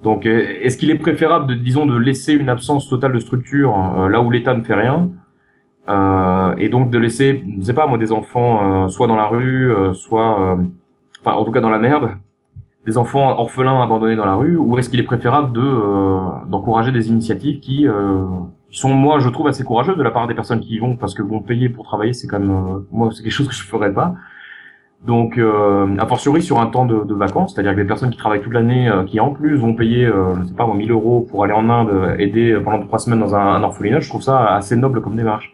Donc, 0.05 0.27
euh, 0.27 0.59
est-ce 0.61 0.77
qu'il 0.77 0.91
est 0.91 0.99
préférable, 0.99 1.47
de, 1.47 1.55
disons, 1.55 1.87
de 1.87 1.97
laisser 1.97 2.33
une 2.33 2.49
absence 2.49 2.87
totale 2.87 3.13
de 3.13 3.19
structure 3.19 3.75
euh, 3.97 4.07
là 4.07 4.21
où 4.21 4.29
l'État 4.29 4.53
ne 4.53 4.61
fait 4.61 4.75
rien, 4.75 5.09
euh, 5.89 6.55
et 6.57 6.69
donc 6.69 6.91
de 6.91 6.99
laisser, 6.99 7.43
je 7.59 7.63
sais 7.63 7.73
pas 7.73 7.87
moi, 7.87 7.97
des 7.97 8.11
enfants 8.11 8.87
soit 8.89 9.07
dans 9.07 9.15
la 9.15 9.25
rue, 9.25 9.73
soit, 9.93 10.57
enfin, 11.21 11.35
en 11.35 11.43
tout 11.43 11.51
cas 11.51 11.61
dans 11.61 11.71
la 11.71 11.79
merde, 11.79 12.11
des 12.85 12.97
enfants 12.97 13.37
orphelins 13.39 13.81
abandonnés 13.81 14.15
dans 14.15 14.25
la 14.25 14.35
rue, 14.35 14.57
ou 14.57 14.77
est-ce 14.77 14.89
qu'il 14.89 14.99
est 14.99 15.03
préférable 15.03 15.53
de 15.53 16.49
d'encourager 16.49 16.91
des 16.91 17.09
initiatives 17.09 17.59
qui, 17.59 17.87
sont, 18.69 18.93
moi, 18.93 19.19
je 19.19 19.29
trouve 19.29 19.47
assez 19.47 19.63
courageuses 19.63 19.97
de 19.97 20.03
la 20.03 20.11
part 20.11 20.27
des 20.27 20.35
personnes 20.35 20.59
qui 20.59 20.75
y 20.75 20.79
vont, 20.79 20.95
parce 20.95 21.13
que 21.13 21.23
bon, 21.23 21.39
payer 21.39 21.69
pour 21.69 21.85
travailler, 21.85 22.13
c'est 22.13 22.27
quand 22.27 22.39
même, 22.39 22.83
moi, 22.91 23.09
c'est 23.13 23.23
quelque 23.23 23.31
chose 23.31 23.47
que 23.47 23.53
je 23.55 23.63
ferais 23.63 23.93
pas. 23.93 24.15
Donc, 25.05 25.37
euh, 25.37 25.95
a 25.99 26.07
fortiori 26.07 26.41
sur 26.41 26.59
un 26.59 26.65
temps 26.67 26.85
de, 26.85 27.03
de 27.03 27.13
vacances, 27.13 27.53
c'est-à-dire 27.53 27.73
que 27.73 27.79
les 27.79 27.85
personnes 27.85 28.09
qui 28.09 28.17
travaillent 28.17 28.41
toute 28.41 28.53
l'année, 28.53 28.89
euh, 28.89 29.03
qui 29.03 29.19
en 29.19 29.31
plus 29.31 29.55
vont 29.55 29.75
payer, 29.75 30.05
euh, 30.05 30.33
je 30.41 30.47
sais 30.47 30.53
pas, 30.55 30.65
1000 30.65 30.91
euros 30.91 31.21
pour 31.29 31.43
aller 31.43 31.53
en 31.53 31.69
Inde, 31.69 31.89
euh, 31.89 32.17
aider 32.17 32.59
pendant 32.63 32.83
trois 32.87 32.97
semaines 32.97 33.19
dans 33.19 33.35
un, 33.35 33.39
un 33.39 33.63
orphelinat, 33.63 33.99
je 33.99 34.09
trouve 34.09 34.23
ça 34.23 34.55
assez 34.55 34.75
noble 34.75 35.01
comme 35.01 35.15
démarche. 35.15 35.53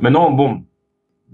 Maintenant, 0.00 0.32
bon, 0.32 0.62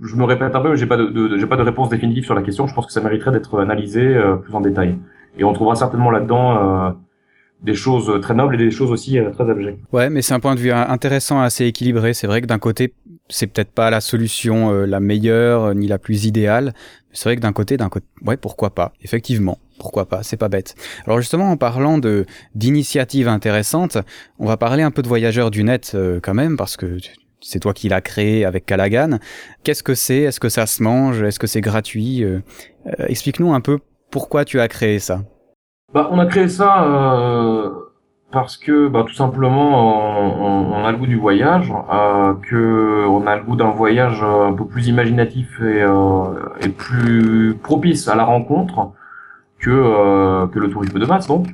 je 0.00 0.16
me 0.16 0.24
répète 0.24 0.54
un 0.54 0.60
peu, 0.60 0.70
mais 0.70 0.76
j'ai 0.76 0.86
pas 0.86 0.96
de, 0.96 1.06
de 1.06 1.36
j'ai 1.36 1.46
pas 1.46 1.56
de 1.56 1.62
réponse 1.62 1.88
définitive 1.88 2.24
sur 2.24 2.34
la 2.34 2.42
question. 2.42 2.66
Je 2.66 2.74
pense 2.74 2.86
que 2.86 2.92
ça 2.92 3.00
mériterait 3.00 3.32
d'être 3.32 3.60
analysé 3.60 4.00
euh, 4.00 4.36
plus 4.36 4.54
en 4.54 4.60
détail. 4.60 4.98
Et 5.38 5.44
on 5.44 5.52
trouvera 5.52 5.74
certainement 5.74 6.10
là-dedans 6.10 6.94
des 7.62 7.74
choses 7.74 8.20
très 8.20 8.34
nobles 8.34 8.56
et 8.56 8.58
des 8.58 8.70
choses 8.70 8.90
aussi 8.90 9.18
très 9.32 9.48
abjectes. 9.48 9.78
Ouais, 9.92 10.10
mais 10.10 10.20
c'est 10.20 10.34
un 10.34 10.40
point 10.40 10.54
de 10.54 10.60
vue 10.60 10.72
intéressant, 10.72 11.40
assez 11.40 11.64
équilibré. 11.64 12.12
C'est 12.12 12.26
vrai 12.26 12.42
que 12.42 12.46
d'un 12.46 12.58
côté, 12.58 12.92
c'est 13.30 13.46
peut-être 13.46 13.70
pas 13.70 13.88
la 13.88 14.02
solution 14.02 14.70
la 14.72 15.00
meilleure 15.00 15.74
ni 15.74 15.86
la 15.86 15.98
plus 15.98 16.26
idéale, 16.26 16.74
c'est 17.12 17.28
vrai 17.28 17.36
que 17.36 17.42
d'un 17.42 17.52
côté, 17.52 17.76
d'un 17.76 17.88
côté, 17.88 18.06
ouais, 18.24 18.36
pourquoi 18.36 18.70
pas, 18.70 18.92
effectivement, 19.02 19.58
pourquoi 19.78 20.06
pas, 20.06 20.22
c'est 20.22 20.36
pas 20.36 20.48
bête. 20.48 20.74
Alors 21.06 21.20
justement, 21.20 21.50
en 21.50 21.56
parlant 21.56 21.98
de 21.98 22.24
d'initiatives 22.54 23.28
intéressantes, 23.28 23.98
on 24.38 24.46
va 24.46 24.56
parler 24.56 24.82
un 24.82 24.90
peu 24.90 25.02
de 25.02 25.08
voyageurs 25.08 25.50
du 25.50 25.62
net 25.62 25.92
euh, 25.94 26.20
quand 26.22 26.34
même, 26.34 26.56
parce 26.56 26.76
que 26.76 26.96
c'est 27.42 27.60
toi 27.60 27.74
qui 27.74 27.88
l'as 27.88 28.00
créé 28.00 28.44
avec 28.44 28.64
Callaghan. 28.64 29.18
Qu'est-ce 29.64 29.82
que 29.82 29.94
c'est? 29.94 30.20
Est-ce 30.20 30.40
que 30.40 30.48
ça 30.48 30.66
se 30.66 30.82
mange? 30.82 31.22
Est-ce 31.22 31.38
que 31.38 31.46
c'est 31.46 31.60
gratuit? 31.60 32.24
Euh, 32.24 32.40
euh, 32.86 33.06
Explique-nous 33.08 33.52
un 33.52 33.60
peu 33.60 33.78
pourquoi 34.10 34.44
tu 34.44 34.60
as 34.60 34.68
créé 34.68 34.98
ça. 34.98 35.20
Bah, 35.92 36.08
on 36.10 36.18
a 36.18 36.26
créé 36.26 36.48
ça 36.48 36.86
parce 38.32 38.56
que 38.56 38.88
bah, 38.88 39.04
tout 39.06 39.14
simplement 39.14 40.74
on, 40.74 40.84
a 40.84 40.90
le 40.90 40.98
goût 40.98 41.06
du 41.06 41.18
voyage, 41.18 41.72
euh, 41.92 42.34
que 42.48 43.06
on 43.06 43.26
a 43.26 43.36
le 43.36 43.44
goût 43.44 43.54
d'un 43.54 43.70
voyage 43.70 44.22
un 44.22 44.54
peu 44.54 44.64
plus 44.64 44.88
imaginatif 44.88 45.60
et, 45.60 45.82
euh, 45.82 46.24
et 46.60 46.68
plus 46.68 47.56
propice 47.62 48.08
à 48.08 48.16
la 48.16 48.24
rencontre 48.24 48.92
que 49.60 49.70
euh, 49.70 50.46
que 50.48 50.58
le 50.58 50.70
tourisme 50.70 50.98
de 50.98 51.06
masse 51.06 51.28
donc. 51.28 51.46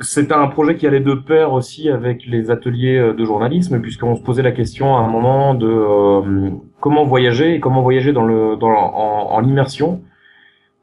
C'est 0.00 0.32
un 0.32 0.46
projet 0.48 0.76
qui 0.76 0.86
allait 0.86 1.00
de 1.00 1.14
pair 1.14 1.52
aussi 1.52 1.88
avec 1.88 2.26
les 2.26 2.50
ateliers 2.50 3.12
de 3.16 3.24
journalisme 3.24 3.80
puisqu'on 3.80 4.16
se 4.16 4.22
posait 4.22 4.42
la 4.42 4.52
question 4.52 4.96
à 4.96 5.00
un 5.00 5.08
moment 5.08 5.54
de 5.54 5.68
euh, 5.68 6.50
comment 6.80 7.04
voyager 7.04 7.54
et 7.54 7.60
comment 7.60 7.80
voyager 7.80 8.12
dans 8.12 8.24
le 8.24 8.56
dans 8.56 8.70
en, 8.70 9.42
immersion 9.44 10.02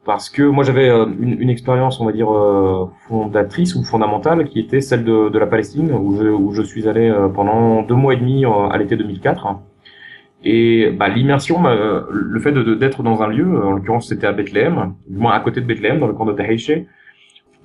parce 0.04 0.30
que 0.30 0.42
moi 0.42 0.64
j'avais 0.64 0.88
euh, 0.88 1.06
une, 1.20 1.40
une, 1.40 1.50
expérience, 1.50 2.00
on 2.00 2.04
va 2.04 2.12
dire, 2.12 2.32
euh, 2.32 2.86
fondatrice 3.08 3.74
ou 3.76 3.84
fondamentale, 3.84 4.48
qui 4.48 4.58
était 4.58 4.80
celle 4.80 5.04
de, 5.04 5.28
de 5.28 5.38
la 5.38 5.46
Palestine, 5.46 5.92
où 5.92 6.16
je, 6.16 6.24
où 6.24 6.52
je, 6.52 6.62
suis 6.62 6.88
allé 6.88 7.08
euh, 7.08 7.28
pendant 7.28 7.82
deux 7.82 7.94
mois 7.94 8.14
et 8.14 8.16
demi 8.16 8.44
à 8.44 8.76
l'été 8.78 8.96
2004. 8.96 9.60
Et 10.44 10.90
bah, 10.90 11.08
l'immersion, 11.08 11.62
le 12.10 12.40
fait 12.40 12.50
d'être 12.50 13.04
dans 13.04 13.22
un 13.22 13.28
lieu, 13.28 13.64
en 13.64 13.72
l'occurrence 13.72 14.08
c'était 14.08 14.26
à 14.26 14.32
Bethléem, 14.32 14.94
du 15.08 15.18
moins 15.18 15.34
à 15.34 15.40
côté 15.40 15.60
de 15.60 15.66
Bethléem, 15.66 16.00
dans 16.00 16.08
le 16.08 16.14
camp 16.14 16.24
de 16.24 16.32
Tahiché, 16.32 16.88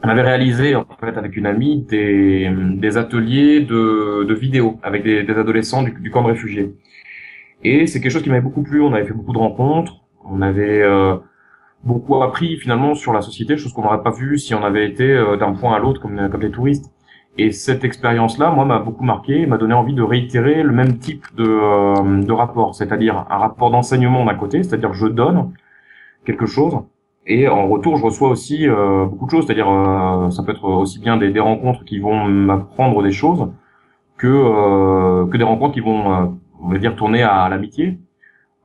on 0.03 0.09
avait 0.09 0.21
réalisé 0.21 0.75
en 0.75 0.85
fait 0.99 1.17
avec 1.17 1.35
une 1.35 1.45
amie 1.45 1.81
des, 1.81 2.51
des 2.75 2.97
ateliers 2.97 3.61
de, 3.61 4.23
de 4.23 4.33
vidéos 4.33 4.79
avec 4.83 5.03
des, 5.03 5.23
des 5.23 5.33
adolescents 5.33 5.83
du, 5.83 5.91
du, 5.91 6.11
camp 6.11 6.21
de 6.23 6.27
réfugiés. 6.27 6.75
Et 7.63 7.87
c'est 7.87 7.99
quelque 7.99 8.11
chose 8.11 8.23
qui 8.23 8.29
m'avait 8.29 8.41
beaucoup 8.41 8.63
plu. 8.63 8.81
On 8.81 8.93
avait 8.93 9.05
fait 9.05 9.13
beaucoup 9.13 9.33
de 9.33 9.39
rencontres. 9.39 9.93
On 10.23 10.41
avait 10.41 10.83
beaucoup 11.83 12.21
appris 12.21 12.57
finalement 12.57 12.95
sur 12.95 13.13
la 13.13 13.21
société, 13.21 13.57
chose 13.57 13.73
qu'on 13.73 13.83
n'aurait 13.83 14.03
pas 14.03 14.11
vu 14.11 14.37
si 14.37 14.53
on 14.53 14.63
avait 14.63 14.87
été 14.87 15.09
euh, 15.11 15.37
d'un 15.37 15.53
point 15.53 15.75
à 15.75 15.79
l'autre 15.79 16.01
comme, 16.01 16.29
comme 16.29 16.41
les 16.41 16.51
touristes. 16.51 16.91
Et 17.39 17.51
cette 17.51 17.83
expérience-là, 17.83 18.49
moi, 18.49 18.65
m'a 18.65 18.79
beaucoup 18.79 19.03
marqué, 19.03 19.45
m'a 19.45 19.57
donné 19.57 19.75
envie 19.75 19.93
de 19.93 20.01
réitérer 20.01 20.63
le 20.63 20.71
même 20.71 20.97
type 20.97 21.25
de, 21.35 21.43
euh, 21.43 22.23
de 22.23 22.31
rapport, 22.31 22.73
c'est-à-dire 22.73 23.25
un 23.29 23.37
rapport 23.37 23.69
d'enseignement 23.69 24.25
d'un 24.25 24.33
côté, 24.33 24.63
c'est-à-dire 24.63 24.93
je 24.93 25.07
donne 25.07 25.53
quelque 26.25 26.47
chose, 26.47 26.79
et 27.27 27.47
en 27.47 27.67
retour, 27.67 27.97
je 27.97 28.03
reçois 28.03 28.29
aussi 28.29 28.67
euh, 28.67 29.05
beaucoup 29.05 29.25
de 29.25 29.31
choses, 29.31 29.45
c'est-à-dire 29.45 29.67
ça 30.31 30.43
peut 30.43 30.51
être 30.51 30.63
aussi 30.65 30.99
bien 30.99 31.17
des, 31.17 31.29
des 31.29 31.39
rencontres 31.39 31.83
qui 31.85 31.99
vont 31.99 32.25
m'apprendre 32.25 33.03
des 33.03 33.11
choses 33.11 33.49
que 34.17 34.27
que 35.29 35.37
des 35.37 35.43
rencontres 35.43 35.73
qui 35.73 35.81
vont, 35.81 36.37
on 36.61 36.69
va 36.69 36.77
dire, 36.77 36.95
tourner 36.95 37.23
à 37.23 37.49
l'amitié. 37.49 37.99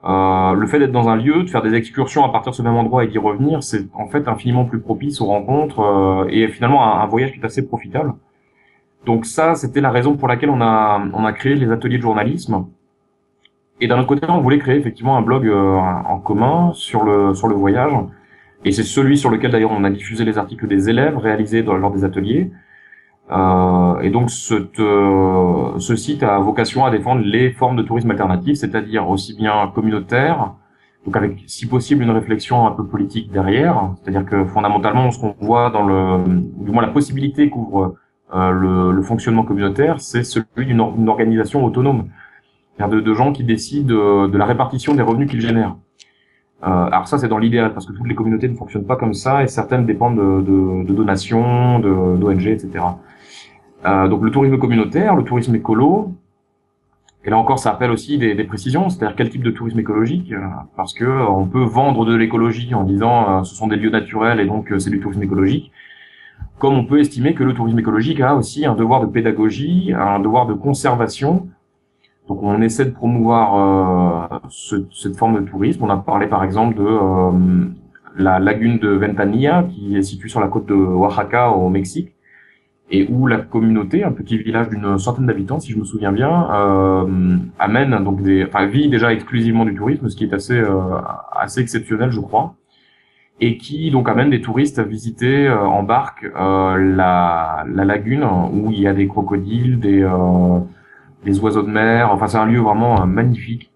Euh, 0.04 0.54
le 0.54 0.66
fait 0.66 0.80
d'être 0.80 0.90
dans 0.90 1.08
un 1.08 1.16
lieu, 1.16 1.44
de 1.44 1.48
faire 1.48 1.62
des 1.62 1.74
excursions 1.74 2.24
à 2.24 2.28
partir 2.30 2.50
de 2.50 2.56
ce 2.56 2.62
même 2.62 2.74
endroit 2.74 3.04
et 3.04 3.06
d'y 3.06 3.18
revenir, 3.18 3.62
c'est 3.62 3.86
en 3.94 4.08
fait 4.08 4.26
infiniment 4.26 4.64
plus 4.64 4.80
propice 4.80 5.20
aux 5.20 5.26
rencontres 5.26 5.78
euh, 5.80 6.26
et 6.28 6.48
finalement 6.48 7.00
un, 7.00 7.06
voyage 7.06 7.32
qui 7.32 7.38
est 7.38 7.44
assez 7.44 7.64
profitable. 7.66 8.14
Donc 9.06 9.26
ça, 9.26 9.54
c'était 9.54 9.80
la 9.80 9.90
raison 9.90 10.16
pour 10.16 10.26
laquelle 10.26 10.50
on 10.50 10.60
a 10.60 11.00
on 11.12 11.24
a 11.24 11.32
créé 11.32 11.54
les 11.54 11.70
ateliers 11.70 11.98
de 11.98 12.02
journalisme. 12.02 12.66
Et 13.80 13.86
d'un 13.86 13.98
autre 13.98 14.08
côté, 14.08 14.26
on 14.28 14.40
voulait 14.40 14.58
créer 14.58 14.76
effectivement 14.76 15.16
un 15.16 15.22
blog 15.22 15.46
euh, 15.46 15.76
en 15.76 16.18
commun 16.18 16.72
sur 16.74 17.04
le 17.04 17.34
sur 17.34 17.46
le 17.46 17.54
voyage. 17.54 17.92
Et 18.64 18.72
c'est 18.72 18.84
celui 18.84 19.18
sur 19.18 19.30
lequel 19.30 19.50
d'ailleurs 19.50 19.72
on 19.72 19.84
a 19.84 19.90
diffusé 19.90 20.24
les 20.24 20.38
articles 20.38 20.66
des 20.68 20.88
élèves 20.88 21.16
réalisés 21.18 21.62
dans, 21.62 21.76
lors 21.76 21.90
des 21.90 22.04
ateliers. 22.04 22.50
Euh, 23.30 24.00
et 24.00 24.10
donc 24.10 24.30
ce, 24.30 24.54
euh, 24.78 25.78
ce 25.78 25.96
site 25.96 26.22
a 26.22 26.38
vocation 26.38 26.84
à 26.84 26.90
défendre 26.90 27.22
les 27.24 27.50
formes 27.52 27.76
de 27.76 27.82
tourisme 27.82 28.10
alternatif, 28.10 28.56
c'est-à-dire 28.56 29.08
aussi 29.08 29.34
bien 29.34 29.70
communautaire, 29.74 30.54
donc 31.06 31.16
avec 31.16 31.42
si 31.46 31.66
possible 31.66 32.02
une 32.02 32.10
réflexion 32.10 32.66
un 32.66 32.72
peu 32.72 32.84
politique 32.84 33.32
derrière, 33.32 33.94
c'est-à-dire 34.02 34.24
que 34.26 34.44
fondamentalement 34.44 35.10
ce 35.10 35.18
qu'on 35.20 35.34
voit 35.40 35.70
dans 35.70 35.84
le, 35.84 36.24
du 36.26 36.70
moins 36.70 36.82
la 36.82 36.92
possibilité 36.92 37.48
qu'ouvre 37.48 37.94
euh, 38.34 38.50
le, 38.50 38.92
le, 38.92 39.02
fonctionnement 39.02 39.44
communautaire, 39.44 40.00
c'est 40.00 40.24
celui 40.24 40.66
d'une 40.66 41.08
organisation 41.08 41.64
autonome. 41.64 42.08
de, 42.78 43.00
de 43.00 43.14
gens 43.14 43.32
qui 43.32 43.44
décident 43.44 44.28
de 44.28 44.38
la 44.38 44.44
répartition 44.44 44.94
des 44.94 45.02
revenus 45.02 45.30
qu'ils 45.30 45.40
génèrent. 45.40 45.76
Euh, 46.64 46.68
alors 46.68 47.08
ça, 47.08 47.18
c'est 47.18 47.28
dans 47.28 47.38
l'idéal, 47.38 47.72
parce 47.72 47.86
que 47.86 47.92
toutes 47.92 48.06
les 48.06 48.14
communautés 48.14 48.48
ne 48.48 48.54
fonctionnent 48.54 48.86
pas 48.86 48.96
comme 48.96 49.14
ça, 49.14 49.42
et 49.42 49.48
certaines 49.48 49.84
dépendent 49.84 50.16
de, 50.16 50.42
de, 50.42 50.84
de 50.88 50.94
donations, 50.94 51.78
d'ONG, 51.80 52.46
etc. 52.46 52.84
Euh, 53.84 54.08
donc 54.08 54.22
le 54.22 54.30
tourisme 54.30 54.58
communautaire, 54.58 55.16
le 55.16 55.24
tourisme 55.24 55.54
écolo, 55.54 56.14
et 57.24 57.30
là 57.30 57.38
encore, 57.38 57.58
ça 57.58 57.70
appelle 57.70 57.92
aussi 57.92 58.18
des, 58.18 58.34
des 58.34 58.44
précisions, 58.44 58.88
c'est-à-dire 58.88 59.14
quel 59.16 59.30
type 59.30 59.44
de 59.44 59.50
tourisme 59.50 59.78
écologique, 59.78 60.32
euh, 60.32 60.40
parce 60.76 60.92
que 60.92 61.04
euh, 61.04 61.28
on 61.28 61.46
peut 61.46 61.62
vendre 61.62 62.04
de 62.04 62.14
l'écologie 62.16 62.74
en 62.74 62.82
disant 62.82 63.38
euh, 63.40 63.44
ce 63.44 63.54
sont 63.54 63.68
des 63.68 63.76
lieux 63.76 63.90
naturels 63.90 64.40
et 64.40 64.46
donc 64.46 64.72
c'est 64.78 64.90
du 64.90 64.98
tourisme 64.98 65.22
écologique, 65.22 65.70
comme 66.58 66.74
on 66.74 66.84
peut 66.84 66.98
estimer 66.98 67.34
que 67.34 67.44
le 67.44 67.54
tourisme 67.54 67.78
écologique 67.78 68.20
a 68.20 68.34
aussi 68.34 68.66
un 68.66 68.74
devoir 68.74 69.00
de 69.00 69.06
pédagogie, 69.06 69.92
un 69.96 70.18
devoir 70.18 70.46
de 70.46 70.54
conservation. 70.54 71.48
Donc 72.28 72.42
on 72.42 72.62
essaie 72.62 72.84
de 72.84 72.90
promouvoir 72.90 74.40
ce, 74.48 74.86
cette 74.92 75.16
forme 75.16 75.40
de 75.40 75.50
tourisme. 75.50 75.84
On 75.84 75.90
a 75.90 75.96
parlé 75.96 76.26
par 76.26 76.44
exemple 76.44 76.76
de 76.76 76.88
la 78.16 78.38
lagune 78.38 78.78
de 78.78 78.88
Ventanilla, 78.88 79.64
qui 79.64 79.96
est 79.96 80.02
située 80.02 80.28
sur 80.28 80.40
la 80.40 80.48
côte 80.48 80.66
de 80.66 80.74
Oaxaca 80.74 81.50
au 81.50 81.68
Mexique 81.68 82.12
et 82.92 83.08
où 83.10 83.26
la 83.26 83.38
communauté, 83.38 84.04
un 84.04 84.12
petit 84.12 84.36
village 84.36 84.68
d'une 84.68 84.98
centaine 84.98 85.26
d'habitants, 85.26 85.58
si 85.58 85.72
je 85.72 85.78
me 85.78 85.84
souviens 85.84 86.12
bien, 86.12 86.48
euh, 86.52 87.36
amène 87.58 88.04
donc 88.04 88.22
des, 88.22 88.44
enfin 88.44 88.66
vit 88.66 88.88
déjà 88.88 89.12
exclusivement 89.12 89.64
du 89.64 89.74
tourisme, 89.74 90.08
ce 90.10 90.16
qui 90.16 90.24
est 90.24 90.34
assez 90.34 90.58
euh, 90.58 90.98
assez 91.32 91.60
exceptionnel, 91.60 92.10
je 92.10 92.20
crois, 92.20 92.54
et 93.40 93.56
qui 93.56 93.90
donc 93.90 94.10
amène 94.10 94.28
des 94.28 94.42
touristes 94.42 94.78
à 94.78 94.82
visiter 94.82 95.48
euh, 95.48 95.58
en 95.60 95.82
barque 95.82 96.24
euh, 96.36 96.76
la, 96.76 97.64
la 97.66 97.84
lagune 97.86 98.24
où 98.52 98.70
il 98.70 98.80
y 98.80 98.86
a 98.86 98.92
des 98.92 99.08
crocodiles, 99.08 99.80
des 99.80 100.06
euh, 101.22 101.26
des 101.26 101.40
oiseaux 101.40 101.62
de 101.62 101.70
mer. 101.70 102.10
Enfin, 102.12 102.26
c'est 102.26 102.38
un 102.38 102.46
lieu 102.46 102.60
vraiment 102.60 103.06
magnifique 103.06 103.70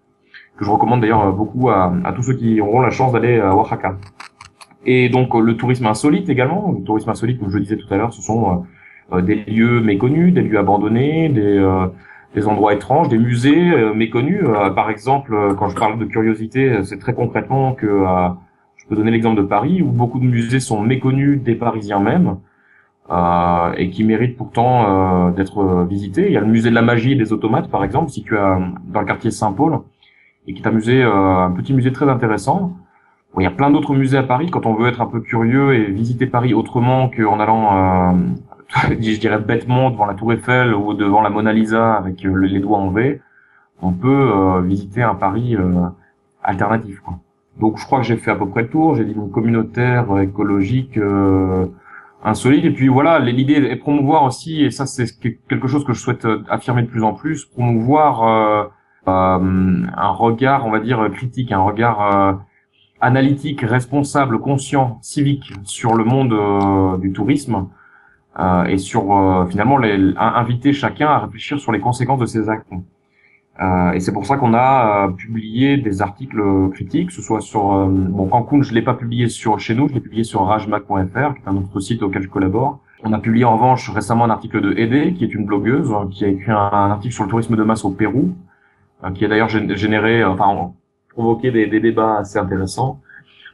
que 0.57 0.65
je 0.65 0.69
recommande 0.71 1.01
d'ailleurs 1.01 1.31
beaucoup 1.33 1.69
à, 1.69 1.93
tous 2.15 2.23
ceux 2.23 2.33
qui 2.33 2.59
auront 2.61 2.81
la 2.81 2.89
chance 2.89 3.11
d'aller 3.11 3.39
à 3.39 3.55
Oaxaca. 3.55 3.97
Et 4.85 5.09
donc 5.09 5.35
le 5.35 5.55
tourisme 5.55 5.85
insolite 5.85 6.29
également, 6.29 6.71
le 6.71 6.83
tourisme 6.83 7.11
insolite, 7.11 7.39
comme 7.39 7.49
je 7.49 7.57
le 7.57 7.63
disais 7.63 7.77
tout 7.77 7.93
à 7.93 7.97
l'heure, 7.97 8.11
ce 8.11 8.23
sont 8.23 8.63
euh, 9.13 9.21
des 9.21 9.35
lieux 9.35 9.81
méconnus, 9.81 10.33
des 10.33 10.41
lieux 10.41 10.59
abandonnés, 10.59 11.29
des, 11.29 11.57
euh, 11.57 11.87
des 12.35 12.45
endroits 12.47 12.73
étranges, 12.73 13.07
des 13.07 13.17
musées 13.17 13.71
euh, 13.71 13.93
méconnus. 13.93 14.43
par 14.75 14.89
exemple, 14.89 15.55
quand 15.57 15.69
je 15.69 15.75
parle 15.75 15.97
de 15.97 16.05
curiosité, 16.05 16.83
c'est 16.83 16.99
très 16.99 17.13
concrètement 17.13 17.73
que 17.73 18.03
je 18.75 18.85
peux 18.87 18.95
donner 18.95 19.11
l'exemple 19.11 19.41
de 19.41 19.47
Paris, 19.47 19.81
où 19.81 19.87
beaucoup 19.87 20.19
de 20.19 20.25
musées 20.25 20.59
sont 20.59 20.81
méconnus 20.81 21.41
des 21.41 21.55
Parisiens 21.55 21.99
même. 21.99 22.37
Euh, 23.09 23.71
et 23.77 23.89
qui 23.89 24.03
méritent 24.03 24.35
pourtant 24.35 25.27
euh, 25.29 25.31
d'être 25.31 25.85
visités. 25.89 26.27
Il 26.27 26.33
y 26.33 26.37
a 26.37 26.41
le 26.41 26.47
musée 26.47 26.69
de 26.69 26.75
la 26.75 26.81
magie 26.81 27.13
et 27.13 27.15
des 27.15 27.31
automates, 27.31 27.69
par 27.69 27.85
exemple, 27.85 28.09
situé 28.11 28.35
dans 28.35 28.99
le 28.99 29.05
quartier 29.05 29.31
Saint-Paul, 29.31 29.79
et 30.45 30.53
qui 30.53 30.61
est 30.61 30.67
un 30.67 30.71
musée, 30.71 31.01
euh, 31.03 31.45
un 31.45 31.51
petit 31.51 31.73
musée 31.73 31.93
très 31.93 32.09
intéressant. 32.09 32.75
Bon, 33.33 33.39
il 33.39 33.43
y 33.43 33.47
a 33.47 33.51
plein 33.51 33.69
d'autres 33.71 33.95
musées 33.95 34.17
à 34.17 34.23
Paris 34.23 34.49
quand 34.51 34.65
on 34.65 34.73
veut 34.73 34.89
être 34.89 34.99
un 34.99 35.05
peu 35.05 35.21
curieux 35.21 35.73
et 35.73 35.85
visiter 35.85 36.25
Paris 36.25 36.53
autrement 36.53 37.09
qu'en 37.09 37.39
allant 37.39 38.17
je 38.89 39.19
dirais 39.19 39.39
bêtement 39.39 39.91
devant 39.91 40.05
la 40.05 40.13
Tour 40.13 40.33
Eiffel 40.33 40.73
ou 40.73 40.93
devant 40.93 41.21
la 41.21 41.29
Mona 41.29 41.53
Lisa 41.53 41.93
avec 41.93 42.25
euh, 42.25 42.35
les 42.35 42.59
doigts 42.59 42.77
en 42.77 42.89
V, 42.89 43.21
on 43.81 43.91
peut 43.91 44.31
euh, 44.35 44.61
visiter 44.61 45.03
un 45.03 45.15
Paris 45.15 45.55
euh, 45.55 45.87
alternatif. 46.43 46.99
Quoi. 46.99 47.19
Donc 47.59 47.77
je 47.77 47.85
crois 47.85 47.99
que 47.99 48.05
j'ai 48.05 48.17
fait 48.17 48.31
à 48.31 48.35
peu 48.35 48.47
près 48.47 48.63
le 48.63 48.69
tour. 48.69 48.95
J'ai 48.95 49.05
dit 49.05 49.15
mon 49.15 49.27
communautaire, 49.27 50.05
écologique, 50.19 50.99
insolite. 52.23 52.65
Et 52.65 52.71
puis 52.71 52.87
voilà, 52.87 53.19
l'idée 53.19 53.53
est 53.53 53.75
promouvoir 53.75 54.23
aussi, 54.23 54.63
et 54.63 54.71
ça 54.71 54.85
c'est 54.85 55.07
quelque 55.47 55.67
chose 55.67 55.85
que 55.85 55.93
je 55.93 55.99
souhaite 55.99 56.27
affirmer 56.49 56.83
de 56.83 56.87
plus 56.87 57.03
en 57.03 57.13
plus, 57.13 57.45
promouvoir 57.45 58.71
un 59.05 60.09
regard, 60.09 60.65
on 60.65 60.71
va 60.71 60.79
dire, 60.79 61.09
critique, 61.11 61.51
un 61.51 61.61
regard 61.61 62.41
analytique, 62.99 63.61
responsable, 63.61 64.39
conscient, 64.39 64.99
civique 65.01 65.53
sur 65.63 65.93
le 65.93 66.03
monde 66.03 66.99
du 66.99 67.13
tourisme 67.13 67.67
euh, 68.39 68.65
et 68.65 68.77
sur 68.77 69.17
euh, 69.17 69.47
finalement 69.47 69.79
inviter 70.17 70.71
chacun 70.71 71.07
à 71.07 71.17
réfléchir 71.19 71.59
sur 71.59 71.71
les 71.71 71.79
conséquences 71.79 72.19
de 72.19 72.27
ses 72.27 72.49
actes. 72.49 72.67
Euh, 73.59 73.91
et 73.93 73.99
c'est 73.99 74.11
pour 74.11 74.25
ça 74.25 74.37
qu'on 74.37 74.53
a 74.53 75.09
publié 75.17 75.77
des 75.77 76.01
articles 76.01 76.41
critiques, 76.73 77.07
que 77.07 77.13
ce 77.13 77.21
soit 77.21 77.41
sur 77.41 77.87
bon 77.87 78.27
Cancun, 78.27 78.61
je 78.61 78.73
l'ai 78.73 78.83
pas 78.83 78.93
publié 78.93 79.29
sur 79.29 79.59
chez 79.59 79.73
nous, 79.73 79.87
je 79.89 79.95
l'ai 79.95 79.99
publié 79.99 80.23
sur 80.23 80.45
rajmac.fr, 80.45 81.33
qui 81.33 81.41
est 81.41 81.47
un 81.47 81.57
autre 81.57 81.79
site 81.79 82.03
auquel 82.03 82.21
je 82.21 82.29
collabore. 82.29 82.79
On 83.03 83.13
a 83.13 83.19
publié 83.19 83.45
en 83.45 83.55
revanche 83.55 83.89
récemment 83.89 84.25
un 84.25 84.29
article 84.29 84.61
de 84.61 84.73
Ede, 84.77 85.15
qui 85.15 85.23
est 85.23 85.33
une 85.33 85.45
blogueuse, 85.45 85.91
qui 86.11 86.25
a 86.25 86.27
écrit 86.27 86.51
un, 86.51 86.55
article 86.55 87.13
sur 87.13 87.23
le 87.23 87.29
tourisme 87.29 87.55
de 87.55 87.63
masse 87.63 87.83
au 87.83 87.91
Pérou, 87.91 88.35
qui 89.15 89.25
a 89.25 89.27
d'ailleurs 89.27 89.49
généré, 89.49 90.23
enfin 90.23 90.71
provoqué 91.17 91.49
des, 91.51 91.79
débats 91.79 92.19
assez 92.19 92.37
intéressants. 92.37 92.99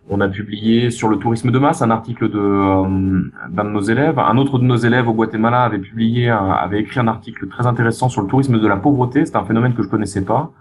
On 0.09 0.19
a 0.19 0.27
publié 0.27 0.91
sur 0.91 1.07
le 1.07 1.17
tourisme 1.17 1.49
de 1.49 1.57
masse 1.59 1.81
un 1.81 1.89
article 1.89 2.29
de 2.29 2.37
euh, 2.37 3.21
d'un 3.49 3.63
de 3.63 3.69
nos 3.69 3.81
élèves. 3.81 4.19
Un 4.19 4.37
autre 4.37 4.59
de 4.59 4.65
nos 4.65 4.75
élèves 4.75 5.07
au 5.07 5.13
Guatemala 5.13 5.63
avait 5.63 5.79
publié, 5.79 6.29
avait 6.29 6.81
écrit 6.81 6.99
un 6.99 7.07
article 7.07 7.47
très 7.47 7.67
intéressant 7.67 8.09
sur 8.09 8.21
le 8.21 8.27
tourisme 8.27 8.59
de 8.59 8.67
la 8.67 8.75
pauvreté. 8.75 9.25
C'est 9.25 9.37
un 9.37 9.45
phénomène 9.45 9.73
que 9.73 9.81
je 9.81 9.87
connaissais 9.87 10.25
pas. 10.25 10.51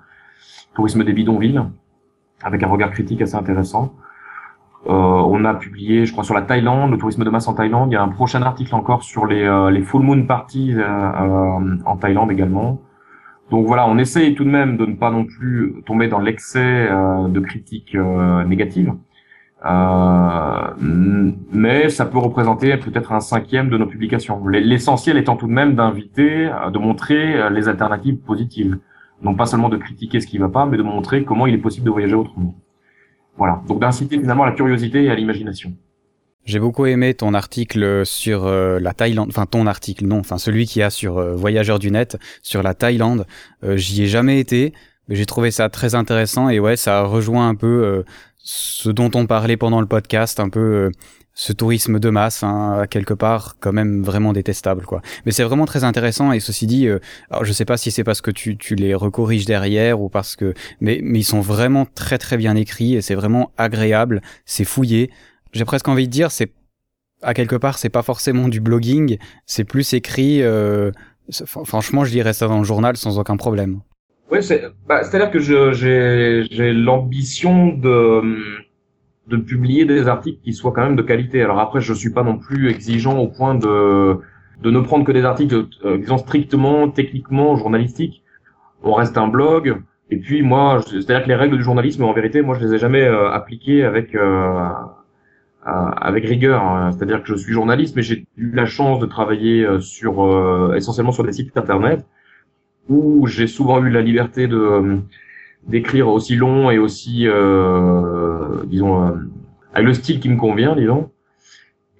Tourisme 0.74 1.02
des 1.02 1.12
bidonvilles, 1.12 1.60
avec 2.42 2.62
un 2.62 2.68
regard 2.68 2.92
critique 2.92 3.20
assez 3.20 3.34
intéressant. 3.34 3.94
Euh, 4.86 4.92
on 4.92 5.44
a 5.44 5.54
publié, 5.54 6.06
je 6.06 6.12
crois, 6.12 6.24
sur 6.24 6.34
la 6.34 6.42
Thaïlande, 6.42 6.92
le 6.92 6.98
tourisme 6.98 7.24
de 7.24 7.30
masse 7.30 7.48
en 7.48 7.54
Thaïlande. 7.54 7.90
Il 7.90 7.94
y 7.94 7.98
a 7.98 8.02
un 8.02 8.08
prochain 8.08 8.42
article 8.42 8.74
encore 8.76 9.02
sur 9.02 9.26
les, 9.26 9.42
euh, 9.42 9.70
les 9.70 9.82
full 9.82 10.02
moon 10.02 10.24
parties 10.24 10.74
en 11.84 11.96
Thaïlande 11.96 12.30
également. 12.30 12.80
Donc 13.50 13.66
voilà, 13.66 13.88
on 13.88 13.98
essaye 13.98 14.34
tout 14.36 14.44
de 14.44 14.50
même 14.50 14.76
de 14.76 14.86
ne 14.86 14.94
pas 14.94 15.10
non 15.10 15.24
plus 15.24 15.82
tomber 15.84 16.06
dans 16.06 16.20
l'excès 16.20 16.88
de 16.88 17.40
critiques 17.40 17.96
négatives. 18.46 18.94
Euh, 19.64 21.30
mais 21.52 21.88
ça 21.88 22.04
peut 22.04 22.18
représenter 22.18 22.76
peut-être 22.78 23.12
un 23.12 23.20
cinquième 23.20 23.70
de 23.70 23.78
nos 23.78 23.86
publications. 23.86 24.44
L'essentiel 24.48 25.16
étant 25.16 25.36
tout 25.36 25.46
de 25.46 25.52
même 25.52 25.74
d'inviter, 25.74 26.46
euh, 26.46 26.70
de 26.70 26.78
montrer 26.78 27.36
euh, 27.36 27.50
les 27.50 27.68
alternatives 27.68 28.16
positives. 28.16 28.78
Non 29.22 29.36
pas 29.36 29.46
seulement 29.46 29.68
de 29.68 29.76
critiquer 29.76 30.20
ce 30.20 30.26
qui 30.26 30.38
ne 30.38 30.44
va 30.44 30.48
pas, 30.48 30.66
mais 30.66 30.76
de 30.76 30.82
montrer 30.82 31.24
comment 31.24 31.46
il 31.46 31.54
est 31.54 31.58
possible 31.58 31.86
de 31.86 31.92
voyager 31.92 32.14
autrement. 32.14 32.56
Voilà. 33.36 33.62
Donc 33.68 33.80
d'inciter 33.80 34.18
finalement 34.18 34.42
à 34.42 34.46
la 34.46 34.52
curiosité 34.52 35.04
et 35.04 35.10
à 35.10 35.14
l'imagination. 35.14 35.72
J'ai 36.44 36.58
beaucoup 36.58 36.86
aimé 36.86 37.14
ton 37.14 37.32
article 37.34 38.04
sur 38.04 38.46
la 38.46 38.92
Thaïlande, 38.92 39.28
enfin 39.28 39.46
ton 39.46 39.68
article, 39.68 40.06
non, 40.06 40.18
enfin 40.18 40.38
celui 40.38 40.66
qui 40.66 40.82
a 40.82 40.90
sur 40.90 41.20
Voyageurs 41.36 41.78
du 41.78 41.92
Net, 41.92 42.18
sur 42.42 42.64
la 42.64 42.74
Thaïlande. 42.74 43.28
J'y 43.62 44.02
ai 44.02 44.06
jamais 44.08 44.40
été, 44.40 44.72
mais 45.06 45.14
j'ai 45.14 45.24
trouvé 45.24 45.52
ça 45.52 45.68
très 45.68 45.94
intéressant 45.94 46.48
et 46.48 46.58
ouais, 46.58 46.74
ça 46.74 47.04
rejoint 47.04 47.48
un 47.48 47.54
peu 47.54 48.04
ce 48.42 48.88
dont 48.88 49.10
on 49.14 49.26
parlait 49.26 49.56
pendant 49.56 49.80
le 49.80 49.86
podcast, 49.86 50.40
un 50.40 50.48
peu 50.48 50.60
euh, 50.60 50.90
ce 51.34 51.52
tourisme 51.52 51.98
de 51.98 52.10
masse, 52.10 52.42
hein, 52.42 52.84
quelque 52.90 53.14
part 53.14 53.56
quand 53.60 53.72
même 53.72 54.02
vraiment 54.02 54.32
détestable 54.32 54.84
quoi. 54.84 55.00
Mais 55.24 55.32
c'est 55.32 55.44
vraiment 55.44 55.64
très 55.64 55.84
intéressant 55.84 56.32
et 56.32 56.40
ceci 56.40 56.66
dit, 56.66 56.86
euh, 56.88 56.98
alors 57.30 57.44
je 57.44 57.52
sais 57.52 57.64
pas 57.64 57.76
si 57.76 57.90
c'est 57.90 58.04
parce 58.04 58.20
que 58.20 58.30
tu, 58.30 58.56
tu 58.56 58.74
les 58.74 58.94
recorriges 58.94 59.46
derrière 59.46 60.00
ou 60.00 60.08
parce 60.08 60.36
que, 60.36 60.54
mais, 60.80 61.00
mais 61.02 61.20
ils 61.20 61.24
sont 61.24 61.40
vraiment 61.40 61.86
très 61.86 62.18
très 62.18 62.36
bien 62.36 62.56
écrits 62.56 62.94
et 62.94 63.00
c'est 63.02 63.14
vraiment 63.14 63.52
agréable, 63.56 64.20
c'est 64.44 64.64
fouillé. 64.64 65.10
J'ai 65.52 65.64
presque 65.64 65.88
envie 65.88 66.06
de 66.06 66.12
dire, 66.12 66.30
c'est 66.30 66.52
à 67.22 67.34
quelque 67.34 67.56
part 67.56 67.78
c'est 67.78 67.88
pas 67.90 68.02
forcément 68.02 68.48
du 68.48 68.60
blogging, 68.60 69.18
c'est 69.46 69.64
plus 69.64 69.94
écrit. 69.94 70.42
Euh, 70.42 70.90
franchement, 71.46 72.04
je 72.04 72.10
dirais 72.10 72.32
ça 72.32 72.48
dans 72.48 72.58
le 72.58 72.64
journal 72.64 72.96
sans 72.96 73.18
aucun 73.18 73.36
problème. 73.36 73.80
Oui, 74.32 74.38
bah, 74.88 75.04
c'est-à-dire 75.04 75.30
que 75.30 75.40
j'ai, 75.40 76.72
l'ambition 76.72 77.68
de, 77.68 78.22
de 79.26 79.36
publier 79.36 79.84
des 79.84 80.08
articles 80.08 80.40
qui 80.42 80.54
soient 80.54 80.72
quand 80.72 80.84
même 80.84 80.96
de 80.96 81.02
qualité. 81.02 81.42
Alors 81.42 81.60
après, 81.60 81.82
je 81.82 81.92
suis 81.92 82.08
pas 82.08 82.22
non 82.22 82.38
plus 82.38 82.70
exigeant 82.70 83.18
au 83.18 83.28
point 83.28 83.54
de, 83.54 84.16
de 84.62 84.70
ne 84.70 84.80
prendre 84.80 85.04
que 85.04 85.12
des 85.12 85.26
articles, 85.26 85.66
euh, 85.84 85.98
disons, 85.98 86.16
strictement, 86.16 86.88
techniquement, 86.88 87.56
journalistiques. 87.56 88.22
On 88.82 88.94
reste 88.94 89.18
un 89.18 89.28
blog. 89.28 89.82
Et 90.08 90.16
puis 90.16 90.40
moi, 90.40 90.80
c'est-à-dire 90.80 91.24
que 91.24 91.28
les 91.28 91.34
règles 91.34 91.58
du 91.58 91.62
journalisme, 91.62 92.02
en 92.02 92.14
vérité, 92.14 92.40
moi, 92.40 92.56
je 92.58 92.64
les 92.64 92.74
ai 92.76 92.78
jamais 92.78 93.02
euh, 93.02 93.30
appliquées 93.30 93.84
avec, 93.84 94.14
euh, 94.14 94.66
avec 95.66 96.24
rigueur. 96.24 96.90
C'est-à-dire 96.94 97.22
que 97.22 97.28
je 97.28 97.34
suis 97.34 97.52
journaliste, 97.52 97.96
mais 97.96 98.02
j'ai 98.02 98.24
eu 98.38 98.52
la 98.54 98.64
chance 98.64 98.98
de 98.98 99.04
travailler 99.04 99.66
sur, 99.80 100.74
essentiellement 100.74 101.12
sur 101.12 101.22
des 101.22 101.32
sites 101.32 101.54
internet 101.58 102.06
où 102.88 103.26
j'ai 103.26 103.46
souvent 103.46 103.82
eu 103.84 103.90
la 103.90 104.02
liberté 104.02 104.46
de 104.48 104.56
euh, 104.56 104.98
d'écrire 105.66 106.08
aussi 106.08 106.36
long 106.36 106.70
et 106.70 106.78
aussi, 106.78 107.26
euh, 107.26 108.62
disons, 108.66 109.06
euh, 109.06 109.12
avec 109.72 109.86
le 109.86 109.94
style 109.94 110.20
qui 110.20 110.28
me 110.28 110.36
convient, 110.36 110.74
disons. 110.76 111.10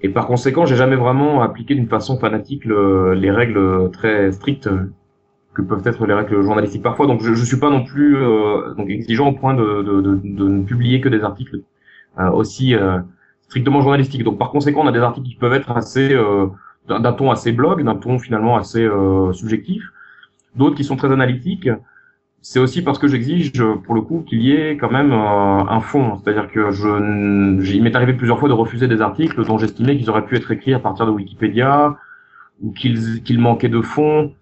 Et 0.01 0.09
par 0.09 0.27
conséquent, 0.27 0.67
j'ai 0.67 0.75
jamais 0.77 0.97
vraiment 0.97 1.43
appliqué 1.43 1.75
d'une 1.75 1.87
façon 1.87 2.19
fanatique 2.19 2.65
les 2.65 3.31
règles 3.31 3.91
très 3.93 4.33
strictes 4.33 4.69
que 5.55 5.63
peuvent 5.63 5.87
être 5.87 6.07
les 6.07 6.15
règles 6.15 6.43
journalistiques 6.43 6.83
parfois. 6.83 7.07
Donc, 7.07 7.23
je, 7.23 7.35
je 7.35 7.45
suis 7.45 7.59
pas 7.59 7.71
non 7.71 7.85
plus 7.85 8.17
euh, 8.17 8.75
donc 8.75 8.91
exigeant 8.91 9.29
au 9.29 9.33
point 9.33 9.55
de, 9.55 9.83
de, 9.83 10.01
de, 10.01 10.21
de, 10.25 10.49
ne 10.49 10.65
publier 10.65 11.01
que 11.01 11.09
des 11.09 11.23
articles 11.23 11.61
aussi 12.35 12.75
strictement 13.43 13.81
journalistiques. 13.81 14.23
Donc, 14.25 14.39
par 14.39 14.51
conséquent, 14.51 14.83
on 14.83 14.87
a 14.87 14.93
des 14.93 14.99
articles 14.99 15.29
qui 15.29 15.37
peuvent 15.37 15.55
être 15.55 15.71
assez 15.71 16.15
d'un 16.89 17.13
ton 17.13 17.31
assez 17.31 17.53
blog, 17.53 17.83
d'un 17.85 17.95
ton 17.95 18.19
finalement 18.19 18.57
assez 18.57 18.87
subjectif 19.33 19.83
d'autres 20.57 20.77
qui 20.77 20.85
sont 20.85 20.97
très 20.97 21.13
analytiques. 21.13 21.69
c'est 22.41 22.59
aussi 22.59 22.83
parce 22.83 22.99
que 22.99 23.09
j'exige, 23.09 23.53
pour 23.85 23.95
le 23.95 24.03
coup, 24.03 24.25
qu'il 24.27 24.43
y 24.43 24.53
ait 24.53 24.77
quand 24.77 24.91
même 24.91 25.13
un 25.13 25.81
fond. 25.81 26.19
C'est-à-dire 26.19 26.51
que 26.51 26.71
je, 26.73 26.89
il 27.75 27.83
m'est 27.83 27.95
arrivé 27.95 28.15
plusieurs 28.15 28.39
fois 28.39 28.49
de 28.49 28.55
refuser 28.55 28.89
des 28.89 29.01
articles 29.01 29.45
dont 29.45 29.59
j'estimais 29.59 29.97
qu'ils 29.97 30.11
auraient 30.11 30.27
pu 30.27 30.37
être 30.37 30.51
écrits 30.51 30.75
à 30.75 30.79
partir 30.81 31.07
de 31.07 31.11
Wikipédia 31.13 31.97
ou 32.63 32.73
qu'ils 32.73 33.23
qu'il 33.23 33.39
manquait 33.39 33.69
de 33.69 33.81
fond. 33.81 34.33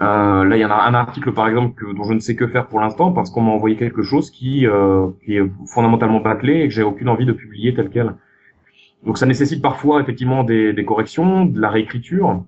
Euh, 0.00 0.44
là, 0.44 0.56
il 0.56 0.60
y 0.60 0.64
en 0.64 0.70
a 0.70 0.74
un 0.74 0.94
article, 0.94 1.32
par 1.32 1.48
exemple, 1.48 1.74
que, 1.74 1.92
dont 1.92 2.04
je 2.04 2.12
ne 2.12 2.20
sais 2.20 2.36
que 2.36 2.46
faire 2.46 2.68
pour 2.68 2.80
l'instant 2.80 3.12
parce 3.12 3.30
qu'on 3.30 3.42
m'a 3.42 3.50
envoyé 3.50 3.76
quelque 3.76 4.02
chose 4.02 4.30
qui, 4.30 4.66
euh, 4.66 5.08
est 5.26 5.40
fondamentalement 5.66 6.20
bâclé 6.20 6.60
et 6.62 6.68
que 6.68 6.74
j'ai 6.74 6.84
aucune 6.84 7.08
envie 7.08 7.26
de 7.26 7.32
publier 7.32 7.74
tel 7.74 7.90
quel. 7.90 8.14
Donc, 9.04 9.18
ça 9.18 9.26
nécessite 9.26 9.62
parfois 9.62 10.00
effectivement 10.00 10.44
des 10.44 10.84
corrections, 10.86 11.44
de 11.46 11.60
la 11.60 11.70
réécriture. 11.70 12.44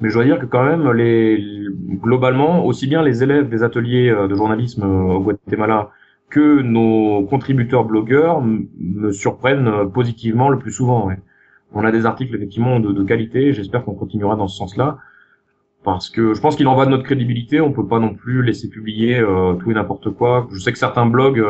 Mais 0.00 0.08
je 0.08 0.14
dois 0.14 0.24
dire 0.24 0.38
que 0.38 0.46
quand 0.46 0.64
même, 0.64 0.90
les, 0.92 1.66
globalement, 2.02 2.64
aussi 2.64 2.86
bien 2.86 3.02
les 3.02 3.22
élèves 3.22 3.48
des 3.48 3.62
ateliers 3.62 4.08
euh, 4.08 4.28
de 4.28 4.34
journalisme 4.34 4.82
euh, 4.82 5.14
au 5.14 5.20
Guatemala 5.20 5.90
que 6.30 6.62
nos 6.62 7.26
contributeurs 7.26 7.84
blogueurs 7.84 8.40
me 8.40 9.12
surprennent 9.12 9.68
euh, 9.68 9.84
positivement 9.86 10.48
le 10.48 10.58
plus 10.58 10.72
souvent. 10.72 11.10
On 11.72 11.84
a 11.84 11.92
des 11.92 12.06
articles 12.06 12.34
effectivement 12.34 12.80
de, 12.80 13.02
qualité. 13.02 13.52
J'espère 13.52 13.84
qu'on 13.84 13.94
continuera 13.94 14.36
dans 14.36 14.48
ce 14.48 14.56
sens-là, 14.56 14.98
parce 15.84 16.08
que 16.08 16.34
je 16.34 16.40
pense 16.40 16.56
qu'il 16.56 16.66
en 16.66 16.76
va 16.76 16.86
de 16.86 16.90
notre 16.90 17.04
crédibilité. 17.04 17.60
On 17.60 17.72
peut 17.72 17.86
pas 17.86 17.98
non 17.98 18.14
plus 18.14 18.42
laisser 18.42 18.68
publier 18.68 19.22
tout 19.60 19.70
et 19.70 19.74
n'importe 19.74 20.10
quoi. 20.10 20.48
Je 20.52 20.58
sais 20.58 20.72
que 20.72 20.78
certains 20.78 21.06
blogs, 21.06 21.44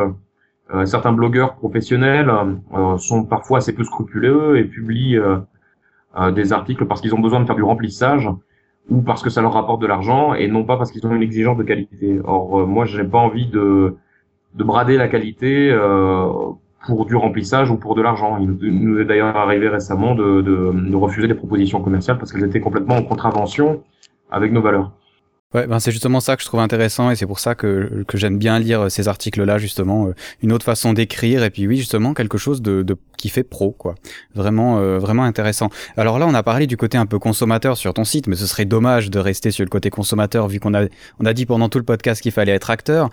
certains 0.85 1.11
blogueurs 1.11 1.55
professionnels 1.55 2.31
sont 2.99 3.25
parfois 3.25 3.57
assez 3.59 3.73
peu 3.73 3.83
scrupuleux 3.83 4.59
et 4.59 4.65
publient 4.65 5.17
des 6.35 6.53
articles 6.53 6.85
parce 6.85 7.01
qu'ils 7.01 7.15
ont 7.15 7.19
besoin 7.19 7.39
de 7.39 7.45
faire 7.45 7.55
du 7.55 7.63
remplissage 7.63 8.29
ou 8.89 9.01
parce 9.01 9.21
que 9.21 9.29
ça 9.29 9.41
leur 9.41 9.53
rapporte 9.53 9.81
de 9.81 9.87
l'argent 9.87 10.33
et 10.33 10.47
non 10.47 10.63
pas 10.63 10.77
parce 10.77 10.91
qu'ils 10.91 11.05
ont 11.05 11.13
une 11.13 11.23
exigence 11.23 11.57
de 11.57 11.63
qualité. 11.63 12.19
Or, 12.23 12.61
euh, 12.61 12.65
moi, 12.65 12.85
je 12.85 12.99
n'ai 13.01 13.07
pas 13.07 13.19
envie 13.19 13.47
de, 13.47 13.95
de 14.55 14.63
brader 14.63 14.97
la 14.97 15.07
qualité 15.07 15.71
euh, 15.71 16.27
pour 16.85 17.05
du 17.05 17.15
remplissage 17.15 17.69
ou 17.69 17.77
pour 17.77 17.95
de 17.95 18.01
l'argent. 18.01 18.37
Il 18.39 18.49
nous 18.49 18.99
est 18.99 19.05
d'ailleurs 19.05 19.35
arrivé 19.37 19.69
récemment 19.69 20.15
de, 20.15 20.41
de, 20.41 20.95
refuser 20.95 21.27
des 21.27 21.35
propositions 21.35 21.81
commerciales 21.81 22.17
parce 22.17 22.31
qu'elles 22.31 22.43
étaient 22.43 22.59
complètement 22.59 22.95
en 22.95 23.03
contravention 23.03 23.83
avec 24.29 24.51
nos 24.51 24.61
valeurs. 24.61 24.91
Ouais, 25.53 25.67
ben 25.67 25.81
c'est 25.81 25.91
justement 25.91 26.21
ça 26.21 26.37
que 26.37 26.41
je 26.41 26.47
trouve 26.47 26.61
intéressant 26.61 27.11
et 27.11 27.15
c'est 27.17 27.25
pour 27.25 27.39
ça 27.39 27.55
que, 27.55 28.05
que 28.07 28.17
j'aime 28.17 28.37
bien 28.37 28.57
lire 28.57 28.89
ces 28.89 29.09
articles-là, 29.09 29.57
justement, 29.57 30.07
euh, 30.07 30.15
une 30.41 30.53
autre 30.53 30.63
façon 30.63 30.93
d'écrire 30.93 31.43
et 31.43 31.49
puis 31.49 31.67
oui, 31.67 31.75
justement, 31.75 32.13
quelque 32.13 32.37
chose 32.37 32.61
de, 32.61 32.83
de 32.83 32.95
qui 33.17 33.27
fait 33.27 33.43
pro, 33.43 33.71
quoi. 33.71 33.95
Vraiment, 34.33 34.79
euh, 34.79 34.97
vraiment 34.97 35.23
intéressant. 35.23 35.69
Alors 35.97 36.19
là, 36.19 36.27
on 36.27 36.33
a 36.33 36.41
parlé 36.41 36.67
du 36.67 36.77
côté 36.77 36.97
un 36.97 37.05
peu 37.05 37.19
consommateur 37.19 37.75
sur 37.75 37.93
ton 37.93 38.05
site, 38.05 38.27
mais 38.27 38.37
ce 38.37 38.47
serait 38.47 38.63
dommage 38.63 39.09
de 39.09 39.19
rester 39.19 39.51
sur 39.51 39.65
le 39.65 39.69
côté 39.69 39.89
consommateur 39.89 40.47
vu 40.47 40.61
qu'on 40.61 40.73
a, 40.73 40.85
on 41.19 41.25
a 41.25 41.33
dit 41.33 41.45
pendant 41.45 41.67
tout 41.67 41.79
le 41.79 41.83
podcast 41.85 42.21
qu'il 42.21 42.31
fallait 42.31 42.53
être 42.53 42.69
acteur. 42.69 43.09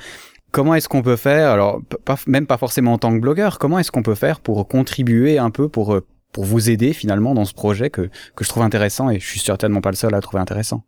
Comment 0.53 0.77
est-ce 0.77 0.89
qu'on 0.89 1.03
peut 1.03 1.17
faire, 1.17 1.51
alors 1.51 1.83
pas, 2.05 2.17
même 2.29 2.47
pas 2.47 2.57
forcément 2.57 2.93
en 2.93 2.99
tant 2.99 3.13
que 3.13 3.19
blogueur, 3.21 3.59
comment 3.59 3.81
est-ce 3.81 3.91
qu'on 3.91 4.05
peut 4.05 4.15
faire 4.15 4.39
pour 4.41 4.67
contribuer 4.69 5.39
un 5.39 5.51
peu 5.51 5.69
pour, 5.69 5.93
euh, 5.93 6.07
pour 6.33 6.45
vous 6.45 6.71
aider 6.71 6.93
finalement 6.93 7.35
dans 7.35 7.45
ce 7.45 7.53
projet 7.53 7.91
que, 7.91 8.09
que 8.37 8.45
je 8.45 8.49
trouve 8.49 8.63
intéressant 8.63 9.11
et 9.11 9.19
je 9.19 9.27
suis 9.27 9.41
certainement 9.41 9.81
pas 9.81 9.91
le 9.91 9.97
seul 9.97 10.15
à 10.15 10.21
trouver 10.21 10.41
intéressant? 10.41 10.85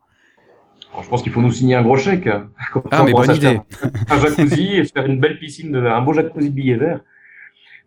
Je 1.03 1.09
pense 1.09 1.23
qu'il 1.23 1.33
faut 1.33 1.41
nous 1.41 1.53
signer 1.53 1.75
un 1.75 1.83
gros 1.83 1.97
chèque. 1.97 2.29
ah, 2.91 3.03
mais 3.05 3.13
bonne 3.13 3.35
idée. 3.35 3.61
Un 4.09 4.19
jacuzzi 4.19 4.77
et 4.77 4.85
se 4.85 4.93
faire 4.93 5.07
une 5.07 5.21
belle 5.21 5.39
piscine, 5.39 5.73
de, 5.73 5.81
un 5.87 6.03
beau 6.03 6.13
jacuzzi 6.13 6.51
de 6.51 6.55
billets 6.55 6.77
verts. 6.77 7.01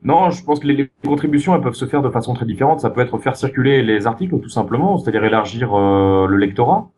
Non, 0.04 0.32
je 0.32 0.44
pense 0.44 0.60
que 0.60 0.68
les, 0.68 0.90
contributions 1.06 1.56
elles 1.56 1.62
peuvent 1.62 1.74
se 1.74 1.86
faire 1.86 2.02
de 2.02 2.10
façon 2.10 2.34
très 2.34 2.46
différente. 2.46 2.82
Ça 2.82 2.90
peut 2.90 3.02
être 3.02 3.18
faire 3.20 3.36
circuler 3.36 3.82
les 3.84 4.06
articles 4.06 4.38
tout 4.40 4.50
simplement, 4.50 4.98
c'est-à-dire 4.98 5.24
élargir 5.24 5.74
euh, 5.74 6.28
le 6.28 6.38
lectorat. 6.38 6.90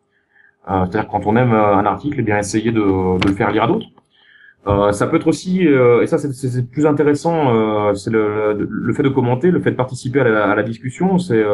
Euh, 0.68 0.84
c'est-à-dire 0.86 1.08
quand 1.08 1.26
on 1.26 1.36
aime 1.36 1.52
euh, 1.52 1.76
un 1.76 1.86
article, 1.86 2.16
eh 2.18 2.22
bien 2.22 2.38
essayer 2.38 2.72
de, 2.72 2.80
de, 2.80 3.28
le 3.28 3.34
faire 3.34 3.52
lire 3.52 3.64
à 3.64 3.66
d'autres. 3.68 3.86
Euh, 4.66 4.90
ça 4.90 5.06
peut 5.06 5.16
être 5.16 5.28
aussi, 5.28 5.62
et 5.62 6.06
ça 6.08 6.18
c'est 6.18 6.68
plus 6.68 6.86
intéressant, 6.86 7.94
c'est 7.94 8.10
le, 8.10 8.66
le, 8.68 8.92
fait 8.94 9.04
de 9.04 9.08
commenter, 9.08 9.52
le 9.52 9.60
fait 9.60 9.70
de 9.70 9.76
participer 9.76 10.20
à 10.20 10.24
la, 10.24 10.50
à 10.50 10.54
la 10.56 10.64
discussion, 10.64 11.18
c'est 11.18 11.44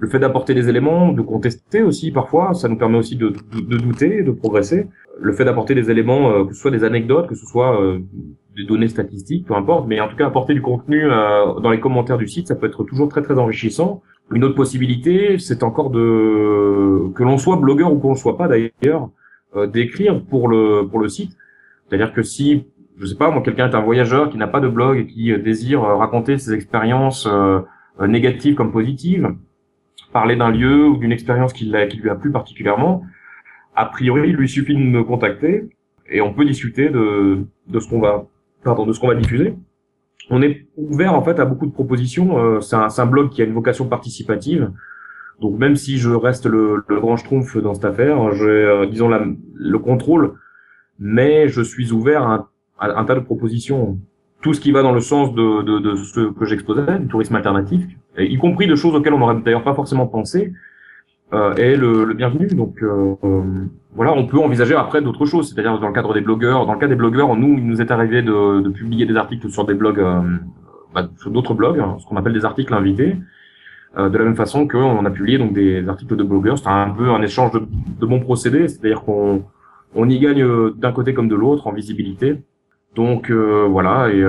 le 0.00 0.08
fait 0.08 0.18
d'apporter 0.18 0.54
des 0.54 0.68
éléments, 0.68 1.12
de 1.12 1.20
contester 1.20 1.82
aussi 1.82 2.10
parfois, 2.10 2.54
ça 2.54 2.68
nous 2.68 2.76
permet 2.76 2.96
aussi 2.96 3.16
de, 3.16 3.34
de, 3.52 3.76
douter, 3.76 4.22
de 4.22 4.30
progresser. 4.30 4.88
Le 5.20 5.32
fait 5.32 5.44
d'apporter 5.44 5.74
des 5.74 5.90
éléments, 5.90 6.30
euh, 6.30 6.44
que 6.46 6.54
ce 6.54 6.60
soit 6.60 6.70
des 6.70 6.84
anecdotes, 6.84 7.28
que 7.28 7.34
ce 7.34 7.44
soit 7.44 7.78
euh, 7.80 7.98
des 8.56 8.64
données 8.64 8.88
statistiques, 8.88 9.46
peu 9.46 9.54
importe, 9.54 9.86
mais 9.86 10.00
en 10.00 10.08
tout 10.08 10.16
cas 10.16 10.26
apporter 10.26 10.54
du 10.54 10.62
contenu 10.62 11.04
euh, 11.04 11.60
dans 11.60 11.70
les 11.70 11.80
commentaires 11.80 12.16
du 12.16 12.26
site, 12.26 12.48
ça 12.48 12.56
peut 12.56 12.66
être 12.66 12.82
toujours 12.84 13.10
très 13.10 13.20
très 13.20 13.38
enrichissant. 13.38 14.02
Une 14.32 14.42
autre 14.42 14.54
possibilité, 14.54 15.38
c'est 15.38 15.62
encore 15.62 15.90
de 15.90 17.12
que 17.14 17.22
l'on 17.22 17.36
soit 17.36 17.56
blogueur 17.56 17.92
ou 17.92 17.98
qu'on 17.98 18.12
ne 18.12 18.16
soit 18.16 18.38
pas 18.38 18.48
d'ailleurs, 18.48 19.10
d'écrire 19.72 20.22
pour 20.22 20.48
le 20.48 20.86
pour 20.88 21.00
le 21.00 21.08
site. 21.08 21.32
C'est-à-dire 21.88 22.12
que 22.12 22.22
si 22.22 22.64
je 22.96 23.06
sais 23.06 23.16
pas, 23.16 23.30
moi 23.30 23.42
quelqu'un 23.42 23.68
est 23.68 23.74
un 23.74 23.82
voyageur 23.82 24.30
qui 24.30 24.38
n'a 24.38 24.46
pas 24.46 24.60
de 24.60 24.68
blog 24.68 24.98
et 24.98 25.06
qui 25.06 25.36
désire 25.40 25.82
raconter 25.82 26.38
ses 26.38 26.52
expériences 26.54 27.28
négatives 28.00 28.54
comme 28.54 28.70
positives, 28.70 29.34
parler 30.12 30.36
d'un 30.36 30.50
lieu 30.50 30.88
ou 30.88 30.96
d'une 30.96 31.12
expérience 31.12 31.52
qui, 31.52 31.64
lui 31.66 32.10
a 32.10 32.14
plu 32.14 32.30
particulièrement, 32.30 33.04
a 33.74 33.86
priori, 33.86 34.30
il 34.30 34.36
lui 34.36 34.48
suffit 34.48 34.74
de 34.74 34.80
me 34.80 35.04
contacter 35.04 35.68
et 36.08 36.20
on 36.20 36.34
peut 36.34 36.44
discuter 36.44 36.88
de, 36.88 37.46
de 37.68 37.80
ce 37.80 37.88
qu'on 37.88 38.00
va, 38.00 38.26
pardon, 38.64 38.86
de 38.86 38.92
ce 38.92 39.00
qu'on 39.00 39.08
va 39.08 39.14
diffuser. 39.14 39.54
On 40.28 40.42
est 40.42 40.66
ouvert 40.76 41.14
en 41.14 41.22
fait 41.22 41.38
à 41.40 41.44
beaucoup 41.44 41.66
de 41.66 41.72
propositions. 41.72 42.38
Euh, 42.38 42.60
c'est 42.60 42.76
un, 42.76 42.88
un, 42.96 43.06
blog 43.06 43.30
qui 43.30 43.42
a 43.42 43.44
une 43.44 43.52
vocation 43.52 43.88
participative. 43.88 44.70
Donc 45.40 45.58
même 45.58 45.76
si 45.76 45.98
je 45.98 46.10
reste 46.10 46.46
le, 46.46 46.84
le 46.86 47.00
grand 47.00 47.16
schtroumpf 47.16 47.56
dans 47.56 47.74
cette 47.74 47.84
affaire, 47.84 48.32
j'ai 48.34 48.44
euh, 48.44 48.86
disons 48.86 49.08
la, 49.08 49.24
le 49.54 49.78
contrôle, 49.78 50.34
mais 50.98 51.48
je 51.48 51.62
suis 51.62 51.92
ouvert 51.92 52.22
à 52.22 52.34
un, 52.34 52.48
à 52.78 53.00
un, 53.00 53.04
tas 53.04 53.14
de 53.14 53.20
propositions. 53.20 53.98
Tout 54.42 54.54
ce 54.54 54.60
qui 54.60 54.72
va 54.72 54.82
dans 54.82 54.92
le 54.92 55.00
sens 55.00 55.34
de, 55.34 55.62
de, 55.62 55.78
de 55.78 55.94
ce 55.96 56.30
que 56.32 56.44
j'exposais, 56.44 56.98
du 56.98 57.08
tourisme 57.08 57.36
alternatif, 57.36 57.86
y 58.18 58.36
compris 58.38 58.66
de 58.66 58.74
choses 58.74 58.94
auxquelles 58.94 59.14
on 59.14 59.18
n'aurait 59.18 59.40
d'ailleurs 59.40 59.64
pas 59.64 59.74
forcément 59.74 60.06
pensé, 60.06 60.52
euh, 61.32 61.54
est 61.54 61.76
le, 61.76 62.04
le, 62.04 62.14
bienvenu. 62.14 62.48
Donc 62.48 62.82
euh, 62.82 63.14
euh, 63.24 63.42
voilà, 63.94 64.12
on 64.12 64.26
peut 64.26 64.38
envisager 64.38 64.74
après 64.74 65.00
d'autres 65.00 65.26
choses, 65.26 65.48
c'est-à-dire 65.48 65.78
dans 65.78 65.86
le 65.86 65.92
cadre 65.92 66.12
des 66.12 66.20
blogueurs. 66.20 66.66
Dans 66.66 66.72
le 66.72 66.78
cas 66.78 66.88
des 66.88 66.96
blogueurs, 66.96 67.36
nous, 67.36 67.56
il 67.56 67.66
nous 67.66 67.80
est 67.80 67.90
arrivé 67.90 68.22
de, 68.22 68.60
de 68.60 68.68
publier 68.68 69.06
des 69.06 69.16
articles 69.16 69.48
sur 69.48 69.64
des 69.64 69.74
blogs, 69.74 70.00
euh, 70.00 70.20
bah, 70.94 71.08
sur 71.18 71.30
d'autres 71.30 71.54
blogs, 71.54 71.78
hein, 71.78 71.96
ce 72.00 72.06
qu'on 72.06 72.16
appelle 72.16 72.32
des 72.32 72.44
articles 72.44 72.74
invités. 72.74 73.16
Euh, 73.98 74.08
de 74.08 74.18
la 74.18 74.24
même 74.24 74.36
façon 74.36 74.68
qu'on 74.68 75.04
a 75.04 75.10
publié 75.10 75.38
donc 75.38 75.52
des 75.52 75.88
articles 75.88 76.16
de 76.16 76.22
blogueurs, 76.22 76.58
c'est 76.58 76.68
un 76.68 76.90
peu 76.90 77.10
un 77.10 77.22
échange 77.22 77.52
de, 77.52 77.62
de 78.00 78.06
bons 78.06 78.20
procédés, 78.20 78.68
c'est-à-dire 78.68 79.02
qu'on 79.02 79.44
on 79.94 80.08
y 80.08 80.18
gagne 80.20 80.44
d'un 80.76 80.92
côté 80.92 81.12
comme 81.12 81.28
de 81.28 81.34
l'autre 81.34 81.66
en 81.66 81.72
visibilité. 81.72 82.40
Donc 82.94 83.30
voilà, 83.30 84.08
et 84.10 84.24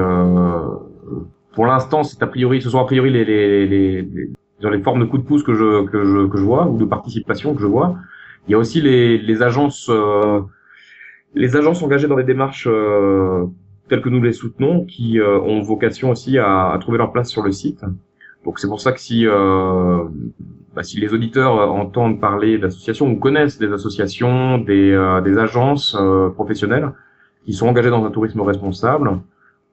pour 1.54 1.66
l'instant, 1.66 2.04
c'est 2.04 2.22
a 2.24 2.28
priori, 2.28 2.62
ce 2.62 2.70
sont 2.70 2.80
a 2.80 2.86
priori 2.86 3.10
les, 3.12 3.26
les, 3.26 3.68
les, 3.68 4.02
les, 4.02 4.70
les 4.70 4.82
formes 4.82 5.00
de 5.00 5.06
coups 5.06 5.24
de 5.24 5.28
pouce 5.28 5.44
que 5.44 5.54
je, 5.54 5.86
que 5.86 6.04
je, 6.04 6.28
que 6.28 6.38
je 6.38 6.44
vois 6.44 6.68
ou 6.68 6.78
de 6.78 6.86
participation 6.86 7.54
que 7.54 7.62
je 7.62 7.68
vois. 7.68 7.96
Il 8.48 8.52
y 8.52 8.56
a 8.56 8.58
aussi 8.58 8.82
les, 8.82 9.18
les 9.18 9.44
agences, 9.44 9.90
euh, 9.90 10.42
les 11.36 11.56
agences 11.56 11.84
engagées 11.84 12.08
dans 12.08 12.16
les 12.16 12.24
démarches 12.24 12.68
euh, 12.70 13.46
telles 13.90 14.02
que 14.02 14.10
nous 14.10 14.22
les 14.22 14.34
soutenons, 14.34 14.86
qui 14.86 15.20
euh, 15.20 15.40
ont 15.40 15.62
vocation 15.62 16.10
aussi 16.10 16.38
à, 16.38 16.72
à, 16.72 16.78
trouver 16.80 16.98
leur 16.98 17.12
place 17.12 17.30
sur 17.30 17.44
le 17.44 17.52
site. 17.52 17.84
Donc 18.46 18.60
c'est 18.60 18.68
pour 18.68 18.80
ça 18.80 18.94
que 18.94 19.00
si, 19.00 19.28
euh, 19.28 20.04
bah, 20.74 20.84
si 20.84 21.00
les 21.00 21.14
auditeurs 21.14 21.54
entendent 21.72 22.20
parler 22.20 22.58
d'associations 22.58 23.12
ou 23.12 23.18
connaissent 23.18 23.60
des 23.60 23.72
associations, 23.72 24.58
des, 24.58 25.20
des 25.24 25.38
agences 25.38 25.96
professionnelles 26.34 26.92
qui 27.46 27.54
sont 27.54 27.68
engagées 27.68 27.90
dans 27.90 28.06
un 28.06 28.10
tourisme 28.10 28.42
responsable, 28.42 29.20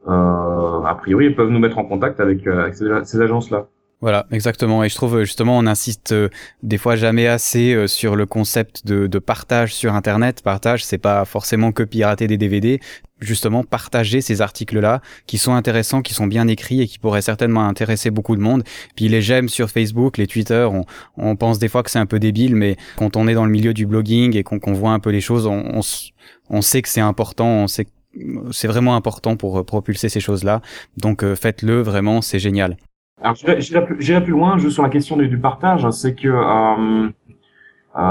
euh, 0.06 0.47
a 0.88 0.94
priori, 0.94 1.26
ils 1.26 1.34
peuvent 1.34 1.50
nous 1.50 1.58
mettre 1.58 1.78
en 1.78 1.84
contact 1.84 2.20
avec, 2.20 2.46
euh, 2.46 2.62
avec 2.62 2.74
ces, 2.74 2.86
ces 3.04 3.20
agences-là. 3.20 3.68
Voilà, 4.00 4.26
exactement. 4.30 4.84
Et 4.84 4.88
je 4.88 4.94
trouve 4.94 5.24
justement, 5.24 5.58
on 5.58 5.66
insiste 5.66 6.12
euh, 6.12 6.28
des 6.62 6.78
fois 6.78 6.94
jamais 6.94 7.26
assez 7.26 7.74
euh, 7.74 7.88
sur 7.88 8.14
le 8.14 8.26
concept 8.26 8.86
de, 8.86 9.08
de 9.08 9.18
partage 9.18 9.74
sur 9.74 9.92
Internet. 9.94 10.40
Partage, 10.42 10.84
c'est 10.84 10.98
pas 10.98 11.24
forcément 11.24 11.72
que 11.72 11.82
pirater 11.82 12.28
des 12.28 12.36
DVD. 12.36 12.78
Justement, 13.18 13.64
partager 13.64 14.20
ces 14.20 14.40
articles-là 14.40 15.00
qui 15.26 15.36
sont 15.36 15.52
intéressants, 15.52 16.02
qui 16.02 16.14
sont 16.14 16.28
bien 16.28 16.46
écrits 16.46 16.80
et 16.80 16.86
qui 16.86 17.00
pourraient 17.00 17.22
certainement 17.22 17.66
intéresser 17.66 18.12
beaucoup 18.12 18.36
de 18.36 18.40
monde. 18.40 18.62
Puis 18.94 19.08
les 19.08 19.20
j'aime 19.20 19.48
sur 19.48 19.68
Facebook, 19.68 20.16
les 20.16 20.28
Twitter, 20.28 20.68
on, 20.70 20.84
on 21.16 21.34
pense 21.34 21.58
des 21.58 21.66
fois 21.66 21.82
que 21.82 21.90
c'est 21.90 21.98
un 21.98 22.06
peu 22.06 22.20
débile, 22.20 22.54
mais 22.54 22.76
quand 22.96 23.16
on 23.16 23.26
est 23.26 23.34
dans 23.34 23.44
le 23.44 23.50
milieu 23.50 23.74
du 23.74 23.86
blogging 23.86 24.36
et 24.36 24.44
qu'on 24.44 24.72
voit 24.74 24.92
un 24.92 25.00
peu 25.00 25.10
les 25.10 25.20
choses, 25.20 25.46
on, 25.46 25.64
on, 25.74 25.80
on 26.50 26.62
sait 26.62 26.82
que 26.82 26.88
c'est 26.88 27.00
important, 27.00 27.48
on 27.48 27.66
sait 27.66 27.86
que 27.86 27.90
c'est 28.52 28.68
vraiment 28.68 28.96
important 28.96 29.36
pour 29.36 29.58
euh, 29.58 29.64
propulser 29.64 30.08
ces 30.08 30.20
choses-là. 30.20 30.60
Donc 30.96 31.22
euh, 31.22 31.34
faites-le 31.34 31.80
vraiment, 31.80 32.20
c'est 32.20 32.38
génial. 32.38 32.76
Alors 33.22 33.36
j'irai 33.36 34.22
plus, 34.24 34.30
loin 34.32 34.58
juste 34.58 34.74
sur 34.74 34.82
la 34.82 34.88
question 34.90 35.16
du, 35.16 35.38
partage, 35.38 35.84
hein, 35.84 35.90
c'est 35.90 36.14
que 36.14 36.28
euh, 36.28 37.08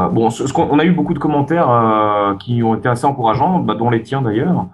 bon, 0.09 0.29
on 0.57 0.79
a 0.79 0.85
eu 0.85 0.91
beaucoup 0.91 1.13
de 1.13 1.19
commentaires 1.19 2.35
qui 2.39 2.61
ont 2.61 2.75
été 2.75 2.89
assez 2.89 3.05
encourageants, 3.05 3.59
bah, 3.59 3.75
dont 3.75 3.89
les 3.89 4.01
tiens 4.01 4.21
d'ailleurs, 4.21 4.67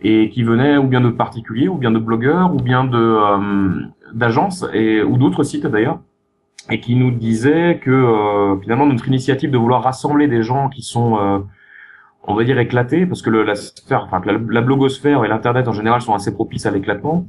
et 0.00 0.30
qui 0.30 0.42
venaient 0.42 0.78
ou 0.78 0.84
bien 0.84 1.02
de 1.02 1.10
particuliers, 1.10 1.68
ou 1.68 1.74
bien 1.74 1.90
de 1.90 1.98
blogueurs, 1.98 2.54
ou 2.54 2.56
bien 2.56 2.84
de 2.84 3.18
d'agences 4.14 4.64
et 4.72 5.02
ou 5.02 5.18
d'autres 5.18 5.42
sites 5.42 5.66
d'ailleurs, 5.66 6.00
et 6.70 6.80
qui 6.80 6.96
nous 6.96 7.10
disaient 7.10 7.78
que 7.84 8.58
finalement 8.62 8.86
notre 8.86 9.06
initiative 9.06 9.50
de 9.50 9.58
vouloir 9.58 9.82
rassembler 9.82 10.28
des 10.28 10.42
gens 10.42 10.70
qui 10.70 10.80
sont 10.80 11.44
on 12.28 12.34
va 12.34 12.44
dire 12.44 12.58
éclaté, 12.58 13.06
parce 13.06 13.22
que 13.22 13.30
la 13.30 14.60
blogosphère 14.60 15.24
et 15.24 15.28
l'internet 15.28 15.66
en 15.66 15.72
général 15.72 16.02
sont 16.02 16.14
assez 16.14 16.32
propices 16.32 16.66
à 16.66 16.70
l'éclatement. 16.70 17.26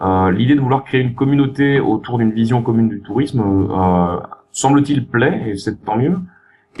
Euh, 0.00 0.32
L'idée 0.32 0.56
de 0.56 0.60
vouloir 0.60 0.82
créer 0.82 1.00
une 1.00 1.14
communauté 1.14 1.78
autour 1.78 2.18
d'une 2.18 2.32
vision 2.32 2.60
commune 2.60 2.88
du 2.88 3.00
tourisme 3.00 3.40
euh, 3.40 4.18
semble-t-il 4.50 5.06
plaît, 5.06 5.44
et 5.46 5.56
c'est 5.56 5.84
tant 5.84 5.96
mieux. 5.96 6.18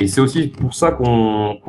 Et 0.00 0.08
c'est 0.08 0.20
aussi 0.20 0.48
pour 0.48 0.74
ça 0.74 0.90
qu'on 0.92 1.60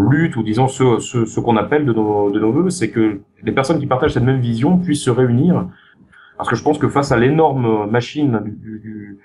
lutte, 0.00 0.36
ou 0.36 0.42
disons 0.42 0.68
ce, 0.68 1.40
qu'on 1.40 1.56
appelle 1.56 1.84
de 1.84 1.92
nos, 1.92 2.30
de 2.30 2.40
voeux, 2.40 2.70
c'est 2.70 2.90
que 2.90 3.20
les 3.42 3.52
personnes 3.52 3.78
qui 3.78 3.86
partagent 3.86 4.14
cette 4.14 4.22
même 4.22 4.40
vision 4.40 4.78
puissent 4.78 5.04
se 5.04 5.10
réunir. 5.10 5.68
Parce 6.38 6.48
que 6.48 6.56
je 6.56 6.62
pense 6.62 6.78
que 6.78 6.88
face 6.88 7.12
à 7.12 7.18
l'énorme 7.18 7.90
machine 7.90 8.40
du, 8.44 9.18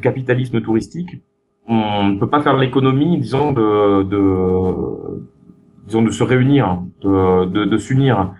capitalisme 0.00 0.60
touristique, 0.60 1.22
on 1.68 2.04
ne 2.04 2.18
peut 2.18 2.28
pas 2.28 2.40
faire 2.40 2.56
l'économie, 2.56 3.18
disons, 3.18 3.52
de, 3.52 4.02
de, 4.02 5.22
disons, 5.86 6.02
de 6.02 6.10
se 6.10 6.24
réunir, 6.24 6.82
de, 7.02 7.44
de, 7.46 7.64
de 7.64 7.76
s'unir 7.76 8.32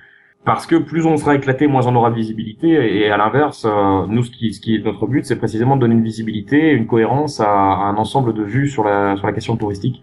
parce 0.45 0.67
que 0.67 0.77
plus 0.77 1.05
on 1.07 1.17
sera 1.17 1.35
éclaté, 1.35 1.67
moins 1.67 1.87
on 1.87 1.95
aura 1.95 2.11
de 2.11 2.15
visibilité. 2.15 2.69
Et 2.99 3.11
à 3.11 3.17
l'inverse, 3.17 3.67
euh, 3.69 4.07
nous, 4.09 4.23
ce 4.23 4.31
qui, 4.31 4.53
ce 4.55 4.61
qui 4.61 4.77
est 4.77 4.85
notre 4.85 5.07
but, 5.07 5.25
c'est 5.27 5.37
précisément 5.37 5.77
de 5.77 5.83
donner 5.83 5.95
une 5.95 6.05
visibilité, 6.05 6.71
une 6.71 6.87
cohérence 6.87 7.41
à, 7.41 7.49
un 7.49 7.97
ensemble 7.97 8.33
de 8.33 8.43
vues 8.43 8.69
sur 8.69 8.85
la, 8.85 9.17
sur 9.17 9.27
la 9.27 9.33
question 9.33 9.57
touristique. 9.57 10.03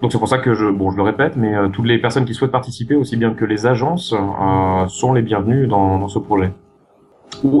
Donc 0.00 0.12
c'est 0.12 0.18
pour 0.18 0.28
ça 0.28 0.38
que 0.38 0.54
je, 0.54 0.66
bon, 0.66 0.90
je 0.90 0.96
le 0.96 1.02
répète, 1.02 1.36
mais 1.36 1.54
euh, 1.54 1.68
toutes 1.68 1.86
les 1.86 1.98
personnes 1.98 2.24
qui 2.24 2.34
souhaitent 2.34 2.52
participer, 2.52 2.94
aussi 2.94 3.16
bien 3.16 3.34
que 3.34 3.44
les 3.44 3.66
agences, 3.66 4.14
euh, 4.14 4.86
sont 4.88 5.12
les 5.12 5.22
bienvenues 5.22 5.66
dans, 5.66 5.98
dans 5.98 6.08
ce 6.08 6.18
projet. 6.18 6.52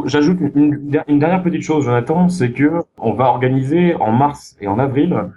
J'ajoute 0.06 0.38
une, 0.54 0.90
dernière 1.18 1.42
petite 1.42 1.62
chose, 1.62 1.84
Jonathan, 1.84 2.28
c'est 2.28 2.52
que 2.52 2.82
on 2.98 3.12
va 3.14 3.26
organiser 3.26 3.94
en 3.94 4.12
mars 4.12 4.56
et 4.60 4.68
en 4.68 4.78
avril 4.78 5.28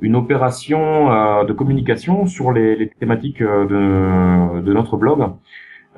une 0.00 0.14
opération 0.14 1.44
de 1.44 1.52
communication 1.52 2.26
sur 2.26 2.52
les, 2.52 2.90
thématiques 3.00 3.42
de, 3.42 4.60
de 4.60 4.72
notre 4.72 4.96
blog. 4.96 5.32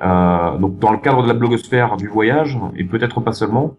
Euh, 0.01 0.57
donc 0.57 0.79
dans 0.79 0.91
le 0.91 0.97
cadre 0.97 1.21
de 1.21 1.27
la 1.27 1.33
blogosphère 1.33 1.97
du 1.97 2.07
voyage, 2.07 2.57
et 2.75 2.83
peut-être 2.83 3.21
pas 3.21 3.33
seulement, 3.33 3.77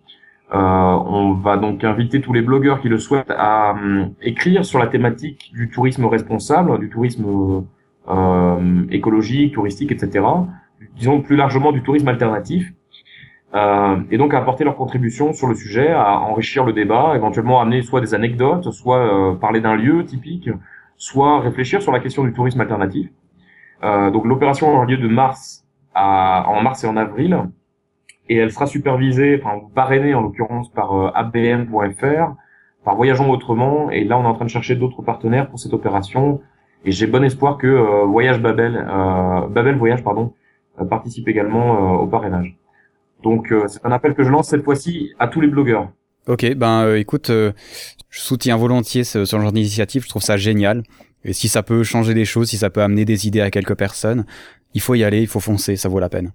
euh, 0.55 0.59
on 0.59 1.33
va 1.33 1.57
donc 1.57 1.83
inviter 1.83 2.21
tous 2.21 2.33
les 2.33 2.43
blogueurs 2.43 2.81
qui 2.83 2.89
le 2.89 2.99
souhaitent 2.99 3.31
à 3.31 3.75
euh, 3.77 4.05
écrire 4.21 4.65
sur 4.65 4.79
la 4.79 4.87
thématique 4.87 5.51
du 5.55 5.71
tourisme 5.71 6.05
responsable, 6.05 6.79
du 6.79 6.91
tourisme 6.91 7.65
euh, 8.09 8.87
écologique, 8.91 9.55
touristique, 9.55 9.93
etc. 9.93 10.25
Disons 10.97 11.23
plus 11.23 11.37
largement 11.37 11.73
du 11.73 11.83
tourisme 11.83 12.09
alternatif. 12.09 12.73
Euh, 13.55 13.97
et 14.11 14.17
donc 14.17 14.33
à 14.33 14.39
apporter 14.39 14.65
leur 14.65 14.77
contribution 14.77 15.33
sur 15.33 15.47
le 15.47 15.55
sujet, 15.55 15.93
à 15.93 16.21
enrichir 16.21 16.65
le 16.65 16.73
débat, 16.73 17.13
éventuellement 17.15 17.61
amener 17.61 17.83
soit 17.83 18.01
des 18.01 18.15
anecdotes, 18.15 18.71
soit 18.71 19.39
parler 19.41 19.61
d'un 19.61 19.77
lieu 19.77 20.05
typique, 20.05 20.49
soit 20.97 21.41
réfléchir 21.41 21.83
sur 21.83 21.93
la 21.93 22.01
question 22.01 22.25
du 22.25 22.33
tourisme 22.33 22.61
alternatif. 22.61 23.11
donc 23.83 24.25
l'opération 24.25 24.75
aura 24.75 24.87
lieu 24.87 24.97
de 24.97 25.09
mars 25.09 25.67
en 25.95 26.63
mars 26.63 26.85
et 26.85 26.87
en 26.87 26.97
avril. 26.97 27.39
Et 28.29 28.37
elle 28.37 28.51
sera 28.51 28.67
supervisée, 28.67 29.41
enfin 29.43 29.61
parrainée 29.75 30.15
en 30.15 30.23
l'occurrence 30.23 30.71
par 30.71 30.93
euh, 30.93 31.11
abm.fr, 31.15 32.35
par 32.85 32.97
Voyageons 32.97 33.31
Autrement. 33.31 33.91
Et 33.91 34.05
là, 34.05 34.19
on 34.19 34.23
est 34.23 34.27
en 34.27 34.35
train 34.35 34.45
de 34.45 34.51
chercher 34.51 34.77
d'autres 34.77 35.03
partenaires 35.03 35.49
pour 35.49 35.59
cette 35.59 35.75
opération. 35.75 36.41
Et 36.85 36.93
j'ai 36.93 37.07
bon 37.07 37.23
espoir 37.25 37.59
que 37.59 37.67
euh, 37.67 38.05
Voyage 38.05 38.41
Babel, 38.41 38.77
euh, 38.77 39.47
Babel 39.49 39.77
Voyage, 39.77 40.03
pardon, 40.03 40.35
participe 40.89 41.29
également 41.29 42.01
au 42.01 42.07
parrainage. 42.07 42.57
Donc 43.23 43.53
c'est 43.69 43.85
un 43.85 43.93
appel 43.93 44.15
que 44.15 44.25
je 44.25 44.31
lance 44.31 44.49
cette 44.49 44.65
fois-ci 44.65 45.13
à 45.19 45.29
tous 45.29 45.41
les 45.41 45.49
blogueurs. 45.49 45.91
Ok, 46.27 46.55
ben 46.55 46.95
écoute, 46.95 47.31
je 47.31 47.53
soutiens 48.11 48.57
volontiers 48.57 49.05
ce, 49.05 49.25
ce 49.25 49.41
genre 49.41 49.53
d'initiative, 49.53 50.05
je 50.05 50.09
trouve 50.09 50.23
ça 50.23 50.37
génial. 50.37 50.83
Et 51.25 51.33
si 51.33 51.49
ça 51.49 51.63
peut 51.63 51.83
changer 51.85 52.15
des 52.15 52.25
choses, 52.25 52.49
si 52.51 52.59
ça 52.59 52.71
peut 52.71 52.83
amener 52.83 53.05
des 53.05 53.27
idées 53.27 53.41
à 53.41 53.51
quelques 53.51 53.77
personnes, 53.77 54.25
il 54.75 54.81
faut 54.81 54.95
y 54.95 55.05
aller, 55.05 55.21
il 55.21 55.29
faut 55.29 55.41
foncer, 55.41 55.77
ça 55.77 55.89
vaut 55.89 56.01
la 56.01 56.09
peine. 56.09 56.33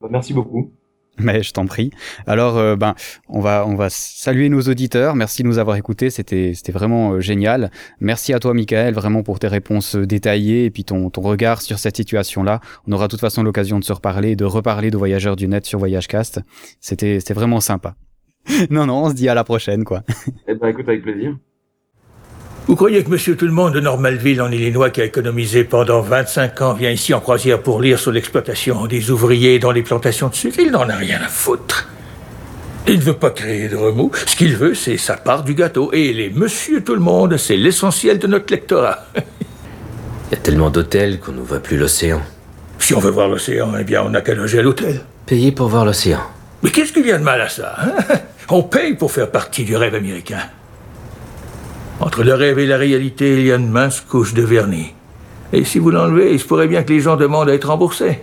Bah, 0.00 0.08
merci 0.10 0.32
beaucoup. 0.32 0.72
Mais 1.18 1.42
je 1.42 1.52
t'en 1.52 1.66
prie. 1.66 1.90
Alors, 2.26 2.56
euh, 2.56 2.76
ben, 2.76 2.94
on 3.28 3.40
va, 3.40 3.66
on 3.66 3.74
va 3.74 3.90
saluer 3.90 4.48
nos 4.48 4.62
auditeurs. 4.62 5.14
Merci 5.14 5.42
de 5.42 5.48
nous 5.48 5.58
avoir 5.58 5.76
écoutés. 5.76 6.10
C'était, 6.10 6.52
c'était 6.54 6.72
vraiment 6.72 7.12
euh, 7.12 7.20
génial. 7.20 7.70
Merci 8.00 8.32
à 8.32 8.38
toi, 8.38 8.54
Michael, 8.54 8.94
vraiment 8.94 9.22
pour 9.22 9.38
tes 9.38 9.48
réponses 9.48 9.96
euh, 9.96 10.06
détaillées 10.06 10.64
et 10.64 10.70
puis 10.70 10.84
ton, 10.84 11.10
ton 11.10 11.20
regard 11.20 11.62
sur 11.62 11.78
cette 11.78 11.96
situation-là. 11.96 12.60
On 12.86 12.92
aura 12.92 13.06
de 13.06 13.10
toute 13.10 13.20
façon 13.20 13.42
l'occasion 13.42 13.78
de 13.78 13.84
se 13.84 13.92
reparler, 13.92 14.36
de 14.36 14.44
reparler 14.44 14.90
de 14.90 14.96
Voyageurs 14.96 15.36
du 15.36 15.48
Net 15.48 15.66
sur 15.66 15.78
Voyagecast. 15.78 16.40
C'était, 16.80 17.20
c'était 17.20 17.34
vraiment 17.34 17.60
sympa. 17.60 17.96
non, 18.70 18.86
non, 18.86 19.04
on 19.04 19.10
se 19.10 19.14
dit 19.14 19.28
à 19.28 19.34
la 19.34 19.44
prochaine, 19.44 19.84
quoi. 19.84 20.02
eh 20.46 20.54
ben, 20.54 20.68
écoute, 20.68 20.88
avec 20.88 21.02
plaisir. 21.02 21.36
Vous 22.70 22.76
croyez 22.76 23.02
que 23.02 23.10
Monsieur 23.10 23.36
Tout-le-Monde 23.36 23.74
de 23.74 23.80
Normalville 23.80 24.40
en 24.40 24.48
Illinois 24.48 24.90
qui 24.90 25.00
a 25.00 25.04
économisé 25.04 25.64
pendant 25.64 26.02
25 26.02 26.60
ans 26.62 26.72
vient 26.72 26.92
ici 26.92 27.12
en 27.12 27.18
croisière 27.18 27.60
pour 27.60 27.80
lire 27.80 27.98
sur 27.98 28.12
l'exploitation 28.12 28.86
des 28.86 29.10
ouvriers 29.10 29.58
dans 29.58 29.72
les 29.72 29.82
plantations 29.82 30.28
de 30.28 30.36
sucre? 30.36 30.60
Il 30.60 30.70
n'en 30.70 30.88
a 30.88 30.94
rien 30.94 31.20
à 31.20 31.26
foutre. 31.26 31.88
Il 32.86 33.00
ne 33.00 33.02
veut 33.02 33.14
pas 33.14 33.30
créer 33.30 33.66
de 33.66 33.74
remous. 33.74 34.12
Ce 34.24 34.36
qu'il 34.36 34.56
veut, 34.56 34.74
c'est 34.74 34.98
sa 34.98 35.16
part 35.16 35.42
du 35.42 35.54
gâteau. 35.54 35.90
Et 35.92 36.12
les 36.12 36.30
Monsieur 36.30 36.84
Tout-le-Monde, 36.84 37.38
c'est 37.38 37.56
l'essentiel 37.56 38.20
de 38.20 38.28
notre 38.28 38.52
lectorat. 38.52 39.04
Il 39.16 40.36
y 40.36 40.38
a 40.38 40.40
tellement 40.40 40.70
d'hôtels 40.70 41.18
qu'on 41.18 41.32
ne 41.32 41.40
voit 41.40 41.58
plus 41.58 41.76
l'océan. 41.76 42.22
Si 42.78 42.94
on 42.94 43.00
veut 43.00 43.10
voir 43.10 43.26
l'océan, 43.26 43.72
eh 43.80 43.82
bien, 43.82 44.04
on 44.04 44.10
n'a 44.10 44.20
qu'à 44.20 44.34
loger 44.34 44.60
à 44.60 44.62
l'hôtel. 44.62 45.00
Payer 45.26 45.50
pour 45.50 45.66
voir 45.66 45.84
l'océan. 45.84 46.20
Mais 46.62 46.70
qu'est-ce 46.70 46.92
qu'il 46.92 47.04
y 47.04 47.10
a 47.10 47.18
de 47.18 47.24
mal 47.24 47.40
à 47.40 47.48
ça 47.48 47.74
hein? 47.80 48.14
On 48.48 48.62
paye 48.62 48.94
pour 48.94 49.10
faire 49.10 49.28
partie 49.28 49.64
du 49.64 49.74
rêve 49.74 49.96
américain. 49.96 50.38
Entre 52.00 52.24
le 52.24 52.32
rêve 52.32 52.58
et 52.58 52.66
la 52.66 52.78
réalité, 52.78 53.34
il 53.34 53.46
y 53.46 53.52
a 53.52 53.56
une 53.56 53.68
mince 53.68 54.00
couche 54.00 54.32
de 54.32 54.42
vernis. 54.42 54.94
Et 55.52 55.64
si 55.64 55.78
vous 55.78 55.90
l'enlevez, 55.90 56.32
il 56.32 56.40
se 56.40 56.46
pourrait 56.46 56.66
bien 56.66 56.82
que 56.82 56.92
les 56.94 57.00
gens 57.00 57.16
demandent 57.16 57.50
à 57.50 57.54
être 57.54 57.68
remboursés. 57.68 58.20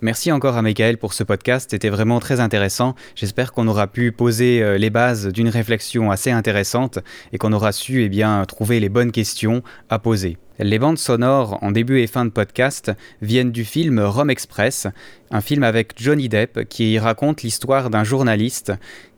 Merci 0.00 0.30
encore 0.30 0.56
à 0.56 0.62
Michael 0.62 0.98
pour 0.98 1.12
ce 1.12 1.24
podcast, 1.24 1.70
c'était 1.72 1.88
vraiment 1.88 2.20
très 2.20 2.38
intéressant. 2.38 2.94
J'espère 3.16 3.52
qu'on 3.52 3.66
aura 3.66 3.88
pu 3.88 4.12
poser 4.12 4.62
euh, 4.62 4.78
les 4.78 4.90
bases 4.90 5.26
d'une 5.26 5.48
réflexion 5.48 6.12
assez 6.12 6.30
intéressante 6.30 7.00
et 7.32 7.38
qu'on 7.38 7.52
aura 7.52 7.72
su 7.72 8.04
eh 8.04 8.08
bien, 8.08 8.44
trouver 8.46 8.78
les 8.78 8.88
bonnes 8.88 9.10
questions 9.10 9.64
à 9.90 9.98
poser. 9.98 10.38
Les 10.60 10.78
bandes 10.78 10.98
sonores 10.98 11.58
en 11.62 11.72
début 11.72 12.00
et 12.00 12.06
fin 12.06 12.24
de 12.24 12.30
podcast 12.30 12.92
viennent 13.22 13.50
du 13.50 13.64
film 13.64 14.00
Rome 14.00 14.30
Express, 14.30 14.86
un 15.32 15.40
film 15.40 15.64
avec 15.64 15.92
Johnny 15.96 16.28
Depp 16.28 16.68
qui 16.68 16.98
raconte 16.98 17.42
l'histoire 17.42 17.90
d'un 17.90 18.02
journaliste 18.02 18.72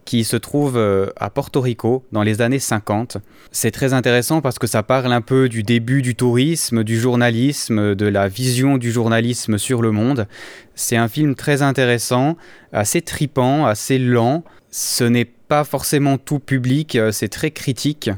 qui 0.04 0.24
se 0.24 0.36
trouve 0.36 0.76
euh, 0.76 1.06
à 1.16 1.30
Porto 1.30 1.60
Rico 1.60 2.04
dans 2.12 2.22
les 2.22 2.40
années 2.40 2.58
50. 2.58 3.18
C'est 3.52 3.70
très 3.70 3.92
intéressant 3.92 4.40
parce 4.40 4.58
que 4.58 4.66
ça 4.66 4.82
parle 4.82 5.12
un 5.12 5.20
peu 5.20 5.48
du 5.48 5.62
début 5.62 6.02
du 6.02 6.14
tourisme, 6.14 6.84
du 6.84 6.98
journalisme, 6.98 7.94
de 7.94 8.06
la 8.06 8.28
vision 8.28 8.78
du 8.78 8.90
journalisme 8.92 9.58
sur 9.58 9.82
le 9.82 9.92
monde. 9.92 10.26
C'est 10.74 10.96
un 10.96 11.08
film 11.08 11.34
très 11.34 11.62
intéressant, 11.62 12.36
assez 12.72 13.02
tripant, 13.02 13.66
assez 13.66 13.98
lent. 13.98 14.44
Ce 14.70 15.04
n'est 15.04 15.28
pas 15.50 15.64
forcément 15.64 16.16
tout 16.16 16.38
public, 16.38 16.94
euh, 16.94 17.10
c'est 17.10 17.28
très 17.28 17.50
critique, 17.50 18.08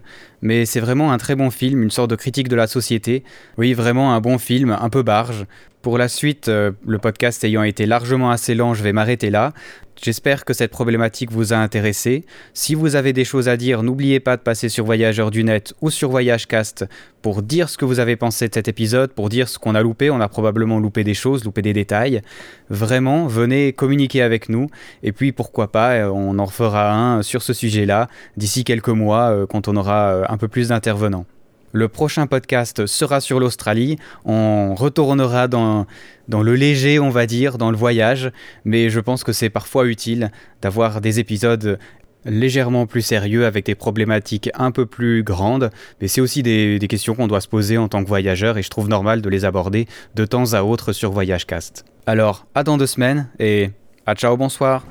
mais 0.43 0.67
c'est 0.67 0.81
vraiment 0.81 1.13
un 1.13 1.19
très 1.19 1.35
bon 1.35 1.51
film, 1.51 1.83
une 1.83 1.91
sorte 1.91 2.11
de 2.11 2.17
critique 2.17 2.49
de 2.49 2.57
la 2.57 2.67
société. 2.67 3.25
Oui, 3.57 3.73
vraiment 3.73 4.15
un 4.15 4.21
bon 4.21 4.37
film, 4.37 4.77
un 4.79 4.91
peu 4.91 5.03
barge. 5.03 5.47
Pour 5.83 5.99
la 5.99 6.07
suite, 6.07 6.47
euh, 6.47 6.71
le 6.87 6.99
podcast 6.99 7.43
ayant 7.43 7.65
été 7.65 7.87
largement 7.87 8.31
assez 8.31 8.55
lent, 8.55 8.73
je 8.73 8.85
vais 8.85 8.93
m'arrêter 8.93 9.31
là. 9.31 9.53
J'espère 10.01 10.45
que 10.45 10.55
cette 10.55 10.71
problématique 10.71 11.33
vous 11.33 11.53
a 11.53 11.57
intéressé. 11.57 12.25
Si 12.55 12.77
vous 12.77 12.95
avez 12.95 13.13
des 13.13 13.25
choses 13.25 13.49
à 13.49 13.57
dire, 13.57 13.83
n'oubliez 13.83 14.21
pas 14.21 14.37
de 14.37 14.43
passer 14.43 14.69
sur 14.69 14.85
Voyageur 14.85 15.33
du 15.33 15.43
Net 15.43 15.75
ou 15.81 15.91
sur 15.91 16.09
Voyagecast 16.09 16.87
pour 17.21 17.43
dire 17.43 17.69
ce 17.69 17.77
que 17.79 17.85
vous 17.85 17.99
avez 17.99 18.15
pensé 18.15 18.49
de 18.49 18.55
cet 18.55 18.69
épisode, 18.69 19.11
pour 19.11 19.29
dire 19.29 19.49
ce 19.49 19.59
qu'on 19.59 19.75
a 19.75 19.83
loupé. 19.83 20.09
On 20.09 20.21
a 20.21 20.29
probablement 20.29 20.79
loupé 20.79 21.03
des 21.03 21.15
choses, 21.15 21.43
loupé 21.43 21.63
des 21.63 21.73
détails. 21.73 22.23
Vraiment, 22.71 23.27
venez 23.27 23.73
communiquer 23.73 24.23
avec 24.23 24.49
nous. 24.49 24.69
Et 25.03 25.11
puis, 25.11 25.33
pourquoi 25.33 25.73
pas, 25.73 25.95
euh, 25.95 26.11
on 26.11 26.39
en 26.39 26.47
fera 26.47 26.95
un 26.95 27.23
sur 27.23 27.43
ce 27.43 27.53
sujet-là 27.53 28.07
d'ici 28.37 28.63
quelques 28.63 28.89
mois 28.89 29.31
euh, 29.31 29.47
quand 29.47 29.67
on 29.67 29.75
aura 29.75 30.31
un 30.33 30.37
peu 30.37 30.47
plus 30.47 30.69
d'intervenants. 30.69 31.27
Le 31.73 31.89
prochain 31.89 32.27
podcast 32.27 32.87
sera 32.87 33.21
sur 33.21 33.41
l'Australie. 33.41 33.97
On 34.25 34.75
retournera 34.75 35.49
dans, 35.49 35.87
le 36.29 36.55
léger, 36.55 36.99
on 36.99 37.11
va 37.11 37.27
dire, 37.27 37.57
dans 37.57 37.71
le 37.71 37.77
voyage. 37.77 38.31
Mais 38.65 38.91
je 38.91 39.01
pense 39.01 39.25
que 39.25 39.33
c'est 39.33 39.51
parfois 39.51 39.87
utile 39.87 40.31
d'avoir 40.61 41.01
des 41.01 41.19
épisodes 41.19 41.79
légèrement 42.25 42.87
plus 42.87 43.03
sérieux 43.03 43.47
avec 43.47 43.67
des 43.67 43.75
problématiques 43.75 44.51
un 44.55 44.71
peu 44.71 44.87
plus 44.87 45.23
grandes. 45.23 45.71
Mais 46.01 46.09
c'est 46.09 46.21
aussi 46.21 46.43
des, 46.43 46.79
des 46.79 46.89
questions 46.89 47.15
qu'on 47.15 47.27
doit 47.27 47.41
se 47.41 47.49
poser 47.49 47.79
en 47.79 47.89
tant 47.89 48.05
que 48.05 48.09
voyageur 48.09 48.59
et 48.59 48.63
je 48.63 48.71
trouve 48.71 48.89
normal 48.89 49.23
de 49.23 49.29
les 49.29 49.45
aborder 49.45 49.89
de 50.15 50.25
temps 50.25 50.53
à 50.53 50.63
autre 50.63 50.93
sur 50.93 51.11
Voyagecast. 51.11 51.85
Alors, 52.07 52.47
à 52.55 52.65
dans 52.65 52.77
deux 52.77 52.87
semaines 52.87 53.29
et 53.39 53.71
à 54.07 54.15
ciao, 54.15 54.37
bonsoir. 54.37 54.85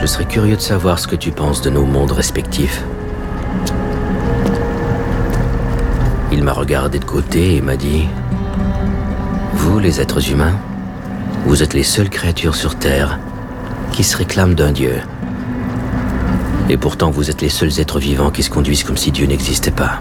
Je 0.00 0.06
serais 0.06 0.26
curieux 0.26 0.56
de 0.56 0.60
savoir 0.60 0.98
ce 0.98 1.08
que 1.08 1.16
tu 1.16 1.32
penses 1.32 1.60
de 1.60 1.70
nos 1.70 1.84
mondes 1.84 2.12
respectifs. 2.12 2.84
Il 6.30 6.44
m'a 6.44 6.52
regardé 6.52 6.98
de 6.98 7.04
côté 7.04 7.56
et 7.56 7.60
m'a 7.60 7.76
dit 7.76 8.06
Vous, 9.54 9.78
les 9.78 10.00
êtres 10.00 10.30
humains, 10.30 10.56
vous 11.46 11.62
êtes 11.62 11.74
les 11.74 11.82
seules 11.82 12.10
créatures 12.10 12.54
sur 12.54 12.76
Terre 12.76 13.18
qui 13.92 14.04
se 14.04 14.16
réclament 14.16 14.54
d'un 14.54 14.72
Dieu. 14.72 14.94
Et 16.68 16.76
pourtant, 16.76 17.10
vous 17.10 17.30
êtes 17.30 17.40
les 17.40 17.48
seuls 17.48 17.80
êtres 17.80 17.98
vivants 17.98 18.30
qui 18.30 18.42
se 18.42 18.50
conduisent 18.50 18.84
comme 18.84 18.96
si 18.96 19.10
Dieu 19.10 19.26
n'existait 19.26 19.70
pas. 19.70 20.00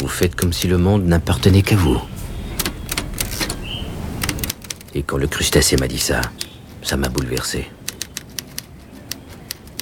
Vous 0.00 0.08
faites 0.08 0.34
comme 0.34 0.52
si 0.52 0.66
le 0.66 0.78
monde 0.78 1.06
n'appartenait 1.06 1.62
qu'à 1.62 1.76
vous. 1.76 2.00
Et 4.94 5.02
quand 5.02 5.18
le 5.18 5.28
crustacé 5.28 5.76
m'a 5.76 5.88
dit 5.88 5.98
ça, 5.98 6.20
ça 6.82 6.96
m'a 6.96 7.08
bouleversé. 7.08 7.70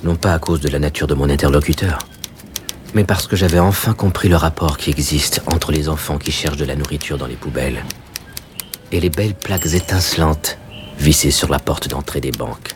Non 0.04 0.16
pas 0.16 0.34
à 0.34 0.38
cause 0.38 0.60
de 0.60 0.68
la 0.68 0.78
nature 0.78 1.06
de 1.06 1.14
mon 1.14 1.30
interlocuteur, 1.30 1.98
mais 2.92 3.04
parce 3.04 3.26
que 3.26 3.36
j'avais 3.36 3.58
enfin 3.58 3.94
compris 3.94 4.28
le 4.28 4.36
rapport 4.36 4.76
qui 4.76 4.90
existe 4.90 5.40
entre 5.46 5.72
les 5.72 5.88
enfants 5.88 6.18
qui 6.18 6.30
cherchent 6.30 6.58
de 6.58 6.66
la 6.66 6.76
nourriture 6.76 7.16
dans 7.16 7.26
les 7.26 7.36
poubelles 7.36 7.82
et 8.92 9.00
les 9.00 9.08
belles 9.08 9.34
plaques 9.34 9.72
étincelantes 9.72 10.58
vissées 10.98 11.30
sur 11.30 11.48
la 11.48 11.58
porte 11.58 11.88
d'entrée 11.88 12.20
des 12.20 12.32
banques. 12.32 12.74